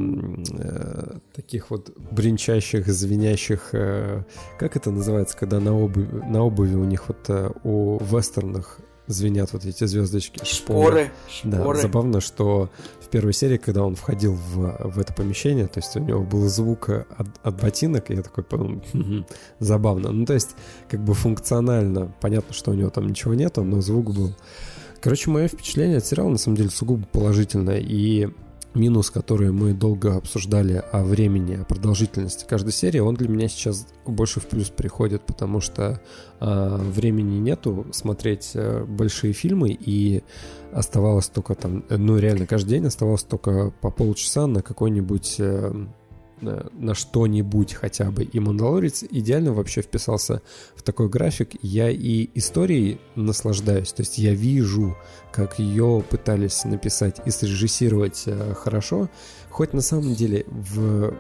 э, 0.51 1.19
таких 1.35 1.71
вот 1.71 1.91
бренчащих, 2.11 2.87
звенящих... 2.87 3.75
Э, 3.75 4.23
как 4.59 4.77
это 4.77 4.91
называется, 4.91 5.37
когда 5.37 5.61
на 5.61 5.79
обуви, 5.79 6.07
на 6.25 6.43
обуви 6.43 6.75
у 6.75 6.85
них 6.85 7.09
вот 7.09 7.29
э, 7.29 7.51
у 7.65 7.99
вестернах 8.03 8.81
звенят 9.07 9.53
вот 9.53 9.65
эти 9.65 9.85
звездочки. 9.85 10.45
Шпоры. 10.45 11.11
Да, 11.45 11.59
шпоры. 11.59 11.79
забавно, 11.81 12.21
что 12.21 12.71
в 13.01 13.09
первой 13.09 13.33
серии, 13.33 13.57
когда 13.57 13.85
он 13.85 13.95
входил 13.95 14.35
в, 14.35 14.93
в 14.93 14.99
это 14.99 15.13
помещение, 15.13 15.67
то 15.67 15.79
есть 15.79 15.97
у 15.97 16.01
него 16.01 16.23
был 16.23 16.49
звук 16.49 16.89
от, 16.89 17.29
от 17.43 17.61
ботинок, 17.61 18.11
и 18.11 18.15
я 18.15 18.23
такой 18.23 18.45
подумал, 18.45 18.83
«Хм, 18.93 19.25
забавно. 19.59 20.11
Ну, 20.11 20.27
то 20.27 20.35
есть, 20.35 20.57
как 20.89 21.03
бы 21.05 21.15
функционально, 21.15 22.13
понятно, 22.21 22.53
что 22.55 22.71
у 22.73 22.75
него 22.75 22.91
там 22.91 23.09
ничего 23.09 23.35
нету, 23.35 23.63
но 23.63 23.81
звук 23.81 24.15
был. 24.15 24.35
Короче, 25.01 25.31
мое 25.31 25.47
впечатление 25.49 25.99
от 25.99 26.07
сериала, 26.07 26.31
на 26.31 26.39
самом 26.39 26.57
деле, 26.57 26.71
сугубо 26.71 27.07
положительное, 27.07 27.79
и 27.79 28.29
минус, 28.77 29.11
который 29.11 29.51
мы 29.51 29.73
долго 29.73 30.17
обсуждали 30.17 30.83
о 30.93 31.03
времени, 31.03 31.57
о 31.57 31.65
продолжительности 31.65 32.47
каждой 32.49 32.73
серии, 32.73 33.01
он 33.01 33.15
для 33.15 33.29
меня 33.29 33.49
сейчас 33.49 33.89
больше 34.05 34.41
в 34.41 34.47
плюс 34.47 34.69
приходит, 34.69 35.23
потому 35.23 35.61
что 35.61 36.01
э, 36.41 36.77
времени 36.77 37.39
нету 37.39 37.87
смотреть 37.93 38.53
э, 38.55 38.85
большие 38.85 39.33
фильмы, 39.33 39.77
и 39.79 40.23
оставалось 40.73 41.29
только 41.29 41.55
там, 41.55 41.85
э, 41.89 41.97
ну 41.97 42.19
реально 42.19 42.47
каждый 42.47 42.71
день 42.71 42.87
оставалось 42.87 43.25
только 43.25 43.73
по 43.81 43.91
полчаса 43.91 44.47
на 44.47 44.63
какой-нибудь... 44.63 45.37
Э, 45.39 45.87
на, 46.41 46.67
на 46.73 46.95
что-нибудь 46.95 47.75
хотя 47.75 48.11
бы. 48.11 48.25
И 48.25 48.41
«Мандалорец» 48.41 49.03
идеально 49.03 49.53
вообще 49.53 49.83
вписался 49.83 50.43
в 50.75 50.83
такой 50.83 51.09
график. 51.09 51.51
Я 51.63 51.91
и 51.91 52.29
историей 52.35 52.99
наслаждаюсь. 53.15 53.93
То 53.93 54.03
есть 54.03 54.19
я 54.19 54.35
вижу, 54.35 54.97
как 55.33 55.59
ее 55.59 56.05
пытались 56.09 56.65
написать 56.65 57.21
и 57.25 57.31
срежиссировать 57.31 58.25
э, 58.27 58.55
хорошо. 58.55 59.09
Хоть 59.51 59.73
на 59.73 59.81
самом 59.81 60.15
деле 60.15 60.45
в, 60.47 61.15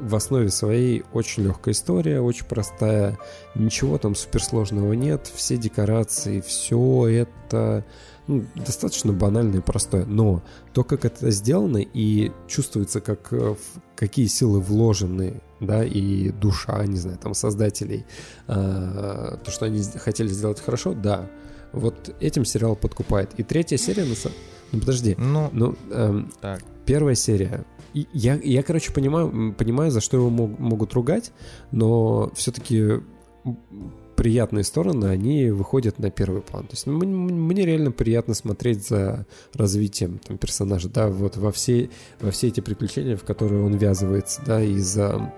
в 0.00 0.14
основе 0.14 0.50
своей 0.50 1.04
очень 1.12 1.44
легкая 1.44 1.74
история, 1.74 2.20
очень 2.20 2.46
простая. 2.46 3.18
Ничего 3.54 3.98
там 3.98 4.14
суперсложного 4.14 4.92
нет. 4.92 5.30
Все 5.34 5.56
декорации, 5.56 6.40
все 6.40 7.06
это 7.06 7.84
ну, 8.26 8.44
достаточно 8.54 9.12
банальное 9.12 9.60
и 9.60 9.62
простое, 9.62 10.04
но 10.04 10.42
то, 10.72 10.84
как 10.84 11.04
это 11.04 11.30
сделано 11.30 11.78
и 11.78 12.32
чувствуется, 12.48 13.00
как 13.00 13.32
э, 13.32 13.54
какие 13.94 14.26
силы 14.26 14.60
вложены, 14.60 15.40
да, 15.60 15.84
и 15.84 16.30
душа, 16.30 16.84
не 16.86 16.98
знаю, 16.98 17.18
там 17.18 17.34
создателей, 17.34 18.04
э, 18.48 19.36
то, 19.44 19.50
что 19.50 19.66
они 19.66 19.82
хотели 19.82 20.28
сделать 20.28 20.60
хорошо, 20.60 20.92
да, 20.92 21.30
вот 21.72 22.14
этим 22.20 22.44
сериал 22.44 22.74
подкупает. 22.74 23.30
И 23.38 23.42
третья 23.42 23.76
серия, 23.76 24.04
на 24.04 24.14
ну 24.72 24.80
подожди, 24.80 25.14
Ну, 25.18 25.50
ну 25.52 25.76
эм, 25.90 26.32
так. 26.40 26.62
первая 26.84 27.14
серия. 27.14 27.64
Я, 28.12 28.38
я, 28.42 28.62
короче, 28.62 28.92
понимаю, 28.92 29.54
понимаю, 29.56 29.90
за 29.90 30.00
что 30.00 30.18
его 30.18 30.28
мог- 30.28 30.58
могут 30.58 30.92
ругать, 30.92 31.32
но 31.70 32.30
все-таки 32.34 33.00
приятные 34.16 34.64
стороны, 34.64 35.06
они 35.06 35.50
выходят 35.50 35.98
на 35.98 36.10
первый 36.10 36.42
план. 36.42 36.64
То 36.64 36.72
есть 36.72 36.86
м- 36.86 37.02
м- 37.02 37.46
мне 37.46 37.64
реально 37.64 37.92
приятно 37.92 38.34
смотреть 38.34 38.86
за 38.86 39.26
развитием 39.54 40.18
там, 40.18 40.38
персонажа, 40.38 40.88
да, 40.88 41.08
вот 41.08 41.36
во 41.36 41.52
все, 41.52 41.90
во 42.20 42.30
все 42.30 42.48
эти 42.48 42.60
приключения, 42.60 43.16
в 43.16 43.24
которые 43.24 43.62
он 43.64 43.74
ввязывается, 43.76 44.42
да, 44.44 44.62
из-за 44.62 45.32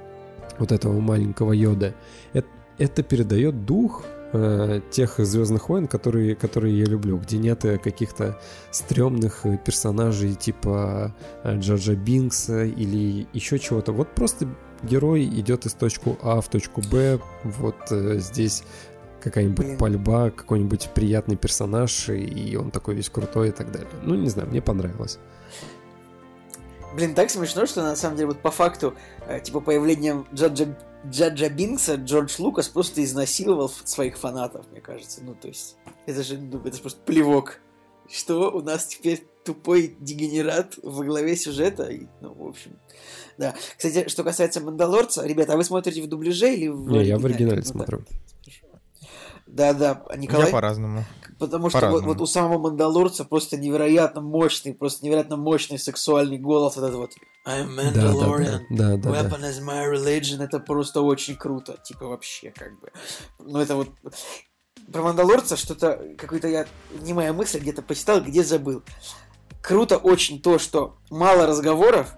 вот 0.59 0.73
этого 0.73 1.01
маленького 1.01 1.53
йода. 1.53 1.95
Это, 2.33 2.49
это 2.79 3.03
передает 3.03 3.65
дух 3.67 4.05
э, 4.33 4.81
тех 4.91 5.19
Звездных 5.19 5.69
войн, 5.69 5.87
которые, 5.87 6.35
которые 6.35 6.79
я 6.79 6.85
люблю, 6.85 7.19
где 7.19 7.39
нет 7.39 7.65
э, 7.65 7.79
каких-то 7.79 8.39
стрёмных 8.71 9.47
э, 9.47 9.59
персонажей 9.59 10.35
типа 10.35 11.15
Джаджа 11.45 11.95
Бинкса 11.95 12.65
или 12.65 13.27
еще 13.33 13.59
чего-то. 13.59 13.93
Вот 13.93 14.15
просто 14.15 14.49
герой 14.83 15.25
идет 15.25 15.67
из 15.67 15.75
точку 15.75 16.19
А 16.23 16.41
в 16.41 16.49
точку 16.49 16.83
Б, 16.91 17.21
вот 17.45 17.77
э, 17.91 18.19
здесь 18.19 18.65
какая-нибудь 19.21 19.67
Блин. 19.67 19.79
пальба, 19.79 20.31
какой-нибудь 20.31 20.91
приятный 20.95 21.37
персонаж, 21.37 22.09
и 22.09 22.57
он 22.57 22.71
такой 22.71 22.95
весь 22.95 23.09
крутой 23.09 23.49
и 23.49 23.53
так 23.53 23.73
далее. 23.73 23.89
Ну, 24.03 24.15
не 24.15 24.29
знаю, 24.29 24.49
мне 24.49 24.63
понравилось. 24.63 25.19
Блин, 26.95 27.15
так 27.15 27.31
смешно, 27.31 27.67
что 27.67 27.83
на 27.83 27.97
самом 27.97 28.17
деле 28.17 28.29
вот 28.29 28.41
по 28.41 28.51
факту, 28.51 28.95
э, 29.27 29.41
типа 29.41 29.61
появлением 29.61 30.27
Джаджа, 30.33 30.67
Джаджа 31.07 31.49
Бинкса 31.49 31.95
Джордж 31.95 32.35
Лукас 32.39 32.69
просто 32.69 33.03
изнасиловал 33.05 33.69
своих 33.69 34.19
фанатов, 34.19 34.67
мне 34.71 34.81
кажется. 34.81 35.23
Ну, 35.23 35.35
то 35.35 35.49
есть, 35.49 35.77
это 36.07 36.23
же, 36.23 36.39
ну, 36.39 36.61
это 36.65 36.77
же 36.77 36.83
просто 36.83 37.01
плевок. 37.03 37.61
Что 38.11 38.51
у 38.51 38.63
нас 38.63 38.87
теперь 38.87 39.23
тупой 39.45 39.95
дегенерат 40.01 40.79
во 40.83 41.05
главе 41.05 41.37
сюжета? 41.37 41.85
И, 41.85 42.07
ну, 42.21 42.33
в 42.33 42.49
общем, 42.49 42.79
да. 43.37 43.55
Кстати, 43.77 44.09
что 44.09 44.25
касается 44.25 44.61
Мандалорца, 44.61 45.27
ребята, 45.27 45.53
а 45.53 45.57
вы 45.57 45.65
смотрите 45.65 46.03
в 46.03 46.09
дубляже 46.09 46.55
или 46.55 46.69
в 46.69 46.89
Не, 46.89 47.05
я 47.05 47.19
в 47.19 47.25
оригинале? 47.25 47.35
оригинале 47.35 47.63
Ну, 47.65 47.69
смотрю. 47.69 47.99
Да, 47.99 48.05
да, 49.73 50.03
а 50.09 50.17
Николай? 50.17 50.47
Я 50.47 50.53
по-разному. 50.53 51.05
Потому 51.39 51.71
что 51.71 51.79
вот, 51.79 51.87
По-разному. 51.87 52.15
вот 52.15 52.21
у 52.21 52.27
самого 52.27 52.59
Мандалорца 52.59 53.25
просто 53.25 53.57
невероятно 53.57 54.21
мощный, 54.21 54.75
просто 54.75 55.05
невероятно 55.05 55.37
мощный 55.37 55.79
сексуальный 55.79 56.39
голос. 56.39 56.77
Вот 56.77 56.85
этот 56.85 56.97
вот 56.97 57.11
I'm 57.47 57.77
Да, 57.77 57.91
да, 57.93 58.13
Mandalorian. 58.13 58.61
да, 58.71 58.97
да, 58.97 58.97
да, 58.97 58.97
да. 58.97 59.11
Weapon 59.11 59.41
is 59.43 59.63
my 59.65 59.91
religion. 59.91 60.43
Это 60.43 60.59
просто 60.59 61.01
очень 61.01 61.37
круто. 61.37 61.79
Типа 61.85 62.07
вообще 62.07 62.51
как 62.51 62.79
бы. 62.81 62.91
Ну 63.39 63.61
это 63.61 63.77
вот... 63.77 63.91
Про 64.93 65.03
Мандалорца 65.03 65.57
что-то... 65.57 66.03
Какой-то 66.19 66.49
я... 66.49 66.67
Не 67.03 67.13
моя 67.13 67.33
мысль, 67.33 67.61
где-то 67.61 67.83
почитал, 67.83 68.21
где 68.21 68.43
забыл. 68.43 68.83
Круто 69.63 69.97
очень 69.97 70.41
то, 70.43 70.59
что 70.59 70.97
мало 71.11 71.47
разговоров, 71.47 72.15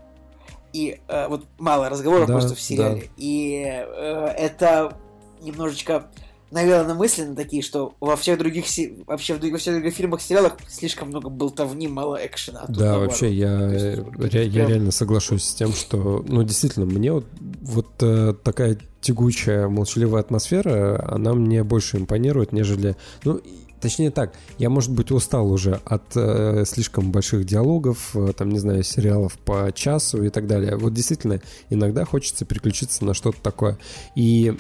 и 0.73 1.01
э, 1.09 1.29
вот 1.29 1.47
мало 1.59 1.89
разговоров 1.89 2.29
Да, 2.29 2.35
просто 2.35 2.55
в 2.55 2.61
сериале. 2.61 3.11
И 3.17 3.65
э, 3.65 4.27
это 4.39 4.97
немножечко 5.41 6.11
навело 6.51 6.95
мысли 6.95 7.23
на 7.25 7.35
такие, 7.37 7.63
что 7.63 7.95
во 8.01 8.17
всех 8.17 8.39
других 8.39 8.67
се- 8.69 8.95
вообще 9.07 9.35
во 9.35 9.39
всех 9.59 9.75
других 9.75 9.95
фильмах, 9.95 10.21
сериалах 10.21 10.57
слишком 10.69 11.09
много 11.09 11.29
болтовни, 11.29 11.89
мало 11.89 12.19
экшена. 12.25 12.61
а 12.67 12.73
Да, 12.73 12.85
наоборот. 12.87 13.09
вообще, 13.09 13.33
я, 13.33 13.59
То 13.59 13.69
есть, 13.73 14.35
ре- 14.35 14.47
я 14.47 14.51
прям- 14.53 14.69
реально 14.69 14.91
соглашусь 14.91 15.45
с 15.45 15.55
тем, 15.55 15.73
что, 15.73 16.25
ну, 16.27 16.43
действительно, 16.43 16.87
мне 16.87 17.13
вот, 17.13 17.27
вот 17.63 17.89
э, 18.03 18.35
такая 18.43 18.79
тягучая, 19.01 19.69
молчаливая 19.69 20.21
атмосфера, 20.21 21.03
она 21.11 21.35
мне 21.35 21.65
больше 21.65 21.97
импонирует, 21.97 22.53
нежели, 22.53 22.97
ну, 23.25 23.41
точнее 23.81 24.11
так, 24.11 24.35
я, 24.59 24.69
может 24.69 24.93
быть, 24.93 25.11
устал 25.11 25.51
уже 25.51 25.81
от 25.87 26.03
э, 26.15 26.65
слишком 26.67 27.11
больших 27.13 27.47
диалогов, 27.47 28.11
э, 28.15 28.33
там, 28.37 28.51
не 28.51 28.59
знаю, 28.59 28.83
сериалов 28.83 29.39
по 29.39 29.73
часу 29.75 30.23
и 30.25 30.29
так 30.29 30.47
далее. 30.47 30.77
Вот 30.77 30.93
действительно, 30.93 31.41
иногда 31.71 32.05
хочется 32.05 32.45
переключиться 32.45 33.05
на 33.07 33.15
что-то 33.15 33.41
такое. 33.41 33.79
И 34.15 34.55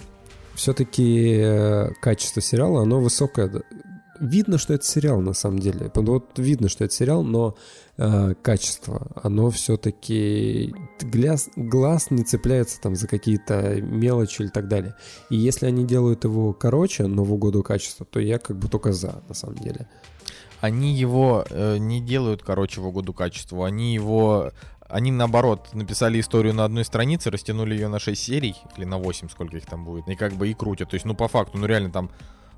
все-таки 0.60 1.94
качество 2.02 2.42
сериала, 2.42 2.82
оно 2.82 3.00
высокое. 3.00 3.50
Видно, 4.20 4.58
что 4.58 4.74
это 4.74 4.84
сериал 4.84 5.22
на 5.22 5.32
самом 5.32 5.58
деле. 5.58 5.90
Вот 5.94 6.38
видно, 6.38 6.68
что 6.68 6.84
это 6.84 6.92
сериал, 6.92 7.22
но 7.22 7.56
э, 7.96 8.34
качество, 8.42 9.10
оно 9.22 9.48
все-таки 9.48 10.74
глаз, 11.00 11.48
глаз 11.56 12.10
не 12.10 12.22
цепляется 12.24 12.78
там 12.82 12.94
за 12.94 13.08
какие-то 13.08 13.80
мелочи 13.80 14.42
или 14.42 14.48
так 14.48 14.68
далее. 14.68 14.94
И 15.30 15.36
если 15.36 15.64
они 15.64 15.86
делают 15.86 16.24
его 16.24 16.52
короче, 16.52 17.06
но 17.06 17.24
в 17.24 17.32
угоду 17.32 17.62
качества, 17.62 18.04
то 18.04 18.20
я 18.20 18.38
как 18.38 18.58
бы 18.58 18.68
только 18.68 18.92
за, 18.92 19.22
на 19.26 19.34
самом 19.34 19.56
деле. 19.56 19.88
Они 20.60 20.94
его 20.94 21.46
э, 21.48 21.78
не 21.78 22.02
делают, 22.02 22.42
короче, 22.42 22.82
в 22.82 22.86
угоду 22.86 23.14
качеству. 23.14 23.64
Они 23.64 23.94
его... 23.94 24.52
Они, 24.90 25.10
наоборот, 25.10 25.68
написали 25.72 26.20
историю 26.20 26.54
на 26.54 26.64
одной 26.64 26.84
странице, 26.84 27.30
растянули 27.30 27.74
ее 27.74 27.88
на 27.88 27.98
6 27.98 28.20
серий, 28.20 28.56
или 28.76 28.84
на 28.84 28.98
8, 28.98 29.28
сколько 29.28 29.56
их 29.56 29.66
там 29.66 29.84
будет, 29.84 30.08
и 30.08 30.16
как 30.16 30.34
бы 30.34 30.48
и 30.48 30.54
крутят. 30.54 30.90
То 30.90 30.94
есть, 30.94 31.06
ну, 31.06 31.14
по 31.14 31.28
факту, 31.28 31.58
ну, 31.58 31.66
реально 31.66 31.90
там 31.90 32.10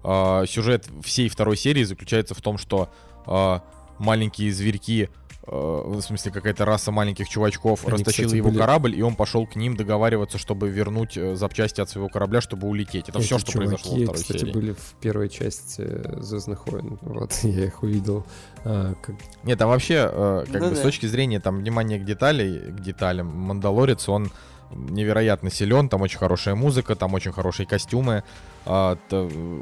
э, 0.04 0.44
сюжет 0.46 0.88
всей 1.02 1.28
второй 1.28 1.56
серии 1.56 1.84
заключается 1.84 2.34
в 2.34 2.40
том, 2.40 2.59
что 2.59 2.90
э, 3.26 3.59
маленькие 3.98 4.52
зверьки, 4.52 5.09
в 5.47 6.01
смысле, 6.02 6.31
какая-то 6.31 6.64
раса 6.64 6.93
маленьких 6.93 7.28
чувачков 7.28 7.82
Они, 7.85 7.93
растащила 7.93 8.27
кстати, 8.27 8.36
его 8.36 8.51
были- 8.51 8.59
корабль, 8.59 8.94
и 8.94 9.02
он 9.02 9.16
пошел 9.16 9.47
к 9.47 9.56
ним 9.56 9.77
договариваться, 9.77 10.39
чтобы 10.39 10.69
вернуть 10.70 11.16
э, 11.16 11.35
запчасти 11.35 11.81
от 11.81 11.90
своего 11.90 12.09
корабля, 12.09 12.40
чтобы 12.40 12.69
улететь. 12.69 13.09
Это 13.09 13.19
все, 13.20 13.35
Эти 13.36 13.43
что 13.43 13.52
чуваки, 13.52 13.70
произошло 13.70 13.93
во 13.97 14.02
второй 14.05 14.14
кстати, 14.23 14.39
серии. 14.39 14.52
были 14.52 14.73
в 14.73 14.94
первой 15.01 15.28
части 15.28 16.20
Звездных 16.23 16.66
войн. 16.69 16.98
Вот, 17.02 17.32
я 17.43 17.64
их 17.64 17.82
увидел. 17.82 18.24
А, 18.64 18.94
как- 19.02 19.16
Нет, 19.43 19.59
там 19.59 19.69
вообще, 19.69 20.09
э, 20.12 20.44
как 20.51 20.60
Ну 20.62 20.69
бы, 20.69 20.74
да. 20.74 20.81
с 20.81 20.81
точки 20.82 21.06
зрения 21.06 21.40
там 21.40 21.59
внимания 21.59 21.98
к 21.98 22.05
деталей, 22.05 22.59
к 22.70 22.81
деталям, 22.81 23.27
Мандалорец, 23.27 24.09
он 24.09 24.31
невероятно 24.74 25.51
силен, 25.51 25.89
там 25.89 26.01
очень 26.02 26.19
хорошая 26.19 26.55
музыка, 26.55 26.94
там 26.94 27.12
очень 27.14 27.32
хорошие 27.32 27.66
костюмы, 27.66 28.23
а, 28.64 28.97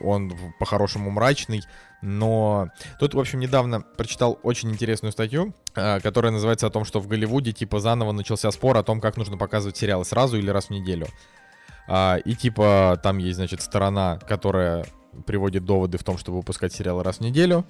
он 0.04 0.32
по-хорошему 0.60 1.10
мрачный, 1.10 1.62
но 2.02 2.68
тут, 2.98 3.14
в 3.14 3.20
общем, 3.20 3.40
недавно 3.40 3.80
прочитал 3.80 4.38
очень 4.42 4.70
интересную 4.70 5.12
статью, 5.12 5.54
а, 5.74 6.00
которая 6.00 6.32
называется 6.32 6.66
о 6.66 6.70
том, 6.70 6.84
что 6.84 7.00
в 7.00 7.06
Голливуде, 7.06 7.52
типа, 7.52 7.80
заново 7.80 8.12
начался 8.12 8.50
спор 8.50 8.76
о 8.78 8.82
том, 8.82 9.00
как 9.00 9.16
нужно 9.16 9.36
показывать 9.36 9.76
сериалы 9.76 10.04
сразу 10.04 10.38
или 10.38 10.50
раз 10.50 10.66
в 10.66 10.70
неделю. 10.70 11.06
А, 11.88 12.16
и, 12.16 12.34
типа, 12.34 12.98
там 13.02 13.18
есть, 13.18 13.36
значит, 13.36 13.60
сторона, 13.60 14.18
которая 14.28 14.86
приводит 15.26 15.64
доводы 15.64 15.98
в 15.98 16.04
том, 16.04 16.16
чтобы 16.18 16.38
выпускать 16.38 16.72
сериалы 16.72 17.02
раз 17.02 17.18
в 17.18 17.20
неделю, 17.20 17.66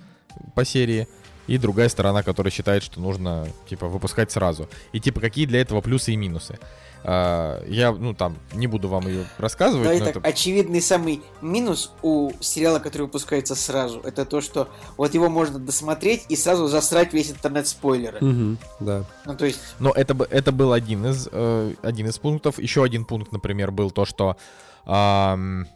по 0.54 0.64
серии, 0.64 1.08
и 1.50 1.58
другая 1.58 1.88
сторона, 1.88 2.22
которая 2.22 2.52
считает, 2.52 2.84
что 2.84 3.00
нужно, 3.00 3.48
типа, 3.68 3.88
выпускать 3.88 4.30
сразу. 4.30 4.68
И, 4.92 5.00
типа, 5.00 5.20
какие 5.20 5.46
для 5.46 5.60
этого 5.60 5.80
плюсы 5.80 6.12
и 6.12 6.16
минусы. 6.16 6.60
А, 7.02 7.60
я, 7.66 7.90
ну, 7.90 8.14
там, 8.14 8.36
не 8.52 8.68
буду 8.68 8.86
вам 8.86 9.08
ее 9.08 9.26
рассказывать. 9.36 9.98
Но 9.98 9.98
так, 9.98 10.16
это... 10.16 10.28
очевидный 10.28 10.80
самый 10.80 11.22
минус 11.40 11.90
у 12.02 12.30
сериала, 12.38 12.78
который 12.78 13.02
выпускается 13.02 13.56
сразу, 13.56 14.00
это 14.04 14.24
то, 14.26 14.40
что 14.40 14.68
вот 14.96 15.12
его 15.12 15.28
можно 15.28 15.58
досмотреть 15.58 16.24
и 16.28 16.36
сразу 16.36 16.68
засрать 16.68 17.12
весь 17.12 17.32
интернет 17.32 17.66
спойлеры. 17.66 18.24
Мгм, 18.24 18.58
да. 18.78 19.04
Ну, 19.26 19.36
то 19.36 19.44
есть, 19.44 19.58
Но 19.80 19.90
это, 19.90 20.14
бы- 20.14 20.28
это 20.30 20.52
был 20.52 20.72
один 20.72 21.04
из, 21.04 21.28
э, 21.32 21.74
один 21.82 22.06
из 22.06 22.16
пунктов. 22.18 22.60
Еще 22.60 22.84
один 22.84 23.04
пункт, 23.04 23.32
например, 23.32 23.72
был 23.72 23.90
то, 23.90 24.04
что, 24.04 24.36
ам, 24.84 25.66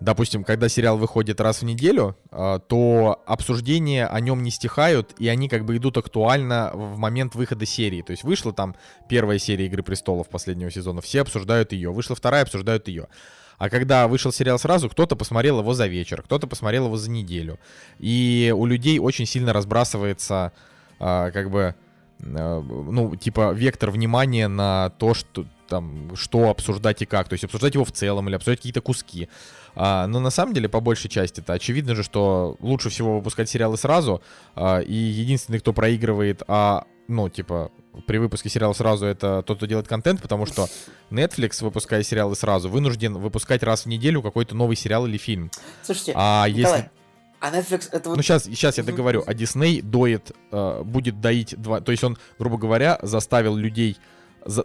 допустим, 0.00 0.44
когда 0.44 0.68
сериал 0.68 0.96
выходит 0.96 1.40
раз 1.40 1.60
в 1.60 1.64
неделю, 1.64 2.16
а, 2.30 2.58
то 2.58 3.22
обсуждения 3.26 4.06
о 4.06 4.18
нем 4.20 4.42
не 4.42 4.50
стихают, 4.50 5.14
и 5.18 5.28
они 5.28 5.48
как 5.48 5.64
бы 5.64 5.76
идут 5.76 5.98
актуально 5.98 6.70
в 6.74 6.96
момент 6.96 7.34
выхода 7.34 7.66
серии. 7.66 8.02
То 8.02 8.12
есть 8.12 8.24
вышла 8.24 8.52
там 8.52 8.74
первая 9.08 9.38
серия 9.38 9.66
«Игры 9.66 9.82
престолов» 9.82 10.28
последнего 10.28 10.70
сезона, 10.70 11.00
все 11.00 11.20
обсуждают 11.20 11.72
ее. 11.72 11.92
Вышла 11.92 12.16
вторая, 12.16 12.42
обсуждают 12.42 12.88
ее. 12.88 13.08
А 13.58 13.68
когда 13.68 14.08
вышел 14.08 14.32
сериал 14.32 14.58
сразу, 14.58 14.88
кто-то 14.88 15.16
посмотрел 15.16 15.60
его 15.60 15.74
за 15.74 15.86
вечер, 15.86 16.22
кто-то 16.22 16.46
посмотрел 16.46 16.86
его 16.86 16.96
за 16.96 17.10
неделю. 17.10 17.58
И 17.98 18.54
у 18.56 18.64
людей 18.64 18.98
очень 18.98 19.26
сильно 19.26 19.52
разбрасывается 19.52 20.52
а, 20.98 21.30
как 21.30 21.50
бы 21.50 21.74
э, 22.20 22.62
ну, 22.62 23.16
типа, 23.16 23.52
вектор 23.52 23.90
внимания 23.90 24.48
на 24.48 24.90
то, 24.98 25.12
что 25.12 25.44
там, 25.70 26.14
что 26.16 26.50
обсуждать 26.50 27.00
и 27.00 27.06
как. 27.06 27.28
То 27.28 27.34
есть 27.34 27.44
обсуждать 27.44 27.74
его 27.74 27.84
в 27.84 27.92
целом 27.92 28.28
или 28.28 28.36
обсуждать 28.36 28.58
какие-то 28.58 28.82
куски. 28.82 29.30
А, 29.74 30.06
но 30.06 30.20
на 30.20 30.30
самом 30.30 30.52
деле, 30.52 30.68
по 30.68 30.80
большей 30.80 31.08
части, 31.08 31.40
это 31.40 31.54
очевидно 31.54 31.94
же, 31.94 32.02
что 32.02 32.56
лучше 32.60 32.90
всего 32.90 33.16
выпускать 33.16 33.48
сериалы 33.48 33.78
сразу. 33.78 34.20
а, 34.54 34.80
и 34.80 34.94
единственный, 34.94 35.60
кто 35.60 35.72
проигрывает, 35.72 36.42
а, 36.48 36.84
ну, 37.08 37.28
типа, 37.28 37.70
при 38.06 38.18
выпуске 38.18 38.48
сериала 38.48 38.72
сразу, 38.72 39.06
это 39.06 39.42
тот, 39.42 39.56
кто 39.56 39.66
делает 39.66 39.88
контент, 39.88 40.20
потому 40.20 40.46
что 40.46 40.68
Netflix, 41.10 41.62
выпуская 41.64 42.02
сериалы 42.02 42.36
сразу, 42.36 42.68
вынужден 42.68 43.14
выпускать 43.14 43.62
раз 43.62 43.84
в 43.84 43.86
неделю 43.86 44.22
какой-то 44.22 44.54
новый 44.54 44.76
сериал 44.76 45.06
или 45.06 45.16
фильм. 45.16 45.50
слушайте, 45.82 46.12
А 46.14 46.46
Николай, 46.48 46.78
если 46.78 46.90
а 47.40 47.50
Netflix 47.50 47.88
это 47.90 48.10
вот... 48.10 48.16
ну, 48.16 48.22
сейчас, 48.22 48.44
сейчас 48.44 48.76
я 48.76 48.84
договорю. 48.84 49.24
А 49.26 49.32
Дисней 49.32 49.80
доит, 49.80 50.32
э, 50.52 50.82
будет 50.84 51.20
доить 51.20 51.54
два... 51.60 51.80
То 51.80 51.90
есть 51.90 52.04
он, 52.04 52.18
грубо 52.38 52.58
говоря, 52.58 52.98
заставил 53.02 53.56
людей 53.56 53.96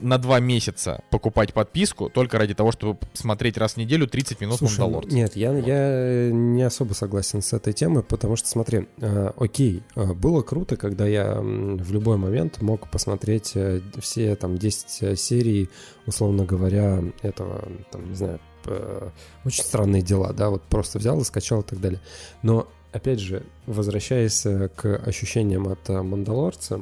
на 0.02 0.18
два 0.18 0.40
месяца 0.40 1.04
покупать 1.10 1.54
подписку 1.54 2.10
только 2.10 2.38
ради 2.38 2.54
того, 2.54 2.72
чтобы 2.72 3.00
смотреть 3.14 3.58
раз 3.58 3.74
в 3.74 3.78
неделю 3.78 4.08
30 4.08 4.42
минут 4.42 4.58
Слушай, 4.58 4.82
Мандалорца. 4.82 5.16
нет, 5.16 5.36
я, 5.36 5.54
я 5.58 6.32
не 6.32 6.64
особо 6.64 6.94
согласен 6.94 7.42
с 7.42 7.54
этой 7.54 7.74
темой, 7.74 8.04
потому 8.04 8.36
что, 8.36 8.48
смотри, 8.48 8.88
э, 9.00 9.32
окей, 9.38 9.84
э, 9.96 10.14
было 10.14 10.42
круто, 10.42 10.78
когда 10.78 11.06
я 11.06 11.36
в 11.40 11.92
любой 11.92 12.18
момент 12.18 12.62
мог 12.62 12.90
посмотреть 12.90 13.52
э, 13.56 13.82
все 14.00 14.36
там 14.36 14.58
10 14.58 15.20
серий, 15.20 15.70
условно 16.06 16.46
говоря, 16.46 17.04
этого, 17.22 17.68
там, 17.92 18.10
не 18.10 18.16
знаю, 18.16 18.40
э, 18.66 19.10
очень 19.44 19.64
странные 19.64 20.02
дела, 20.02 20.34
да, 20.34 20.50
вот 20.50 20.64
просто 20.64 21.00
взял 21.00 21.20
и 21.20 21.24
скачал 21.24 21.62
и 21.62 21.66
так 21.66 21.80
далее. 21.80 22.00
Но, 22.42 22.68
опять 22.92 23.20
же, 23.20 23.44
возвращаясь 23.66 24.46
э, 24.46 24.70
к 24.76 24.96
ощущениям 25.06 25.68
от 25.68 25.90
э, 25.90 26.02
Мандалорца, 26.02 26.82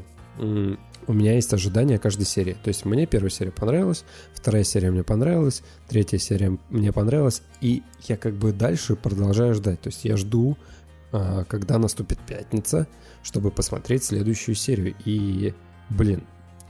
у 1.08 1.14
меня 1.14 1.34
есть 1.36 1.54
ожидания 1.54 1.98
каждой 2.00 2.26
серии. 2.26 2.58
То 2.64 2.70
есть 2.70 2.86
мне 2.86 3.06
первая 3.06 3.30
серия 3.30 3.52
понравилась, 3.52 4.04
вторая 4.34 4.64
серия 4.64 4.92
мне 4.92 5.04
понравилась, 5.04 5.62
третья 5.88 6.18
серия 6.18 6.58
мне 6.70 6.92
понравилась, 6.92 7.42
и 7.62 7.84
я 8.08 8.18
как 8.18 8.34
бы 8.36 8.52
дальше 8.52 8.96
продолжаю 8.96 9.54
ждать. 9.56 9.82
То 9.82 9.90
есть 9.90 10.06
я 10.06 10.18
жду, 10.18 10.58
а, 11.12 11.44
когда 11.46 11.78
наступит 11.78 12.20
пятница, 12.20 12.88
чтобы 13.24 13.52
посмотреть 13.52 14.04
следующую 14.04 14.56
серию. 14.56 14.96
И, 15.06 15.54
блин, 15.90 16.24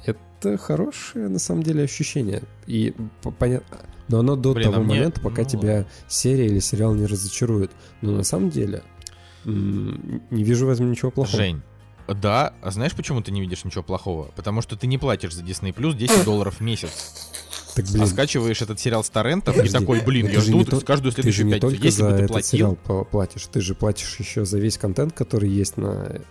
это 0.06 0.58
хорошее 0.58 1.30
на 1.30 1.40
самом 1.40 1.64
деле 1.64 1.84
ощущение. 1.84 2.44
И 2.68 2.94
понятно. 3.40 3.80
Но 4.10 4.20
оно 4.20 4.36
до 4.36 4.54
Блин, 4.54 4.68
а 4.68 4.72
того 4.74 4.84
мне- 4.84 4.96
момента, 4.96 5.22
пока 5.22 5.44
ну, 5.44 5.50
тебя 5.50 5.86
серия 6.10 6.48
или 6.48 6.60
сериал 6.60 6.94
не 6.94 7.06
разочарует. 7.06 7.72
Но 8.02 8.12
на 8.12 8.24
самом 8.24 8.50
деле 8.50 8.84
не 9.46 10.44
вижу 10.44 10.68
в 10.68 10.70
этом 10.70 10.92
ничего 10.92 11.12
плохого. 11.12 11.38
Жень, 11.38 11.62
да, 12.08 12.54
а 12.62 12.72
знаешь, 12.72 12.94
почему 12.94 13.22
ты 13.22 13.32
не 13.32 13.42
видишь 13.42 13.64
ничего 13.64 13.84
плохого? 13.84 14.26
Потому 14.36 14.62
что 14.62 14.76
ты 14.76 14.88
не 14.88 14.98
платишь 14.98 15.34
за 15.34 15.42
Disney 15.44 15.74
Plus 15.74 15.94
10 15.94 16.24
долларов 16.26 16.56
в 16.60 16.62
месяц. 16.62 17.30
Так, 17.76 17.86
А 17.90 17.92
блин, 17.94 18.08
скачиваешь 18.08 18.62
этот 18.62 18.80
сериал 18.80 19.04
с 19.04 19.10
торрентов 19.10 19.56
и 19.56 19.60
Подожди, 19.60 19.78
такой, 19.80 20.02
блин, 20.02 20.26
это 20.28 20.36
я 20.36 20.42
жду 20.42 20.64
то- 20.64 20.80
каждую 20.82 21.12
ты 21.12 21.22
же 21.24 21.32
следующую 21.32 21.46
не 21.48 21.54
пятницу. 21.54 21.84
Если 21.84 22.02
за 22.02 22.10
бы 22.10 22.18
ты 22.18 22.24
этот 22.26 22.46
сериал 22.46 22.76
платил, 22.76 22.96
пла- 23.02 23.06
платишь, 23.06 23.48
ты 23.48 23.62
же 23.62 23.74
платишь 23.74 24.16
еще 24.20 24.46
за 24.46 24.60
весь 24.60 24.78
контент, 24.78 25.14
который 25.14 25.50
есть 25.50 25.78
на... 25.78 26.22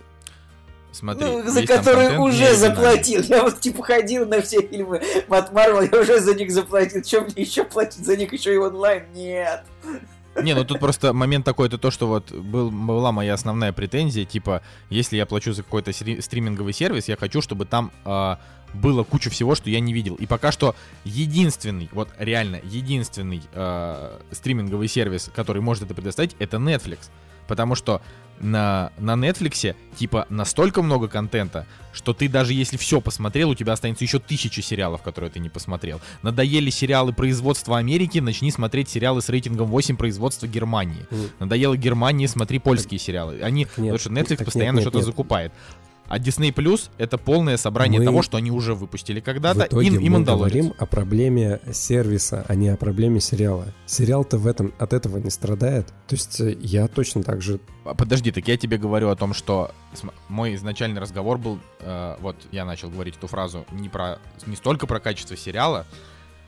смотри, 0.93 1.25
Ну, 1.25 1.49
за 1.49 1.65
контент 1.67 2.19
уже 2.19 2.55
заплатил. 2.55 3.21
Я 3.23 3.43
вот 3.43 3.59
типа 3.59 3.83
ходил 3.83 4.25
на 4.25 4.41
все 4.41 4.61
фильмы 4.65 5.01
от 5.27 5.51
Марвел, 5.51 5.81
я 5.81 5.99
уже 5.99 6.19
за 6.21 6.33
них 6.33 6.49
заплатил. 6.51 7.01
Чем 7.01 7.25
мне 7.25 7.43
еще 7.43 7.65
платить 7.65 8.05
за 8.05 8.15
них 8.15 8.31
еще 8.31 8.53
и 8.53 8.57
онлайн? 8.57 9.03
Нет. 9.13 9.63
Не, 10.41 10.55
ну 10.55 10.63
тут 10.65 10.79
просто 10.79 11.13
момент 11.13 11.45
такой, 11.45 11.67
это 11.67 11.77
то, 11.77 11.91
что 11.91 12.07
вот 12.07 12.31
был, 12.31 12.71
была 12.71 13.11
моя 13.11 13.33
основная 13.33 13.71
претензия, 13.71 14.25
типа, 14.25 14.61
если 14.89 15.17
я 15.17 15.25
плачу 15.25 15.53
за 15.53 15.63
какой-то 15.63 15.91
стриминговый 15.93 16.73
сервис, 16.73 17.07
я 17.07 17.15
хочу, 17.17 17.41
чтобы 17.41 17.65
там 17.65 17.91
а, 18.03 18.39
было 18.73 19.03
куча 19.03 19.29
всего, 19.29 19.55
что 19.55 19.69
я 19.69 19.79
не 19.79 19.93
видел. 19.93 20.15
И 20.15 20.25
пока 20.25 20.51
что 20.51 20.75
единственный, 21.03 21.89
вот 21.91 22.09
реально 22.17 22.59
единственный 22.63 23.41
а, 23.53 24.21
стриминговый 24.31 24.87
сервис, 24.87 25.29
который 25.35 25.61
может 25.61 25.83
это 25.83 25.93
предоставить, 25.93 26.35
это 26.39 26.57
Netflix. 26.57 27.09
Потому 27.47 27.75
что 27.75 28.01
на, 28.39 28.91
на 28.97 29.13
Netflix, 29.13 29.75
типа, 29.97 30.25
настолько 30.29 30.81
много 30.81 31.07
контента, 31.07 31.65
что 31.93 32.13
ты 32.13 32.27
даже 32.27 32.53
если 32.53 32.77
все 32.77 32.99
посмотрел, 33.01 33.51
у 33.51 33.55
тебя 33.55 33.73
останется 33.73 34.03
еще 34.03 34.19
тысячи 34.19 34.59
сериалов, 34.59 35.01
которые 35.01 35.29
ты 35.29 35.39
не 35.39 35.49
посмотрел. 35.49 36.01
Надоели 36.23 36.69
сериалы 36.69 37.13
производства 37.13 37.77
Америки, 37.77 38.19
начни 38.19 38.51
смотреть 38.51 38.89
сериалы 38.89 39.21
с 39.21 39.29
рейтингом 39.29 39.67
8 39.67 39.95
производства 39.95 40.47
Германии. 40.47 41.05
М. 41.11 41.29
Надоело 41.39 41.77
Германии, 41.77 42.25
смотри 42.25 42.59
польские 42.59 42.99
сериалы. 42.99 43.41
Они, 43.41 43.61
нет, 43.61 43.69
потому 43.75 43.97
что 43.97 44.09
Netflix 44.09 44.37
так 44.37 44.45
постоянно 44.45 44.81
что-то 44.81 45.01
закупает. 45.01 45.53
А 46.07 46.19
Disney 46.19 46.53
Plus 46.53 46.89
это 46.97 47.17
полное 47.17 47.57
собрание 47.57 47.99
Мы 47.99 48.05
того, 48.05 48.21
что 48.21 48.37
они 48.37 48.51
уже 48.51 48.75
выпустили 48.75 49.19
когда-то, 49.19 49.61
В 49.61 49.67
итоге 49.67 49.87
и, 49.87 50.05
и 50.05 50.09
мы 50.09 50.23
говорим 50.23 50.73
о 50.77 50.85
проблеме 50.85 51.59
сервиса, 51.71 52.45
а 52.47 52.55
не 52.55 52.69
о 52.69 52.77
проблеме 52.77 53.19
сериала. 53.19 53.73
Сериал-то 53.85 54.37
в 54.37 54.47
этом, 54.47 54.73
от 54.79 54.93
этого 54.93 55.17
не 55.17 55.29
страдает. 55.29 55.87
То 56.07 56.15
есть 56.15 56.39
э, 56.39 56.57
я 56.59 56.87
точно 56.87 57.23
так 57.23 57.41
же... 57.41 57.59
А, 57.85 57.95
Подожди, 57.95 58.31
так 58.31 58.47
я 58.47 58.57
тебе 58.57 58.77
говорю 58.77 59.09
о 59.09 59.15
том, 59.15 59.33
что 59.33 59.71
мой 60.27 60.55
изначальный 60.55 61.01
разговор 61.01 61.37
был, 61.37 61.59
э, 61.79 62.17
вот 62.19 62.35
я 62.51 62.65
начал 62.65 62.89
говорить 62.89 63.15
эту 63.17 63.27
фразу 63.27 63.65
не 63.71 63.89
про 63.89 64.19
не 64.45 64.55
столько 64.55 64.87
про 64.87 64.99
качество 64.99 65.37
сериала, 65.37 65.85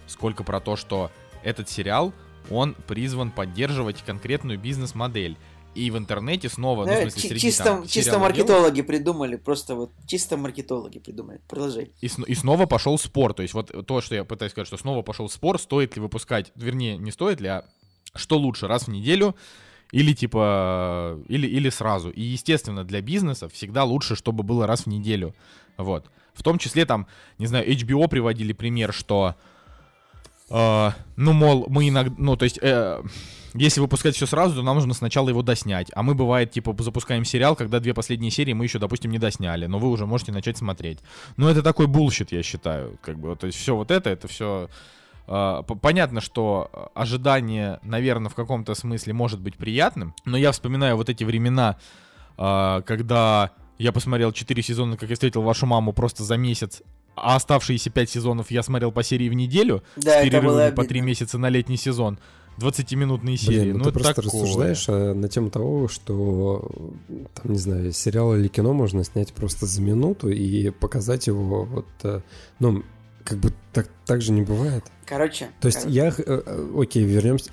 сколько 0.08 0.44
про 0.44 0.60
то, 0.60 0.76
что 0.76 1.12
этот 1.44 1.70
сериал 1.70 2.14
он 2.50 2.76
призван 2.88 3.32
поддерживать 3.32 4.04
конкретную 4.04 4.60
бизнес-модель. 4.60 5.38
И 5.76 5.92
в 5.92 5.98
интернете 5.98 6.50
снова, 6.50 6.86
ну, 6.86 6.92
в 6.92 6.96
Э, 6.96 7.02
смысле, 7.02 7.30
среди 7.30 7.40
чисто, 7.40 7.64
там 7.64 7.88
чисто 7.88 8.18
маркетологи 8.18 8.82
придумали, 8.82 9.36
просто 9.36 9.76
вот 9.76 9.92
чисто 10.08 10.38
маркетологи 10.38 11.00
придумали. 11.00 11.42
Продолжай. 11.48 11.92
И, 12.02 12.10
и 12.28 12.36
снова 12.36 12.66
пошел 12.66 12.98
спор. 12.98 13.34
То 13.34 13.42
есть 13.42 13.54
вот 13.54 13.86
то, 13.86 14.02
что 14.02 14.16
я 14.16 14.24
пытаюсь 14.24 14.52
сказать, 14.52 14.68
что 14.68 14.78
снова 14.78 15.02
пошел 15.02 15.30
спор, 15.30 15.60
стоит 15.60 15.96
ли 15.96 16.02
выпускать, 16.02 16.52
вернее, 16.56 16.98
не 16.98 17.12
стоит 17.12 17.42
ли, 17.42 17.50
а 17.50 17.66
что 18.16 18.38
лучше, 18.38 18.68
раз 18.68 18.84
в 18.84 18.88
неделю 18.88 19.36
или 19.92 20.14
типа, 20.14 21.20
или, 21.28 21.48
или 21.48 21.70
сразу. 21.70 22.10
И, 22.10 22.22
естественно, 22.22 22.84
для 22.84 23.02
бизнеса 23.02 23.50
всегда 23.50 23.84
лучше, 23.84 24.16
чтобы 24.16 24.44
было 24.44 24.66
раз 24.68 24.82
в 24.82 24.88
неделю. 24.88 25.36
Вот. 25.78 26.06
В 26.34 26.44
том 26.44 26.58
числе 26.58 26.86
там, 26.86 27.08
не 27.38 27.48
знаю, 27.48 27.70
HBO 27.70 28.08
приводили 28.08 28.54
пример, 28.54 28.94
что, 28.94 29.36
э, 30.50 30.92
ну, 31.16 31.34
мол, 31.34 31.66
мы 31.70 31.90
иногда, 31.90 32.16
ну, 32.18 32.36
то 32.36 32.44
есть, 32.46 32.60
э, 32.62 33.02
если 33.54 33.80
выпускать 33.80 34.16
все 34.16 34.26
сразу, 34.26 34.56
то 34.56 34.62
нам 34.62 34.76
нужно 34.76 34.94
сначала 34.94 35.30
его 35.30 35.42
доснять. 35.42 35.90
А 35.94 36.04
мы, 36.04 36.14
бывает, 36.14 36.52
типа, 36.52 36.76
запускаем 36.80 37.26
сериал, 37.26 37.56
когда 37.56 37.80
две 37.80 37.94
последние 37.94 38.32
серии 38.32 38.54
мы 38.54 38.66
еще, 38.66 38.80
допустим, 38.80 39.12
не 39.12 39.20
досняли, 39.20 39.66
но 39.66 39.80
вы 39.80 39.90
уже 39.90 40.06
можете 40.06 40.32
начать 40.32 40.58
смотреть. 40.58 41.00
Ну, 41.38 41.48
это 41.48 41.62
такой 41.64 41.88
bullshit, 41.88 42.32
я 42.32 42.44
считаю. 42.44 42.98
Как 43.02 43.18
бы, 43.18 43.36
то 43.36 43.48
есть, 43.48 43.58
все 43.58 43.76
вот 43.76 43.92
это, 43.92 44.10
это 44.10 44.28
все... 44.28 44.70
понятно, 45.26 46.22
что 46.22 46.70
э, 46.74 46.86
ожидание, 46.96 47.80
наверное, 47.84 48.30
в 48.30 48.36
каком-то 48.36 48.76
смысле 48.76 49.14
может 49.14 49.40
быть 49.40 49.56
приятным, 49.56 50.14
но 50.26 50.38
я 50.38 50.52
вспоминаю 50.52 50.98
вот 50.98 51.10
эти 51.10 51.24
времена, 51.24 51.78
э, 52.38 52.82
когда 52.86 53.52
я 53.78 53.92
посмотрел 53.92 54.32
4 54.32 54.64
сезона, 54.64 54.98
как 54.98 55.10
я 55.10 55.16
встретил 55.16 55.42
вашу 55.42 55.66
маму 55.66 55.94
просто 55.94 56.24
за 56.24 56.38
месяц, 56.38 56.82
а 57.16 57.36
оставшиеся 57.36 57.90
5 57.90 58.10
сезонов 58.10 58.52
я 58.52 58.64
смотрел 58.64 58.92
по 58.92 59.04
серии 59.04 59.30
в 59.30 59.34
неделю, 59.34 59.84
Да, 59.96 60.20
с 60.22 60.24
перерывами 60.24 60.72
по 60.72 60.84
3 60.84 60.90
обидно. 61.00 61.06
месяца 61.08 61.38
на 61.38 61.50
летний 61.50 61.78
сезон. 61.78 62.20
20-минутные 62.58 63.36
серии. 63.38 63.60
Блин, 63.64 63.72
ну, 63.74 63.78
ну, 63.80 63.84
ты 63.86 63.90
это 63.90 64.00
просто 64.00 64.22
такое. 64.22 64.42
рассуждаешь 64.42 64.86
э, 64.88 65.14
на 65.14 65.28
тему 65.28 65.50
того, 65.50 65.88
что, 65.90 66.96
там, 67.34 67.52
не 67.52 67.58
знаю, 67.58 67.92
сериал 67.92 68.34
или 68.36 68.48
кино 68.48 68.72
можно 68.74 69.04
снять 69.04 69.34
просто 69.34 69.66
за 69.66 69.82
минуту 69.82 70.30
и 70.30 70.70
показать 70.70 71.28
его 71.28 71.66
вот... 71.66 71.86
э, 72.04 72.22
Ну, 72.60 72.84
как 73.26 73.40
бы 73.40 73.52
так, 73.74 73.90
так 74.06 74.22
же 74.22 74.32
не 74.32 74.44
бывает. 74.44 74.84
Короче. 75.06 75.50
То 75.60 75.68
есть 75.68 75.80
короче. 75.82 75.96
я, 75.98 76.08
э, 76.10 76.14
э, 76.26 76.72
окей, 76.80 77.04
вернемся 77.04 77.50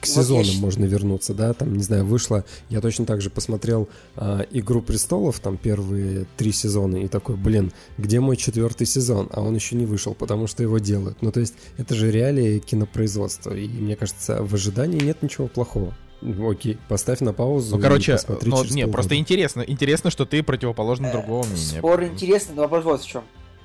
к 0.00 0.04
сезонам, 0.04 0.42
я 0.42 0.52
щ- 0.52 0.60
можно 0.60 0.84
вернуться, 0.84 1.32
да, 1.32 1.54
там, 1.54 1.74
не 1.74 1.82
знаю, 1.82 2.04
вышло, 2.04 2.44
я 2.68 2.80
точно 2.80 3.06
так 3.06 3.20
же 3.22 3.30
посмотрел 3.30 3.88
а, 4.16 4.40
«Игру 4.50 4.82
престолов», 4.82 5.38
там, 5.38 5.56
первые 5.56 6.26
три 6.36 6.50
сезона, 6.52 6.96
и 6.96 7.08
такой, 7.08 7.36
блин, 7.36 7.72
где 7.98 8.18
мой 8.20 8.36
четвертый 8.36 8.86
сезон? 8.86 9.28
А 9.32 9.40
он 9.42 9.54
еще 9.54 9.76
не 9.76 9.86
вышел, 9.86 10.12
потому 10.14 10.48
что 10.48 10.62
его 10.64 10.78
делают. 10.78 11.22
Ну, 11.22 11.30
то 11.32 11.40
есть, 11.40 11.54
это 11.78 11.94
же 11.94 12.10
реалии 12.10 12.58
кинопроизводства, 12.58 13.54
и 13.54 13.68
мне 13.68 13.94
кажется, 13.96 14.42
в 14.42 14.52
ожидании 14.54 15.00
нет 15.00 15.22
ничего 15.22 15.46
плохого. 15.46 15.94
Ну, 16.20 16.50
Окей, 16.50 16.78
поставь 16.88 17.20
на 17.20 17.32
паузу 17.32 17.76
Ну, 17.76 17.82
короче, 17.82 18.12
и 18.12 18.14
посмотри 18.16 18.50
ну, 18.50 18.62
через 18.62 18.74
не, 18.74 18.82
просто 18.86 19.10
полгода. 19.10 19.16
интересно, 19.16 19.60
интересно, 19.66 20.10
что 20.10 20.24
ты 20.26 20.42
противоположный 20.42 21.08
Э, 21.08 21.12
другого 21.12 21.44
мнения. 21.46 21.78
Спор 21.78 22.04
интересный, 22.04 22.54
но 22.56 22.62
вопрос 22.62 22.84
вот 22.84 23.00
в 23.02 23.06
чем. 23.08 23.22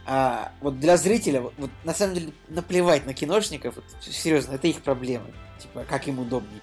А, 0.10 0.54
вот 0.62 0.80
для 0.80 0.96
зрителя, 0.96 1.42
вот, 1.42 1.54
вот 1.58 1.70
на 1.84 1.94
самом 1.94 2.16
деле, 2.16 2.32
наплевать 2.48 3.06
на 3.06 3.14
киношников, 3.14 3.76
вот, 3.76 3.84
серьезно, 4.00 4.54
это 4.54 4.66
их 4.68 4.82
проблемы. 4.82 5.26
Типа, 5.60 5.86
как 5.88 6.08
им 6.08 6.20
удобней. 6.20 6.62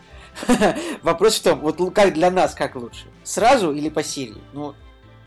Вопрос 1.03 1.39
в 1.39 1.43
том, 1.43 1.61
вот 1.61 1.95
как 1.95 2.15
для 2.15 2.31
нас, 2.31 2.55
как 2.55 2.75
лучше? 2.75 3.05
Сразу 3.23 3.73
или 3.73 3.91
по 3.91 4.03
серии? 4.03 4.41
Ну, 4.55 4.75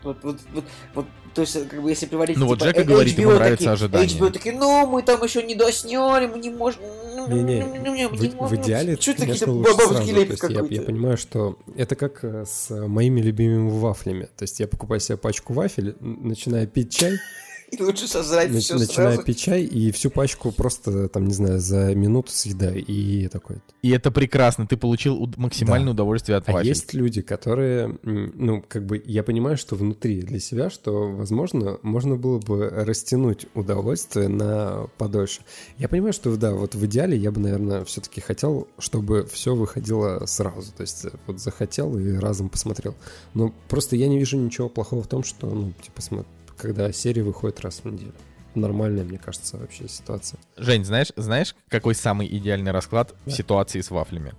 вот, 0.02 0.18
вот, 0.23 0.39
вот, 0.52 0.64
вот, 0.95 1.06
то 1.35 1.41
есть, 1.41 1.69
как 1.69 1.80
бы, 1.84 1.89
если 1.91 2.07
приводить... 2.07 2.38
Ну, 2.38 2.48
вот 2.48 2.57
типа, 2.57 2.69
Джека 2.69 2.81
э, 2.81 2.84
говорит, 2.85 3.19
ему 3.19 3.34
нравится 3.34 3.57
такие- 3.57 3.72
ожидание. 3.73 4.07
HBO 4.07 4.31
такие, 4.31 4.56
ну, 4.57 4.88
мы 4.88 5.03
там 5.03 5.23
еще 5.23 5.44
не 5.44 5.53
досняли, 5.53 6.26
мы 6.26 6.39
не 6.39 6.49
можем... 6.49 6.81
Не-не, 7.30 7.65
мы 7.65 8.07
в, 8.10 8.19
не 8.19 8.30
в 8.30 8.35
можем». 8.35 8.61
идеале, 8.61 8.98
Чё 8.98 9.11
это, 9.11 9.22
конечно, 9.22 9.52
лучше 9.52 9.73
сразу. 9.73 10.06
То 10.06 10.22
есть 10.22 10.44
я, 10.44 10.65
я 10.69 10.81
понимаю, 10.81 11.18
что 11.18 11.60
это 11.76 11.95
как 11.95 12.23
э, 12.23 12.45
с 12.48 12.72
моими 12.88 13.22
любимыми 13.22 13.69
вафлями. 13.69 14.30
То 14.38 14.44
есть 14.44 14.60
я 14.60 14.68
покупаю 14.68 15.02
себе 15.02 15.18
пачку 15.18 15.53
вафель, 15.53 15.95
начинаю 15.99 16.68
пить 16.68 16.95
чай, 16.95 17.19
И 17.77 17.84
лучше 17.84 18.07
сожрать 18.07 18.49
нач- 18.49 18.60
все 18.61 18.76
начинаю 18.76 19.11
сразу. 19.14 19.23
пить 19.23 19.39
чай, 19.39 19.64
и 19.64 19.91
всю 19.91 20.10
пачку 20.10 20.52
просто, 20.53 21.10
там, 21.10 21.26
не 21.27 21.34
знаю, 21.34 21.60
за 21.60 21.94
минуту 21.95 22.31
съедаю. 22.31 22.81
И 22.85 23.27
такой... 23.27 23.57
И 23.81 23.89
это 23.91 24.10
прекрасно, 24.10 24.65
ты 24.65 24.77
получил 24.77 25.22
уд- 25.22 25.35
максимальное 25.38 25.88
Да. 25.88 25.91
удовольствие 25.91 26.38
от 26.38 26.48
А 26.48 26.53
вафель. 26.53 26.69
есть 26.69 26.94
люди, 26.94 27.22
которые, 27.22 27.98
ну, 28.03 28.64
как 28.68 28.85
бы, 28.85 29.02
я 29.06 29.22
понимаю, 29.23 29.57
что 29.57 29.76
внутри 29.76 30.22
для 30.22 30.39
себя, 30.39 30.69
что, 30.69 31.10
возможно, 31.11 31.77
можно 31.81 32.15
было 32.15 32.39
бы 32.39 32.69
растянуть 32.69 33.48
удовольствие 33.53 34.30
на 34.30 34.88
подольше. 34.98 35.41
Я 35.77 35.89
понимаю, 35.89 36.14
что, 36.14 36.35
да, 36.38 36.53
вот 36.53 36.73
в 36.73 36.85
идеале 36.85 37.18
я 37.18 37.31
бы, 37.31 37.41
наверное, 37.41 37.84
все-таки 37.84 38.22
хотел, 38.22 38.68
чтобы 38.80 39.26
все 39.26 39.56
выходило 39.56 40.26
сразу. 40.26 40.72
То 40.72 40.81
есть, 40.81 41.03
э, 41.03 41.10
вот 41.27 41.39
захотел 41.41 41.98
и 41.99 42.14
разом 42.14 42.48
посмотрел. 42.48 42.95
Но 43.34 43.53
просто 43.68 43.98
я 43.98 44.07
не 44.07 44.18
вижу 44.18 44.38
ничего 44.38 44.69
плохого 44.69 45.03
в 45.03 45.07
том, 45.07 45.23
что, 45.23 45.48
ну, 45.48 45.73
типа, 45.81 45.99
смо- 45.99 46.26
когда 46.57 46.91
серия 46.91 47.23
выходит 47.23 47.59
раз 47.61 47.81
в 47.84 47.85
неделю. 47.85 48.13
Нормальная, 48.55 49.03
мне 49.03 49.17
кажется, 49.19 49.57
вообще 49.57 49.88
ситуация. 49.88 50.39
Жень, 50.57 50.84
знаешь, 50.84 51.11
знаешь, 51.15 51.55
какой 51.69 51.93
самый 51.93 52.27
идеальный 52.27 52.71
расклад 52.71 53.13
в 53.25 53.29
Да. 53.29 53.35
ситуации 53.35 53.81
с 53.81 53.91
вафлями? 53.91 54.34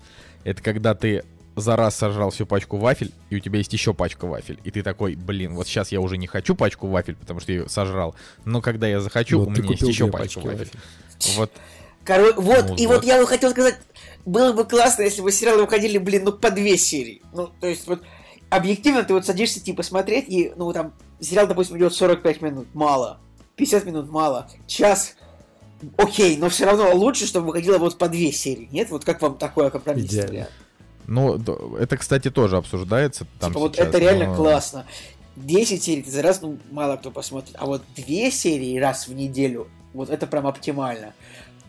Это 0.45 0.63
когда 0.63 0.95
ты 0.95 1.25
за 1.55 1.77
раз 1.77 1.95
сожрал 1.97 2.31
всю 2.31 2.47
пачку 2.47 2.77
вафель, 2.79 3.13
и 3.31 3.37
у 3.37 3.41
тебя 3.41 3.59
есть 3.59 3.73
еще 3.73 3.95
пачка 3.95 4.27
вафель. 4.27 4.59
И 4.65 4.71
ты 4.71 4.83
такой, 4.83 5.15
блин, 5.15 5.55
вот 5.55 5.67
сейчас 5.67 5.91
я 5.93 6.01
уже 6.01 6.17
не 6.17 6.27
хочу 6.27 6.55
пачку 6.55 6.89
вафель, 6.89 7.17
потому 7.17 7.41
что 7.41 7.53
я 7.53 7.59
ее 7.61 7.69
сожрал. 7.69 8.15
Но 8.45 8.61
когда 8.61 8.87
я 8.89 9.01
захочу, 9.01 9.39
Но 9.43 9.47
у 9.47 9.51
меня 9.51 9.71
есть 9.71 9.83
еще 9.83 10.09
пачка 10.09 10.39
вафель. 10.41 10.59
вафель. 10.59 11.37
Вот 11.37 11.53
Коро- 12.05 12.33
Вот, 12.41 12.71
Ну 12.71 12.77
и 12.77 12.87
вот. 12.87 12.97
вот 12.97 13.05
я 13.05 13.21
бы 13.21 13.27
хотел 13.27 13.51
сказать, 13.51 13.79
было 14.25 14.53
бы 14.53 14.65
классно, 14.65 15.03
если 15.03 15.21
бы 15.21 15.31
сериалы 15.31 15.63
выходили, 15.63 15.99
блин, 15.99 16.25
ну 16.25 16.33
по 16.33 16.51
две 16.51 16.79
серии. 16.79 17.21
Ну, 17.35 17.49
то 17.61 17.67
есть 17.67 17.87
вот 17.87 18.03
объективно 18.51 19.03
ты 19.05 19.13
вот 19.13 19.27
садишься 19.27 19.61
типа 19.61 19.83
смотреть, 19.83 20.25
и, 20.29 20.53
ну, 20.57 20.73
там, 20.73 20.95
сериал, 21.21 21.47
допустим, 21.47 21.77
идет 21.79 21.95
45 21.95 22.43
минут, 22.43 22.69
мало. 22.75 23.19
50 23.57 23.85
минут 23.87 24.11
мало. 24.11 24.49
Час, 24.67 25.15
окей, 25.97 26.37
но 26.37 26.49
все 26.49 26.65
равно 26.67 26.95
лучше, 26.95 27.27
чтобы 27.27 27.49
выходило 27.49 27.79
вот 27.79 27.99
по 27.99 28.09
две 28.09 28.33
серии. 28.33 28.69
Нет? 28.71 28.91
Вот 28.91 29.05
как 29.05 29.21
вам 29.23 29.37
такое 29.37 29.69
Идеально. 29.71 30.29
вариант? 30.31 30.51
Ну, 31.07 31.37
это, 31.77 31.97
кстати, 31.97 32.31
тоже 32.31 32.57
обсуждается. 32.59 33.27
Там 33.41 33.51
Типа 33.51 33.61
вот 33.61 33.75
сейчас, 33.77 33.89
это 33.89 33.99
реально 33.99 34.27
но- 34.27 34.35
классно. 34.37 34.87
10 35.37 35.83
серий 35.83 36.03
ты 36.03 36.11
за 36.11 36.21
раз, 36.23 36.43
ну, 36.43 36.59
мало 36.71 36.97
кто 36.97 37.11
посмотрит. 37.11 37.55
А 37.59 37.67
вот 37.67 37.83
две 37.97 38.31
серии 38.31 38.79
раз 38.79 39.09
в 39.09 39.15
неделю, 39.15 39.69
вот 39.95 40.11
это 40.11 40.27
прям 40.27 40.47
оптимально. 40.47 41.15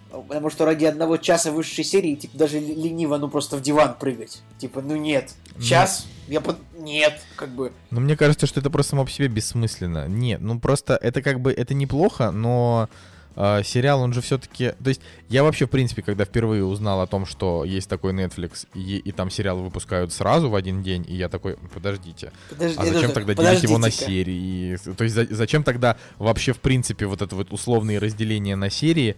Потому 0.09 0.49
что 0.49 0.65
ради 0.65 0.85
одного 0.85 1.17
часа 1.17 1.51
высшей 1.51 1.83
серии, 1.83 2.15
типа, 2.15 2.37
даже 2.37 2.59
лениво, 2.59 3.17
ну, 3.17 3.29
просто 3.29 3.57
в 3.57 3.61
диван 3.61 3.95
прыгать. 3.99 4.41
Типа, 4.57 4.81
ну, 4.81 4.95
нет. 4.95 5.33
Ну. 5.55 5.61
Час, 5.61 6.07
я 6.27 6.41
под... 6.41 6.57
Нет, 6.77 7.19
как 7.35 7.49
бы. 7.49 7.71
Но 7.91 7.99
мне 7.99 8.15
кажется, 8.17 8.47
что 8.47 8.59
это 8.59 8.69
просто 8.69 8.91
само 8.91 9.05
по 9.05 9.11
себе 9.11 9.27
бессмысленно. 9.27 10.07
Нет, 10.07 10.41
ну 10.41 10.59
просто 10.59 10.95
это 10.95 11.21
как 11.21 11.41
бы, 11.41 11.51
это 11.51 11.73
неплохо, 11.73 12.31
но 12.31 12.89
э, 13.35 13.61
сериал, 13.63 14.01
он 14.01 14.13
же 14.13 14.21
все-таки... 14.21 14.73
То 14.83 14.89
есть 14.89 15.01
я 15.27 15.43
вообще, 15.43 15.65
в 15.65 15.69
принципе, 15.69 16.01
когда 16.01 16.25
впервые 16.25 16.63
узнал 16.63 17.01
о 17.01 17.07
том, 17.07 17.25
что 17.25 17.63
есть 17.65 17.89
такой 17.89 18.13
Netflix, 18.13 18.67
и, 18.73 18.97
и 18.97 19.11
там 19.11 19.29
сериалы 19.29 19.61
выпускают 19.63 20.13
сразу 20.13 20.49
в 20.49 20.55
один 20.55 20.81
день, 20.81 21.05
и 21.07 21.15
я 21.15 21.29
такой, 21.29 21.57
подождите, 21.73 22.31
Подожди, 22.49 22.77
а 22.79 22.85
зачем 22.85 23.11
это- 23.11 23.13
тогда 23.13 23.33
делить 23.33 23.63
его 23.63 23.77
на 23.77 23.91
серии? 23.91 24.77
То 24.77 25.03
есть 25.03 25.15
за- 25.15 25.27
зачем 25.29 25.63
тогда 25.63 25.97
вообще, 26.17 26.53
в 26.53 26.59
принципе, 26.59 27.05
вот 27.05 27.21
это 27.21 27.35
вот 27.35 27.51
условные 27.51 27.99
разделения 27.99 28.55
на 28.55 28.69
серии, 28.69 29.15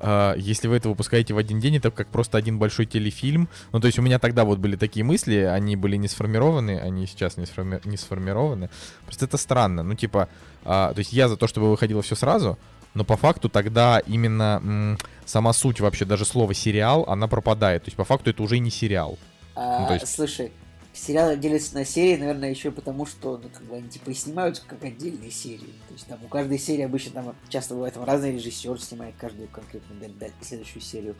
а, 0.00 0.34
если 0.36 0.68
вы 0.68 0.76
это 0.76 0.88
выпускаете 0.88 1.34
в 1.34 1.38
один 1.38 1.60
день, 1.60 1.76
это 1.76 1.90
как 1.90 2.08
просто 2.08 2.38
один 2.38 2.58
большой 2.58 2.86
телефильм. 2.86 3.48
Ну, 3.72 3.80
то 3.80 3.86
есть 3.86 3.98
у 3.98 4.02
меня 4.02 4.18
тогда 4.18 4.44
вот 4.44 4.58
были 4.58 4.76
такие 4.76 5.04
мысли, 5.04 5.36
они 5.36 5.76
были 5.76 5.96
не 5.96 6.08
сформированы, 6.08 6.78
они 6.78 7.06
сейчас 7.06 7.36
не, 7.36 7.44
сформи- 7.44 7.80
не 7.84 7.96
сформированы. 7.96 8.70
Просто 9.04 9.24
это 9.26 9.36
странно. 9.36 9.82
Ну, 9.82 9.94
типа, 9.94 10.28
а, 10.64 10.92
то 10.94 10.98
есть 10.98 11.12
я 11.12 11.28
за 11.28 11.36
то, 11.36 11.46
чтобы 11.46 11.70
выходило 11.70 12.02
все 12.02 12.14
сразу, 12.16 12.58
но 12.94 13.04
по 13.04 13.16
факту 13.16 13.48
тогда 13.48 14.00
именно 14.00 14.60
м, 14.62 14.98
сама 15.24 15.52
суть 15.52 15.80
вообще, 15.80 16.04
даже 16.04 16.24
слово 16.24 16.54
сериал, 16.54 17.04
она 17.08 17.28
пропадает. 17.28 17.84
То 17.84 17.88
есть 17.88 17.96
по 17.96 18.04
факту 18.04 18.30
это 18.30 18.42
уже 18.42 18.58
не 18.58 18.70
сериал. 18.70 19.18
А, 19.54 19.86
Ну, 19.88 19.94
есть- 19.94 20.08
Слушай, 20.14 20.52
сериалы 20.92 21.36
делятся 21.36 21.74
на 21.74 21.84
серии, 21.84 22.16
наверное, 22.18 22.50
еще 22.50 22.70
потому, 22.70 23.06
что 23.06 23.38
ну, 23.38 23.48
как 23.48 23.62
бы 23.62 23.76
они 23.76 23.88
типа 23.88 24.10
и 24.10 24.14
снимаются 24.14 24.62
как 24.66 24.82
отдельные 24.82 25.30
серии. 25.30 25.72
То 25.88 25.94
есть 25.94 26.06
там 26.06 26.18
у 26.24 26.28
каждой 26.28 26.58
серии 26.58 26.82
обычно 26.82 27.12
там 27.12 27.36
часто 27.48 27.74
бывает 27.74 27.94
там 27.94 28.04
разный 28.04 28.32
режиссер 28.32 28.80
снимает 28.80 29.14
каждую 29.16 29.48
конкретную 29.48 30.10
даль- 30.14 30.32
следующую 30.40 30.82
серию. 30.82 31.16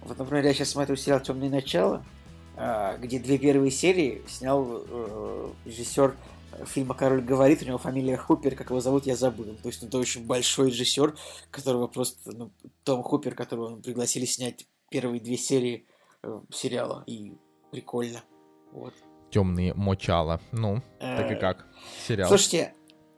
Вот, 0.00 0.18
например, 0.18 0.44
я 0.44 0.52
сейчас 0.52 0.70
смотрю 0.70 0.96
сериал 0.96 1.20
Темное 1.20 1.48
начало, 1.48 2.04
а, 2.56 2.96
где 2.98 3.18
две 3.18 3.38
первые 3.38 3.70
серии 3.70 4.22
снял 4.28 4.66
э, 4.68 5.50
режиссер 5.64 6.16
фильма 6.66 6.94
Король 6.94 7.22
говорит, 7.22 7.62
у 7.62 7.66
него 7.66 7.78
фамилия 7.78 8.16
Хупер, 8.16 8.54
как 8.54 8.70
его 8.70 8.80
зовут, 8.80 9.06
я 9.06 9.16
забыл. 9.16 9.56
То 9.62 9.68
есть 9.68 9.82
это 9.82 9.98
очень 9.98 10.26
большой 10.26 10.70
режиссер, 10.70 11.16
которого 11.50 11.86
просто 11.86 12.32
ну, 12.32 12.52
Том 12.84 13.02
Хупер, 13.02 13.34
которого 13.34 13.70
ну, 13.70 13.76
пригласили 13.78 14.24
снять 14.24 14.66
первые 14.90 15.20
две 15.20 15.36
серии 15.36 15.86
э, 16.22 16.40
сериала. 16.52 17.04
И 17.06 17.32
прикольно. 17.70 18.22
Вот. 18.74 18.92
Темные 19.30 19.72
мочала. 19.74 20.40
Ну, 20.52 20.82
так 21.00 21.30
и 21.30 21.34
Э, 21.34 21.40
как? 21.40 21.66
Сериал. 22.06 22.28
Слушайте, 22.28 22.74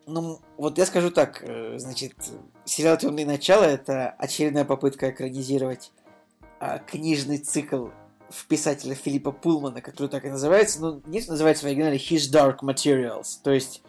ну 0.07 0.41
вот 0.57 0.79
я 0.79 0.87
скажу 0.87 1.11
так, 1.11 1.43
э, 1.43 1.79
значит, 1.79 2.15
сериал 2.65 2.97
Темные 2.97 3.27
начала 3.27 3.65
это 3.65 4.11
очередная 4.11 4.65
попытка 4.65 5.11
экранизировать 5.11 5.93
а, 6.61 6.79
книжный 6.79 7.39
цикл 7.39 7.89
в 8.29 8.47
писателя 8.47 8.95
Филиппа 8.95 9.33
Пулмана, 9.33 9.81
который 9.81 10.09
так 10.09 10.25
и 10.25 10.31
называется, 10.31 10.81
но 10.81 11.01
не 11.07 11.21
называется 11.21 11.65
в 11.65 11.69
оригинале 11.69 11.97
His 11.97 12.31
Dark 12.33 12.59
Materials. 12.61 13.39
То 13.43 13.51
есть, 13.51 13.83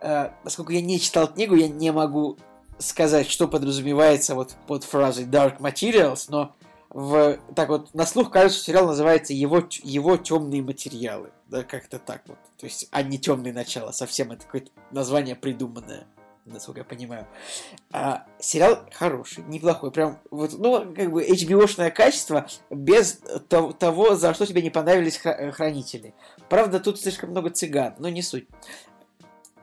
э, 0.00 0.30
поскольку 0.42 0.72
я 0.72 0.80
не 0.80 1.00
читал 1.00 1.32
книгу, 1.32 1.54
я 1.54 1.68
не 1.68 1.92
могу 1.92 2.38
сказать, 2.78 3.28
что 3.28 3.48
подразумевается 3.48 4.34
вот 4.34 4.54
под 4.66 4.84
фразой 4.84 5.24
Dark 5.24 5.58
Materials, 5.58 6.26
но 6.28 6.54
в, 6.94 7.38
так 7.56 7.70
вот, 7.70 7.92
на 7.92 8.06
слух 8.06 8.30
кажется, 8.30 8.56
что 8.58 8.66
сериал 8.66 8.86
называется 8.86 9.32
его, 9.34 9.68
его 9.82 10.16
темные 10.16 10.62
материалы. 10.62 11.32
Да, 11.48 11.64
как-то 11.64 11.98
так 11.98 12.22
вот. 12.26 12.38
То 12.56 12.66
есть, 12.66 12.86
а 12.92 13.02
не 13.02 13.18
темные 13.18 13.52
начала. 13.52 13.90
Совсем 13.90 14.30
это 14.30 14.44
какое-то 14.46 14.70
название 14.92 15.34
придуманное, 15.34 16.06
насколько 16.44 16.80
я 16.80 16.84
понимаю. 16.84 17.26
А, 17.92 18.26
сериал 18.38 18.78
хороший, 18.92 19.42
неплохой. 19.48 19.90
Прям, 19.90 20.20
вот, 20.30 20.52
ну, 20.56 20.94
как 20.94 21.10
бы 21.10 21.24
HBO-шное 21.24 21.90
качество 21.90 22.46
без 22.70 23.18
то- 23.48 23.72
того, 23.72 24.14
за 24.14 24.32
что 24.32 24.46
тебе 24.46 24.62
не 24.62 24.70
понравились 24.70 25.20
хра- 25.20 25.50
хранители. 25.50 26.14
Правда, 26.48 26.78
тут 26.78 27.00
слишком 27.00 27.30
много 27.30 27.50
цыган, 27.50 27.96
но 27.98 28.08
не 28.08 28.22
суть. 28.22 28.46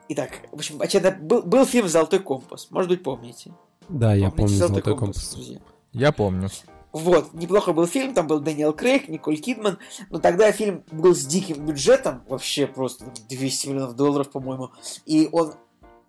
Итак, 0.08 0.32
в 0.50 0.56
общем, 0.56 0.78
был, 1.26 1.42
был 1.42 1.64
фильм 1.64 1.88
«Золотой 1.88 2.18
компас». 2.18 2.70
Может 2.70 2.90
быть, 2.90 3.02
помните? 3.02 3.54
Да, 3.88 4.12
я 4.12 4.28
Помните 4.28 4.36
помню 4.36 4.56
«Золотой 4.58 4.96
компас». 4.98 5.32
друзья? 5.32 5.60
Я 5.92 6.12
помню. 6.12 6.50
Вот, 6.92 7.32
неплохо 7.32 7.72
был 7.72 7.86
фильм, 7.86 8.12
там 8.12 8.26
был 8.26 8.40
Дэниел 8.40 8.74
Крейг, 8.74 9.08
Николь 9.08 9.38
Кидман, 9.38 9.78
но 10.10 10.18
тогда 10.18 10.52
фильм 10.52 10.84
был 10.90 11.14
с 11.14 11.24
диким 11.24 11.64
бюджетом, 11.64 12.22
вообще 12.28 12.66
просто 12.66 13.06
там, 13.06 13.14
200 13.28 13.68
миллионов 13.68 13.96
долларов, 13.96 14.30
по-моему, 14.30 14.70
и 15.06 15.28
он 15.32 15.54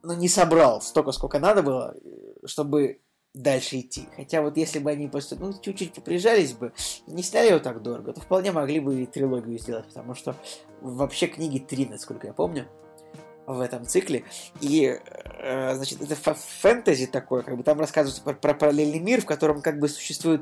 ну, 0.04 0.14
не 0.14 0.28
собрал 0.28 0.82
столько, 0.82 1.14
сколько 1.14 1.40
надо 1.40 1.64
было, 1.64 1.96
э, 1.96 2.46
чтобы 2.46 3.00
дальше 3.34 3.80
идти. 3.80 4.08
Хотя 4.16 4.42
вот 4.42 4.58
если 4.58 4.80
бы 4.80 4.92
они 4.92 5.08
просто, 5.08 5.38
ну, 5.38 5.54
чуть-чуть 5.54 5.94
поприжались 5.94 6.54
бы, 6.54 6.74
не 7.08 7.24
сняли 7.24 7.50
его 7.50 7.60
так 7.60 7.82
дорого, 7.82 8.14
то 8.14 8.22
вполне 8.22 8.52
могли 8.52 8.80
бы 8.80 9.02
и 9.02 9.06
трилогию 9.06 9.58
сделать, 9.58 9.88
потому 9.88 10.14
что 10.14 10.36
вообще 10.82 11.28
книги 11.28 11.60
три, 11.60 11.86
насколько 11.86 12.28
я 12.28 12.34
помню. 12.34 12.68
в 13.46 13.60
этом 13.60 13.86
цикле. 13.86 14.24
И, 14.62 15.00
э, 15.40 15.76
значит, 15.76 16.02
это 16.02 16.16
фэнтези 16.16 17.08
такое, 17.08 17.42
как 17.42 17.58
бы 17.58 17.64
там 17.64 17.80
рассказывается 17.80 18.22
про, 18.24 18.34
про 18.34 18.54
параллельный 18.54 19.00
мир, 19.00 19.22
в 19.22 19.26
котором 19.26 19.62
как 19.62 19.80
бы 19.80 19.90
существует 19.90 20.42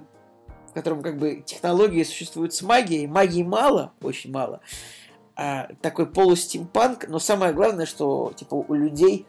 в 0.72 0.74
котором 0.74 1.04
как 1.04 1.18
бы 1.18 1.44
технологии 1.46 2.04
существуют 2.04 2.54
с 2.54 2.62
магией, 2.62 3.06
магии 3.06 3.44
мало, 3.44 3.92
очень 4.02 4.32
мало. 4.32 4.62
А, 5.36 5.68
такой 5.82 6.06
полустимпанк, 6.06 7.10
но 7.10 7.20
самое 7.20 7.54
главное, 7.54 7.86
что 7.86 8.32
типа 8.36 8.56
у 8.56 8.74
людей 8.74 9.26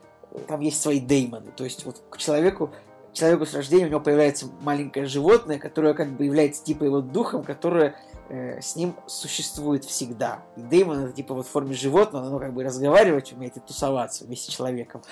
там 0.47 0.61
есть 0.61 0.81
свои 0.81 1.01
деймоны. 1.01 1.51
То 1.57 1.65
есть 1.65 1.85
вот 1.85 2.01
к 2.11 2.17
человеку 2.19 2.71
человеку 3.13 3.45
с 3.45 3.55
рождения 3.55 3.87
у 3.87 3.89
него 3.89 4.01
появляется 4.01 4.47
маленькое 4.61 5.07
животное, 5.07 5.59
которое 5.59 5.95
как 5.95 6.17
бы 6.17 6.25
является 6.25 6.65
типа 6.65 6.85
его 6.85 7.01
духом, 7.01 7.43
которое 7.43 7.97
э, 8.29 8.61
с 8.61 8.77
ним 8.77 8.95
существует 9.07 9.85
всегда. 9.85 10.43
И 10.57 10.61
Деймон 10.61 11.07
это 11.07 11.13
типа 11.13 11.35
вот 11.35 11.47
в 11.47 11.51
форме 11.51 11.75
животного, 11.75 12.29
оно 12.29 12.39
как 12.39 12.55
бы 12.55 12.63
разговаривать 12.63 13.33
умеет 13.33 13.57
и 13.57 13.61
тусоваться 13.61 14.25
вместе 14.25 14.51
с 14.51 14.55
человеком. 14.55 15.03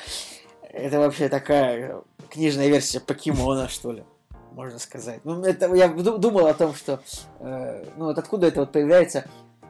Это 0.62 1.00
вообще 1.00 1.28
такая 1.28 2.00
книжная 2.30 2.68
версия 2.68 3.00
покемона, 3.00 3.68
что 3.68 3.92
ли, 3.92 4.04
можно 4.52 4.78
сказать. 4.78 5.20
Ну, 5.24 5.42
это, 5.42 5.72
я 5.74 5.88
думал 5.88 6.46
о 6.46 6.54
том, 6.54 6.74
что 6.74 7.00
э, 7.38 7.84
ну 7.96 8.06
вот 8.06 8.18
откуда 8.18 8.46
это 8.46 8.60
вот 8.60 8.72
появляется 8.72 9.24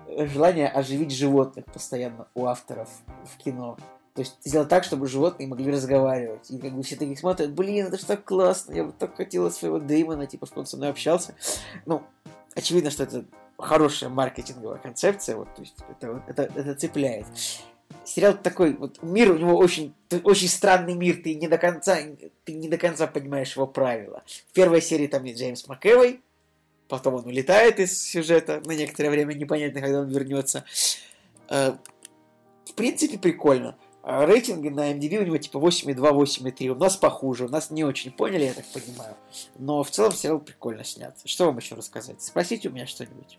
желание 0.09 0.69
оживить 0.69 1.13
животных 1.13 1.65
постоянно 1.67 2.27
у 2.35 2.47
авторов 2.47 2.89
в 3.25 3.37
кино. 3.39 3.77
То 4.15 4.23
есть 4.23 4.37
сделать 4.45 4.69
так, 4.69 4.85
чтобы 4.85 5.07
животные 5.07 5.49
могли 5.49 5.71
разговаривать. 5.71 6.51
И 6.51 6.59
как 6.59 6.73
бы 6.73 6.83
все 6.83 6.97
такие 6.97 7.17
смотрят, 7.17 7.53
блин, 7.53 7.87
это 7.87 7.97
же 7.97 8.05
так 8.05 8.25
классно, 8.25 8.73
я 8.73 8.85
бы 8.85 8.93
так 8.93 9.17
хотела 9.17 9.51
своего 9.51 9.79
Дэймона, 9.79 10.27
типа, 10.27 10.47
чтобы 10.47 10.61
он 10.61 10.67
со 10.67 10.77
мной 10.77 10.91
общался. 10.91 11.35
Ну, 11.87 12.03
очевидно, 12.55 12.91
что 12.91 13.05
это 13.05 13.25
хорошая 13.57 14.11
маркетинговая 14.11 14.79
концепция, 14.79 15.37
вот, 15.37 15.55
то 15.55 15.63
есть 15.63 15.77
это, 15.89 16.23
это, 16.27 16.43
это 16.43 16.75
цепляет. 16.75 17.27
Сериал 18.11 18.37
такой, 18.37 18.75
вот 18.75 19.01
мир 19.05 19.31
у 19.31 19.39
него 19.39 19.57
очень, 19.57 19.95
очень 20.25 20.49
странный 20.49 20.95
мир, 20.95 21.23
ты 21.23 21.37
не 21.37 21.47
до 21.47 21.59
конца, 21.59 21.97
ты 22.45 22.53
не 22.53 22.67
до 22.67 22.77
конца 22.77 23.07
понимаешь 23.07 23.55
его 23.55 23.69
правила. 23.69 24.25
В 24.49 24.53
первой 24.53 24.83
серии 24.83 25.07
там 25.07 25.23
есть 25.23 25.39
Джеймс 25.39 25.69
МакЭвой, 25.69 26.21
потом 26.89 27.15
он 27.15 27.27
улетает 27.27 27.79
из 27.79 28.03
сюжета, 28.03 28.63
на 28.65 28.73
некоторое 28.73 29.11
время 29.11 29.35
непонятно, 29.35 29.81
когда 29.81 30.01
он 30.01 30.09
вернется. 30.09 30.65
Э, 31.49 31.75
в 32.65 32.75
принципе, 32.75 33.17
прикольно. 33.17 33.79
А 34.03 34.27
рейтинги 34.27 34.71
на 34.71 34.93
MDB 34.93 35.19
у 35.19 35.27
него 35.27 35.39
типа 35.39 35.59
8,2, 35.59 35.95
8,3. 35.95 36.69
У 36.71 36.75
нас 36.75 36.97
похуже, 36.97 37.45
у 37.45 37.49
нас 37.49 37.71
не 37.71 37.85
очень 37.85 38.11
поняли, 38.11 38.47
я 38.47 38.55
так 38.55 38.67
понимаю. 38.73 39.15
Но 39.57 39.85
в 39.85 39.91
целом 39.93 40.11
сериал 40.11 40.41
прикольно 40.41 40.83
снят. 40.83 41.17
Что 41.25 41.47
вам 41.47 41.59
еще 41.59 41.77
рассказать? 41.77 42.21
Спросите 42.21 42.71
у 42.71 42.73
меня 42.73 42.89
что-нибудь. 42.89 43.39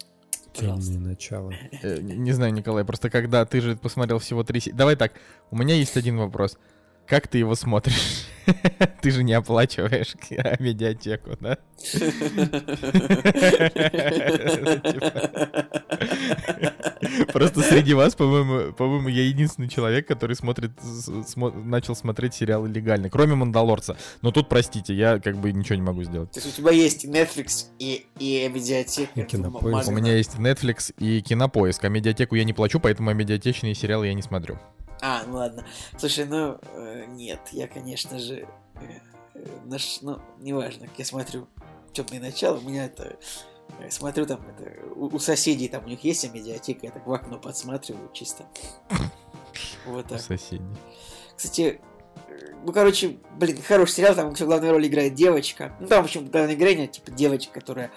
Темное 0.53 0.99
начало. 0.99 1.53
Э, 1.81 1.99
не 2.01 2.31
знаю, 2.31 2.53
Николай, 2.53 2.83
просто 2.83 3.09
когда 3.09 3.45
ты 3.45 3.61
же 3.61 3.75
посмотрел 3.75 4.19
всего 4.19 4.43
три... 4.43 4.61
Давай 4.73 4.95
так, 4.95 5.13
у 5.49 5.57
меня 5.57 5.75
есть 5.75 5.95
один 5.97 6.17
вопрос. 6.17 6.57
Как 7.07 7.27
ты 7.27 7.39
его 7.39 7.55
смотришь? 7.55 8.27
Ты 9.01 9.11
же 9.11 9.23
не 9.23 9.33
оплачиваешь 9.33 10.15
медиатеку, 10.59 11.37
да? 11.39 11.57
Просто 17.33 17.61
среди 17.61 17.93
вас, 17.93 18.15
по-моему, 18.15 18.73
по-моему, 18.73 19.09
я 19.09 19.23
единственный 19.23 19.67
человек, 19.67 20.07
который 20.07 20.35
смотрит, 20.35 20.71
начал 21.35 21.95
смотреть 21.95 22.35
сериалы 22.35 22.69
легально, 22.69 23.09
кроме 23.09 23.35
Мандалорца. 23.35 23.97
Но 24.21 24.31
тут, 24.31 24.49
простите, 24.49 24.93
я 24.93 25.19
как 25.19 25.37
бы 25.37 25.51
ничего 25.51 25.75
не 25.75 25.81
могу 25.81 26.03
сделать. 26.03 26.31
То 26.31 26.39
есть 26.39 26.57
у 26.57 26.61
тебя 26.61 26.71
есть 26.71 27.05
Netflix 27.05 27.65
и, 27.79 28.05
и 28.19 28.47
медиатека? 28.47 29.19
И 29.19 29.23
кинопоиск. 29.23 29.89
У 29.89 29.91
меня 29.91 30.15
есть 30.15 30.35
Netflix 30.35 30.93
и 30.97 31.21
кинопоиск, 31.21 31.83
а 31.83 31.89
медиатеку 31.89 32.35
я 32.35 32.43
не 32.43 32.53
плачу, 32.53 32.79
поэтому 32.79 33.13
медиатечные 33.13 33.75
сериалы 33.75 34.07
я 34.07 34.13
не 34.13 34.21
смотрю. 34.21 34.57
А, 35.01 35.23
ну 35.25 35.37
ладно. 35.37 35.65
Слушай, 35.97 36.25
ну, 36.25 36.59
э, 36.73 37.05
нет, 37.07 37.39
я, 37.51 37.67
конечно 37.67 38.19
же, 38.19 38.47
э, 38.75 39.47
наш, 39.65 40.01
ну, 40.01 40.19
неважно, 40.39 40.87
как 40.87 40.99
я 40.99 41.05
смотрю 41.05 41.47
темные 41.91 42.21
начала, 42.21 42.57
у 42.57 42.61
меня 42.61 42.85
это, 42.85 43.17
э, 43.79 43.89
смотрю 43.89 44.27
там, 44.27 44.41
это, 44.47 44.71
у, 44.95 45.07
у 45.07 45.19
соседей 45.19 45.67
там 45.69 45.85
у 45.85 45.87
них 45.87 46.03
есть 46.03 46.31
медиатека, 46.31 46.85
я 46.85 46.91
так 46.91 47.07
в 47.07 47.11
окно 47.11 47.39
подсматриваю 47.39 48.09
чисто. 48.13 48.45
Вот 49.85 50.07
так. 50.07 50.19
У 50.19 50.21
соседей. 50.21 50.61
Кстати, 51.35 51.81
э, 52.27 52.53
ну, 52.63 52.71
короче, 52.71 53.17
блин, 53.37 53.59
хороший 53.61 53.93
сериал, 53.93 54.13
там 54.13 54.35
все 54.35 54.45
главную 54.45 54.71
роль 54.71 54.85
играет 54.85 55.15
девочка. 55.15 55.75
Ну, 55.79 55.87
там, 55.87 56.03
в 56.03 56.05
общем, 56.05 56.27
главная 56.27 56.55
героиня, 56.55 56.87
типа, 56.87 57.09
девочка, 57.09 57.51
которая 57.59 57.91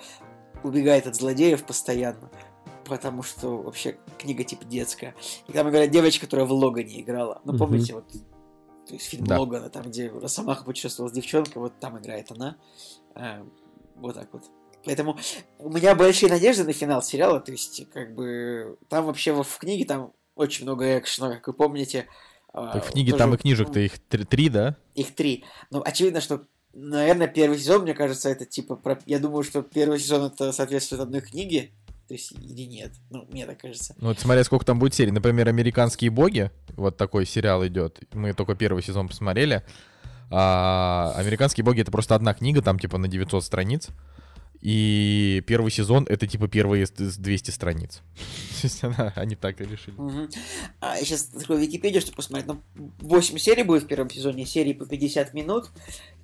убегает 0.63 1.07
от 1.07 1.17
злодеев 1.17 1.65
постоянно 1.65 2.31
потому 2.85 3.23
что 3.23 3.59
вообще 3.59 3.97
книга 4.19 4.45
типа 4.45 4.65
детская. 4.65 5.15
И 5.49 5.53
там 5.53 5.69
играет 5.71 5.91
девочка, 5.91 6.27
которая 6.27 6.47
в 6.47 6.53
Логане 6.53 7.01
играла. 7.01 7.41
Ну, 7.45 7.57
помните, 7.57 7.93
mm-hmm. 7.93 7.97
вот 7.97 8.13
то 8.87 8.95
есть 8.95 9.07
фильм 9.07 9.27
да. 9.27 9.41
Логана, 9.41 9.71
там, 9.71 9.85
где 9.85 10.09
Росомаха 10.11 10.65
путешествовал 10.65 11.11
с 11.11 11.13
девчонкой, 11.13 11.63
вот 11.63 11.79
там 11.81 11.99
играет 11.99 12.31
она. 12.31 12.57
А, 13.15 13.47
вот 13.97 14.15
так 14.15 14.29
вот. 14.33 14.45
Поэтому 14.85 15.19
у 15.59 15.71
меня 15.71 15.95
большие 15.95 16.31
надежды 16.31 16.65
на 16.65 16.73
финал 16.73 17.03
сериала, 17.03 17.41
то 17.41 17.53
есть, 17.53 17.89
как 17.91 18.15
бы, 18.15 18.77
там 18.89 19.07
вообще 19.07 19.33
в, 19.33 19.43
в 19.43 19.59
книге 19.59 19.87
там 19.87 20.13
очень 20.35 20.65
много 20.65 20.99
экшена, 20.99 21.37
как 21.37 21.47
вы 21.47 21.55
помните. 21.55 22.07
А, 22.53 22.75
так 22.75 22.85
в 22.85 22.91
книге 22.91 23.13
тоже, 23.13 23.19
там 23.19 23.35
и 23.35 23.39
книжек-то 23.39 23.81
их 23.81 23.99
три, 23.99 24.25
три, 24.25 24.49
да? 24.51 24.77
Их 24.95 25.15
три. 25.15 25.45
Ну, 25.71 25.83
очевидно, 25.83 26.21
что, 26.21 26.43
наверное, 26.75 27.29
первый 27.29 27.59
сезон, 27.59 27.83
мне 27.83 27.95
кажется, 27.95 28.29
это 28.29 28.45
типа, 28.45 28.77
про... 28.77 29.01
я 29.07 29.19
думаю, 29.19 29.43
что 29.45 29.63
первый 29.63 29.99
сезон 29.99 30.27
это 30.27 30.53
соответствует 30.53 31.01
одной 31.01 31.23
книге, 31.23 31.73
то 32.07 32.15
есть, 32.15 32.33
или 32.33 32.67
нет. 32.67 32.93
Ну, 33.11 33.27
мне 33.31 33.47
так 33.47 33.61
кажется. 33.61 33.95
Ну, 33.99 34.09
вот 34.09 34.19
смотря 34.19 34.45
сколько 34.45 34.65
там 34.65 34.79
будет 34.79 34.95
серий. 34.95 35.11
Например, 35.11 35.49
«Американские 35.49 36.11
боги», 36.11 36.51
вот 36.77 36.97
такой 36.97 37.27
сериал 37.27 37.67
идет. 37.67 38.01
Мы 38.13 38.33
только 38.35 38.55
первый 38.55 38.83
сезон 38.83 39.09
посмотрели. 39.09 39.63
А 40.31 41.15
«Американские 41.17 41.65
боги»— 41.65 41.81
это 41.83 41.91
просто 41.91 42.15
одна 42.15 42.35
книга, 42.35 42.61
там 42.63 42.79
типа 42.79 42.99
на 42.99 43.09
900 43.09 43.45
страниц. 43.45 43.89
И 44.65 45.43
первый 45.47 45.71
сезон 45.71 46.07
это 46.09 46.27
типа 46.27 46.49
первые 46.49 46.87
200 46.87 47.51
страниц. 47.51 48.01
Они 49.15 49.37
так 49.37 49.61
и 49.61 49.65
решили. 49.65 49.95
А, 50.81 50.97
я 50.97 51.05
сейчас 51.05 51.29
открою 51.35 51.61
Википедию, 51.61 52.01
чтобы 52.01 52.17
посмотреть. 52.17 52.47
Ну, 52.47 52.91
8 53.01 53.37
серий 53.37 53.63
будет 53.63 53.83
в 53.83 53.87
первом 53.87 54.09
сезоне, 54.09 54.47
серии 54.47 54.73
по 54.73 54.87
50 54.87 55.35
минут. 55.35 55.71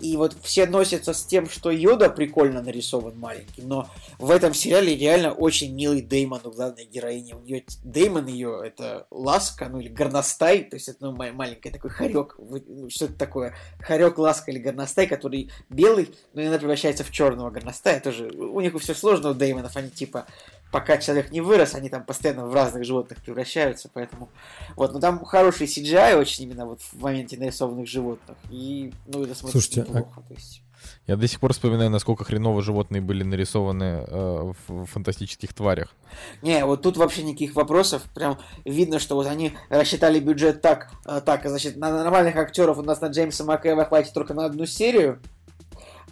И 0.01 0.17
вот 0.17 0.35
все 0.41 0.65
носятся 0.65 1.12
с 1.12 1.23
тем, 1.25 1.51
что 1.51 1.71
Йода 1.71 2.09
прикольно 2.09 2.62
нарисован 2.62 3.19
маленький. 3.19 3.61
Но 3.61 3.91
в 4.19 4.31
этом 4.31 4.55
сериале 4.55 4.97
реально 4.97 5.33
очень 5.33 5.75
милый 5.75 6.01
Деймон 6.01 6.41
у 6.45 6.51
главной 6.51 6.87
героини. 6.87 7.35
У 7.35 7.41
нее 7.41 7.62
Деймон 7.85 8.27
ее 8.27 8.59
это 8.65 9.07
ласка, 9.11 9.69
ну 9.69 9.81
или 9.81 9.89
горностай. 9.89 10.65
То 10.65 10.77
есть 10.77 10.89
это 10.89 11.05
ну, 11.05 11.12
маленький 11.12 11.69
такой 11.69 11.91
хорек. 11.91 12.37
Ну, 12.39 12.89
что 12.89 13.05
это 13.05 13.19
такое? 13.19 13.55
Хорек, 13.81 14.17
ласка 14.17 14.51
или 14.51 14.61
горностай, 14.61 15.07
который 15.07 15.51
белый, 15.69 16.09
но 16.33 16.41
иногда 16.41 16.59
превращается 16.59 17.05
в 17.05 17.11
черного 17.11 17.51
горностая. 17.51 18.01
Тоже 18.01 18.30
у 18.36 18.61
них 18.61 18.78
все 18.81 18.94
сложно 18.94 19.31
у 19.31 19.35
Деймонов, 19.35 19.77
они 19.77 19.90
типа 19.90 20.27
пока 20.70 20.98
человек 20.98 21.31
не 21.31 21.40
вырос, 21.40 21.74
они 21.74 21.89
там 21.89 22.05
постоянно 22.05 22.47
в 22.47 22.55
разных 22.55 22.85
животных 22.85 23.23
превращаются, 23.23 23.90
поэтому 23.93 24.31
вот, 24.77 24.93
но 24.93 25.01
там 25.01 25.24
хороший 25.24 25.66
CGI 25.66 26.16
очень 26.16 26.44
именно 26.44 26.66
вот 26.66 26.81
в 26.81 27.01
моменте 27.01 27.36
нарисованных 27.36 27.89
животных, 27.89 28.36
и 28.51 28.93
ну 29.07 29.24
это 29.24 29.35
смотрится 29.35 29.51
Слушайте, 29.51 29.82
а 29.82 29.85
неплохо, 29.85 30.23
а... 30.24 30.28
то 30.28 30.35
есть. 30.35 30.62
Я 31.07 31.16
до 31.16 31.27
сих 31.27 31.40
пор 31.40 31.52
вспоминаю, 31.52 31.90
насколько 31.90 32.24
хреново 32.24 32.62
животные 32.62 33.02
были 33.02 33.23
нарисованы 33.23 34.05
э, 34.07 34.52
в 34.69 34.86
фантастических 34.86 35.52
тварях. 35.52 35.94
Не, 36.43 36.65
вот 36.65 36.82
тут 36.82 36.97
вообще 36.97 37.23
никаких 37.23 37.55
вопросов. 37.55 38.02
Прям 38.15 38.39
видно, 38.65 38.98
что 38.98 39.15
вот 39.16 39.27
они 39.27 39.52
рассчитали 39.69 40.20
бюджет 40.20 40.62
так, 40.62 40.90
э, 41.05 41.20
так, 41.24 41.47
значит, 41.47 41.77
на 41.77 41.90
нормальных 41.90 42.36
актеров 42.36 42.78
у 42.78 42.82
нас 42.82 43.01
на 43.01 43.07
Джеймса 43.09 43.44
Макэва 43.44 43.85
хватит 43.85 44.12
только 44.12 44.35
на 44.35 44.47
одну 44.47 44.65
серию, 44.66 45.20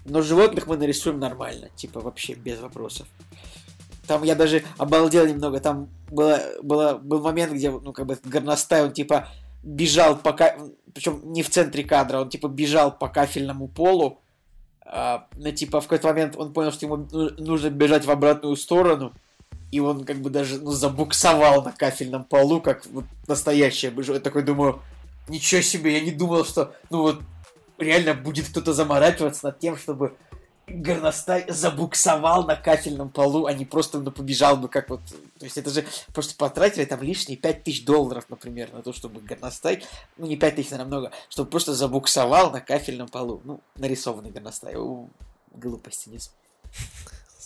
но 0.09 0.22
животных 0.22 0.66
мы 0.66 0.76
нарисуем 0.76 1.18
нормально, 1.18 1.68
типа 1.76 2.01
вообще 2.01 2.35
без 2.35 2.59
вопросов. 2.60 3.06
Там 4.09 4.22
я 4.22 4.35
даже 4.35 4.64
обалдел 4.78 5.26
немного. 5.26 5.60
Там 5.60 5.90
было, 6.10 6.40
было, 6.62 6.94
был 6.94 7.20
момент, 7.20 7.52
где, 7.52 7.70
ну, 7.70 7.93
как 7.93 8.06
бы, 8.06 8.18
горностай, 8.24 8.82
он, 8.82 8.93
типа, 8.93 9.28
бежал 9.62 10.16
пока... 10.16 10.56
Причем 10.94 11.20
не 11.24 11.43
в 11.43 11.51
центре 11.51 11.85
кадра, 11.85 12.20
он, 12.20 12.30
типа, 12.30 12.48
бежал 12.48 12.90
по 12.90 13.09
кафельному 13.09 13.68
полу. 13.68 14.18
А, 14.80 15.26
ну, 15.36 15.52
типа, 15.52 15.80
в 15.80 15.85
какой-то 15.85 16.09
момент 16.09 16.36
он 16.36 16.55
понял, 16.55 16.72
что 16.72 16.86
ему 16.86 17.06
нужно 17.39 17.68
бежать 17.68 18.06
в 18.06 18.10
обратную 18.10 18.56
сторону. 18.56 19.12
И 19.70 19.80
он, 19.80 20.05
как 20.06 20.16
бы, 20.16 20.30
даже, 20.30 20.59
ну, 20.59 20.70
забуксовал 20.70 21.62
на 21.62 21.72
кафельном 21.72 22.24
полу, 22.24 22.62
как 22.62 22.86
вот 22.86 23.05
настоящий. 23.26 23.93
Я 23.94 24.20
такой 24.20 24.43
думаю, 24.43 24.80
ничего 25.28 25.60
себе, 25.60 25.98
я 25.98 26.01
не 26.01 26.12
думал, 26.12 26.47
что, 26.47 26.74
ну, 26.89 27.02
вот, 27.02 27.20
реально 27.78 28.14
будет 28.14 28.48
кто-то 28.48 28.72
заморачиваться 28.72 29.46
над 29.46 29.59
тем, 29.59 29.76
чтобы 29.76 30.16
горностай 30.66 31.46
забуксовал 31.48 32.44
на 32.44 32.56
кафельном 32.56 33.09
полу, 33.09 33.46
а 33.46 33.52
не 33.52 33.64
просто 33.64 34.00
ну, 34.00 34.10
побежал 34.10 34.56
бы 34.56 34.68
как 34.68 34.90
вот... 34.90 35.00
То 35.38 35.44
есть 35.44 35.56
это 35.56 35.70
же 35.70 35.86
просто 36.12 36.34
потратили 36.36 36.84
там 36.84 37.02
лишние 37.02 37.38
5000 37.38 37.84
долларов, 37.84 38.26
например, 38.28 38.72
на 38.72 38.82
то, 38.82 38.92
чтобы 38.92 39.20
горностай, 39.20 39.82
ну 40.16 40.26
не 40.26 40.36
5000, 40.36 40.70
наверное, 40.70 40.88
много, 40.88 41.12
чтобы 41.28 41.50
просто 41.50 41.74
забуксовал 41.74 42.50
на 42.50 42.60
кафельном 42.60 43.09
полу. 43.09 43.40
Ну, 43.44 43.60
нарисованный 43.76 44.30
горностай. 44.30 44.76
У, 44.76 45.09
глупости, 45.55 46.09
нет. 46.10 46.30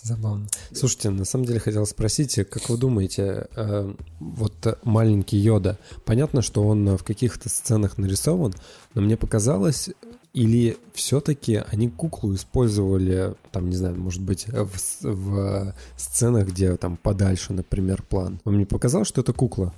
Забавно. 0.03 0.47
Слушайте, 0.73 1.09
на 1.11 1.23
самом 1.23 1.45
деле 1.45 1.61
хотел 1.61 1.85
спросить, 1.85 2.35
как 2.35 2.67
вы 2.67 2.77
думаете, 2.77 3.47
э, 3.55 3.93
вот 4.19 4.79
маленький 4.83 5.37
Йода, 5.37 5.79
понятно, 6.03 6.41
что 6.41 6.67
он 6.67 6.97
в 6.97 7.05
каких-то 7.05 7.47
сценах 7.47 7.97
нарисован, 7.97 8.53
но 8.95 9.01
мне 9.01 9.15
показалось, 9.15 9.89
или 10.33 10.77
все-таки 10.93 11.63
они 11.71 11.89
куклу 11.89 12.35
использовали, 12.35 13.35
там, 13.53 13.69
не 13.69 13.77
знаю, 13.77 13.95
может 13.95 14.21
быть, 14.21 14.45
в, 14.47 14.69
в 15.03 15.73
сценах, 15.95 16.49
где 16.49 16.75
там 16.75 16.97
подальше, 16.97 17.53
например, 17.53 18.03
план. 18.03 18.41
Вам 18.43 18.57
не 18.57 18.65
показалось, 18.65 19.07
что 19.07 19.21
это 19.21 19.31
кукла? 19.31 19.73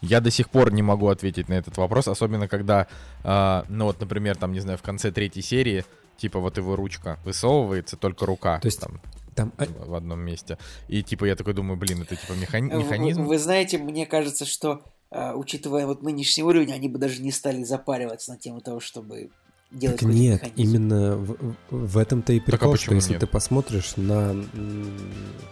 Я 0.00 0.22
до 0.22 0.30
сих 0.30 0.48
пор 0.48 0.72
не 0.72 0.82
могу 0.82 1.08
ответить 1.08 1.50
на 1.50 1.54
этот 1.54 1.76
вопрос, 1.76 2.08
особенно 2.08 2.48
когда, 2.48 2.86
э, 3.24 3.62
ну 3.68 3.84
вот, 3.84 4.00
например, 4.00 4.36
там, 4.36 4.52
не 4.52 4.60
знаю, 4.60 4.78
в 4.78 4.82
конце 4.82 5.12
третьей 5.12 5.42
серии, 5.42 5.84
типа 6.16 6.40
вот 6.40 6.56
его 6.56 6.76
ручка 6.76 7.18
высовывается, 7.26 7.98
только 7.98 8.24
рука. 8.24 8.58
То 8.60 8.68
есть 8.68 8.80
там, 8.80 9.02
там... 9.36 9.52
в 9.58 9.94
одном 9.94 10.20
месте. 10.20 10.58
И 10.88 11.02
типа 11.02 11.26
я 11.26 11.36
такой 11.36 11.54
думаю, 11.54 11.78
блин, 11.78 12.02
это 12.02 12.16
типа 12.16 12.32
механи- 12.32 12.74
механизм. 12.76 13.22
Вы, 13.22 13.28
вы 13.28 13.38
знаете, 13.38 13.78
мне 13.78 14.06
кажется, 14.06 14.44
что 14.44 14.82
э, 15.10 15.34
учитывая 15.34 15.86
вот 15.86 16.02
нынешний 16.02 16.42
уровень, 16.42 16.72
они 16.72 16.88
бы 16.88 16.98
даже 16.98 17.22
не 17.22 17.30
стали 17.30 17.62
запариваться 17.62 18.32
на 18.32 18.38
тему 18.38 18.60
того, 18.60 18.80
чтобы 18.80 19.30
делать 19.70 20.00
так 20.00 20.08
нет, 20.08 20.42
механизм. 20.42 20.76
именно 20.76 21.16
в, 21.16 21.56
в 21.70 21.98
этом-то 21.98 22.32
и 22.32 22.40
прикол, 22.40 22.72
а 22.72 22.76
что 22.76 22.94
если 22.94 23.12
нет? 23.12 23.20
ты 23.20 23.26
посмотришь 23.26 23.96
на, 23.96 24.28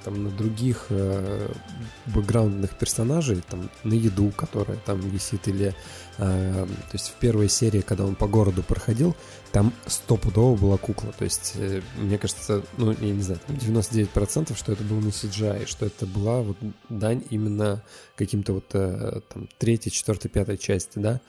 там, 0.05 0.25
на 0.25 0.31
других 0.31 0.87
э, 0.91 1.53
бэкграундных 2.07 2.79
персонажей, 2.79 3.43
там, 3.49 3.71
на 3.83 3.95
еду, 3.95 4.33
которая 4.37 4.79
там 4.79 5.01
висит, 5.01 5.49
или 5.49 5.75
э, 6.19 6.67
то 6.67 6.93
есть 6.93 7.09
в 7.09 7.15
первой 7.15 7.49
серии, 7.49 7.81
когда 7.81 8.05
он 8.05 8.15
по 8.15 8.27
городу 8.27 8.63
проходил, 8.63 9.17
там 9.55 9.73
стопудово 9.87 10.57
была 10.57 10.77
кукла, 10.77 11.13
то 11.13 11.25
есть 11.25 11.53
э, 11.55 11.81
мне 11.97 12.19
кажется, 12.19 12.63
ну, 12.77 12.93
я 12.93 13.15
не 13.15 13.23
знаю, 13.23 13.41
99% 13.49 14.55
что 14.55 14.73
это 14.73 14.83
был 14.85 15.01
не 15.01 15.11
CGI, 15.11 15.67
что 15.67 15.87
это 15.87 16.05
была 16.07 16.43
вот 16.43 16.59
дань 16.91 17.25
именно 17.31 17.83
каким-то 18.17 18.53
вот 18.53 18.67
э, 18.75 19.21
там 19.33 19.49
третьей, 19.59 19.93
четвертой, 19.93 20.31
пятой 20.31 20.59
части, 20.59 20.99
да? 20.99 21.21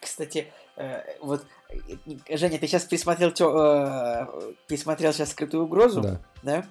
Кстати, 0.00 0.46
Э, 0.76 1.00
вот, 1.20 1.44
Женя, 2.28 2.58
ты 2.58 2.66
сейчас 2.66 2.84
пересмотрел, 2.84 3.30
э, 3.30 4.26
пересмотрел 4.66 5.12
сейчас 5.12 5.30
скрытую 5.30 5.64
угрозу, 5.64 6.02
да? 6.02 6.20
да? 6.42 6.66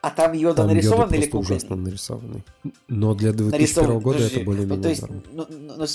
А 0.00 0.10
там 0.10 0.32
Йода 0.32 0.56
там 0.56 0.68
нарисован 0.68 1.04
Йода 1.04 1.16
или 1.16 1.26
кукольный? 1.26 1.56
ужасно 1.56 1.76
нарисованный. 1.76 2.44
Но 2.88 3.14
для 3.14 3.32
2001 3.32 4.00
года 4.00 4.18
подожди. 4.18 4.36
это 4.36 4.44
более-менее 4.44 4.76
ну, 4.76 4.82
то 4.82 4.88
есть, 4.88 5.02
ну, 5.08 5.46
ну, 5.48 5.76
ну, 5.76 5.86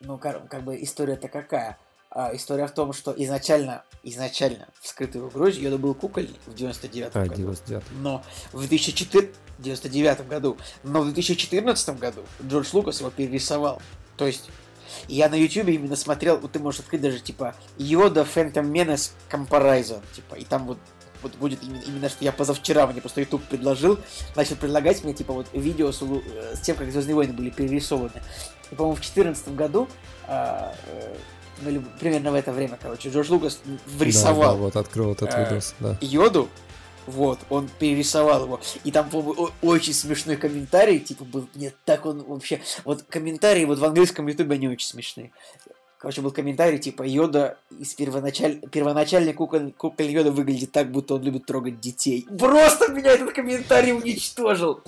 ну 0.00 0.18
как 0.18 0.64
бы 0.64 0.82
история-то 0.82 1.28
какая? 1.28 1.78
А, 2.12 2.34
история 2.34 2.66
в 2.66 2.72
том, 2.72 2.92
что 2.92 3.14
изначально, 3.16 3.84
изначально 4.02 4.68
в 4.80 4.88
скрытой 4.88 5.20
угрозе 5.20 5.62
Йода 5.62 5.78
был 5.78 5.94
кукольный 5.94 6.38
в 6.46 6.54
99 6.54 7.10
а, 7.14 7.20
году. 7.20 7.34
99 7.34 7.82
Но 8.00 8.24
в 8.52 8.58
2004... 8.60 9.32
99 9.58 10.26
году. 10.26 10.56
Но 10.82 11.02
в 11.02 11.12
2014 11.12 11.98
году 11.98 12.22
Джордж 12.42 12.68
Лукас 12.72 13.00
его 13.00 13.10
перерисовал. 13.10 13.80
То 14.16 14.26
есть 14.26 14.50
я 15.06 15.28
на 15.28 15.34
YouTube 15.34 15.68
именно 15.68 15.96
смотрел, 15.96 16.38
вот 16.38 16.52
ты 16.52 16.58
можешь 16.58 16.80
открыть 16.80 17.02
даже, 17.02 17.20
типа, 17.20 17.54
Yoda 17.78 18.26
Phantom 18.26 18.70
Menace 18.70 19.12
Comparison, 19.30 20.02
типа, 20.14 20.34
и 20.34 20.44
там 20.44 20.66
вот 20.66 20.78
вот 21.22 21.34
будет 21.34 21.62
именно, 21.62 21.82
именно 21.82 22.08
что 22.08 22.24
я 22.24 22.32
позавчера 22.32 22.86
мне 22.86 23.02
просто 23.02 23.20
YouTube 23.20 23.44
предложил, 23.44 23.98
начал 24.36 24.56
предлагать 24.56 25.04
мне, 25.04 25.12
типа, 25.12 25.34
вот 25.34 25.48
видео 25.52 25.92
с, 25.92 26.00
э, 26.00 26.56
с 26.56 26.60
тем, 26.60 26.76
как 26.76 26.90
Звездные 26.90 27.14
войны 27.14 27.34
были 27.34 27.50
перерисованы. 27.50 28.22
И, 28.70 28.74
по-моему, 28.74 28.96
в 28.96 29.00
2014 29.00 29.54
году, 29.54 29.86
а, 30.26 30.74
э, 30.86 31.14
ну, 31.60 31.82
примерно 31.98 32.32
в 32.32 32.34
это 32.34 32.52
время, 32.52 32.78
короче, 32.80 33.10
Джордж 33.10 33.30
Лукас 33.30 33.60
врисовал 33.86 34.52
да, 34.52 34.58
да, 34.58 34.62
вот 34.64 34.76
открыл 34.76 35.12
этот 35.12 35.32
э, 35.32 35.44
видос, 35.44 35.74
да. 35.80 35.96
Йоду, 36.00 36.48
вот, 37.06 37.40
он 37.48 37.68
перерисовал 37.78 38.44
его. 38.44 38.60
И 38.84 38.92
там, 38.92 39.08
по-моему, 39.08 39.50
очень 39.62 39.94
смешной 39.94 40.36
комментарий, 40.36 40.98
типа, 40.98 41.24
был, 41.24 41.48
нет, 41.54 41.74
так 41.84 42.06
он 42.06 42.22
вообще... 42.22 42.60
Вот 42.84 43.02
комментарии 43.02 43.64
вот 43.64 43.78
в 43.78 43.84
английском 43.84 44.26
ютубе, 44.26 44.54
они 44.54 44.68
очень 44.68 44.86
смешные. 44.86 45.32
Короче, 45.98 46.22
был 46.22 46.30
комментарий, 46.30 46.78
типа, 46.78 47.02
Йода 47.02 47.58
из 47.78 47.92
первоначаль... 47.94 48.60
первоначальный 48.70 49.34
куколь... 49.34 49.72
куколь 49.72 50.06
Йода 50.06 50.30
выглядит 50.30 50.72
так, 50.72 50.90
будто 50.90 51.14
он 51.14 51.22
любит 51.22 51.46
трогать 51.46 51.80
детей. 51.80 52.26
Просто 52.38 52.88
меня 52.88 53.12
этот 53.12 53.32
комментарий 53.32 53.92
уничтожил. 53.92 54.80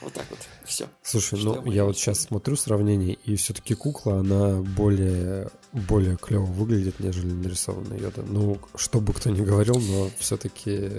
Вот 0.00 0.12
так 0.12 0.24
вот, 0.30 0.38
все. 0.64 0.86
Слушай, 1.02 1.38
Что 1.38 1.62
ну, 1.64 1.72
я 1.72 1.84
вот 1.84 1.96
сейчас 1.96 2.20
смотрю 2.20 2.54
сравнение, 2.56 3.14
и 3.14 3.34
все-таки 3.36 3.74
кукла, 3.74 4.20
она 4.20 4.60
более, 4.60 5.50
более 5.72 6.16
клево 6.16 6.44
выглядит, 6.44 7.00
нежели 7.00 7.32
нарисованная 7.32 7.98
Йода. 7.98 8.22
Ну, 8.22 8.58
что 8.74 9.00
бы 9.00 9.12
кто 9.12 9.30
ни 9.30 9.40
говорил, 9.40 9.80
но 9.80 10.10
все-таки 10.18 10.90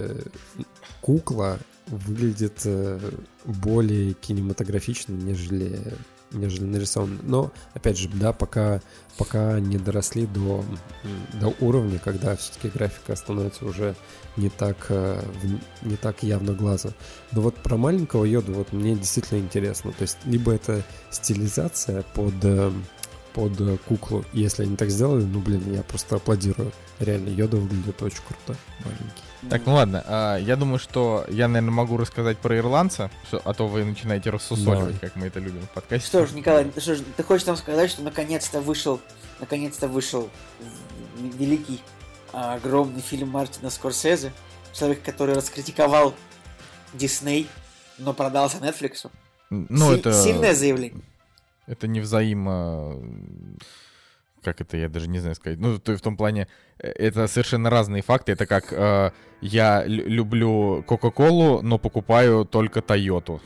кукла 1.00 1.58
выглядит 1.86 2.62
э, 2.64 2.98
более 3.44 4.14
кинематографично, 4.14 5.12
нежели 5.12 5.94
нежели 6.34 6.64
нарисован. 6.64 7.18
Но, 7.22 7.52
опять 7.74 7.96
же, 7.98 8.08
да, 8.08 8.32
пока, 8.32 8.80
пока 9.16 9.60
не 9.60 9.78
доросли 9.78 10.26
до, 10.26 10.64
до 11.34 11.54
уровня, 11.60 11.98
когда 11.98 12.36
все-таки 12.36 12.68
графика 12.68 13.16
становится 13.16 13.64
уже 13.64 13.94
не 14.36 14.48
так, 14.48 14.86
э, 14.88 15.22
не 15.82 15.96
так 15.96 16.22
явно 16.22 16.52
глаза. 16.52 16.90
Но 17.32 17.40
вот 17.40 17.54
про 17.56 17.76
маленького 17.76 18.24
йоду 18.24 18.52
вот 18.52 18.72
мне 18.72 18.96
действительно 18.96 19.38
интересно. 19.38 19.92
То 19.92 20.02
есть, 20.02 20.18
либо 20.24 20.52
это 20.52 20.82
стилизация 21.10 22.02
под, 22.14 22.34
э, 22.42 22.72
под 23.34 23.80
куклу. 23.86 24.24
Если 24.32 24.62
они 24.62 24.76
так 24.76 24.90
сделали, 24.90 25.24
ну, 25.24 25.40
блин, 25.40 25.62
я 25.74 25.82
просто 25.82 26.16
аплодирую. 26.16 26.72
Реально, 27.00 27.28
йода 27.30 27.56
выглядит 27.56 28.00
очень 28.00 28.20
круто, 28.26 28.58
маленький. 28.84 29.22
Так, 29.50 29.66
ну 29.66 29.74
ладно, 29.74 30.02
а, 30.06 30.36
я 30.38 30.56
думаю, 30.56 30.78
что 30.78 31.26
я, 31.28 31.48
наверное, 31.48 31.74
могу 31.74 31.96
рассказать 31.96 32.38
про 32.38 32.56
ирландца, 32.56 33.10
что, 33.26 33.42
а 33.44 33.52
то 33.52 33.66
вы 33.66 33.84
начинаете 33.84 34.30
рассусоливать, 34.30 34.98
как 35.00 35.16
мы 35.16 35.26
это 35.26 35.40
любим 35.40 35.62
в 35.62 35.70
подкасте. 35.70 36.06
Что 36.06 36.24
ж, 36.26 36.32
Николай, 36.32 36.70
что 36.78 36.94
ж, 36.94 37.00
ты 37.16 37.22
хочешь 37.22 37.46
нам 37.46 37.56
сказать, 37.56 37.90
что 37.90 38.02
наконец-то 38.02 38.60
вышел, 38.60 39.00
наконец-то 39.40 39.88
вышел 39.88 40.30
великий, 41.18 41.80
а, 42.32 42.54
огромный 42.54 43.02
фильм 43.02 43.30
Мартина 43.30 43.70
Скорсезе, 43.70 44.32
человек, 44.72 45.02
который 45.02 45.34
раскритиковал 45.34 46.14
Дисней, 46.94 47.48
но 47.98 48.14
продался 48.14 48.58
Netflix. 48.58 49.10
Ну, 49.50 49.92
Си- 49.92 49.98
это... 49.98 50.12
Сильное 50.22 50.54
заявление. 50.54 51.02
Это 51.66 51.86
не 51.86 52.00
взаимо 52.00 53.00
как 54.44 54.60
это, 54.60 54.76
я 54.76 54.88
даже 54.88 55.08
не 55.08 55.18
знаю 55.18 55.34
сказать. 55.34 55.58
Ну, 55.58 55.78
то 55.78 55.96
в 55.96 56.00
том 56.00 56.16
плане, 56.16 56.46
э, 56.78 56.88
это 56.88 57.26
совершенно 57.26 57.70
разные 57.70 58.02
факты. 58.02 58.32
Это 58.32 58.46
как 58.46 58.72
э, 58.72 59.10
я 59.40 59.84
люблю 59.86 60.84
Кока-Колу, 60.86 61.62
но 61.62 61.78
покупаю 61.78 62.44
только 62.44 62.82
Тойоту. 62.82 63.40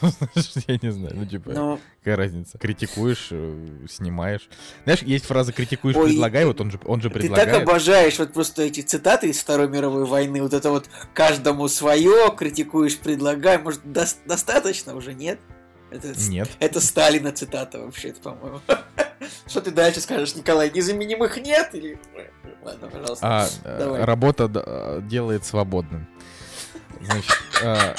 Я 0.66 0.78
не 0.82 0.90
знаю, 0.90 1.14
ну 1.16 1.26
типа, 1.26 1.78
какая 1.98 2.16
разница? 2.16 2.58
Критикуешь, 2.58 3.28
э, 3.30 3.66
снимаешь. 3.88 4.48
Знаешь, 4.84 5.02
есть 5.02 5.26
фраза 5.26 5.52
«критикуешь, 5.52 5.96
предлагай», 5.96 6.44
вот 6.46 6.60
он 6.60 6.70
же, 6.70 6.80
он 6.84 7.00
же 7.00 7.10
предлагает. 7.10 7.48
Ты 7.48 7.54
так 7.54 7.62
обожаешь 7.62 8.18
вот 8.18 8.32
просто 8.32 8.62
эти 8.62 8.80
цитаты 8.80 9.28
из 9.28 9.38
Второй 9.38 9.68
мировой 9.68 10.06
войны, 10.06 10.42
вот 10.42 10.54
это 10.54 10.70
вот 10.70 10.88
«каждому 11.12 11.68
свое», 11.68 12.34
«критикуешь, 12.36 12.98
предлагай», 12.98 13.58
может, 13.58 13.80
до 13.90 14.06
достаточно 14.26 14.94
уже, 14.94 15.14
нет? 15.14 15.38
Это, 15.90 16.12
Нет. 16.28 16.50
Это 16.60 16.80
Сталина 16.80 17.32
цитата 17.32 17.80
вообще-то, 17.80 18.20
по-моему. 18.20 18.60
Что 19.46 19.60
ты 19.60 19.70
дальше 19.70 20.00
скажешь, 20.00 20.34
Николай? 20.34 20.70
Незаменимых 20.70 21.36
нет? 21.38 21.74
Или... 21.74 21.98
Ладно, 22.62 22.88
пожалуйста. 22.88 23.26
А, 23.26 23.46
э, 23.64 23.78
Давай. 23.78 24.04
Работа 24.04 24.50
э, 24.54 25.00
делает 25.02 25.44
свободным. 25.44 26.06
Значит, 27.00 27.32
а... 27.64 27.94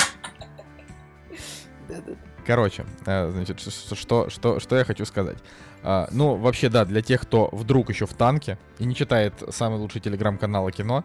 Короче, 2.46 2.86
э, 3.06 3.32
значит, 3.32 3.60
что, 3.60 4.30
что, 4.30 4.60
что 4.60 4.78
я 4.78 4.84
хочу 4.84 5.06
сказать. 5.06 5.38
А, 5.82 6.08
ну, 6.12 6.36
вообще, 6.36 6.70
да, 6.70 6.86
для 6.86 7.02
тех, 7.02 7.22
кто 7.22 7.50
вдруг 7.52 7.90
еще 7.90 8.06
в 8.06 8.14
танке 8.14 8.60
и 8.78 8.86
не 8.86 8.94
читает 8.94 9.34
самый 9.50 9.80
лучший 9.80 10.02
телеграм-канал 10.02 10.70
кино, 10.70 11.04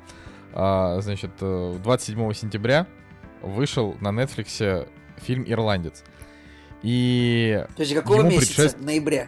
а, 0.52 1.00
значит, 1.00 1.32
27 1.40 2.32
сентября 2.34 2.86
вышел 3.40 3.96
на 4.00 4.08
Netflix 4.08 4.88
фильм 5.16 5.44
«Ирландец». 5.46 6.04
И 6.84 7.64
Подожди, 7.70 7.94
какого 7.94 8.22
месяца? 8.22 8.46
Предшеств... 8.46 8.80
Ноября? 8.80 9.26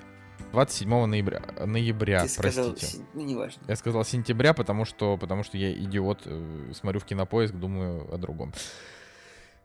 27 0.53 1.07
ноября, 1.07 1.43
ноября 1.65 2.23
Ты 2.23 2.29
сказал, 2.29 2.73
простите. 2.73 3.03
Ну, 3.15 3.23
неважно. 3.23 3.63
Я 3.67 3.77
сказал 3.77 4.05
сентября, 4.05 4.53
потому 4.53 4.85
что, 4.85 5.17
потому 5.17 5.43
что 5.43 5.57
я 5.57 5.73
идиот, 5.73 6.23
э, 6.27 6.73
смотрю 6.79 7.01
в 7.01 7.05
кинопоиск, 7.05 7.55
думаю 7.55 8.13
о 8.15 8.19
другом. 8.19 8.53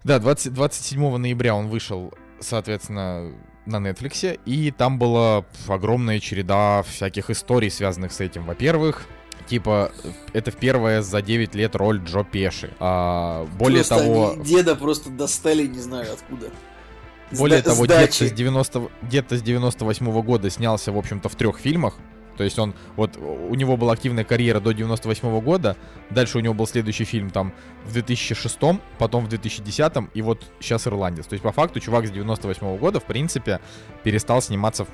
Да, 0.04 0.20
20, 0.20 0.54
27 0.54 1.18
ноября 1.18 1.54
он 1.54 1.68
вышел, 1.68 2.14
соответственно, 2.40 3.34
на 3.66 3.76
Netflix, 3.76 4.40
и 4.46 4.72
там 4.72 4.98
была 4.98 5.46
огромная 5.68 6.20
череда 6.20 6.84
всяких 6.84 7.30
историй, 7.30 7.70
связанных 7.70 8.12
с 8.12 8.22
этим. 8.22 8.46
Во-первых, 8.46 9.06
типа, 9.48 9.92
это 10.34 10.52
в 10.52 10.56
первое 10.56 11.02
за 11.02 11.22
9 11.22 11.56
лет 11.56 11.76
роль 11.76 12.00
Джо 12.00 12.24
Пеши. 12.24 12.74
А, 12.80 13.46
более 13.58 13.84
просто 13.84 13.98
того... 13.98 14.36
деда 14.44 14.76
просто 14.76 15.10
достали, 15.10 15.68
не 15.68 15.80
знаю 15.80 16.14
откуда. 16.14 16.50
Более 17.38 17.60
Сда- 17.62 17.72
того, 17.72 17.86
дед 17.86 18.14
с, 18.14 18.32
90, 18.32 18.90
дед 19.04 19.32
с 19.32 19.42
98 19.42 20.08
-го 20.08 20.24
года 20.24 20.50
снялся, 20.50 20.92
в 20.92 20.98
общем-то, 20.98 21.30
в 21.30 21.36
трех 21.36 21.60
фильмах. 21.60 21.96
То 22.38 22.44
есть 22.44 22.58
он, 22.58 22.74
вот 22.96 23.18
у 23.18 23.54
него 23.56 23.78
была 23.78 23.94
активная 23.94 24.24
карьера 24.24 24.60
до 24.60 24.74
98 24.74 25.42
года, 25.42 25.76
дальше 26.10 26.38
у 26.38 26.42
него 26.42 26.54
был 26.54 26.66
следующий 26.66 27.04
фильм 27.04 27.30
там 27.30 27.54
в 27.86 27.94
2006, 27.94 28.58
потом 28.98 29.26
в 29.26 29.30
2010, 29.30 30.10
и 30.14 30.22
вот 30.22 30.44
сейчас 30.60 30.88
«Ирландец». 30.88 31.28
То 31.28 31.34
есть 31.34 31.44
по 31.44 31.52
факту 31.52 31.80
чувак 31.80 32.08
с 32.08 32.10
98 32.10 32.78
года, 32.78 33.00
в 33.00 33.04
принципе, 33.04 33.60
перестал 34.04 34.42
сниматься 34.42 34.86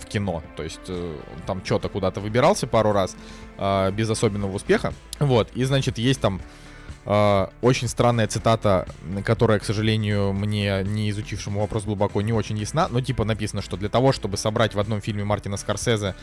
в 0.00 0.06
кино. 0.06 0.42
То 0.56 0.62
есть 0.62 0.80
э, 0.88 1.16
там 1.46 1.64
что-то 1.64 1.88
куда-то 1.88 2.20
выбирался 2.20 2.66
пару 2.66 2.92
раз 2.92 3.14
э, 3.58 3.90
без 3.92 4.10
особенного 4.10 4.56
успеха. 4.56 4.92
Вот, 5.20 5.50
и 5.54 5.64
значит, 5.64 5.98
есть 5.98 6.20
там 6.20 6.40
очень 7.08 7.88
странная 7.88 8.26
цитата, 8.26 8.86
которая, 9.24 9.58
к 9.58 9.64
сожалению, 9.64 10.34
мне, 10.34 10.82
не 10.84 11.08
изучившему 11.08 11.60
вопрос 11.60 11.84
глубоко, 11.84 12.20
не 12.20 12.34
очень 12.34 12.58
ясна, 12.58 12.86
но 12.88 13.00
типа 13.00 13.24
написано, 13.24 13.62
что 13.62 13.78
для 13.78 13.88
того, 13.88 14.12
чтобы 14.12 14.36
собрать 14.36 14.74
в 14.74 14.78
одном 14.78 15.00
фильме 15.00 15.24
Мартина 15.24 15.56
Скорсезе, 15.56 16.14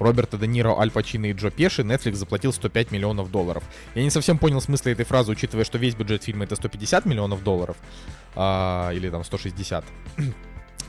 Роберта 0.00 0.36
Де 0.38 0.48
Ниро, 0.48 0.76
Аль 0.76 0.90
Пачино 0.90 1.26
и 1.26 1.32
Джо 1.32 1.50
Пеши, 1.50 1.82
Netflix 1.82 2.14
заплатил 2.14 2.52
105 2.52 2.90
миллионов 2.90 3.30
долларов. 3.30 3.62
Я 3.94 4.02
не 4.02 4.10
совсем 4.10 4.36
понял 4.36 4.60
смысла 4.60 4.90
этой 4.90 5.04
фразы, 5.04 5.30
учитывая, 5.30 5.64
что 5.64 5.78
весь 5.78 5.94
бюджет 5.94 6.24
фильма 6.24 6.42
это 6.42 6.56
150 6.56 7.06
миллионов 7.06 7.44
долларов, 7.44 7.76
uh, 8.34 8.92
или 8.96 9.10
там 9.10 9.22
160. 9.22 9.84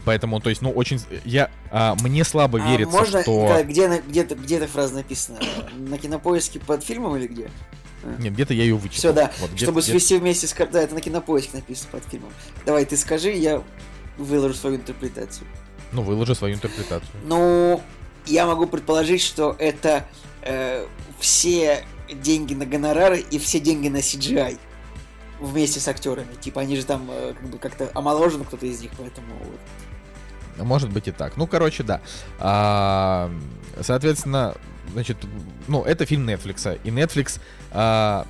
Поэтому, 0.06 0.42
то 0.42 0.50
есть, 0.50 0.62
ну, 0.62 0.72
очень... 0.72 1.00
Я, 1.24 1.50
а, 1.72 1.96
мне 2.02 2.24
слабо 2.24 2.60
а 2.62 2.72
верится, 2.72 2.98
можно, 2.98 3.22
что... 3.22 3.64
Где, 3.64 4.02
где, 4.02 4.24
где 4.24 4.58
эта 4.58 4.68
фраза 4.68 4.96
написана? 4.96 5.40
На 5.78 5.98
кинопоиске 5.98 6.60
под 6.60 6.84
фильмом 6.84 7.16
или 7.16 7.28
где? 7.28 7.50
Нет, 8.20 8.34
где-то 8.34 8.54
я 8.54 8.64
ее 8.64 8.76
вычитал. 8.76 9.00
Все, 9.00 9.14
да. 9.14 9.32
Вот, 9.40 9.58
Чтобы 9.58 9.82
свести 9.82 10.18
вместе 10.18 10.48
с... 10.48 10.54
Да, 10.54 10.82
это 10.82 10.94
на 10.94 11.02
кинопоиске 11.02 11.58
написано 11.58 11.90
под 11.92 12.04
фильмом. 12.06 12.32
Давай, 12.66 12.86
ты 12.86 12.98
скажи, 12.98 13.32
я 13.32 13.64
выложу 14.18 14.54
свою 14.54 14.78
интерпретацию. 14.78 15.48
Ну, 15.92 16.02
выложи 16.02 16.36
свою 16.36 16.56
интерпретацию. 16.56 17.12
Ну, 17.26 17.82
я 18.26 18.46
могу 18.46 18.66
предположить, 18.68 19.22
что 19.22 19.56
это 19.60 20.06
э, 20.42 20.86
все 21.20 21.86
деньги 22.12 22.54
на 22.54 22.66
гонорары 22.66 23.20
и 23.20 23.40
все 23.40 23.60
деньги 23.60 23.88
на 23.88 23.98
CGI 23.98 24.58
вместе 25.40 25.80
с 25.80 25.88
актерами. 25.88 26.36
Типа 26.40 26.62
они 26.62 26.76
же 26.76 26.86
там 26.86 27.08
э, 27.10 27.34
как 27.40 27.50
бы 27.50 27.58
как-то 27.58 27.90
омоложены 27.94 28.46
кто-то 28.46 28.66
из 28.66 28.82
них, 28.82 28.92
поэтому 28.98 29.28
вот. 29.40 29.60
Может 30.66 30.92
быть 30.92 31.08
и 31.08 31.12
так. 31.12 31.36
Ну, 31.38 31.48
короче, 31.48 31.84
да. 31.84 32.02
А, 32.40 33.32
соответственно, 33.82 34.56
значит, 34.92 35.18
ну, 35.68 35.84
это 35.84 36.06
фильм 36.06 36.30
Netflix, 36.30 36.80
и 36.84 36.90
Netflix, 36.90 37.40
а, 37.74 38.26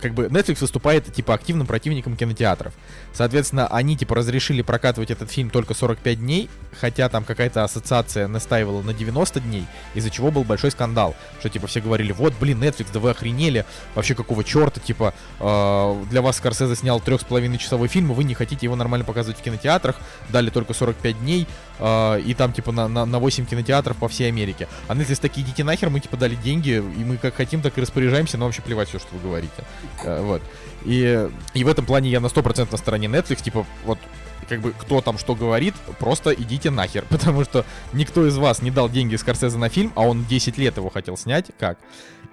как 0.00 0.14
бы, 0.14 0.26
Netflix 0.26 0.60
выступает, 0.60 1.12
типа, 1.12 1.34
активным 1.34 1.66
противником 1.66 2.16
кинотеатров. 2.16 2.72
Соответственно, 3.12 3.66
они, 3.68 3.96
типа, 3.96 4.14
разрешили 4.14 4.62
прокатывать 4.62 5.10
этот 5.10 5.30
фильм 5.30 5.50
только 5.50 5.74
45 5.74 6.20
дней, 6.20 6.50
хотя 6.78 7.08
там 7.08 7.24
какая-то 7.24 7.64
ассоциация 7.64 8.28
настаивала 8.28 8.82
на 8.82 8.92
90 8.92 9.40
дней, 9.40 9.66
из-за 9.94 10.10
чего 10.10 10.30
был 10.30 10.44
большой 10.44 10.70
скандал, 10.70 11.16
что, 11.40 11.48
типа, 11.48 11.66
все 11.66 11.80
говорили, 11.80 12.12
вот, 12.12 12.34
блин, 12.38 12.62
Netflix, 12.62 12.88
да 12.92 13.00
вы 13.00 13.10
охренели, 13.10 13.64
вообще 13.94 14.14
какого 14.14 14.44
черта, 14.44 14.80
типа, 14.80 15.14
э, 15.40 16.04
для 16.10 16.22
вас 16.22 16.36
Скорсезе 16.36 16.76
снял 16.76 17.00
трех 17.00 17.22
с 17.22 17.24
половиной 17.24 17.58
часовой 17.58 17.88
фильм, 17.88 18.12
и 18.12 18.14
вы 18.14 18.24
не 18.24 18.34
хотите 18.34 18.66
его 18.66 18.76
нормально 18.76 19.04
показывать 19.04 19.38
в 19.38 19.42
кинотеатрах, 19.42 19.96
дали 20.28 20.50
только 20.50 20.74
45 20.74 21.18
дней, 21.20 21.46
э, 21.78 22.20
и 22.20 22.34
там, 22.34 22.52
типа, 22.52 22.72
на, 22.72 22.88
на, 22.88 23.06
на 23.06 23.18
8 23.18 23.46
кинотеатров 23.46 23.96
по 23.96 24.08
всей 24.08 24.28
Америке. 24.28 24.68
А 24.88 24.94
Netflix 24.94 25.20
такие, 25.20 25.46
идите 25.46 25.64
нахер, 25.64 25.90
мы, 25.90 26.00
типа, 26.00 26.16
дали 26.16 26.34
деньги, 26.34 26.70
и 26.70 27.04
мы 27.04 27.16
как 27.16 27.34
хотим, 27.34 27.62
так 27.62 27.76
и 27.78 27.80
распоряжаемся, 27.80 28.38
но 28.38 28.46
вообще 28.46 28.62
плевать 28.62 28.88
все, 28.88 28.98
что 28.98 29.08
вы 29.14 29.20
говорите. 29.20 29.64
Э, 30.04 30.22
вот. 30.22 30.42
И, 30.84 31.28
и 31.54 31.64
в 31.64 31.68
этом 31.68 31.84
плане 31.84 32.10
я 32.10 32.20
на 32.20 32.26
100% 32.26 32.68
на 32.70 32.76
стороне 32.76 33.08
Netflix, 33.08 33.42
типа, 33.42 33.66
вот, 33.84 33.98
как 34.48 34.60
бы, 34.60 34.72
кто 34.72 35.00
там 35.00 35.18
что 35.18 35.34
говорит, 35.34 35.74
просто 35.98 36.32
идите 36.32 36.70
нахер, 36.70 37.04
потому 37.10 37.44
что 37.44 37.64
никто 37.92 38.26
из 38.26 38.36
вас 38.36 38.62
не 38.62 38.70
дал 38.70 38.88
деньги 38.88 39.16
Скорсезе 39.16 39.58
на 39.58 39.68
фильм, 39.68 39.92
а 39.94 40.02
он 40.02 40.24
10 40.24 40.58
лет 40.58 40.76
его 40.76 40.90
хотел 40.90 41.16
снять, 41.16 41.46
как? 41.58 41.78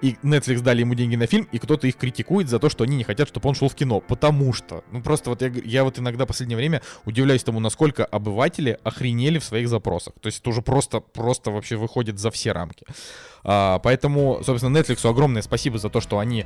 И 0.04 0.18
Netflix 0.22 0.60
дали 0.60 0.80
ему 0.80 0.94
деньги 0.94 1.16
на 1.16 1.26
фильм, 1.26 1.48
и 1.50 1.58
кто-то 1.58 1.86
их 1.86 1.96
критикует 1.96 2.50
за 2.50 2.58
то, 2.58 2.68
что 2.68 2.84
они 2.84 2.94
не 2.94 3.04
хотят, 3.04 3.26
чтобы 3.26 3.48
он 3.48 3.54
шел 3.54 3.70
в 3.70 3.74
кино, 3.74 4.00
потому 4.00 4.52
что, 4.52 4.84
ну 4.92 5.00
просто 5.00 5.30
вот 5.30 5.40
я, 5.40 5.50
я 5.64 5.82
вот 5.82 5.98
иногда 5.98 6.26
в 6.26 6.28
последнее 6.28 6.58
время 6.58 6.82
удивляюсь 7.06 7.42
тому, 7.42 7.58
насколько 7.58 8.04
обыватели 8.04 8.78
охренели 8.84 9.38
в 9.38 9.44
своих 9.44 9.66
запросах, 9.66 10.12
то 10.20 10.26
есть 10.26 10.40
это 10.40 10.50
уже 10.50 10.60
просто, 10.60 11.00
просто 11.00 11.50
вообще 11.50 11.76
выходит 11.76 12.18
за 12.18 12.30
все 12.30 12.52
рамки. 12.52 12.84
А, 13.44 13.78
поэтому, 13.78 14.42
собственно, 14.44 14.76
Netflix 14.76 15.08
огромное 15.08 15.40
спасибо 15.40 15.78
за 15.78 15.88
то, 15.88 16.02
что 16.02 16.18
они 16.18 16.44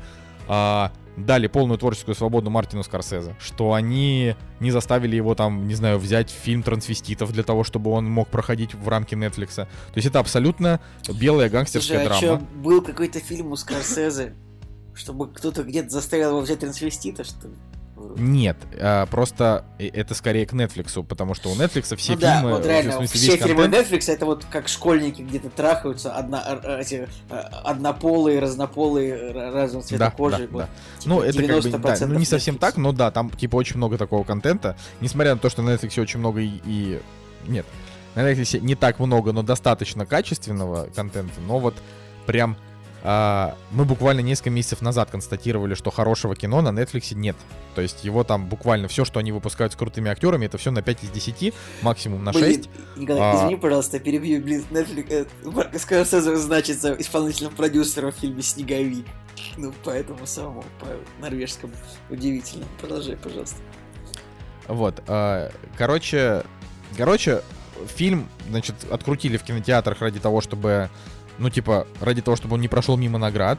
а, 0.48 0.92
дали 1.16 1.46
полную 1.46 1.78
творческую 1.78 2.14
свободу 2.14 2.50
Мартину 2.50 2.82
Скорсезе, 2.82 3.36
что 3.38 3.74
они 3.74 4.36
не 4.60 4.70
заставили 4.70 5.16
его 5.16 5.34
там, 5.34 5.66
не 5.66 5.74
знаю, 5.74 5.98
взять 5.98 6.30
фильм 6.30 6.62
трансвеститов 6.62 7.32
для 7.32 7.42
того, 7.42 7.64
чтобы 7.64 7.90
он 7.90 8.10
мог 8.10 8.28
проходить 8.28 8.74
в 8.74 8.88
рамки 8.88 9.14
Netflix. 9.14 9.56
То 9.56 9.68
есть 9.94 10.06
это 10.06 10.20
абсолютно 10.20 10.80
белая 11.20 11.48
гангстерская 11.48 12.06
Слушай, 12.06 12.16
а 12.16 12.20
драма. 12.20 12.40
Что, 12.40 12.58
был 12.60 12.82
какой-то 12.82 13.20
фильм 13.20 13.52
у 13.52 13.56
Скорсезе, 13.56 14.34
чтобы 14.94 15.28
кто-то 15.28 15.62
где-то 15.62 15.90
заставил 15.90 16.30
его 16.30 16.40
взять 16.40 16.60
трансвестита, 16.60 17.24
что 17.24 17.48
ли? 17.48 17.54
Нет, 18.16 18.56
а, 18.74 19.06
просто 19.06 19.64
это 19.78 20.14
скорее 20.14 20.46
к 20.46 20.52
Netflix, 20.52 21.02
потому 21.04 21.34
что 21.34 21.50
у 21.50 21.54
Netflix 21.54 21.94
все 21.96 22.12
ну, 22.12 22.18
фильмы... 22.18 22.20
Да, 22.20 22.42
вот 22.42 22.66
реально, 22.66 22.92
смысле, 22.92 23.18
все 23.20 23.36
фильмы 23.36 23.62
контент... 23.64 23.86
Netflix 23.88 24.12
это 24.12 24.26
вот 24.26 24.44
как 24.50 24.68
школьники 24.68 25.22
где-то 25.22 25.50
трахаются, 25.50 26.12
одна, 26.12 26.42
эти, 26.80 27.08
однополые, 27.28 28.40
разнополые, 28.40 29.32
разного 29.32 29.84
цвета 29.84 30.04
да, 30.06 30.10
кожи. 30.10 30.38
Да, 30.38 30.52
вот, 30.52 30.60
да. 30.60 30.68
Типа 30.98 31.14
ну, 31.14 31.20
это 31.22 31.42
как 31.42 31.62
бы, 31.62 31.70
да, 31.70 31.96
ну, 32.00 32.06
не 32.14 32.24
Netflix. 32.24 32.24
совсем 32.26 32.58
так, 32.58 32.76
но 32.76 32.92
да, 32.92 33.10
там 33.10 33.30
типа 33.30 33.56
очень 33.56 33.76
много 33.76 33.98
такого 33.98 34.24
контента. 34.24 34.76
Несмотря 35.00 35.34
на 35.34 35.40
то, 35.40 35.48
что 35.50 35.62
на 35.62 35.70
Netflix 35.70 36.00
очень 36.00 36.18
много 36.18 36.40
и... 36.40 36.60
и... 36.64 37.00
Нет, 37.46 37.66
на 38.14 38.28
Netflix 38.28 38.58
не 38.60 38.74
так 38.74 38.98
много, 38.98 39.32
но 39.32 39.42
достаточно 39.42 40.06
качественного 40.06 40.88
контента, 40.94 41.40
но 41.46 41.58
вот 41.58 41.74
прям 42.26 42.56
мы 43.02 43.84
буквально 43.84 44.20
несколько 44.20 44.50
месяцев 44.50 44.82
назад 44.82 45.10
констатировали, 45.10 45.74
что 45.74 45.90
хорошего 45.90 46.34
кино 46.34 46.60
на 46.60 46.68
Netflix 46.68 47.14
нет. 47.14 47.36
То 47.74 47.80
есть 47.80 48.04
его 48.04 48.24
там 48.24 48.46
буквально 48.46 48.88
все, 48.88 49.04
что 49.04 49.20
они 49.20 49.30
выпускают 49.30 49.72
с 49.72 49.76
крутыми 49.76 50.10
актерами, 50.10 50.46
это 50.46 50.58
все 50.58 50.70
на 50.70 50.82
5 50.82 51.04
из 51.04 51.10
10, 51.10 51.54
максимум 51.82 52.24
на 52.24 52.32
6. 52.32 52.44
Блин, 52.44 52.64
Николай, 52.96 53.22
А. 53.22 53.36
извини, 53.36 53.56
пожалуйста, 53.56 54.00
перебью, 54.00 54.42
блин, 54.42 54.64
Netflix, 54.70 55.06
э, 55.10 55.26
Марк 55.44 55.78
Скорсезе 55.78 56.36
значится 56.36 56.94
исполнительным 56.98 57.54
продюсером 57.54 58.10
в 58.10 58.16
фильме 58.16 58.42
«Снеговик». 58.42 59.06
Ну, 59.56 59.72
поэтому 59.84 60.26
самому, 60.26 60.64
по 60.80 60.86
норвежскому. 61.20 61.72
Удивительно. 62.10 62.66
Продолжай, 62.80 63.16
пожалуйста. 63.16 63.58
Вот, 64.66 65.02
а, 65.06 65.50
короче, 65.76 66.44
короче, 66.96 67.42
фильм, 67.86 68.28
значит, 68.50 68.74
открутили 68.90 69.36
в 69.36 69.42
кинотеатрах 69.42 70.00
ради 70.00 70.20
того, 70.20 70.40
чтобы, 70.40 70.90
ну, 71.38 71.50
типа, 71.50 71.86
ради 72.00 72.22
того, 72.22 72.36
чтобы 72.36 72.54
он 72.54 72.60
не 72.60 72.68
прошел 72.68 72.96
мимо 72.96 73.18
наград. 73.18 73.58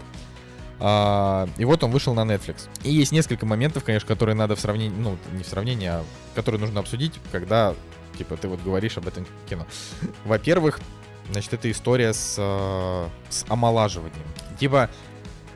А, 0.81 1.47
и 1.57 1.65
вот 1.65 1.83
он 1.83 1.91
вышел 1.91 2.13
на 2.13 2.21
Netflix. 2.21 2.67
И 2.83 2.91
есть 2.91 3.11
несколько 3.11 3.45
моментов, 3.45 3.83
конечно, 3.83 4.07
которые 4.07 4.35
надо 4.35 4.55
в 4.55 4.59
сравнении, 4.59 4.95
ну, 4.95 5.17
не 5.33 5.43
в 5.43 5.47
сравнении, 5.47 5.87
а 5.87 6.03
которые 6.35 6.61
нужно 6.61 6.79
обсудить, 6.79 7.13
когда, 7.31 7.75
типа, 8.17 8.37
ты 8.37 8.47
вот 8.47 8.61
говоришь 8.61 8.97
об 8.97 9.07
этом 9.07 9.25
кино. 9.49 9.65
Во-первых, 10.25 10.79
значит, 11.31 11.53
это 11.53 11.69
история 11.69 12.13
с, 12.13 12.35
э, 12.37 13.07
с 13.29 13.45
омолаживанием. 13.49 14.25
Типа, 14.57 14.89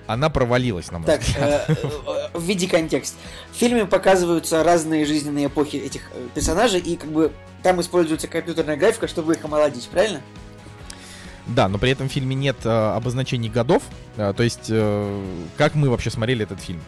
она 0.07 0.29
провалилась, 0.29 0.91
на 0.91 0.99
мой 0.99 1.07
Так, 1.07 1.21
взгляд. 1.21 1.69
э, 1.69 1.75
э, 1.75 2.27
в 2.37 2.43
виде 2.43 2.67
контекст. 2.67 3.15
В 3.51 3.55
фильме 3.55 3.85
показываются 3.85 4.63
разные 4.63 5.05
жизненные 5.05 5.47
эпохи 5.47 5.77
этих 5.77 6.01
э, 6.13 6.27
персонажей, 6.33 6.81
и 6.81 6.97
как 6.97 7.09
бы 7.09 7.31
там 7.61 7.79
используется 7.79 8.27
компьютерная 8.27 8.75
графика, 8.75 9.07
чтобы 9.07 9.33
их 9.35 9.45
омолодить, 9.45 9.87
правильно? 9.87 10.21
Да, 11.47 11.67
но 11.67 11.77
при 11.77 11.91
этом 11.91 12.07
в 12.07 12.11
фильме 12.11 12.35
нет 12.35 12.57
э, 12.63 12.69
обозначений 12.69 13.49
годов. 13.49 13.83
Э, 14.15 14.33
то 14.35 14.43
есть, 14.43 14.67
э, 14.69 15.23
как 15.57 15.75
мы 15.75 15.89
вообще 15.89 16.09
смотрели 16.09 16.43
этот 16.43 16.61
фильм? 16.61 16.81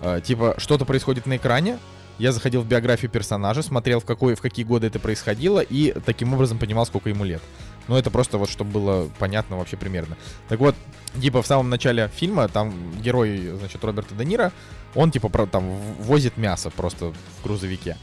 Э, 0.00 0.20
типа, 0.24 0.54
что-то 0.58 0.84
происходит 0.84 1.26
на 1.26 1.36
экране, 1.36 1.78
я 2.18 2.32
заходил 2.32 2.60
в 2.62 2.66
биографию 2.66 3.10
персонажа, 3.10 3.62
смотрел, 3.62 4.00
в, 4.00 4.04
какой, 4.04 4.34
в 4.34 4.40
какие 4.40 4.64
годы 4.64 4.86
это 4.86 4.98
происходило, 4.98 5.60
и 5.60 5.92
таким 6.04 6.34
образом 6.34 6.58
понимал, 6.58 6.86
сколько 6.86 7.08
ему 7.08 7.24
лет. 7.24 7.42
Ну, 7.88 7.96
это 7.96 8.10
просто 8.10 8.36
вот, 8.38 8.50
чтобы 8.50 8.70
было 8.72 9.10
понятно 9.18 9.56
вообще 9.56 9.76
примерно. 9.76 10.16
Так 10.48 10.60
вот, 10.60 10.74
типа, 11.20 11.42
в 11.42 11.46
самом 11.46 11.70
начале 11.70 12.08
фильма, 12.08 12.48
там 12.48 12.74
герой, 13.00 13.52
значит, 13.58 13.82
Роберта 13.82 14.14
Де 14.14 14.24
Ниро, 14.24 14.52
он, 14.94 15.10
типа, 15.10 15.28
про- 15.28 15.46
там, 15.46 15.64
возит 15.98 16.36
мясо 16.36 16.70
просто 16.70 17.06
в 17.12 17.44
грузовике. 17.44 17.96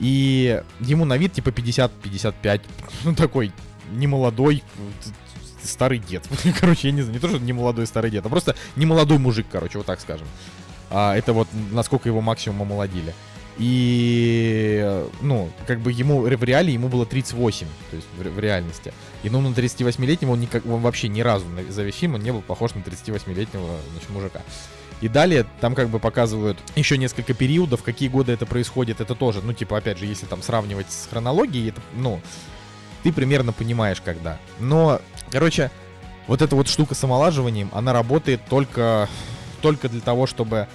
И 0.00 0.62
ему 0.80 1.04
на 1.04 1.16
вид, 1.16 1.34
типа, 1.34 1.50
50-55, 1.50 2.62
ну, 3.04 3.14
такой 3.14 3.52
немолодой, 3.90 4.62
т- 5.04 5.10
старый 5.68 5.98
дед. 5.98 6.24
Короче, 6.60 6.88
я 6.88 6.92
не 6.92 7.02
знаю, 7.02 7.14
не 7.14 7.20
то, 7.20 7.28
что 7.28 7.38
не 7.38 7.52
молодой 7.52 7.86
старый 7.86 8.10
дед, 8.10 8.24
а 8.24 8.28
просто 8.28 8.54
не 8.76 8.86
молодой 8.86 9.18
мужик, 9.18 9.46
короче, 9.50 9.78
вот 9.78 9.86
так 9.86 10.00
скажем. 10.00 10.26
А, 10.90 11.16
это 11.16 11.32
вот 11.32 11.48
насколько 11.70 12.08
его 12.08 12.20
максимум 12.20 12.62
омолодили. 12.62 13.14
И, 13.58 15.04
ну, 15.20 15.50
как 15.66 15.80
бы 15.80 15.92
ему 15.92 16.22
в 16.22 16.44
реале 16.44 16.72
ему 16.72 16.88
было 16.88 17.04
38, 17.06 17.66
то 17.90 17.96
есть 17.96 18.08
в, 18.16 18.22
в 18.22 18.38
реальности. 18.38 18.92
И 19.22 19.30
ну, 19.30 19.40
на 19.40 19.48
38-летнего 19.54 20.32
он, 20.32 20.40
никак, 20.40 20.64
он 20.66 20.80
вообще 20.80 21.08
ни 21.08 21.20
разу 21.20 21.46
на- 21.46 21.70
за 21.70 21.82
весь 21.82 21.94
фильм 21.96 22.14
он 22.14 22.22
не 22.22 22.32
был 22.32 22.42
похож 22.42 22.74
на 22.74 22.80
38-летнего 22.80 23.78
значит, 23.92 24.10
мужика. 24.10 24.40
И 25.00 25.08
далее 25.08 25.46
там 25.60 25.74
как 25.74 25.88
бы 25.88 25.98
показывают 25.98 26.58
еще 26.76 26.96
несколько 26.96 27.34
периодов, 27.34 27.82
какие 27.82 28.08
годы 28.08 28.32
это 28.32 28.46
происходит. 28.46 29.00
Это 29.00 29.14
тоже, 29.14 29.40
ну, 29.42 29.52
типа, 29.52 29.78
опять 29.78 29.98
же, 29.98 30.06
если 30.06 30.26
там 30.26 30.42
сравнивать 30.42 30.86
с 30.90 31.08
хронологией, 31.10 31.70
это, 31.70 31.80
ну, 31.96 32.20
ты 33.02 33.12
примерно 33.12 33.52
понимаешь, 33.52 34.00
когда. 34.04 34.38
Но, 34.60 35.00
короче, 35.30 35.70
вот 36.26 36.42
эта 36.42 36.56
вот 36.56 36.68
штука 36.68 36.94
с 36.94 37.02
омолаживанием, 37.04 37.70
она 37.72 37.92
работает 37.92 38.40
только, 38.48 39.08
только 39.60 39.88
для 39.88 40.00
того, 40.00 40.26
чтобы 40.26 40.68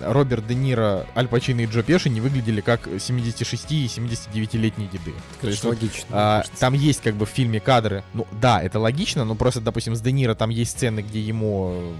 Роберт 0.00 0.46
Де 0.46 0.54
Ниро, 0.54 1.06
Аль 1.16 1.28
Пачино 1.28 1.62
и 1.62 1.66
Джо 1.66 1.82
Пеши 1.82 2.08
не 2.08 2.20
выглядели 2.20 2.60
как 2.60 2.88
76 2.98 3.72
и 3.72 3.86
79-летние 3.86 4.88
деды. 4.88 5.12
То 5.40 5.48
есть, 5.48 5.62
вот, 5.64 5.74
логично. 5.74 6.06
а, 6.10 6.44
там 6.58 6.74
есть 6.74 7.02
как 7.02 7.14
бы 7.14 7.26
в 7.26 7.28
фильме 7.28 7.60
кадры. 7.60 8.02
Ну 8.12 8.26
да, 8.40 8.62
это 8.62 8.78
логично, 8.78 9.24
но 9.24 9.34
просто, 9.34 9.60
допустим, 9.60 9.94
с 9.94 10.00
Де 10.00 10.12
Ниро 10.12 10.34
там 10.34 10.50
есть 10.50 10.72
сцены, 10.72 11.00
где 11.00 11.20
ему 11.20 11.94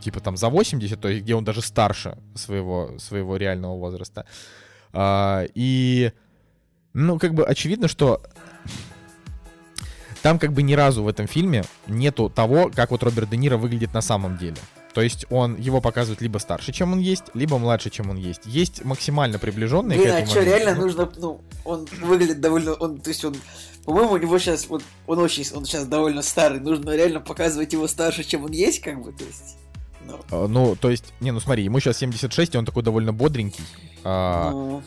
типа 0.00 0.20
там 0.20 0.36
за 0.36 0.48
80, 0.48 1.00
то 1.00 1.08
есть 1.08 1.22
где 1.22 1.34
он 1.34 1.44
даже 1.44 1.62
старше 1.62 2.18
своего, 2.34 2.90
своего 2.98 3.36
реального 3.36 3.76
возраста. 3.76 4.26
А, 4.92 5.44
и, 5.54 6.12
ну, 6.92 7.18
как 7.18 7.34
бы 7.34 7.44
очевидно, 7.44 7.88
что 7.88 8.22
там 10.24 10.38
как 10.38 10.54
бы 10.54 10.62
ни 10.62 10.72
разу 10.72 11.02
в 11.02 11.08
этом 11.08 11.26
фильме 11.26 11.64
нету 11.86 12.30
того, 12.30 12.70
как 12.74 12.92
вот 12.92 13.02
Роберт 13.02 13.28
Де 13.28 13.36
Ниро 13.36 13.58
выглядит 13.58 13.92
на 13.92 14.00
самом 14.00 14.38
деле. 14.38 14.56
То 14.94 15.02
есть 15.02 15.26
он 15.28 15.60
его 15.60 15.82
показывает 15.82 16.22
либо 16.22 16.38
старше, 16.38 16.72
чем 16.72 16.94
он 16.94 16.98
есть, 16.98 17.24
либо 17.34 17.58
младше, 17.58 17.90
чем 17.90 18.08
он 18.08 18.16
есть. 18.16 18.40
Есть 18.46 18.86
максимально 18.86 19.38
приближенные 19.38 19.98
Блин, 19.98 20.10
к 20.10 20.14
а 20.14 20.18
этому 20.20 20.30
что, 20.30 20.40
моменту. 20.40 20.58
реально 20.58 20.80
Ну, 20.80 20.86
нужно, 20.86 21.12
ну, 21.18 21.40
он 21.66 21.86
выглядит 22.00 22.40
довольно, 22.40 22.72
он, 22.72 23.00
то 23.00 23.10
есть 23.10 23.22
он, 23.22 23.36
по-моему, 23.84 24.12
у 24.12 24.16
него 24.16 24.38
сейчас, 24.38 24.66
вот, 24.68 24.82
он 25.06 25.18
очень, 25.18 25.44
он 25.54 25.66
сейчас 25.66 25.84
довольно 25.84 26.22
старый, 26.22 26.58
нужно 26.58 26.96
реально 26.96 27.20
показывать 27.20 27.74
его 27.74 27.86
старше, 27.86 28.24
чем 28.24 28.44
он 28.44 28.52
есть, 28.52 28.80
как 28.80 29.02
бы, 29.02 29.12
то 29.12 29.24
есть, 29.24 29.58
ну, 30.06 30.20
э, 30.30 30.46
Ну, 30.46 30.74
то 30.74 30.88
есть, 30.88 31.12
не, 31.20 31.32
ну 31.32 31.40
смотри, 31.40 31.64
ему 31.64 31.80
сейчас 31.80 31.98
76, 31.98 32.54
и 32.54 32.56
он 32.56 32.64
такой 32.64 32.82
довольно 32.82 33.12
бодренький. 33.12 33.64
А, 34.04 34.80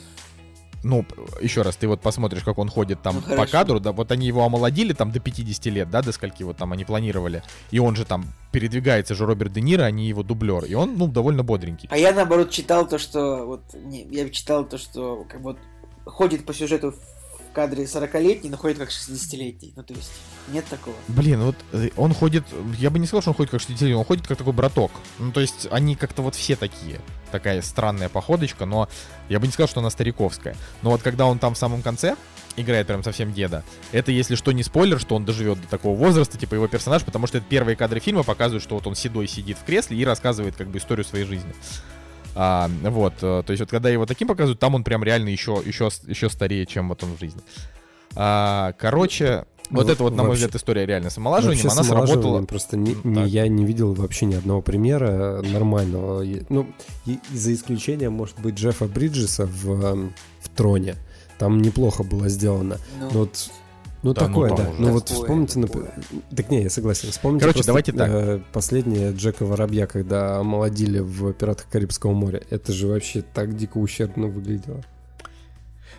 ну, 0.88 1.05
еще 1.41 1.61
раз, 1.61 1.76
ты 1.76 1.88
вот 1.88 2.01
посмотришь, 2.01 2.43
как 2.43 2.57
он 2.57 2.69
ходит 2.69 3.01
там 3.01 3.15
Ну, 3.15 3.22
по 3.22 3.27
хорошо. 3.30 3.51
кадру, 3.51 3.80
да, 3.80 3.91
вот 3.91 4.11
они 4.11 4.27
его 4.27 4.43
омолодили 4.43 4.93
там 4.93 5.11
до 5.11 5.19
50 5.19 5.65
лет, 5.68 5.89
да, 5.89 6.01
до 6.01 6.11
скольки 6.11 6.43
вот 6.43 6.57
там 6.57 6.72
они 6.72 6.85
планировали, 6.85 7.43
и 7.72 7.80
он 7.80 7.95
же 7.95 8.05
там 8.05 8.26
передвигается 8.51 9.14
же 9.15 9.26
Роберт 9.26 9.53
Де 9.53 9.61
Ниро, 9.61 9.84
а 9.84 9.91
не 9.91 10.07
его 10.07 10.23
дублер, 10.23 10.65
и 10.65 10.73
он, 10.73 10.97
ну, 10.97 11.07
довольно 11.07 11.43
бодренький. 11.43 11.89
А 11.91 11.97
я 11.97 12.11
наоборот 12.14 12.49
читал 12.51 12.88
то, 12.88 12.97
что 12.97 13.45
вот 13.45 13.61
не, 13.73 14.03
я 14.09 14.30
читал 14.30 14.65
то, 14.65 14.77
что 14.77 15.26
как 15.30 15.41
бы 15.41 15.51
вот 15.53 15.57
ходит 16.05 16.45
по 16.45 16.53
сюжету 16.53 16.95
кадре 17.58 17.86
40-летний, 17.86 18.52
но 18.52 18.58
ходит 18.58 18.78
как 18.78 18.90
60-летний. 18.90 19.74
Ну, 19.76 19.82
то 19.82 19.96
есть, 19.96 20.12
нет 20.50 20.64
такого. 20.70 20.96
Блин, 21.08 21.42
вот 21.42 21.56
э, 21.72 21.90
он 21.98 22.14
ходит, 22.14 22.46
я 22.78 22.92
бы 22.92 23.00
не 23.00 23.08
сказал, 23.08 23.24
что 23.24 23.32
он 23.32 23.36
ходит 23.36 23.50
как 23.50 23.62
60 23.62 23.96
он 23.96 24.06
ходит 24.06 24.28
как 24.28 24.38
такой 24.38 24.54
браток. 24.54 24.92
Ну, 25.18 25.32
то 25.32 25.40
есть 25.42 25.68
они 25.72 25.96
как-то 25.96 26.22
вот 26.22 26.36
все 26.36 26.56
такие. 26.56 27.02
Такая 27.32 27.64
странная 27.64 28.10
походочка, 28.10 28.68
но 28.68 28.88
я 29.28 29.40
бы 29.40 29.48
не 29.48 29.52
сказал, 29.52 29.70
что 29.70 29.80
она 29.80 29.90
стариковская. 29.90 30.56
Но 30.84 30.92
вот 30.92 31.02
когда 31.02 31.26
он 31.26 31.40
там 31.40 31.56
в 31.56 31.58
самом 31.58 31.82
конце 31.82 32.16
играет 32.58 32.86
прям 32.86 33.04
совсем 33.04 33.34
деда, 33.34 33.64
это, 33.92 34.12
если 34.12 34.36
что, 34.36 34.52
не 34.52 34.62
спойлер, 34.62 35.00
что 35.00 35.16
он 35.16 35.26
доживет 35.26 35.60
до 35.60 35.68
такого 35.68 35.98
возраста, 35.98 36.38
типа 36.38 36.54
его 36.54 36.68
персонаж, 36.68 37.04
потому 37.04 37.26
что 37.26 37.40
это 37.40 37.48
первые 37.50 37.76
кадры 37.76 38.00
фильма 38.00 38.22
показывают, 38.22 38.62
что 38.62 38.76
вот 38.76 38.86
он 38.86 38.94
седой 38.94 39.28
сидит 39.28 39.58
в 39.58 39.64
кресле 39.64 39.98
и 39.98 40.06
рассказывает 40.06 40.56
как 40.56 40.68
бы 40.68 40.78
историю 40.78 41.06
своей 41.06 41.26
жизни. 41.26 41.56
А, 42.39 42.69
вот, 42.84 43.14
э, 43.22 43.41
то 43.43 43.51
есть 43.51 43.61
вот 43.61 43.69
когда 43.72 43.89
его 43.89 44.05
таким 44.05 44.27
показывают, 44.27 44.59
там 44.59 44.76
он 44.76 44.84
прям 44.84 45.03
реально 45.03 45.30
еще, 45.30 45.59
еще, 45.65 45.89
еще 46.05 46.30
старее, 46.30 46.68
чем 46.68 46.89
вот 46.89 47.03
он 47.03 47.15
в 47.15 47.19
жизни. 47.19 47.41
А, 48.15 48.73
короче, 48.77 49.45
вот 49.69 49.88
Ну, 49.88 49.91
это 49.91 50.03
вот, 50.03 50.11
на 50.11 50.18
мой 50.23 50.27
вообще- 50.30 50.45
взгляд, 50.45 50.55
история 50.55 50.85
реально 50.85 51.09
с 51.09 51.18
омолаживанием, 51.18 51.69
она 51.69 51.84
сработала. 51.84 52.41
Просто 52.45 52.77
не, 52.77 52.95
не- 53.03 53.27
я 53.27 53.47
не 53.47 53.65
видел 53.65 53.93
вообще 53.93 54.26
ни 54.27 54.35
одного 54.35 54.61
примера 54.61 55.41
нормального. 55.41 56.22
И- 56.22 56.43
Ну, 56.49 56.68
и- 57.05 57.19
и 57.34 57.38
за 57.38 57.53
исключением, 57.53 58.14
может 58.14 58.39
быть, 58.39 58.55
Джеффа 58.55 58.85
Бриджеса 58.85 59.45
в, 59.45 59.84
эм, 59.84 60.14
в 60.41 60.49
Троне. 60.49 60.95
Там 61.38 61.59
неплохо 61.61 62.03
было 62.03 62.30
сделано. 62.30 62.77
Ну, 62.99 63.09
Но 63.11 63.19
вот, 63.22 63.49
ну, 64.08 64.14
Да, 64.14 64.22
ну, 64.22 64.28
такое, 64.28 64.50
там 64.50 64.58
да. 64.58 64.72
уже 64.72 64.82
Ну, 64.82 64.92
вот 64.92 65.06
такое, 65.06 65.22
вспомните... 65.22 65.62
такое. 65.62 65.92
Так 66.36 66.50
не, 66.50 66.64
я 66.64 66.70
согласен. 66.70 67.12
Вспомните 67.12 67.42
Короче, 67.42 67.58
просто, 67.58 67.70
давайте 67.70 67.92
так. 67.92 68.10
э, 68.10 68.40
последнее 68.54 69.12
Джека 69.12 69.46
Воробья, 69.46 69.86
когда 69.88 70.38
омолодили 70.38 71.00
в 71.00 71.34
«Пиратах 71.34 71.68
Карибского 71.70 72.14
моря». 72.14 72.42
Это 72.50 72.72
же 72.72 72.88
вообще 72.88 73.22
так 73.22 73.56
дико 73.58 73.78
ущербно 73.78 74.28
выглядело. 74.28 74.84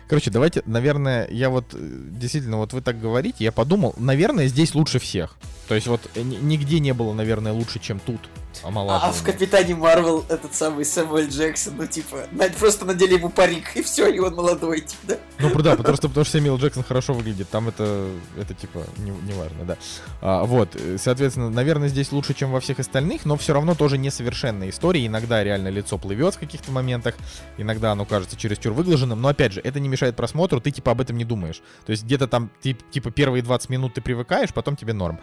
Короче, 0.07 0.31
давайте, 0.31 0.63
наверное, 0.65 1.27
я 1.29 1.51
вот 1.51 1.65
э, 1.73 1.77
действительно, 1.77 2.57
вот 2.57 2.73
вы 2.73 2.81
так 2.81 2.99
говорите, 2.99 3.43
я 3.43 3.51
подумал, 3.51 3.93
наверное, 3.97 4.47
здесь 4.47 4.73
лучше 4.73 4.97
всех. 4.97 5.37
То 5.69 5.75
есть 5.75 5.85
вот 5.85 6.01
э, 6.15 6.21
ни- 6.23 6.37
нигде 6.37 6.79
не 6.79 6.95
было, 6.95 7.13
наверное, 7.13 7.53
лучше, 7.53 7.77
чем 7.77 7.99
тут 7.99 8.19
а 8.63 8.69
омолаживание. 8.69 9.21
в 9.21 9.23
Капитане 9.23 9.75
Марвел 9.75 10.25
этот 10.27 10.55
самый 10.55 10.83
Сэмюэль 10.83 11.29
Джексон, 11.29 11.75
ну, 11.77 11.85
типа, 11.85 12.25
на- 12.31 12.49
просто 12.49 12.85
надели 12.85 13.13
ему 13.13 13.29
парик, 13.29 13.75
и 13.75 13.83
все, 13.83 14.09
и 14.09 14.17
он 14.17 14.33
молодой, 14.33 14.81
типа, 14.81 15.01
да? 15.03 15.17
Ну, 15.37 15.53
да, 15.61 15.75
потому 15.75 15.95
что, 15.95 16.07
потому 16.07 16.25
что 16.25 16.39
Сэмюэл 16.39 16.57
Джексон 16.57 16.83
хорошо 16.83 17.13
выглядит, 17.13 17.49
там 17.49 17.67
это, 17.67 18.09
это 18.35 18.55
типа, 18.55 18.83
не, 18.97 19.11
не 19.11 19.33
важно, 19.33 19.63
да. 19.63 19.77
А, 20.21 20.43
вот, 20.43 20.75
э, 20.75 20.97
соответственно, 20.97 21.51
наверное, 21.51 21.87
здесь 21.87 22.11
лучше, 22.11 22.33
чем 22.33 22.51
во 22.51 22.61
всех 22.61 22.79
остальных, 22.79 23.25
но 23.25 23.37
все 23.37 23.53
равно 23.53 23.75
тоже 23.75 23.99
несовершенная 23.99 24.71
история. 24.71 25.05
Иногда 25.05 25.43
реально 25.43 25.67
лицо 25.67 25.99
плывет 25.99 26.33
в 26.33 26.39
каких-то 26.39 26.71
моментах, 26.71 27.13
иногда 27.59 27.91
оно 27.91 28.05
кажется 28.05 28.35
чересчур 28.35 28.73
выглаженным, 28.73 29.21
но 29.21 29.27
опять 29.27 29.53
же, 29.53 29.61
это 29.63 29.79
не 29.79 29.87
мешает 29.87 30.15
просмотру, 30.15 30.59
ты 30.61 30.71
типа 30.71 30.93
об 30.93 31.01
этом 31.01 31.15
не 31.15 31.25
думаешь. 31.25 31.61
То 31.85 31.91
есть 31.91 32.05
где-то 32.05 32.27
там, 32.27 32.49
типа, 32.59 33.11
первые 33.11 33.43
20 33.43 33.69
минут 33.69 33.93
ты 33.93 34.01
привыкаешь, 34.01 34.51
потом 34.51 34.75
тебе 34.75 34.93
норм. 34.93 35.19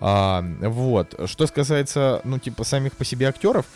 А, 0.00 0.44
вот, 0.60 1.18
что 1.26 1.46
касается, 1.46 2.20
ну, 2.24 2.38
типа, 2.38 2.64
самих 2.64 2.96
по 2.96 3.04
себе 3.04 3.28
актеров, 3.28 3.66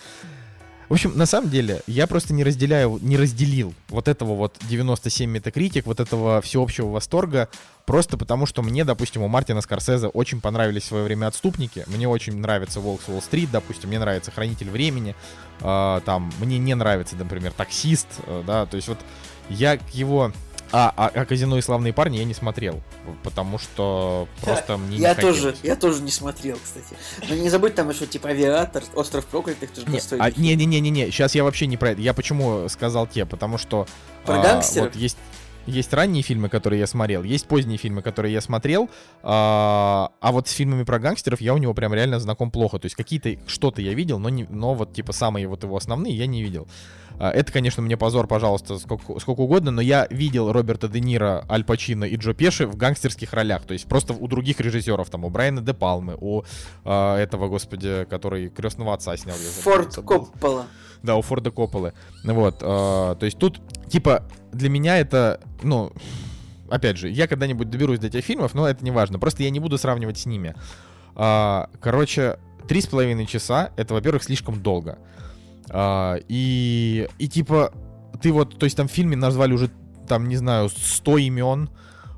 в 0.91 0.93
общем, 0.93 1.17
на 1.17 1.25
самом 1.25 1.51
деле, 1.51 1.83
я 1.87 2.09
просто 2.09 2.35
не 2.35 2.43
разделяю, 2.43 2.99
не 3.01 3.17
разделил 3.17 3.75
вот 3.91 4.09
этого 4.09 4.35
вот 4.35 4.57
97 4.69 5.31
метакритик, 5.31 5.87
вот 5.87 6.01
этого 6.01 6.41
всеобщего 6.41 6.89
восторга, 6.89 7.49
просто 7.87 8.19
потому 8.19 8.45
что 8.45 8.61
мне, 8.63 8.85
допустим, 8.85 9.23
у 9.23 9.29
Мартина 9.29 9.61
Скорсезе 9.61 10.09
очень 10.09 10.41
понравились 10.41 10.83
в 10.83 10.87
свое 10.87 11.05
время 11.05 11.29
«Отступники», 11.29 11.85
мне 11.87 12.09
очень 12.09 12.37
нравится 12.39 12.81
«Волк 12.81 13.03
с 13.07 13.09
Уолл-стрит», 13.09 13.53
допустим, 13.53 13.91
мне 13.91 14.01
нравится 14.01 14.33
«Хранитель 14.33 14.69
времени», 14.69 15.15
а, 15.61 16.01
там, 16.01 16.33
мне 16.41 16.59
не 16.59 16.75
нравится, 16.75 17.15
например, 17.15 17.53
«Таксист», 17.53 18.09
э, 18.27 18.43
да, 18.45 18.67
то 18.67 18.75
есть 18.75 18.89
вот 18.89 18.99
я 19.49 19.79
к 19.79 19.89
его... 19.91 20.33
А, 20.73 20.93
а, 20.97 21.11
а 21.13 21.25
«Казино 21.25 21.59
и 21.59 21.61
славные 21.61 21.93
парни» 21.93 22.19
я 22.19 22.25
не 22.25 22.35
смотрел, 22.35 22.81
потому 23.25 23.59
что 23.59 24.29
просто 24.41 24.77
мне 24.77 24.99
не 24.99 25.03
Я 25.03 25.15
тоже, 25.17 25.37
хотелось. 25.53 25.59
я 25.65 25.77
тоже 25.77 26.03
не 26.03 26.11
смотрел, 26.13 26.59
кстати. 26.63 26.97
Но 27.29 27.35
не 27.35 27.49
забудь 27.49 27.75
там 27.75 27.91
еще, 27.91 28.07
типа, 28.07 28.29
Авиатор, 28.29 28.85
Остров 28.95 29.27
Проклятых, 29.27 29.71
тоже 29.73 29.89
Не, 29.89 29.95
достойный 29.95 30.27
а, 30.27 30.31
фильм. 30.31 30.45
не-не-не-не, 30.45 31.07
сейчас 31.11 31.35
я 31.35 31.43
вообще 31.43 31.67
не 31.67 31.77
про 31.77 31.91
это. 31.91 32.01
Я 32.01 32.15
почему 32.15 32.69
сказал 32.69 33.07
те? 33.09 33.27
Потому 33.27 33.59
что 33.59 33.87
Про 34.25 34.41
а, 34.41 34.43
гангстеров? 34.43 34.95
вот 34.95 34.97
есть 34.97 35.17
есть 35.67 35.93
ранние 35.93 36.23
фильмы, 36.23 36.49
которые 36.49 36.81
я 36.81 36.87
смотрел, 36.87 37.23
есть 37.23 37.47
поздние 37.47 37.79
фильмы, 37.79 38.03
которые 38.03 38.33
я 38.33 38.41
смотрел, 38.41 38.89
а, 39.23 40.11
а 40.21 40.33
вот 40.33 40.49
с 40.49 40.53
фильмами 40.53 40.85
про 40.85 40.99
гангстеров 40.99 41.41
я 41.41 41.55
у 41.55 41.59
него 41.59 41.75
прям 41.75 41.95
реально 41.95 42.19
знаком 42.21 42.51
плохо. 42.51 42.79
То 42.79 42.87
есть 42.87 42.97
какие-то 42.97 43.37
что-то 43.47 43.83
я 43.83 43.95
видел, 43.95 44.19
но 44.19 44.29
не, 44.29 44.47
но 44.49 44.75
вот 44.75 44.93
типа 44.93 45.13
самые 45.13 45.47
вот 45.49 45.63
его 45.63 45.77
основные 45.77 46.15
я 46.15 46.27
не 46.27 46.43
видел. 46.43 46.69
А, 47.19 47.31
Это, 47.31 47.53
конечно, 47.53 47.83
мне 47.83 47.97
позор, 47.97 48.27
пожалуйста, 48.27 48.79
сколько, 48.79 49.19
сколько 49.21 49.41
угодно, 49.41 49.71
но 49.71 49.81
я 49.81 50.07
видел 50.11 50.53
Роберта 50.53 50.89
Де 50.89 51.01
Ниро, 51.01 51.45
Аль 51.51 51.65
Пачино 51.65 52.05
и 52.05 52.17
Джо 52.17 52.33
Пеши 52.33 52.67
в 52.67 52.77
гангстерских 52.77 53.33
ролях. 53.33 53.63
То 53.65 53.75
есть 53.75 53.87
просто 53.87 54.15
у 54.15 54.27
других 54.27 54.61
режиссеров, 54.61 55.11
там, 55.11 55.25
у 55.25 55.31
Брайана 55.31 55.61
Де 55.61 55.75
Палмы, 55.75 56.17
у 56.19 56.43
а, 56.85 57.19
этого, 57.19 57.49
господи, 57.49 58.07
который 58.09 58.49
крестного 58.49 58.95
отца 58.95 59.17
снял. 59.17 59.37
Форд. 59.37 59.97
Коппола. 59.97 60.67
Да, 61.03 61.17
у 61.17 61.23
Форда 61.23 61.51
Копполы. 61.51 61.93
Вот, 62.25 62.57
э, 62.61 62.61
то 62.61 63.19
есть 63.23 63.39
тут, 63.39 63.61
типа, 63.91 64.25
для 64.53 64.71
меня 64.71 64.99
это, 64.99 65.41
ну, 65.63 65.93
опять 66.71 66.97
же, 66.97 67.09
я 67.11 67.27
когда-нибудь 67.27 67.69
доберусь 67.69 67.99
до 67.99 68.07
этих 68.07 68.25
фильмов, 68.25 68.55
но 68.55 68.67
это 68.67 68.85
не 68.85 68.91
важно. 68.91 69.19
Просто 69.19 69.43
я 69.43 69.51
не 69.51 69.61
буду 69.61 69.77
сравнивать 69.77 70.19
с 70.19 70.27
ними. 70.27 70.55
А, 71.15 71.69
короче, 71.81 72.39
три 72.69 72.81
с 72.81 72.87
половиной 72.87 73.27
часа, 73.27 73.71
это, 73.77 73.95
во-первых, 73.95 74.23
слишком 74.23 74.63
долго. 74.63 74.99
А, 75.69 76.17
и, 76.29 77.09
и, 77.19 77.29
типа, 77.29 77.73
ты 78.23 78.33
вот, 78.33 78.59
то 78.59 78.65
есть 78.65 78.77
там 78.77 78.89
в 78.89 78.93
фильме 78.93 79.17
назвали 79.17 79.53
уже, 79.53 79.71
там, 80.09 80.29
не 80.29 80.37
знаю, 80.37 80.69
100 80.69 81.19
имен, 81.19 81.71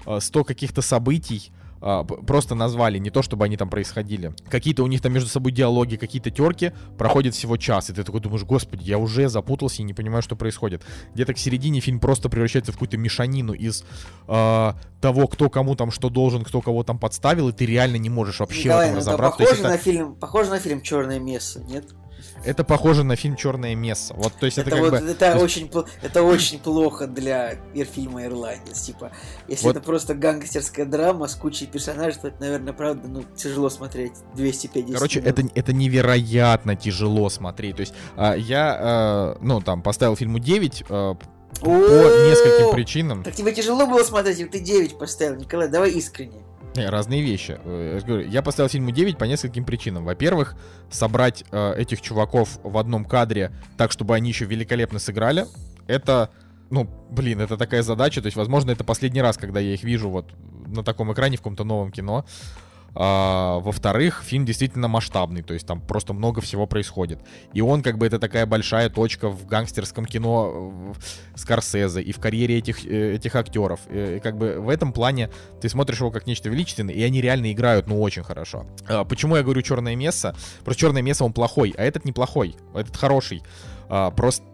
а, 0.06 0.20
100 0.20 0.44
каких-то 0.44 0.82
событий, 0.82 1.52
а, 1.84 2.04
просто 2.04 2.54
назвали, 2.54 2.98
не 2.98 3.10
то 3.10 3.22
чтобы 3.22 3.44
они 3.44 3.56
там 3.56 3.68
происходили. 3.68 4.32
Какие-то 4.48 4.84
у 4.84 4.86
них 4.86 5.00
там 5.00 5.12
между 5.12 5.28
собой 5.28 5.50
диалоги, 5.50 5.96
какие-то 5.96 6.30
терки, 6.30 6.72
проходит 6.96 7.34
всего 7.34 7.56
час, 7.56 7.90
и 7.90 7.92
ты 7.92 8.04
такой 8.04 8.20
думаешь, 8.20 8.44
господи, 8.44 8.84
я 8.84 8.98
уже 8.98 9.28
запутался 9.28 9.82
и 9.82 9.84
не 9.84 9.92
понимаю, 9.92 10.22
что 10.22 10.36
происходит. 10.36 10.82
Где-то 11.14 11.34
к 11.34 11.38
середине 11.38 11.80
фильм 11.80 11.98
просто 11.98 12.28
превращается 12.28 12.70
в 12.70 12.76
какую-то 12.76 12.98
мешанину 12.98 13.52
из 13.52 13.84
а, 14.28 14.76
того, 15.00 15.26
кто 15.26 15.50
кому 15.50 15.74
там 15.74 15.90
что 15.90 16.08
должен, 16.08 16.44
кто 16.44 16.60
кого 16.60 16.84
там 16.84 17.00
подставил, 17.00 17.48
и 17.48 17.52
ты 17.52 17.66
реально 17.66 17.96
не 17.96 18.10
можешь 18.10 18.38
вообще 18.38 18.68
Николай, 18.68 18.86
в 18.86 18.90
этом 18.90 18.94
ну 18.94 19.00
разобраться. 19.00 19.38
Похоже 19.38 19.60
это, 19.60 19.68
на 19.68 19.76
фильм, 19.76 20.14
похоже 20.14 20.50
на 20.50 20.58
фильм 20.60 20.80
Черное 20.82 21.18
место, 21.18 21.60
нет? 21.64 21.86
Это 22.44 22.64
похоже 22.64 23.04
на 23.04 23.16
фильм 23.16 23.36
Черное 23.36 23.74
место. 23.74 24.14
Вот, 24.14 24.32
то 24.34 24.46
есть 24.46 24.58
это, 24.58 24.70
Это, 24.70 24.80
как 24.80 24.90
вот, 24.90 25.00
бы. 25.02 25.08
это 25.08 25.38
очень, 25.38 25.70
это 26.02 26.22
очень 26.22 26.58
плохо 26.58 27.06
для 27.06 27.56
фильма 27.92 28.24
Ирландец. 28.24 28.80
Типа, 28.82 29.12
если 29.48 29.66
Вот. 29.66 29.76
это 29.76 29.84
просто 29.84 30.14
гангстерская 30.14 30.86
драма 30.86 31.26
с 31.26 31.34
кучей 31.34 31.66
персонажей, 31.66 32.20
то 32.20 32.28
это, 32.28 32.40
наверное, 32.40 32.72
правда, 32.72 33.08
ну, 33.08 33.24
тяжело 33.36 33.70
смотреть 33.70 34.12
250 34.34 34.94
Короче, 34.94 35.20
минут. 35.20 35.38
это, 35.38 35.48
это 35.54 35.72
невероятно 35.72 36.76
тяжело 36.76 37.28
смотреть. 37.28 37.76
То 37.76 37.80
есть 37.80 37.94
а, 38.16 38.34
я, 38.34 39.34
э, 39.38 39.42
ну, 39.42 39.60
там, 39.60 39.82
поставил 39.82 40.16
фильму 40.16 40.38
9 40.38 40.84
э, 40.88 41.14
по 41.60 41.68
нескольким 41.68 42.74
причинам. 42.74 43.22
Так 43.22 43.34
тебе 43.34 43.52
тяжело 43.52 43.86
было 43.86 44.02
смотреть, 44.02 44.50
ты 44.50 44.60
9 44.60 44.98
поставил, 44.98 45.36
Николай, 45.36 45.68
давай 45.68 45.90
искренне. 45.90 46.41
Разные 46.74 47.22
вещи. 47.22 47.58
Э, 47.64 48.24
я 48.28 48.42
поставил 48.42 48.68
фильму 48.68 48.90
9 48.90 49.18
по 49.18 49.24
нескольким 49.24 49.64
причинам. 49.64 50.04
Во-первых, 50.04 50.54
собрать 50.90 51.44
э, 51.50 51.74
этих 51.76 52.00
чуваков 52.00 52.58
в 52.62 52.78
одном 52.78 53.04
кадре 53.04 53.52
так, 53.76 53.92
чтобы 53.92 54.14
они 54.14 54.30
еще 54.30 54.46
великолепно 54.46 54.98
сыграли, 54.98 55.46
это, 55.86 56.30
ну, 56.70 56.88
блин, 57.10 57.40
это 57.40 57.56
такая 57.56 57.82
задача. 57.82 58.22
То 58.22 58.26
есть, 58.26 58.36
возможно, 58.36 58.70
это 58.70 58.84
последний 58.84 59.20
раз, 59.20 59.36
когда 59.36 59.60
я 59.60 59.74
их 59.74 59.82
вижу 59.82 60.08
вот 60.08 60.32
на 60.66 60.82
таком 60.82 61.12
экране 61.12 61.36
в 61.36 61.40
каком-то 61.40 61.64
новом 61.64 61.92
кино. 61.92 62.24
А, 62.94 63.58
во-вторых, 63.60 64.22
фильм 64.24 64.44
действительно 64.44 64.86
масштабный, 64.88 65.42
то 65.42 65.54
есть 65.54 65.66
там 65.66 65.80
просто 65.80 66.12
много 66.12 66.40
всего 66.40 66.66
происходит. 66.66 67.20
И 67.54 67.60
он 67.62 67.82
как 67.82 67.96
бы 67.98 68.06
это 68.06 68.18
такая 68.18 68.44
большая 68.44 68.90
точка 68.90 69.28
в 69.30 69.46
гангстерском 69.46 70.04
кино 70.04 70.92
Скорсезе 71.34 72.02
и 72.02 72.12
в 72.12 72.18
карьере 72.18 72.58
этих, 72.58 72.84
э, 72.84 73.14
этих 73.14 73.34
актеров. 73.34 73.80
Э, 73.88 74.16
И 74.16 74.20
как 74.20 74.36
бы 74.36 74.60
в 74.60 74.68
этом 74.68 74.92
плане 74.92 75.30
ты 75.60 75.68
смотришь 75.68 76.00
его 76.00 76.10
как 76.10 76.26
нечто 76.26 76.50
величественное, 76.50 76.94
и 76.94 77.02
они 77.02 77.20
реально 77.22 77.50
играют, 77.52 77.86
ну, 77.86 78.00
очень 78.00 78.22
хорошо. 78.22 78.66
А, 78.88 79.04
Почему 79.04 79.36
я 79.36 79.42
говорю 79.42 79.62
черное 79.62 79.96
место? 79.96 80.34
Просто 80.64 80.80
черное 80.80 81.02
место 81.02 81.24
он 81.24 81.32
плохой, 81.32 81.74
а 81.78 81.82
этот 81.82 82.04
неплохой, 82.04 82.56
этот 82.74 82.96
хороший. 82.96 83.42
А, 83.88 84.10
Просто 84.10 84.44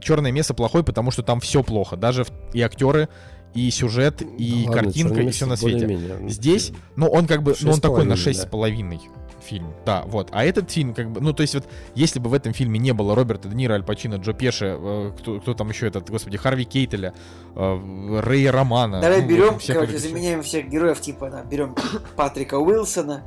черное 0.00 0.32
место 0.32 0.52
плохой, 0.54 0.82
потому 0.82 1.10
что 1.12 1.22
там 1.22 1.38
все 1.40 1.62
плохо. 1.62 1.96
Даже 1.96 2.26
и 2.52 2.60
актеры, 2.60 3.08
и 3.54 3.70
сюжет, 3.70 4.22
и 4.22 4.64
Да 4.64 4.70
ладно, 4.70 4.82
картинка, 4.82 5.14
«Черное 5.14 5.28
и 5.28 5.32
все 5.32 5.46
на 5.46 5.50
место» 5.50 5.68
свете. 5.68 6.28
Здесь, 6.28 6.72
ну, 6.96 7.06
он 7.06 7.26
как 7.26 7.42
бы, 7.42 7.54
ну, 7.60 7.72
он 7.72 7.80
такой 7.80 8.04
на 8.04 8.16
с 8.16 8.16
половиной, 8.16 8.16
шесть 8.16 8.40
да. 8.40 8.46
с 8.46 8.50
половиной 8.50 9.00
фильм. 9.44 9.74
Да, 9.84 10.02
вот. 10.06 10.28
А 10.32 10.44
этот 10.44 10.70
фильм, 10.70 10.94
как 10.94 11.10
бы, 11.10 11.20
ну, 11.20 11.32
то 11.32 11.42
есть 11.42 11.54
вот, 11.54 11.64
если 11.94 12.18
бы 12.18 12.30
в 12.30 12.34
этом 12.34 12.52
фильме 12.52 12.78
не 12.78 12.92
было 12.92 13.14
Роберта 13.14 13.48
Де 13.48 13.54
Ниро, 13.54 13.74
Аль 13.74 13.84
Пачино, 13.84 14.16
Джо 14.16 14.32
Пеши, 14.32 14.76
э, 14.78 15.12
кто, 15.18 15.40
кто 15.40 15.54
там 15.54 15.68
еще 15.68 15.86
этот, 15.86 16.10
господи, 16.10 16.36
Харви 16.36 16.64
Кейтеля, 16.64 17.14
э, 17.54 18.20
Рэя 18.22 18.52
Романа. 18.52 19.00
Давай 19.00 19.22
ну, 19.22 19.28
берем, 19.28 19.58
всех 19.58 19.76
короче, 19.76 19.92
этих- 19.92 20.02
заменяем 20.02 20.42
всех 20.42 20.68
героев, 20.68 21.00
типа, 21.00 21.30
там, 21.30 21.48
берем 21.48 21.76
Патрика 22.16 22.58
Уилсона, 22.58 23.22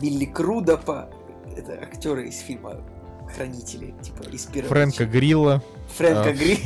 Билли 0.00 0.26
Крудопа, 0.26 1.10
это 1.56 1.72
актеры 1.74 2.28
из 2.28 2.38
фильма 2.40 2.80
Хранители, 3.34 3.94
типа, 4.02 4.28
из 4.30 4.44
первого. 4.46 4.68
Фрэнка 4.68 5.06
Грилла. 5.06 5.62
Фрэнка 5.96 6.30
а, 6.30 6.32
Гри. 6.32 6.58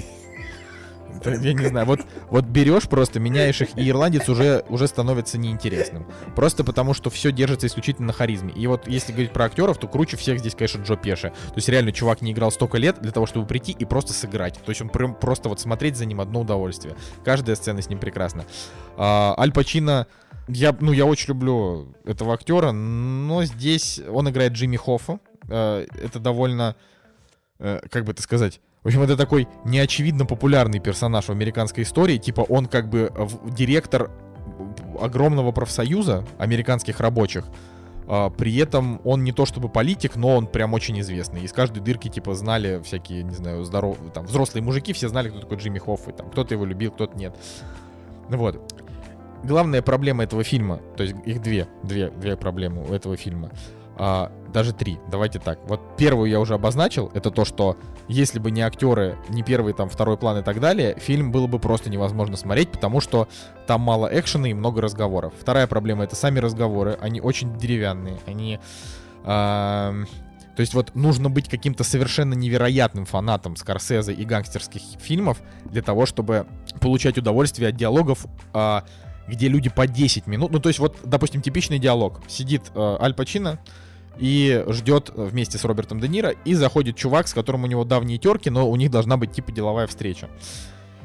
Я 1.25 1.53
не 1.53 1.67
знаю, 1.67 1.87
вот, 1.87 2.01
вот 2.31 2.45
берешь 2.45 2.89
просто, 2.89 3.21
меняешь 3.21 3.61
их, 3.61 3.77
и 3.77 3.89
ирландец 3.89 4.29
уже, 4.29 4.65
уже 4.69 4.87
становится 4.87 5.39
неинтересным. 5.39 6.07
Просто 6.35 6.65
потому, 6.65 6.95
что 6.95 7.11
все 7.11 7.33
держится 7.33 7.67
исключительно 7.67 8.09
на 8.09 8.13
харизме. 8.13 8.53
И 8.53 8.67
вот 8.67 8.89
если 8.89 9.13
говорить 9.13 9.33
про 9.33 9.47
актеров, 9.47 9.79
то 9.79 9.89
круче 9.89 10.17
всех 10.17 10.39
здесь, 10.39 10.55
конечно, 10.55 10.83
Джо 10.83 10.97
Пеши. 10.97 11.31
То 11.31 11.57
есть 11.57 11.69
реально 11.69 11.93
чувак 11.93 12.23
не 12.23 12.33
играл 12.33 12.51
столько 12.51 12.79
лет 12.79 13.01
для 13.01 13.13
того, 13.13 13.27
чтобы 13.27 13.47
прийти 13.47 13.73
и 13.73 13.85
просто 13.85 14.13
сыграть. 14.13 14.61
То 14.65 14.71
есть 14.71 14.81
он 14.81 14.89
прям 14.89 15.15
просто 15.15 15.49
вот 15.49 15.61
смотреть 15.61 15.97
за 15.97 16.05
ним 16.05 16.21
одно 16.21 16.41
удовольствие. 16.41 16.97
Каждая 17.25 17.57
сцена 17.57 17.83
с 17.83 17.89
ним 17.89 17.99
прекрасна. 17.99 18.45
А, 18.97 19.35
Аль 19.39 19.53
Пачино, 19.53 20.07
я, 20.49 20.77
ну, 20.81 20.93
я 20.93 21.07
очень 21.07 21.29
люблю 21.29 21.95
этого 22.05 22.35
актера, 22.35 22.71
но 22.73 23.45
здесь 23.45 24.01
он 24.09 24.29
играет 24.31 24.53
Джимми 24.53 24.77
Хоффа. 24.77 25.19
Э, 25.49 25.87
Это 26.03 26.21
довольно, 26.21 26.77
э, 27.59 27.81
как 27.91 28.05
бы 28.05 28.13
это 28.13 28.23
сказать, 28.23 28.61
в 28.87 28.89
общем, 28.89 29.03
это 29.03 29.17
такой 29.17 29.49
неочевидно 29.65 30.27
популярный 30.27 30.79
персонаж 30.79 31.25
в 31.25 31.31
американской 31.31 31.83
истории. 31.83 32.19
Типа 32.19 32.43
он 32.43 32.67
как 32.67 32.89
бы 32.89 33.11
в- 33.17 33.53
директор 33.53 34.13
огромного 35.01 35.51
профсоюза 35.51 36.25
американских 36.39 37.01
рабочих. 37.01 37.47
А, 38.07 38.31
при 38.31 38.57
этом 38.59 39.01
он 39.03 39.25
не 39.25 39.33
то 39.33 39.45
чтобы 39.45 39.69
политик, 39.69 40.15
но 40.15 40.37
он 40.37 40.47
прям 40.47 40.73
очень 40.73 41.01
известный. 41.01 41.41
Из 41.41 41.53
каждой 41.53 41.81
дырки, 41.81 42.07
типа, 42.07 42.35
знали 42.35 42.81
всякие, 42.85 43.25
не 43.25 43.35
знаю, 43.35 43.65
здоров... 43.65 43.99
там, 44.15 44.27
взрослые 44.27 44.63
мужики, 44.63 44.93
все 44.93 45.09
знали, 45.09 45.31
кто 45.31 45.41
такой 45.41 45.57
Джимми 45.57 45.81
Хофф, 45.81 46.07
и 46.07 46.13
там, 46.13 46.31
кто-то 46.31 46.55
его 46.55 46.65
любил, 46.65 46.93
кто-то 46.93 47.19
нет. 47.19 47.37
Ну 48.29 48.37
Вот. 48.39 48.73
Главная 49.43 49.83
проблема 49.83 50.23
этого 50.23 50.45
фильма, 50.45 50.79
то 50.97 51.03
есть 51.03 51.17
их 51.25 51.43
две, 51.43 51.67
две, 51.83 52.11
две 52.11 52.37
проблемы 52.37 52.85
у 52.89 52.93
этого 52.95 53.17
фильма. 53.17 53.51
Даже 54.57 54.73
три, 54.73 54.99
давайте 55.11 55.39
так. 55.39 55.59
Вот 55.69 55.99
первую 55.99 56.31
я 56.31 56.41
уже 56.41 56.55
обозначил, 56.55 57.11
это 57.13 57.31
то, 57.31 57.45
что 57.45 57.77
если 58.09 58.39
бы 58.39 58.51
не 58.51 58.63
актеры, 58.63 59.19
не 59.29 59.43
первый, 59.43 59.75
там, 59.75 59.91
второй 59.91 60.17
план 60.17 60.39
и 60.39 60.43
так 60.43 60.61
далее, 60.61 60.97
фильм 60.99 61.31
было 61.31 61.47
бы 61.47 61.59
просто 61.59 61.91
невозможно 61.91 62.39
смотреть, 62.39 62.73
потому 62.73 63.03
что 63.03 63.29
там 63.67 63.83
мало 63.83 64.09
экшена 64.11 64.49
и 64.49 64.55
много 64.55 64.81
разговоров. 64.81 65.35
Вторая 65.39 65.67
проблема— 65.67 66.05
это 66.05 66.17
сами 66.17 66.39
разговоры, 66.39 66.97
они 67.03 67.21
очень 67.21 67.59
деревянные, 67.59 68.17
они... 68.25 68.59
ам, 69.27 70.07
то 70.57 70.63
есть 70.63 70.73
вот 70.73 70.95
нужно 70.95 71.29
быть 71.29 71.51
каким-то 71.51 71.85
совершенно 71.85 72.33
невероятным 72.33 73.05
фанатом 73.05 73.57
Скорсезе 73.57 74.15
и 74.15 74.25
гангстерских 74.25 74.81
фильмов 74.99 75.43
для 75.67 75.83
того, 75.83 76.07
чтобы 76.07 76.47
получать 76.81 77.19
удовольствие 77.19 77.69
от 77.69 77.77
диалогов, 77.77 78.25
а, 78.55 78.87
где 79.29 79.49
люди 79.49 79.69
по 79.69 79.87
10 79.87 80.27
минут... 80.27 80.51
Ну, 80.51 80.61
то 80.61 80.71
есть 80.71 80.79
вот, 80.79 80.97
допустим, 81.05 81.43
типичный 81.43 81.79
диалог. 81.79 82.23
Сидит 82.27 82.63
э, 82.75 82.97
Аль 82.99 83.13
Пачино, 83.13 83.59
и 84.19 84.65
ждет 84.69 85.11
вместе 85.15 85.59
с 85.59 85.65
Робертом 85.65 86.01
Де 86.01 86.09
Ниро, 86.09 86.31
и 86.45 86.55
заходит 86.55 86.97
чувак, 86.97 87.29
с 87.29 87.35
которым 87.35 87.65
у 87.65 87.67
него 87.67 87.85
давние 87.85 88.19
терки, 88.19 88.51
но 88.51 88.69
у 88.69 88.77
них 88.77 88.91
должна 88.91 89.17
быть 89.17 89.33
типа 89.33 89.53
деловая 89.53 89.87
встреча. 89.87 90.29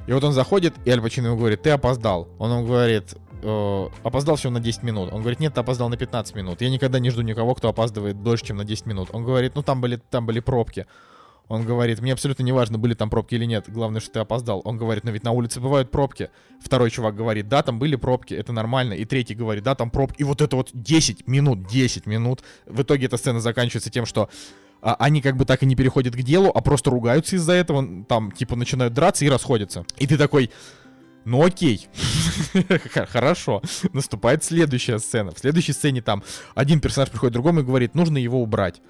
И 0.08 0.14
вот 0.14 0.24
он 0.24 0.34
заходит, 0.34 0.74
и 0.86 0.90
Аль 0.90 1.02
Пачино 1.02 1.28
ему 1.28 1.38
говорит, 1.38 1.62
ты 1.62 1.70
опоздал. 1.70 2.28
Он 2.40 2.52
ему 2.52 2.66
говорит, 2.66 3.16
«Э, 3.44 3.88
опоздал 4.04 4.36
всего 4.36 4.52
на 4.52 4.60
10 4.60 4.84
минут. 4.84 5.12
Он 5.12 5.22
говорит, 5.22 5.40
нет, 5.40 5.54
ты 5.54 5.62
опоздал 5.62 5.90
на 5.90 5.98
15 5.98 6.36
минут. 6.36 6.62
Я 6.62 6.70
никогда 6.70 7.00
не 7.00 7.10
жду 7.10 7.22
никого, 7.22 7.56
кто 7.56 7.70
опаздывает 7.70 8.22
дольше, 8.22 8.46
чем 8.46 8.58
на 8.58 8.66
10 8.66 8.86
минут. 8.86 9.10
Он 9.14 9.24
говорит, 9.24 9.56
ну 9.56 9.64
там 9.64 9.82
были, 9.82 10.00
там 10.10 10.26
были 10.26 10.40
пробки. 10.40 10.86
Он 11.52 11.66
говорит, 11.66 12.00
мне 12.00 12.14
абсолютно 12.14 12.44
не 12.44 12.54
важно, 12.54 12.78
были 12.78 12.94
там 12.94 13.10
пробки 13.10 13.36
или 13.36 13.44
нет, 13.44 13.66
главное, 13.68 14.00
что 14.00 14.10
ты 14.10 14.20
опоздал. 14.22 14.62
Он 14.64 14.78
говорит, 14.78 15.04
но 15.04 15.12
ведь 15.12 15.26
на 15.26 15.32
улице 15.32 15.60
бывают 15.60 15.92
пробки. 15.92 16.30
Второй 16.62 16.90
чувак 16.92 17.14
говорит, 17.14 17.50
да, 17.50 17.62
там 17.62 17.78
были 17.78 17.98
пробки, 17.98 18.34
это 18.34 18.54
нормально. 18.54 18.94
И 18.94 19.04
третий 19.04 19.36
говорит, 19.36 19.66
да, 19.66 19.76
там 19.76 19.90
пробки. 19.90 20.22
И 20.22 20.24
вот 20.24 20.42
это 20.42 20.56
вот 20.56 20.70
10 20.72 21.28
минут, 21.28 21.68
10 21.68 22.06
минут. 22.06 22.42
В 22.66 22.84
итоге 22.84 23.08
эта 23.08 23.18
сцена 23.18 23.42
заканчивается 23.42 23.90
тем, 23.90 24.06
что 24.06 24.30
а, 24.82 24.96
они 24.98 25.22
как 25.22 25.36
бы 25.36 25.44
так 25.44 25.62
и 25.62 25.66
не 25.66 25.76
переходят 25.76 26.16
к 26.16 26.22
делу, 26.22 26.50
а 26.56 26.62
просто 26.62 26.90
ругаются 26.90 27.36
из-за 27.36 27.52
этого, 27.52 28.06
там, 28.06 28.32
типа, 28.32 28.56
начинают 28.56 28.94
драться 28.94 29.26
и 29.26 29.30
расходятся. 29.30 29.86
И 29.98 30.08
ты 30.08 30.18
такой, 30.18 30.52
ну 31.26 31.44
окей, 31.44 31.90
хорошо. 33.10 33.62
Наступает 33.92 34.46
следующая 34.46 35.00
сцена. 35.00 35.32
В 35.32 35.40
следующей 35.40 35.74
сцене 35.74 36.02
там 36.02 36.24
один 36.56 36.80
персонаж 36.80 37.10
приходит 37.10 37.34
к 37.34 37.36
другому 37.36 37.60
и 37.60 37.64
говорит, 37.64 37.94
нужно 37.94 38.20
его 38.20 38.42
убрать. 38.42 38.82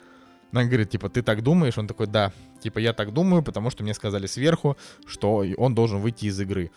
Он 0.54 0.68
говорит, 0.68 0.90
типа, 0.90 1.10
ты 1.10 1.22
так 1.22 1.44
думаешь? 1.44 1.78
Он 1.78 1.88
такой, 1.88 2.08
да. 2.08 2.34
Типа, 2.62 2.80
я 2.80 2.94
так 2.94 3.14
думаю, 3.14 3.44
потому 3.44 3.70
что 3.70 3.84
мне 3.84 3.94
сказали 3.94 4.28
сверху, 4.28 4.78
что 5.06 5.46
он 5.58 5.76
должен 5.76 6.00
выйти 6.00 6.26
из 6.26 6.40
игры. 6.40 6.72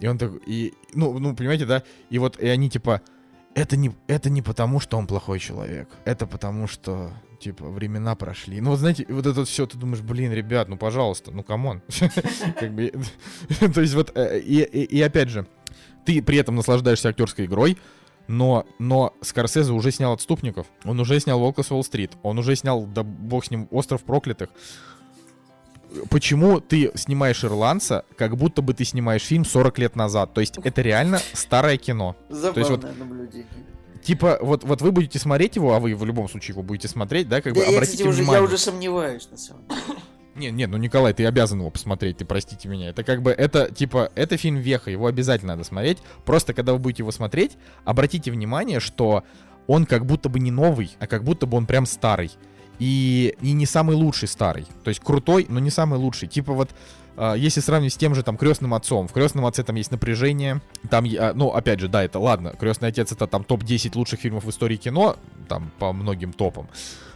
И 0.00 0.08
он 0.08 0.18
такой, 0.18 0.40
и, 0.46 0.74
ну, 0.94 1.18
ну, 1.18 1.34
понимаете, 1.36 1.66
да? 1.66 1.82
И 2.10 2.18
вот, 2.18 2.38
и 2.40 2.48
они, 2.48 2.68
типа, 2.68 3.00
это 3.54 3.76
не, 3.76 3.92
это 4.08 4.30
не 4.30 4.42
потому, 4.42 4.80
что 4.80 4.98
он 4.98 5.06
плохой 5.06 5.38
человек. 5.38 5.88
Это 6.04 6.26
потому, 6.26 6.66
что, 6.66 7.12
типа, 7.38 7.68
времена 7.68 8.16
прошли. 8.16 8.60
Ну, 8.60 8.70
вот 8.70 8.80
знаете, 8.80 9.06
вот 9.08 9.26
это 9.26 9.44
все, 9.44 9.66
ты 9.66 9.78
думаешь, 9.78 10.02
блин, 10.02 10.32
ребят, 10.32 10.68
ну, 10.68 10.76
пожалуйста, 10.76 11.30
ну, 11.30 11.44
come 11.44 11.66
on. 11.66 11.82
То 12.58 13.80
есть 13.80 13.94
вот, 13.94 14.10
э, 14.16 14.40
и 14.40 15.00
опять 15.00 15.28
же, 15.28 15.46
ты 16.04 16.20
при 16.22 16.38
этом 16.38 16.56
наслаждаешься 16.56 17.08
актерской 17.08 17.46
игрой, 17.46 17.78
но, 18.26 18.66
но 18.78 19.12
Скорсезе 19.20 19.72
уже 19.72 19.90
снял 19.90 20.12
«Отступников», 20.12 20.66
он 20.84 20.98
уже 21.00 21.18
снял 21.20 21.38
«Волка 21.38 21.62
с 21.62 21.70
Уолл-стрит», 21.70 22.12
он 22.22 22.38
уже 22.38 22.56
снял, 22.56 22.84
да 22.86 23.02
бог 23.02 23.44
с 23.44 23.50
ним, 23.50 23.68
«Остров 23.70 24.02
проклятых». 24.02 24.50
Почему 26.10 26.60
ты 26.60 26.90
снимаешь 26.96 27.44
«Ирландца», 27.44 28.04
как 28.16 28.36
будто 28.36 28.62
бы 28.62 28.74
ты 28.74 28.84
снимаешь 28.84 29.22
фильм 29.22 29.44
40 29.44 29.78
лет 29.78 29.94
назад? 29.96 30.34
То 30.34 30.40
есть 30.40 30.58
это 30.58 30.82
реально 30.82 31.20
старое 31.32 31.76
кино. 31.76 32.16
Забавное 32.28 32.64
вот- 32.70 32.98
наблюдение. 32.98 33.46
Типа, 34.02 34.38
вот, 34.42 34.64
вот 34.64 34.82
вы 34.82 34.92
будете 34.92 35.18
смотреть 35.18 35.56
его, 35.56 35.72
а 35.74 35.78
вы 35.80 35.94
в 35.94 36.04
любом 36.04 36.28
случае 36.28 36.52
его 36.54 36.62
будете 36.62 36.88
смотреть, 36.88 37.26
да, 37.28 37.40
как 37.40 37.54
Да, 37.54 37.60
бы 37.60 37.64
я, 37.66 37.72
обратите 37.72 37.96
кстати, 37.98 38.08
уже, 38.08 38.18
внимание. 38.18 38.42
я 38.42 38.46
уже 38.46 38.58
сомневаюсь, 38.58 39.28
на 39.30 39.36
самом 39.38 39.66
деле. 39.68 39.80
Не, 40.34 40.50
не, 40.50 40.66
ну 40.66 40.76
Николай, 40.76 41.12
ты 41.12 41.24
обязан 41.26 41.60
его 41.60 41.70
посмотреть, 41.70 42.18
ты 42.18 42.24
простите 42.24 42.68
меня. 42.68 42.88
Это 42.88 43.04
как 43.04 43.22
бы, 43.22 43.30
это 43.30 43.72
типа, 43.72 44.10
это 44.14 44.36
фильм 44.36 44.56
Веха, 44.56 44.90
его 44.90 45.06
обязательно 45.06 45.54
надо 45.54 45.64
смотреть. 45.64 45.98
Просто 46.24 46.54
когда 46.54 46.72
вы 46.72 46.78
будете 46.80 47.02
его 47.02 47.12
смотреть, 47.12 47.56
обратите 47.84 48.30
внимание, 48.30 48.80
что 48.80 49.22
он 49.66 49.86
как 49.86 50.06
будто 50.06 50.28
бы 50.28 50.40
не 50.40 50.50
новый, 50.50 50.96
а 50.98 51.06
как 51.06 51.22
будто 51.22 51.46
бы 51.46 51.56
он 51.56 51.66
прям 51.66 51.86
старый. 51.86 52.32
И, 52.80 53.36
и 53.40 53.52
не 53.52 53.66
самый 53.66 53.94
лучший 53.94 54.26
старый. 54.26 54.66
То 54.82 54.88
есть 54.88 55.00
крутой, 55.00 55.46
но 55.48 55.60
не 55.60 55.70
самый 55.70 55.98
лучший. 55.98 56.26
Типа 56.26 56.52
вот, 56.52 56.70
а, 57.16 57.34
если 57.34 57.60
сравнивать 57.60 57.92
с 57.92 57.96
тем 57.96 58.16
же 58.16 58.24
там 58.24 58.36
крестным 58.36 58.74
отцом, 58.74 59.06
в 59.06 59.12
крестном 59.12 59.46
отце 59.46 59.62
там 59.62 59.76
есть 59.76 59.92
напряжение, 59.92 60.60
там, 60.90 61.06
ну, 61.34 61.50
опять 61.50 61.78
же, 61.78 61.88
да, 61.88 62.02
это 62.02 62.18
ладно, 62.18 62.54
крестный 62.58 62.88
отец 62.88 63.12
это 63.12 63.28
там 63.28 63.44
топ-10 63.44 63.92
лучших 63.94 64.20
фильмов 64.20 64.44
в 64.44 64.50
истории 64.50 64.76
кино, 64.76 65.16
там 65.48 65.70
по 65.78 65.92
многим 65.92 66.32
топам. 66.32 66.68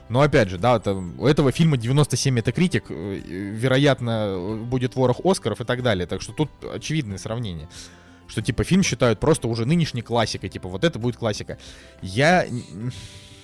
Но 0.09 0.23
опять 0.23 0.49
же, 0.49 0.59
да, 0.59 0.79
там, 0.79 1.19
у 1.21 1.27
этого 1.27 1.53
фильма 1.53 1.77
97 1.77 2.39
это 2.39 2.53
критик, 2.53 2.85
э, 2.89 3.21
вероятно, 3.25 4.59
будет 4.65 4.97
ворох 4.97 5.21
Оскаров 5.25 5.61
и 5.61 5.65
так 5.65 5.83
далее. 5.83 6.07
Так 6.07 6.23
что 6.23 6.33
тут 6.33 6.51
очевидное 6.63 7.19
сравнение. 7.19 7.69
Что 8.27 8.43
типа 8.43 8.65
фильм 8.65 8.83
считают 8.83 9.21
просто 9.21 9.49
уже 9.49 9.65
нынешней 9.67 10.03
классикой, 10.03 10.49
типа 10.49 10.69
вот 10.69 10.85
это 10.85 10.99
будет 10.99 11.17
классика. 11.17 11.59
Я 12.03 12.47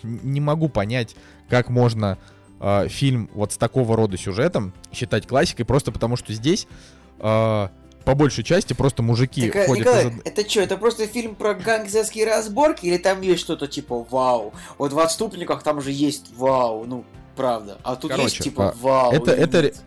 не 0.03 0.41
могу 0.41 0.69
понять, 0.69 1.17
как 1.49 1.69
можно 1.69 2.19
э, 2.61 2.89
фильм 2.89 3.31
вот 3.35 3.53
с 3.53 3.57
такого 3.57 3.97
рода 3.97 4.17
сюжетом 4.17 4.73
считать 4.93 5.27
классикой, 5.27 5.65
просто 5.65 5.93
потому 5.93 6.17
что 6.17 6.33
здесь 6.33 6.67
э, 7.19 7.69
по 8.05 8.15
большей 8.15 8.45
части 8.45 8.73
просто 8.73 9.03
мужики 9.03 9.51
Так, 9.51 9.65
а, 9.65 9.67
ходят 9.67 9.87
Николай, 9.87 10.09
из 10.09 10.21
это 10.25 10.49
что, 10.49 10.61
это 10.61 10.77
просто 10.77 11.07
фильм 11.07 11.35
про 11.35 11.55
гангстерские 11.55 12.27
разборки 12.27 12.87
или 12.87 12.99
там 12.99 13.21
есть 13.23 13.41
что-то 13.41 13.67
типа 13.67 14.07
вау? 14.11 14.53
Вот 14.79 14.93
в 14.93 14.99
отступниках 14.99 15.63
там 15.63 15.81
же 15.81 15.91
есть 15.91 16.27
вау, 16.37 16.85
ну, 16.85 17.05
правда. 17.37 17.79
А 17.83 17.97
тут 17.97 18.11
Короче, 18.11 18.29
есть 18.29 18.43
типа 18.43 18.71
а, 18.71 18.75
вау. 18.81 19.13
это, 19.13 19.33
это 19.33 19.63
нет? 19.63 19.83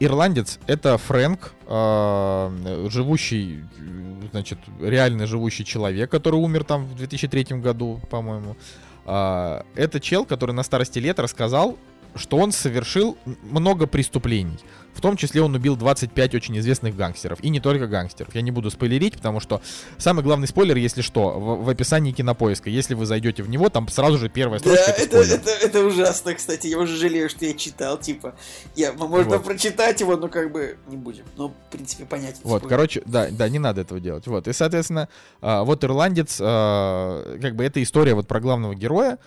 ирландец, 0.00 0.58
это 0.66 0.96
Фрэнк, 0.98 1.52
э, 1.66 2.86
живущий, 2.88 3.64
э, 3.78 4.28
значит, 4.30 4.58
реально 4.80 5.26
живущий 5.26 5.64
человек, 5.64 6.10
который 6.10 6.36
умер 6.36 6.64
там 6.64 6.86
в 6.86 6.96
2003 6.96 7.60
году, 7.60 8.00
по-моему. 8.10 8.56
А, 9.04 9.64
это 9.74 10.00
чел, 10.00 10.24
который 10.24 10.52
на 10.52 10.62
старости 10.62 10.98
лет 10.98 11.18
рассказал, 11.20 11.76
что 12.14 12.38
он 12.38 12.52
совершил 12.52 13.16
много 13.42 13.86
преступлений. 13.86 14.58
В 14.94 15.00
том 15.00 15.16
числе 15.16 15.40
он 15.42 15.54
убил 15.54 15.76
25 15.76 16.34
очень 16.34 16.58
известных 16.58 16.96
гангстеров. 16.96 17.42
И 17.42 17.48
не 17.48 17.60
только 17.60 17.86
гангстеров. 17.86 18.34
Я 18.34 18.42
не 18.42 18.50
буду 18.50 18.70
спойлерить, 18.70 19.14
потому 19.14 19.40
что 19.40 19.62
самый 19.98 20.22
главный 20.22 20.48
спойлер, 20.48 20.76
если 20.76 21.00
что, 21.02 21.30
в, 21.38 21.64
в 21.64 21.68
описании 21.68 22.12
кинопоиска. 22.12 22.68
Если 22.70 22.94
вы 22.94 23.06
зайдете 23.06 23.42
в 23.42 23.48
него, 23.48 23.68
там 23.68 23.88
сразу 23.88 24.18
же 24.18 24.28
первая 24.28 24.60
Да, 24.60 24.74
строчка 24.74 24.90
это, 24.90 25.02
это, 25.02 25.24
спойлер. 25.24 25.34
это, 25.34 25.50
это 25.66 25.84
ужасно, 25.86 26.34
кстати. 26.34 26.66
Я 26.66 26.78
уже 26.78 26.96
жалею, 26.96 27.28
что 27.30 27.44
я 27.46 27.54
читал, 27.54 27.98
типа. 27.98 28.34
Я, 28.76 28.92
можно 28.92 29.36
Вот. 29.36 29.44
прочитать 29.44 30.00
его, 30.00 30.16
но 30.16 30.28
как 30.28 30.52
бы 30.52 30.76
не 30.88 30.96
будем. 30.96 31.24
Ну, 31.36 31.48
в 31.48 31.72
принципе, 31.72 32.04
понятен. 32.04 32.40
Вот, 32.44 32.58
спойлер. 32.58 32.68
короче, 32.68 33.02
да, 33.06 33.28
да, 33.30 33.48
не 33.48 33.58
надо 33.58 33.82
этого 33.82 34.00
делать. 34.00 34.26
Вот, 34.26 34.48
и, 34.48 34.52
соответственно, 34.52 35.08
а, 35.40 35.62
вот 35.64 35.82
ирландец, 35.84 36.38
а, 36.40 37.38
как 37.40 37.56
бы 37.56 37.64
это 37.64 37.82
история 37.82 38.14
вот 38.14 38.26
про 38.28 38.40
главного 38.40 38.74
героя, 38.74 39.18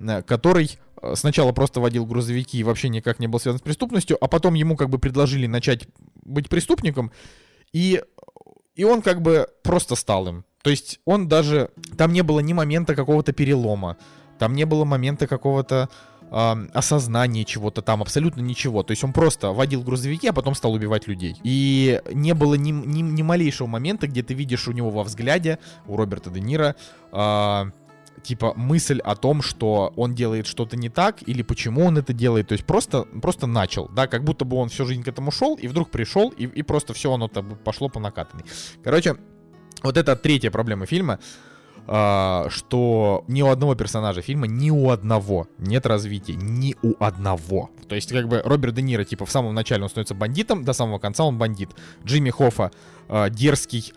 а, 0.00 0.22
который 0.22 0.78
сначала 1.14 1.52
просто 1.52 1.80
водил 1.80 2.06
грузовики 2.06 2.58
и 2.58 2.64
вообще 2.64 2.88
никак 2.88 3.18
не 3.18 3.26
был 3.26 3.38
связан 3.38 3.58
с 3.58 3.62
преступностью, 3.62 4.16
а 4.20 4.28
потом 4.28 4.54
ему 4.54 4.76
как 4.76 4.90
бы 4.90 4.98
предложили 4.98 5.46
начать 5.46 5.86
быть 6.24 6.48
преступником, 6.48 7.12
и, 7.72 8.02
и 8.74 8.84
он 8.84 9.02
как 9.02 9.22
бы 9.22 9.48
просто 9.62 9.94
стал 9.94 10.28
им. 10.28 10.44
То 10.62 10.70
есть 10.70 11.00
он 11.04 11.28
даже... 11.28 11.70
Там 11.98 12.12
не 12.12 12.22
было 12.22 12.40
ни 12.40 12.54
момента 12.54 12.94
какого-то 12.94 13.32
перелома, 13.32 13.98
там 14.38 14.54
не 14.54 14.64
было 14.64 14.84
момента 14.84 15.26
какого-то 15.26 15.90
ам, 16.30 16.70
осознания 16.72 17.44
чего-то 17.44 17.82
там, 17.82 18.02
абсолютно 18.02 18.40
ничего. 18.40 18.82
То 18.82 18.92
есть 18.92 19.04
он 19.04 19.12
просто 19.12 19.52
водил 19.52 19.82
грузовики, 19.82 20.28
а 20.28 20.32
потом 20.32 20.54
стал 20.54 20.72
убивать 20.72 21.06
людей. 21.06 21.36
И 21.44 22.00
не 22.12 22.34
было 22.34 22.54
ни, 22.54 22.70
ни, 22.70 23.02
ни 23.02 23.22
малейшего 23.22 23.66
момента, 23.66 24.06
где 24.06 24.22
ты 24.22 24.34
видишь 24.34 24.66
у 24.66 24.72
него 24.72 24.90
во 24.90 25.04
взгляде, 25.04 25.58
у 25.86 25.96
Роберта 25.96 26.30
Де 26.30 26.40
Ниро, 26.40 26.76
а, 27.12 27.68
типа 28.24 28.54
мысль 28.56 28.98
о 28.98 29.14
том, 29.14 29.42
что 29.42 29.92
он 29.96 30.14
делает 30.14 30.46
что-то 30.46 30.76
не 30.76 30.88
так, 30.88 31.26
или 31.26 31.42
почему 31.42 31.84
он 31.84 31.98
это 31.98 32.12
делает. 32.12 32.48
То 32.48 32.52
есть 32.54 32.64
просто, 32.64 33.02
просто 33.22 33.46
начал, 33.46 33.88
да, 33.88 34.06
как 34.06 34.24
будто 34.24 34.44
бы 34.44 34.56
он 34.56 34.68
всю 34.68 34.84
жизнь 34.86 35.02
к 35.02 35.08
этому 35.08 35.30
шел, 35.30 35.54
и 35.54 35.68
вдруг 35.68 35.90
пришел, 35.90 36.30
и, 36.30 36.44
и 36.44 36.62
просто 36.62 36.94
все 36.94 37.12
оно 37.12 37.28
пошло 37.28 37.88
по 37.88 38.00
накатанной. 38.00 38.44
Короче, 38.82 39.16
вот 39.82 39.96
это 39.96 40.16
третья 40.16 40.50
проблема 40.50 40.86
фильма, 40.86 41.20
а, 41.86 42.46
что 42.48 43.24
ни 43.28 43.42
у 43.42 43.48
одного 43.48 43.74
персонажа 43.74 44.22
фильма, 44.22 44.46
ни 44.46 44.70
у 44.70 44.90
одного 44.90 45.48
нет 45.58 45.84
развития, 45.86 46.34
ни 46.34 46.76
у 46.82 46.94
одного. 46.98 47.70
То 47.88 47.94
есть, 47.94 48.10
как 48.10 48.28
бы, 48.28 48.40
Роберт 48.42 48.74
Де 48.74 48.82
Ниро, 48.82 49.04
типа, 49.04 49.26
в 49.26 49.30
самом 49.30 49.54
начале 49.54 49.82
он 49.82 49.90
становится 49.90 50.14
бандитом, 50.14 50.64
до 50.64 50.72
самого 50.72 50.98
конца 50.98 51.24
он 51.24 51.36
бандит. 51.36 51.70
Джимми 52.04 52.30
Хоффа 52.30 52.70
а, 53.08 53.28
дерзкий, 53.28 53.92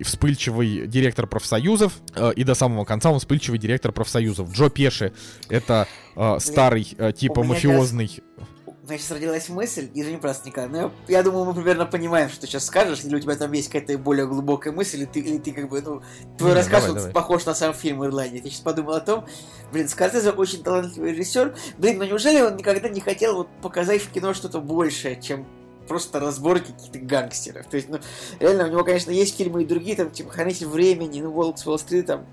вспыльчивый 0.00 0.86
директор 0.86 1.26
профсоюзов, 1.26 1.94
а, 2.14 2.30
и 2.30 2.44
до 2.44 2.54
самого 2.54 2.84
конца 2.84 3.10
он 3.10 3.18
вспыльчивый 3.18 3.58
директор 3.58 3.92
профсоюзов. 3.92 4.52
Джо 4.52 4.68
Пеши— 4.68 5.12
это 5.48 5.88
а, 6.16 6.38
старый, 6.38 6.94
а, 6.98 7.12
типа, 7.12 7.42
мафиозный... 7.42 8.22
У 8.66 8.86
меня 8.86 8.98
сейчас 8.98 9.12
родилась 9.12 9.48
мысль, 9.48 9.88
извини, 9.94 10.18
просто, 10.18 10.46
Николай, 10.46 10.68
но 10.68 10.78
я, 10.78 10.90
я 11.08 11.22
думаю, 11.22 11.46
мы 11.46 11.54
примерно 11.54 11.86
понимаем, 11.86 12.28
что 12.28 12.42
ты 12.42 12.46
сейчас 12.46 12.66
скажешь, 12.66 13.02
или 13.02 13.16
у 13.16 13.18
тебя 13.18 13.34
там 13.34 13.50
есть 13.52 13.70
какая-то 13.70 13.96
более 13.96 14.26
глубокая 14.26 14.74
мысль, 14.74 14.98
или 14.98 15.04
ты, 15.06 15.20
или 15.20 15.38
ты 15.38 15.52
как 15.52 15.70
бы, 15.70 15.80
ну, 15.80 16.02
твой 16.36 16.50
Не, 16.50 16.56
рассказ 16.56 16.82
давай, 16.82 16.88
вот 16.88 16.96
давай. 16.96 17.12
похож 17.12 17.46
на 17.46 17.54
сам 17.54 17.72
фильм 17.72 18.04
«Ирландия». 18.04 18.42
Я 18.44 18.50
сейчас 18.50 18.60
подумал 18.60 18.92
о 18.92 19.00
том, 19.00 19.24
блин, 19.72 19.88
Скорсезе 19.88 20.32
очень 20.32 20.62
талантливый 20.62 21.12
режиссер, 21.12 21.56
блин, 21.78 21.96
но 21.96 22.04
неужели 22.04 22.42
он 22.42 22.56
никогда 22.56 22.90
не 22.90 23.00
хотел 23.00 23.36
вот 23.36 23.48
показать 23.62 24.02
в 24.02 24.10
кино 24.10 24.34
что-то 24.34 24.60
большее, 24.60 25.18
чем 25.18 25.46
просто 25.86 26.20
разборки 26.20 26.72
каких-то 26.72 26.98
гангстеров. 26.98 27.66
То 27.66 27.76
есть, 27.76 27.88
ну, 27.88 27.98
реально, 28.40 28.64
у 28.64 28.68
него, 28.68 28.84
конечно, 28.84 29.10
есть 29.10 29.36
фильмы 29.36 29.62
и 29.62 29.66
другие, 29.66 29.96
там, 29.96 30.10
типа, 30.10 30.30
«Хранитель 30.30 30.66
времени», 30.66 31.20
ну, 31.20 31.30
«Волк 31.30 31.58
с 31.58 31.66
Уолл-стрит», 31.66 32.06
там, 32.06 32.26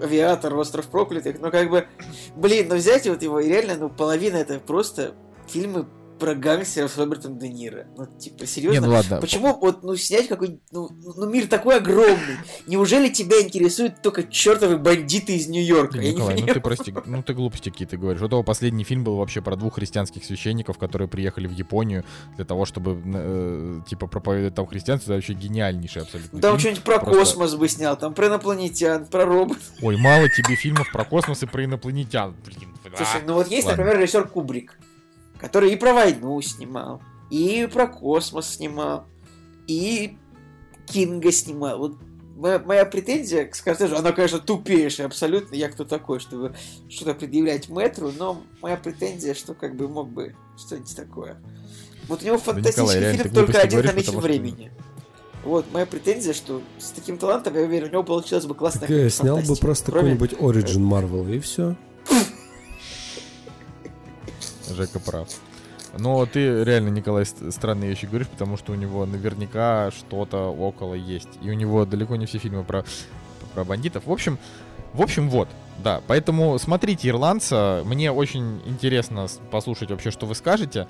«Авиатор», 0.00 0.54
«Остров 0.54 0.86
проклятых», 0.86 1.40
но 1.40 1.50
как 1.50 1.70
бы, 1.70 1.86
блин, 2.36 2.68
ну 2.68 2.76
взять 2.76 3.06
вот 3.06 3.22
его, 3.22 3.40
и 3.40 3.48
реально, 3.48 3.76
ну, 3.76 3.88
половина 3.90 4.36
это 4.36 4.58
просто 4.58 5.14
фильмы 5.46 5.86
про 6.20 6.34
гангстеров 6.34 6.92
с 6.92 6.98
Робертом 6.98 7.38
Де 7.38 7.48
Ниро. 7.48 7.86
Ну, 7.96 8.06
типа, 8.06 8.46
серьезно? 8.46 8.78
Не, 8.78 8.86
ну 8.86 8.92
ладно. 8.92 9.20
Почему 9.20 9.58
вот, 9.58 9.82
ну, 9.82 9.96
снять 9.96 10.28
какой 10.28 10.60
ну, 10.70 10.90
ну, 11.16 11.28
мир 11.28 11.48
такой 11.48 11.78
огромный? 11.78 12.36
Неужели 12.66 13.08
тебя 13.08 13.40
интересуют 13.40 14.02
только 14.02 14.24
чертовы 14.24 14.78
бандиты 14.78 15.34
из 15.34 15.48
Нью-Йорка? 15.48 15.98
Не 15.98 16.12
Николай, 16.12 16.34
ну 16.34 16.40
понимаю. 16.40 16.54
ты 16.54 16.60
прости, 16.60 16.94
ну 17.06 17.22
ты 17.22 17.34
глупости 17.34 17.70
какие-то 17.70 17.96
говоришь. 17.96 18.20
Вот 18.20 18.30
его 18.30 18.42
последний 18.44 18.84
фильм 18.84 19.02
был 19.02 19.16
вообще 19.16 19.40
про 19.40 19.56
двух 19.56 19.74
христианских 19.76 20.24
священников, 20.24 20.78
которые 20.78 21.08
приехали 21.08 21.46
в 21.46 21.52
Японию 21.52 22.04
для 22.36 22.44
того, 22.44 22.66
чтобы, 22.66 23.00
э, 23.04 23.80
типа, 23.88 24.06
проповедовать 24.06 24.54
там 24.54 24.66
христианство. 24.66 25.12
Это 25.12 25.16
вообще 25.16 25.32
гениальнейший 25.32 26.02
абсолютно 26.02 26.40
Там 26.40 26.58
что-нибудь 26.58 26.82
про 26.84 26.98
Просто- 27.00 27.18
космос 27.18 27.54
бы 27.54 27.68
снял, 27.68 27.96
там 27.96 28.14
про 28.14 28.26
инопланетян, 28.28 29.06
про 29.06 29.24
роботов. 29.24 29.62
Ой, 29.82 29.96
мало 29.96 30.28
тебе 30.28 30.54
фильмов 30.54 30.92
про 30.92 31.04
космос 31.04 31.42
и 31.42 31.46
про 31.46 31.64
инопланетян. 31.64 32.36
Блин, 32.44 32.74
Слушай, 32.96 33.22
ну 33.26 33.34
вот 33.34 33.48
есть, 33.48 33.66
ладно. 33.66 33.84
например, 33.84 34.02
режиссер 34.02 34.28
Кубрик, 34.28 34.78
который 35.40 35.72
и 35.72 35.76
про 35.76 35.94
войну 35.94 36.40
снимал, 36.42 37.02
и 37.30 37.68
про 37.72 37.86
космос 37.86 38.54
снимал, 38.54 39.04
и 39.66 40.16
Кинга 40.86 41.32
снимал. 41.32 41.78
Вот 41.78 41.96
моя, 42.36 42.58
моя 42.58 42.84
претензия 42.84 43.46
к 43.46 43.54
Скорсезе, 43.54 43.94
она, 43.94 44.12
конечно, 44.12 44.38
тупейшая 44.38 45.06
абсолютно. 45.06 45.54
Я 45.54 45.68
кто 45.68 45.84
такой, 45.84 46.20
чтобы 46.20 46.54
что-то 46.88 47.14
предъявлять 47.14 47.68
метру, 47.68 48.12
но 48.16 48.42
моя 48.60 48.76
претензия, 48.76 49.34
что 49.34 49.54
как 49.54 49.76
бы 49.76 49.88
мог 49.88 50.10
бы 50.10 50.34
что-нибудь 50.56 50.94
такое. 50.96 51.40
Вот 52.08 52.22
у 52.22 52.26
него 52.26 52.36
Николай, 52.36 52.54
фантастический 52.54 53.00
реально, 53.00 53.22
фильм 53.22 53.34
только 53.34 53.58
один 53.60 53.70
говоришь, 53.70 53.90
на 53.92 53.96
месте 53.96 54.12
потому 54.12 54.20
что- 54.22 54.28
времени. 54.28 54.72
Вот, 55.44 55.64
моя 55.72 55.86
претензия, 55.86 56.34
что 56.34 56.60
с 56.78 56.90
таким 56.90 57.16
талантом, 57.16 57.54
я 57.54 57.62
уверен, 57.62 57.88
у 57.88 57.92
него 57.92 58.02
получилось 58.02 58.44
бы 58.44 58.54
классная 58.54 58.88
Так, 58.88 58.90
э, 58.90 59.08
снял 59.08 59.38
бы 59.38 59.56
просто 59.56 59.90
какой-нибудь 59.90 60.32
Origin 60.34 60.86
Marvel, 60.86 61.34
и 61.34 61.38
все. 61.38 61.76
Жека 64.74 65.00
прав. 65.00 65.28
Но 65.98 66.24
ты 66.24 66.62
реально, 66.64 66.88
Николай, 66.90 67.24
ст- 67.26 67.52
странные 67.52 67.90
вещи 67.90 68.06
говоришь, 68.06 68.28
потому 68.28 68.56
что 68.56 68.72
у 68.72 68.76
него 68.76 69.06
наверняка 69.06 69.90
что-то 69.90 70.50
около 70.52 70.94
есть. 70.94 71.28
И 71.42 71.50
у 71.50 71.54
него 71.54 71.84
далеко 71.84 72.16
не 72.16 72.26
все 72.26 72.38
фильмы 72.38 72.62
про, 72.62 72.84
про 73.54 73.64
бандитов. 73.64 74.06
В 74.06 74.12
общем, 74.12 74.38
в 74.94 75.02
общем, 75.02 75.28
вот. 75.28 75.48
Да, 75.82 76.02
поэтому 76.06 76.58
смотрите 76.58 77.08
«Ирландца». 77.08 77.82
Мне 77.86 78.12
очень 78.12 78.60
интересно 78.66 79.26
послушать 79.50 79.90
вообще, 79.90 80.10
что 80.10 80.26
вы 80.26 80.34
скажете. 80.34 80.86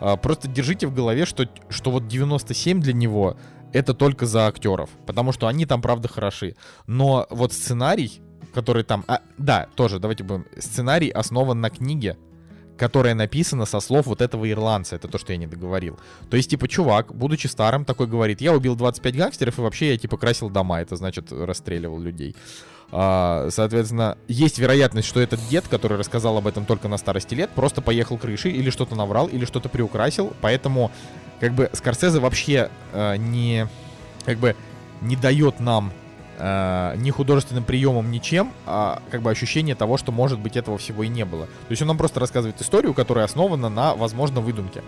А, 0.00 0.16
Просто 0.16 0.48
держите 0.48 0.86
в 0.86 0.94
голове, 0.94 1.24
что, 1.24 1.48
что 1.70 1.90
вот 1.90 2.06
97 2.06 2.80
для 2.80 2.92
него 2.92 3.36
это 3.72 3.94
только 3.94 4.26
за 4.26 4.46
актеров. 4.46 4.90
Потому 5.06 5.32
что 5.32 5.46
они 5.48 5.66
там, 5.66 5.80
правда, 5.80 6.08
хороши. 6.08 6.56
Но 6.86 7.26
вот 7.30 7.52
сценарий, 7.52 8.20
который 8.52 8.84
там... 8.84 9.02
а, 9.08 9.20
да, 9.38 9.66
тоже, 9.76 9.98
давайте 9.98 10.24
будем... 10.24 10.44
Сценарий 10.58 11.08
основан 11.10 11.60
на 11.60 11.70
книге, 11.70 12.16
которая 12.76 13.14
написана 13.14 13.66
со 13.66 13.80
слов 13.80 14.06
вот 14.06 14.20
этого 14.20 14.50
ирландца. 14.50 14.96
Это 14.96 15.08
то, 15.08 15.18
что 15.18 15.32
я 15.32 15.38
не 15.38 15.46
договорил. 15.46 15.98
То 16.30 16.36
есть, 16.36 16.50
типа, 16.50 16.68
чувак, 16.68 17.14
будучи 17.14 17.46
старым, 17.46 17.84
такой 17.84 18.06
говорит, 18.06 18.40
я 18.40 18.52
убил 18.52 18.74
25 18.74 19.16
гангстеров, 19.16 19.58
и 19.58 19.62
вообще 19.62 19.92
я, 19.92 19.98
типа, 19.98 20.16
красил 20.16 20.50
дома. 20.50 20.80
Это 20.80 20.96
значит, 20.96 21.32
расстреливал 21.32 22.00
людей. 22.00 22.34
А, 22.90 23.48
соответственно, 23.50 24.18
есть 24.28 24.58
вероятность, 24.58 25.08
что 25.08 25.20
этот 25.20 25.40
дед, 25.48 25.66
который 25.68 25.98
рассказал 25.98 26.36
об 26.36 26.46
этом 26.46 26.64
только 26.64 26.88
на 26.88 26.96
старости 26.96 27.34
лет, 27.34 27.50
просто 27.50 27.80
поехал 27.80 28.18
крышей, 28.18 28.52
или 28.52 28.70
что-то 28.70 28.94
наврал, 28.94 29.26
или 29.26 29.44
что-то 29.44 29.68
приукрасил. 29.68 30.32
Поэтому, 30.40 30.90
как 31.40 31.54
бы, 31.54 31.70
Скорсезе 31.72 32.20
вообще 32.20 32.70
э, 32.92 33.16
не... 33.16 33.68
Как 34.24 34.38
бы, 34.38 34.56
не 35.00 35.16
дает 35.16 35.60
нам 35.60 35.92
э, 36.44 36.96
ни 36.96 37.10
художественным 37.10 37.64
приемом, 37.64 38.10
ничем, 38.10 38.52
а 38.66 39.00
как 39.10 39.22
бы 39.22 39.30
ощущение 39.30 39.74
того, 39.74 39.96
что, 39.96 40.12
может 40.12 40.38
быть, 40.38 40.56
этого 40.56 40.76
всего 40.76 41.02
и 41.02 41.08
не 41.08 41.24
было. 41.24 41.46
То 41.46 41.70
есть 41.70 41.82
он 41.82 41.88
нам 41.88 41.96
просто 41.96 42.20
рассказывает 42.20 42.60
историю, 42.60 42.92
которая 42.92 43.24
основана 43.24 43.68
на, 43.68 43.94
возможно, 43.94 44.40
выдумке. 44.40 44.82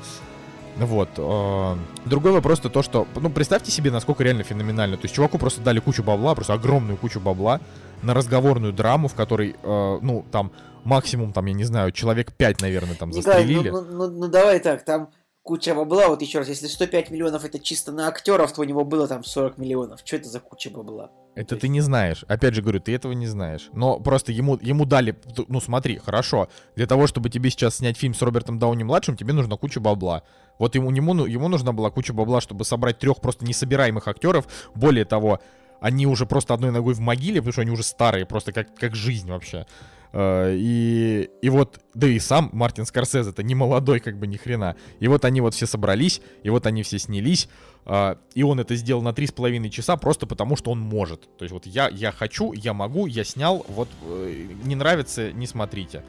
Вот. 0.76 1.08
э, 1.16 1.76
Другой 2.04 2.32
вопрос 2.32 2.60
то, 2.60 2.68
то, 2.68 2.82
что, 2.82 3.06
ну, 3.16 3.30
представьте 3.30 3.70
себе, 3.70 3.90
насколько 3.90 4.22
реально 4.22 4.42
феноменально. 4.42 4.98
То 4.98 5.04
есть 5.04 5.14
чуваку 5.14 5.38
просто 5.38 5.62
дали 5.62 5.80
кучу 5.80 6.02
бабла, 6.02 6.34
просто 6.34 6.52
огромную 6.52 6.98
кучу 6.98 7.18
бабла 7.20 7.60
на 8.02 8.12
разговорную 8.12 8.74
драму, 8.74 9.08
в 9.08 9.14
которой, 9.14 9.56
э, 9.62 9.98
ну, 10.02 10.24
там, 10.30 10.52
максимум, 10.84 11.32
там, 11.32 11.46
я 11.46 11.54
не 11.54 11.64
знаю, 11.64 11.92
человек 11.92 12.32
5, 12.32 12.60
наверное, 12.60 12.94
там 12.94 13.08
Николай, 13.10 13.46
ну, 13.46 13.62
застрелили. 13.62 13.70
ну, 13.70 13.80
ну, 13.80 14.10
ну 14.10 14.28
давай 14.28 14.60
так, 14.60 14.84
там 14.84 15.08
куча 15.42 15.74
бабла, 15.74 16.08
вот 16.08 16.20
еще 16.20 16.40
раз, 16.40 16.48
если 16.48 16.66
105 16.66 17.10
миллионов 17.10 17.44
это 17.44 17.58
чисто 17.58 17.92
на 17.92 18.08
актеров, 18.08 18.52
то 18.52 18.60
у 18.60 18.64
него 18.64 18.84
было 18.84 19.08
там 19.08 19.24
40 19.24 19.56
миллионов. 19.56 20.00
Что 20.04 20.16
это 20.16 20.28
за 20.28 20.40
куча 20.40 20.70
бабла? 20.70 21.10
Это 21.36 21.50
То 21.54 21.60
ты 21.60 21.66
есть- 21.66 21.72
не 21.74 21.80
знаешь. 21.82 22.24
Опять 22.26 22.54
же 22.54 22.62
говорю, 22.62 22.80
ты 22.80 22.92
этого 22.94 23.12
не 23.12 23.26
знаешь. 23.28 23.68
Но 23.72 24.00
просто 24.00 24.32
ему, 24.32 24.58
ему 24.60 24.84
дали, 24.86 25.14
ну 25.48 25.60
смотри, 25.60 25.98
хорошо, 25.98 26.48
для 26.74 26.86
того, 26.86 27.06
чтобы 27.06 27.30
тебе 27.30 27.50
сейчас 27.50 27.76
снять 27.76 27.96
фильм 27.96 28.14
с 28.14 28.22
Робертом 28.22 28.58
Дауни-младшим, 28.58 29.16
тебе 29.16 29.32
нужна 29.34 29.56
куча 29.56 29.78
бабла. 29.78 30.22
Вот 30.58 30.74
ему, 30.74 30.90
ему, 30.90 31.12
ну- 31.14 31.26
ему 31.26 31.48
нужна 31.48 31.72
была 31.72 31.90
куча 31.90 32.12
бабла, 32.14 32.40
чтобы 32.40 32.64
собрать 32.64 32.98
трех 32.98 33.20
просто 33.20 33.44
несобираемых 33.44 34.08
актеров. 34.08 34.46
Более 34.74 35.04
того, 35.04 35.38
они 35.80 36.06
уже 36.06 36.24
просто 36.24 36.54
одной 36.54 36.70
ногой 36.70 36.94
в 36.94 37.00
могиле, 37.00 37.40
потому 37.42 37.52
что 37.52 37.60
они 37.60 37.70
уже 37.70 37.82
старые, 37.82 38.24
просто 38.24 38.52
как, 38.52 38.74
как 38.74 38.94
жизнь 38.96 39.30
вообще. 39.30 39.66
Э, 40.16 40.56
И, 40.56 41.28
и 41.42 41.50
вот, 41.50 41.78
да 41.92 42.06
и 42.06 42.18
сам 42.18 42.48
Мартин 42.54 42.86
Скорсезе, 42.86 43.30
это 43.30 43.42
не 43.42 43.54
молодой 43.54 44.00
как 44.00 44.18
бы 44.18 44.26
ни 44.26 44.38
хрена. 44.38 44.74
И 44.98 45.08
вот 45.08 45.26
они 45.26 45.42
вот 45.42 45.52
все 45.52 45.66
собрались, 45.66 46.22
и 46.42 46.48
вот 46.48 46.66
они 46.66 46.82
все 46.82 46.98
снялись, 46.98 47.50
а, 47.84 48.18
и 48.34 48.42
он 48.42 48.58
это 48.58 48.76
сделал 48.76 49.02
на 49.02 49.12
три 49.12 49.26
с 49.26 49.32
половиной 49.32 49.68
часа 49.68 49.96
просто 49.98 50.26
потому, 50.26 50.56
что 50.56 50.70
он 50.70 50.80
может. 50.80 51.28
То 51.36 51.44
есть 51.44 51.52
вот 51.52 51.66
я, 51.66 51.88
я 51.88 52.12
хочу, 52.12 52.52
я 52.52 52.72
могу, 52.72 53.04
я 53.06 53.24
снял, 53.24 53.66
вот 53.68 53.88
э, 54.08 54.46
не 54.64 54.74
нравится, 54.74 55.32
не 55.32 55.46
смотрите. 55.46 56.02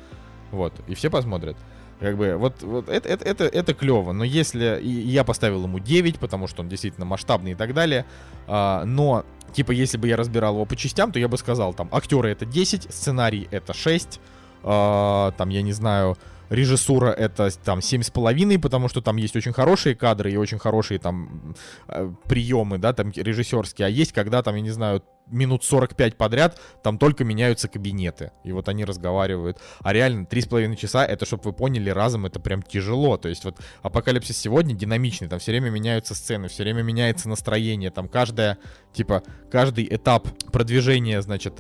Вот, 0.51 0.73
и 0.88 0.95
все 0.95 1.09
посмотрят. 1.09 1.57
Как 1.99 2.15
бы, 2.15 2.35
вот, 2.35 2.61
вот 2.61 2.89
это, 2.89 3.09
это, 3.09 3.25
это, 3.25 3.43
это 3.45 3.73
клево, 3.73 4.11
но 4.11 4.23
если... 4.23 4.79
И 4.81 4.89
я 4.89 5.23
поставил 5.23 5.63
ему 5.63 5.79
9, 5.79 6.19
потому 6.19 6.47
что 6.47 6.61
он 6.61 6.69
действительно 6.69 7.05
масштабный 7.05 7.51
и 7.51 7.55
так 7.55 7.73
далее, 7.73 8.05
а, 8.45 8.83
но, 8.85 9.25
типа, 9.53 9.71
если 9.71 9.97
бы 9.97 10.07
я 10.07 10.15
разбирал 10.15 10.53
его 10.53 10.65
по 10.65 10.75
частям, 10.75 11.11
то 11.11 11.19
я 11.19 11.27
бы 11.27 11.37
сказал, 11.37 11.73
там, 11.73 11.89
актеры 11.91 12.29
это 12.29 12.45
10, 12.45 12.93
сценарий 12.93 13.47
это 13.49 13.73
6, 13.73 14.19
а, 14.63 15.31
там, 15.37 15.49
я 15.49 15.63
не 15.63 15.73
знаю, 15.73 16.17
режиссура 16.49 17.09
это 17.09 17.49
там 17.63 17.79
7,5, 17.79 18.59
потому 18.59 18.89
что 18.89 19.01
там 19.01 19.17
есть 19.17 19.35
очень 19.35 19.53
хорошие 19.53 19.95
кадры 19.95 20.31
и 20.31 20.37
очень 20.37 20.59
хорошие 20.59 20.99
там 20.99 21.55
э, 21.87 22.11
приемы, 22.25 22.77
да, 22.77 22.93
там 22.93 23.11
режиссерские, 23.11 23.87
а 23.87 23.89
есть, 23.89 24.13
когда 24.13 24.41
там, 24.43 24.55
я 24.55 24.61
не 24.61 24.69
знаю, 24.69 25.03
минут 25.29 25.63
45 25.63 26.17
подряд, 26.17 26.59
там 26.83 26.97
только 26.97 27.23
меняются 27.23 27.67
кабинеты, 27.67 28.31
и 28.43 28.51
вот 28.51 28.69
они 28.69 28.85
разговаривают. 28.85 29.59
А 29.79 29.93
реально, 29.93 30.25
3,5 30.25 30.75
часа, 30.75 31.05
это, 31.05 31.25
чтобы 31.25 31.43
вы 31.43 31.53
поняли, 31.53 31.89
разом 31.89 32.25
это 32.25 32.39
прям 32.39 32.61
тяжело. 32.61 33.17
То 33.17 33.29
есть 33.29 33.45
вот 33.45 33.57
Апокалипсис 33.81 34.37
сегодня 34.37 34.75
динамичный, 34.75 35.27
там 35.27 35.39
все 35.39 35.51
время 35.51 35.69
меняются 35.69 36.15
сцены, 36.15 36.47
все 36.47 36.63
время 36.63 36.81
меняется 36.81 37.29
настроение, 37.29 37.91
там 37.91 38.07
каждая, 38.07 38.57
типа, 38.93 39.23
каждый 39.51 39.87
этап 39.89 40.27
продвижения, 40.51 41.21
значит, 41.21 41.53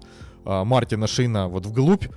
э, 0.45 0.63
Мартина 0.63 1.07
Шина 1.07 1.47
вот 1.47 1.65
вглубь, 1.65 2.07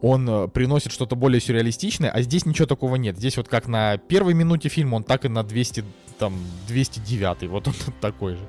он 0.00 0.28
э, 0.28 0.48
приносит 0.48 0.92
что-то 0.92 1.16
более 1.16 1.40
сюрреалистичное, 1.40 2.10
а 2.10 2.22
здесь 2.22 2.46
ничего 2.46 2.66
такого 2.66 2.96
нет. 2.96 3.16
Здесь 3.16 3.36
вот 3.36 3.48
как 3.48 3.66
на 3.66 3.96
первой 3.96 4.34
минуте 4.34 4.68
фильма, 4.68 4.96
он 4.96 5.04
так 5.04 5.24
и 5.24 5.28
на 5.28 5.42
200, 5.42 5.84
там, 6.18 6.34
209, 6.68 7.48
вот 7.48 7.68
он 7.68 7.74
такой 8.00 8.34
же. 8.34 8.48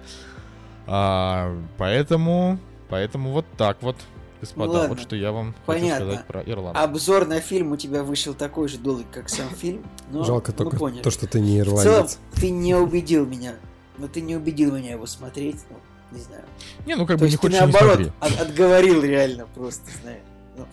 А, 0.88 1.56
поэтому, 1.78 2.60
поэтому 2.90 3.32
вот 3.32 3.46
так 3.58 3.78
вот, 3.82 3.98
господа, 4.40 4.68
Ну 4.68 4.74
ладно, 4.74 4.90
вот 4.90 5.00
что 5.02 5.16
я 5.16 5.32
вам 5.32 5.54
понятно. 5.66 5.90
хочу 5.90 6.06
сказать 6.12 6.26
про 6.28 6.42
Ирландию. 6.44 6.84
Обзор 6.84 7.28
на 7.28 7.40
фильм 7.42 7.72
у 7.74 7.78
тебя 7.78 8.04
вышел 8.04 8.34
такой 8.34 8.68
же 8.70 8.78
долгий, 8.78 9.06
как 9.12 9.30
сам 9.30 9.50
фильм. 9.50 9.84
Но 10.12 10.24
Жалко 10.24 10.52
только 10.54 10.78
поняли. 10.78 11.02
то, 11.02 11.12
что 11.12 11.28
ты 11.28 11.40
не 11.40 11.62
В 11.62 11.66
целом, 11.66 11.84
ирландец. 11.84 12.20
ты 12.36 12.50
не 12.50 12.76
убедил 12.76 13.26
меня. 13.26 13.56
Но 13.98 14.08
ты 14.08 14.22
не 14.22 14.36
убедил 14.36 14.76
меня 14.76 14.92
его 14.92 15.06
смотреть. 15.08 15.58
Ну, 15.70 15.78
не 16.18 16.24
знаю. 16.24 16.44
Не, 16.86 16.96
ну 16.96 17.06
как 17.06 17.18
То 17.18 17.26
бы 17.26 17.30
не 17.30 17.36
ты 17.36 17.38
хочешь, 17.40 17.56
не 17.56 17.60
наоборот 17.66 17.94
смотри. 17.96 18.12
от- 18.20 18.42
отговорил 18.42 19.04
реально 19.04 19.48
просто, 19.56 19.90
знаю. 20.04 20.20
Ну, 20.56 20.66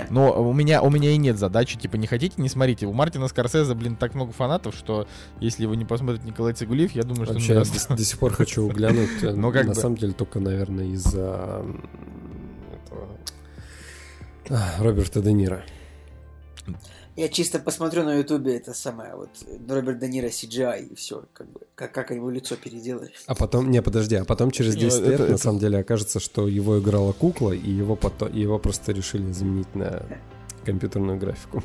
хотя, 0.00 0.12
Но 0.12 0.48
у 0.48 0.52
меня, 0.52 0.82
у 0.82 0.90
меня 0.90 1.10
и 1.10 1.16
нет 1.16 1.38
задачи, 1.38 1.78
типа, 1.78 1.96
не 1.96 2.06
хотите, 2.06 2.34
не 2.40 2.48
смотрите. 2.48 2.86
У 2.86 2.92
Мартина 2.92 3.28
Скорсезе, 3.28 3.74
блин, 3.74 3.96
так 3.96 4.14
много 4.14 4.32
фанатов, 4.32 4.74
что 4.74 5.06
если 5.40 5.66
вы 5.66 5.76
не 5.76 5.84
посмотрите 5.84 6.26
Николай 6.26 6.52
Цигулиев, 6.52 6.92
я 6.92 7.02
думаю, 7.02 7.24
что... 7.24 7.34
Вообще, 7.34 7.54
я 7.54 7.62
до, 7.64 7.96
до 7.96 8.04
сих 8.04 8.18
пор 8.18 8.32
хочу 8.32 8.68
глянуть. 8.68 9.10
э, 9.22 9.32
Ну, 9.32 9.52
как 9.52 9.64
На 9.66 9.74
бы. 9.74 9.74
самом 9.74 9.96
деле, 9.96 10.12
только, 10.12 10.40
наверное, 10.40 10.86
из-за 10.86 11.64
а, 14.50 14.82
Роберта 14.82 15.20
Де 15.20 15.32
Ниро. 15.32 15.64
Я 17.16 17.28
чисто 17.28 17.58
посмотрю 17.58 18.04
на 18.04 18.14
ютубе 18.14 18.56
это 18.56 18.74
самое, 18.74 19.14
вот, 19.14 19.30
Роберт 19.68 19.98
Де 19.98 20.08
Ниро 20.08 20.26
CGI 20.28 20.88
и 20.88 20.94
все, 20.94 21.24
как 21.32 21.46
бы, 21.48 21.60
как, 21.74 21.92
как 21.92 22.10
его 22.10 22.30
лицо 22.30 22.56
переделали. 22.56 23.12
А 23.26 23.34
потом, 23.34 23.70
не, 23.70 23.82
подожди, 23.82 24.16
а 24.16 24.24
потом 24.24 24.50
через 24.50 24.74
Не, 24.74 24.80
10 24.82 25.00
это- 25.00 25.10
лет 25.10 25.20
на 25.20 25.24
это- 25.24 25.38
самом 25.38 25.58
деле 25.58 25.78
окажется, 25.78 26.20
что 26.20 26.48
его 26.48 26.78
играла 26.78 27.12
кукла, 27.12 27.52
и 27.52 27.70
его, 27.70 27.96
потом, 27.96 28.32
его 28.32 28.58
просто 28.58 28.92
решили 28.92 29.30
заменить 29.32 29.74
на 29.74 30.02
компьютерную 30.64 31.18
графику. 31.18 31.62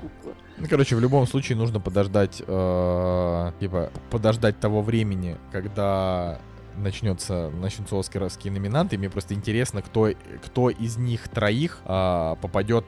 Кукла. 0.00 0.34
Ну, 0.58 0.66
короче, 0.68 0.96
в 0.96 1.00
любом 1.00 1.26
случае 1.26 1.56
нужно 1.58 1.80
подождать, 1.80 2.42
э, 2.46 3.52
типа, 3.60 3.90
подождать 4.10 4.58
того 4.60 4.82
времени, 4.82 5.36
когда 5.52 6.40
начнется, 6.76 7.50
начнутся 7.60 7.98
оскаровские 7.98 8.52
номинанты. 8.52 8.98
Мне 8.98 9.08
просто 9.10 9.34
интересно, 9.34 9.82
кто, 9.82 10.10
кто 10.44 10.70
из 10.70 10.96
них 10.96 11.28
троих 11.28 11.80
э, 11.84 12.36
попадет, 12.40 12.84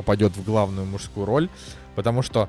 попадет 0.00 0.36
в 0.36 0.44
главную 0.44 0.86
мужскую 0.86 1.26
роль. 1.26 1.48
Потому 1.94 2.22
что, 2.22 2.48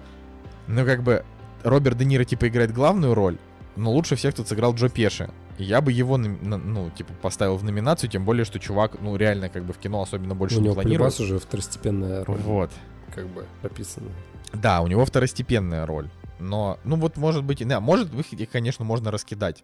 ну, 0.68 0.86
как 0.86 1.04
бы, 1.04 1.24
Роберт 1.64 1.98
Де 1.98 2.06
Ниро, 2.06 2.24
типа, 2.24 2.48
играет 2.48 2.74
главную 2.74 3.14
роль, 3.14 3.38
но 3.76 3.92
лучше 3.92 4.16
всех 4.16 4.34
тут 4.34 4.48
сыграл 4.48 4.74
Джо 4.74 4.88
Пеши. 4.90 5.30
Я 5.58 5.82
бы 5.82 5.92
его, 5.92 6.18
ну, 6.18 6.90
типа, 6.98 7.14
поставил 7.22 7.58
в 7.58 7.64
номинацию, 7.64 8.10
тем 8.10 8.24
более, 8.26 8.46
что 8.46 8.58
чувак, 8.60 9.02
ну, 9.02 9.16
реально, 9.18 9.50
как 9.50 9.64
бы, 9.66 9.74
в 9.74 9.78
кино 9.78 10.02
особенно 10.02 10.34
больше 10.34 10.56
У 10.58 10.60
не 10.60 10.66
него 10.66 10.76
планирует. 10.76 11.00
прибас 11.00 11.20
уже 11.20 11.40
второстепенная 11.40 12.24
роль, 12.24 12.38
Вот. 12.40 12.72
как 13.14 13.28
бы, 13.28 13.46
описана. 13.62 14.10
Да, 14.54 14.82
у 14.82 14.88
него 14.88 15.06
второстепенная 15.06 15.86
роль. 15.86 16.10
Но, 16.40 16.80
ну 16.84 16.96
вот, 16.96 17.18
может 17.18 17.44
быть, 17.44 17.68
да, 17.68 17.80
может 17.80 18.10
их, 18.14 18.50
конечно, 18.50 18.86
можно 18.86 19.12
раскидать. 19.12 19.64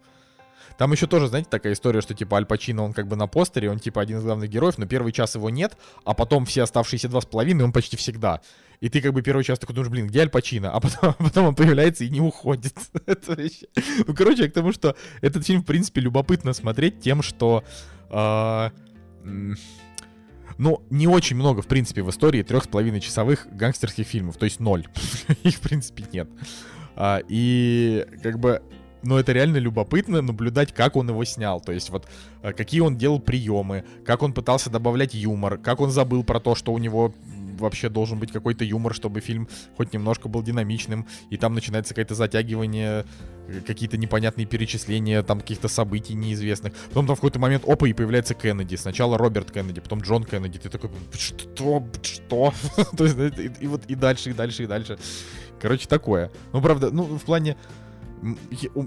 Там 0.78 0.92
еще 0.92 1.08
тоже, 1.08 1.26
знаете, 1.26 1.48
такая 1.50 1.72
история, 1.72 2.00
что 2.00 2.14
типа 2.14 2.36
Аль 2.36 2.46
Пачино, 2.46 2.84
он 2.84 2.92
как 2.92 3.08
бы 3.08 3.16
на 3.16 3.26
постере, 3.26 3.68
он 3.68 3.80
типа 3.80 4.00
один 4.00 4.18
из 4.18 4.22
главных 4.22 4.48
героев, 4.48 4.78
но 4.78 4.86
первый 4.86 5.12
час 5.12 5.34
его 5.34 5.50
нет, 5.50 5.76
а 6.04 6.14
потом 6.14 6.46
все 6.46 6.62
оставшиеся 6.62 7.08
два 7.08 7.20
с 7.20 7.26
половиной 7.26 7.64
он 7.64 7.72
почти 7.72 7.96
всегда. 7.96 8.40
И 8.80 8.88
ты 8.88 9.00
как 9.00 9.12
бы 9.12 9.22
первый 9.22 9.42
час 9.42 9.58
такой 9.58 9.74
думаешь, 9.74 9.90
блин, 9.90 10.06
где 10.06 10.20
Аль 10.20 10.30
Пачино? 10.30 10.70
А 10.70 10.78
потом, 10.78 11.10
а 11.18 11.22
потом 11.24 11.46
он 11.46 11.54
появляется 11.56 12.04
и 12.04 12.08
не 12.08 12.20
уходит. 12.20 12.74
Ну, 14.06 14.14
короче, 14.14 14.44
я 14.44 14.50
к 14.50 14.52
тому, 14.52 14.72
что 14.72 14.94
этот 15.20 15.44
фильм, 15.44 15.62
в 15.62 15.66
принципе, 15.66 16.00
любопытно 16.00 16.52
смотреть 16.52 17.00
тем, 17.00 17.22
что... 17.22 17.64
а, 18.08 18.70
ну, 20.58 20.82
не 20.90 21.06
очень 21.06 21.36
много, 21.36 21.62
в 21.62 21.66
принципе, 21.66 22.02
в 22.02 22.10
истории 22.10 22.42
трех 22.42 22.64
с 22.64 22.68
половиной 22.68 23.00
часовых 23.00 23.46
гангстерских 23.50 24.06
фильмов, 24.06 24.36
то 24.36 24.44
есть 24.44 24.60
ноль. 24.60 24.86
Их, 25.42 25.56
в 25.56 25.60
принципе, 25.60 26.04
нет. 26.12 26.28
А, 26.94 27.20
и 27.28 28.06
как 28.22 28.38
бы, 28.38 28.62
ну, 29.02 29.16
это 29.16 29.32
реально 29.32 29.58
любопытно 29.58 30.22
наблюдать, 30.22 30.72
как 30.72 30.96
он 30.96 31.08
его 31.08 31.24
снял. 31.24 31.60
То 31.60 31.72
есть 31.72 31.90
вот 31.90 32.06
а, 32.42 32.52
какие 32.52 32.80
он 32.80 32.96
делал 32.96 33.20
приемы, 33.20 33.84
как 34.04 34.22
он 34.22 34.32
пытался 34.32 34.70
добавлять 34.70 35.14
юмор, 35.14 35.58
как 35.58 35.80
он 35.80 35.90
забыл 35.90 36.24
про 36.24 36.40
то, 36.40 36.54
что 36.54 36.72
у 36.72 36.78
него 36.78 37.14
вообще 37.58 37.88
должен 37.88 38.18
быть 38.18 38.32
какой-то 38.32 38.64
юмор, 38.64 38.94
чтобы 38.94 39.20
фильм 39.20 39.48
хоть 39.76 39.92
немножко 39.92 40.28
был 40.28 40.42
динамичным, 40.42 41.06
и 41.30 41.36
там 41.36 41.54
начинается 41.54 41.94
какое-то 41.94 42.14
затягивание, 42.14 43.04
э, 43.48 43.60
какие-то 43.66 43.96
непонятные 43.96 44.46
перечисления 44.46 45.22
там 45.22 45.40
каких-то 45.40 45.68
событий 45.68 46.14
неизвестных. 46.14 46.72
Потом 46.88 47.06
там 47.06 47.16
в 47.16 47.18
какой-то 47.18 47.38
момент, 47.38 47.64
опа, 47.66 47.86
и 47.88 47.92
появляется 47.92 48.34
Кеннеди. 48.34 48.76
Сначала 48.76 49.18
Роберт 49.18 49.50
Кеннеди, 49.50 49.80
потом 49.80 50.00
Джон 50.00 50.24
Кеннеди. 50.24 50.58
Ты 50.58 50.68
такой, 50.68 50.90
что? 51.12 51.84
Что? 52.02 52.54
То 52.96 53.04
есть, 53.04 53.18
и, 53.38 53.64
и 53.64 53.66
вот 53.66 53.84
и 53.86 53.94
дальше, 53.94 54.30
и 54.30 54.32
дальше, 54.32 54.64
и 54.64 54.66
дальше. 54.66 54.98
Короче, 55.60 55.88
такое. 55.88 56.30
Ну, 56.52 56.62
правда, 56.62 56.90
ну, 56.90 57.04
в 57.04 57.22
плане... 57.22 57.56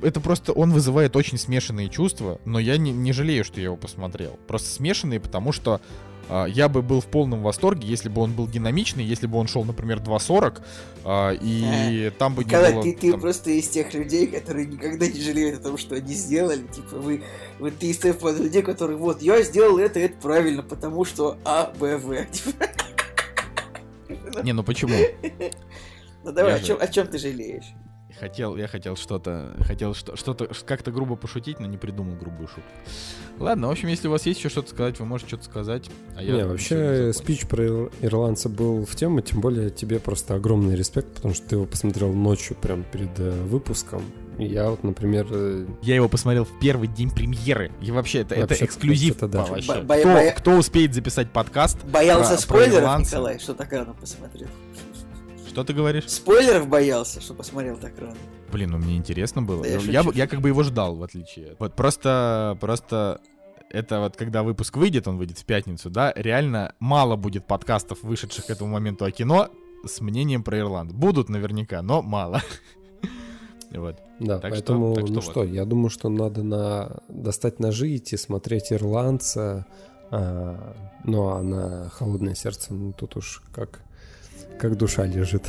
Это 0.03 0.19
просто 0.19 0.51
он 0.53 0.71
вызывает 0.71 1.15
очень 1.15 1.37
смешанные 1.37 1.89
чувства, 1.89 2.39
но 2.45 2.59
я 2.59 2.77
не, 2.77 2.91
не 2.91 3.13
жалею, 3.13 3.43
что 3.43 3.59
я 3.59 3.65
его 3.65 3.77
посмотрел. 3.77 4.39
Просто 4.47 4.69
смешанные, 4.69 5.19
потому 5.19 5.51
что 5.51 5.81
а, 6.29 6.45
я 6.45 6.69
бы 6.69 6.81
был 6.81 7.01
в 7.01 7.07
полном 7.07 7.41
восторге, 7.41 7.87
если 7.87 8.07
бы 8.07 8.21
он 8.21 8.31
был 8.33 8.47
динамичный, 8.47 9.03
если 9.03 9.27
бы 9.27 9.37
он 9.37 9.47
шел, 9.47 9.65
например, 9.65 9.99
2.40, 9.99 10.61
а, 11.03 11.31
и 11.33 12.09
там 12.17 12.35
бы 12.35 12.43
не 12.45 12.51
было... 12.51 12.83
ты, 12.83 12.93
ты 12.93 13.11
там- 13.11 13.19
просто 13.19 13.51
из 13.51 13.67
тех 13.67 13.93
людей, 13.93 14.27
которые 14.27 14.65
никогда 14.65 15.07
не 15.07 15.19
жалеют 15.19 15.59
о 15.59 15.63
том, 15.63 15.77
что 15.77 15.95
они 15.95 16.13
сделали. 16.13 16.65
Типа, 16.67 16.95
вы, 16.95 17.23
вот 17.59 17.73
ты 17.77 17.87
из 17.87 17.97
тех 17.97 18.21
людей, 18.21 18.61
которые, 18.61 18.97
вот, 18.97 19.21
я 19.21 19.41
сделал 19.43 19.77
это, 19.77 19.99
это 19.99 20.15
правильно, 20.21 20.63
потому 20.63 21.03
что 21.03 21.37
А, 21.43 21.73
Б, 21.77 21.97
В. 21.97 22.25
Не, 24.43 24.53
ну 24.53 24.63
почему? 24.63 24.93
Ну 26.23 26.31
давай, 26.31 26.51
Я 26.51 26.57
о 26.57 26.59
же- 26.59 26.65
чем, 26.67 26.77
о 26.79 26.87
чем 26.87 27.07
ты 27.07 27.17
жалеешь? 27.17 27.73
Хотел, 28.19 28.55
я 28.55 28.67
хотел 28.67 28.95
что-то, 28.95 29.55
хотел 29.61 29.93
что- 29.93 30.15
что-то 30.15 30.49
как-то 30.65 30.91
грубо 30.91 31.15
пошутить, 31.15 31.59
но 31.59 31.65
не 31.67 31.77
придумал 31.77 32.15
грубую 32.15 32.47
шутку. 32.47 32.69
Ладно, 33.39 33.67
в 33.67 33.71
общем, 33.71 33.87
если 33.87 34.07
у 34.07 34.11
вас 34.11 34.25
есть 34.25 34.39
еще 34.39 34.49
что-то 34.49 34.69
сказать, 34.69 34.99
вы 34.99 35.05
можете 35.05 35.29
что-то 35.29 35.45
сказать. 35.45 35.89
А 36.15 36.21
я 36.23 36.33
Не, 36.33 36.45
вообще 36.45 37.11
спич 37.13 37.47
про 37.47 37.63
ир- 37.63 37.91
ирландца 38.01 38.49
был 38.49 38.85
в 38.85 38.95
тему, 38.95 39.21
тем 39.21 39.41
более 39.41 39.69
тебе 39.71 39.99
просто 39.99 40.35
огромный 40.35 40.75
респект, 40.75 41.13
потому 41.15 41.33
что 41.33 41.47
ты 41.47 41.55
его 41.55 41.65
посмотрел 41.65 42.13
ночью 42.13 42.55
прям 42.57 42.83
перед 42.83 43.17
э, 43.19 43.31
выпуском. 43.45 44.03
Я 44.37 44.69
вот, 44.69 44.83
например, 44.83 45.27
э, 45.29 45.65
Я 45.81 45.95
его 45.95 46.07
посмотрел 46.09 46.45
в 46.45 46.59
первый 46.59 46.87
день 46.87 47.11
премьеры. 47.11 47.71
И 47.81 47.91
вообще, 47.91 48.19
это, 48.19 48.33
это 48.35 48.47
Вообще- 48.49 48.65
эксклюзив. 48.65 49.21
вообще-то 49.21 49.27
да. 49.27 49.45
вообще. 49.45 49.67
Бо- 49.67 49.81
боя- 49.83 49.99
кто, 50.01 50.09
боя- 50.13 50.31
кто 50.35 50.51
успеет 50.57 50.93
записать 50.93 51.31
подкаст? 51.31 51.83
Боялся 51.83 52.29
про- 52.29 52.35
про 52.37 52.41
спойлеров, 52.41 52.79
ирландца? 52.79 53.15
Николай, 53.15 53.39
что 53.39 53.53
так 53.53 53.71
рано 53.71 53.93
посмотрел? 53.93 54.47
Что 55.51 55.65
ты 55.65 55.73
говоришь? 55.73 56.07
Спойлеров 56.07 56.69
боялся, 56.69 57.19
что 57.19 57.33
посмотрел 57.33 57.75
так 57.75 57.99
рано. 57.99 58.15
Блин, 58.53 58.69
ну 58.69 58.77
мне 58.77 58.95
интересно 58.95 59.41
было. 59.41 59.63
Да 59.63 59.67
я 59.67 59.79
я, 59.79 60.03
я 60.13 60.27
как 60.27 60.39
бы 60.39 60.47
его 60.47 60.63
ждал, 60.63 60.95
в 60.95 61.03
отличие. 61.03 61.57
Вот 61.59 61.75
просто, 61.75 62.57
просто 62.61 63.19
это 63.69 63.99
вот 63.99 64.15
когда 64.15 64.43
выпуск 64.43 64.77
выйдет, 64.77 65.09
он 65.09 65.17
выйдет 65.17 65.39
в 65.39 65.43
пятницу, 65.43 65.89
да, 65.89 66.13
реально 66.15 66.73
мало 66.79 67.17
будет 67.17 67.47
подкастов, 67.47 68.01
вышедших 68.01 68.45
к 68.45 68.49
этому 68.49 68.71
моменту 68.71 69.03
о 69.03 69.11
кино, 69.11 69.49
с 69.85 69.99
мнением 69.99 70.41
про 70.41 70.57
Ирланд. 70.57 70.93
Будут 70.93 71.27
наверняка, 71.27 71.81
но 71.81 72.01
мало. 72.01 72.41
Вот. 73.73 74.01
Да, 74.19 74.37
Так 74.39 74.53
что- 74.53 74.73
поэтому, 74.73 74.93
так 74.95 75.05
что 75.05 75.13
ну 75.13 75.21
вот. 75.21 75.31
что, 75.31 75.43
я 75.45 75.63
думаю, 75.63 75.89
что 75.89 76.09
надо 76.09 76.43
на... 76.43 76.99
достать 77.07 77.61
ножи, 77.61 77.95
идти 77.95 78.17
смотреть 78.17 78.73
«Ирландца», 78.73 79.65
а, 80.09 80.75
ну 81.05 81.29
а 81.29 81.41
на 81.41 81.89
«Холодное 81.89 82.35
сердце», 82.35 82.73
ну 82.73 82.91
тут 82.91 83.15
уж 83.15 83.41
как, 83.53 83.81
как 84.61 84.77
душа 84.77 85.05
лежит. 85.05 85.43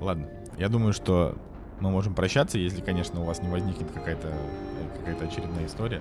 Ладно. 0.00 0.26
Я 0.58 0.68
думаю, 0.70 0.94
что 0.94 1.36
мы 1.78 1.90
можем 1.90 2.14
прощаться, 2.14 2.56
если, 2.58 2.80
конечно, 2.80 3.20
у 3.20 3.24
вас 3.24 3.42
не 3.42 3.48
возникнет 3.48 3.90
какая-то 3.92 4.32
какая 5.04 5.28
очередная 5.28 5.66
история. 5.66 6.00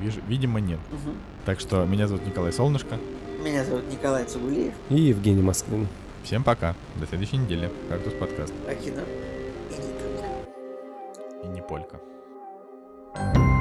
Виж- 0.00 0.22
видимо, 0.26 0.58
нет. 0.60 0.80
Мгм. 0.90 1.16
Так 1.44 1.60
что 1.60 1.84
меня 1.84 2.08
зовут 2.08 2.26
Николай 2.26 2.52
Солнышко. 2.52 2.98
Меня 3.44 3.64
зовут 3.64 3.90
Николай 3.90 4.24
Цугулиев, 4.24 4.72
И 4.88 5.00
Евгений 5.00 5.42
Москвин. 5.42 5.86
Всем 6.22 6.44
пока. 6.44 6.74
До 7.00 7.06
следующей 7.06 7.36
недели. 7.36 7.70
Кактус 7.88 8.14
подкаст. 8.14 8.52
а 8.68 8.74
кино 8.74 9.02
и 9.70 9.74
не 9.74 9.92
только. 9.98 11.44
И 11.44 11.46
не 11.48 11.60
полька. 11.62 13.51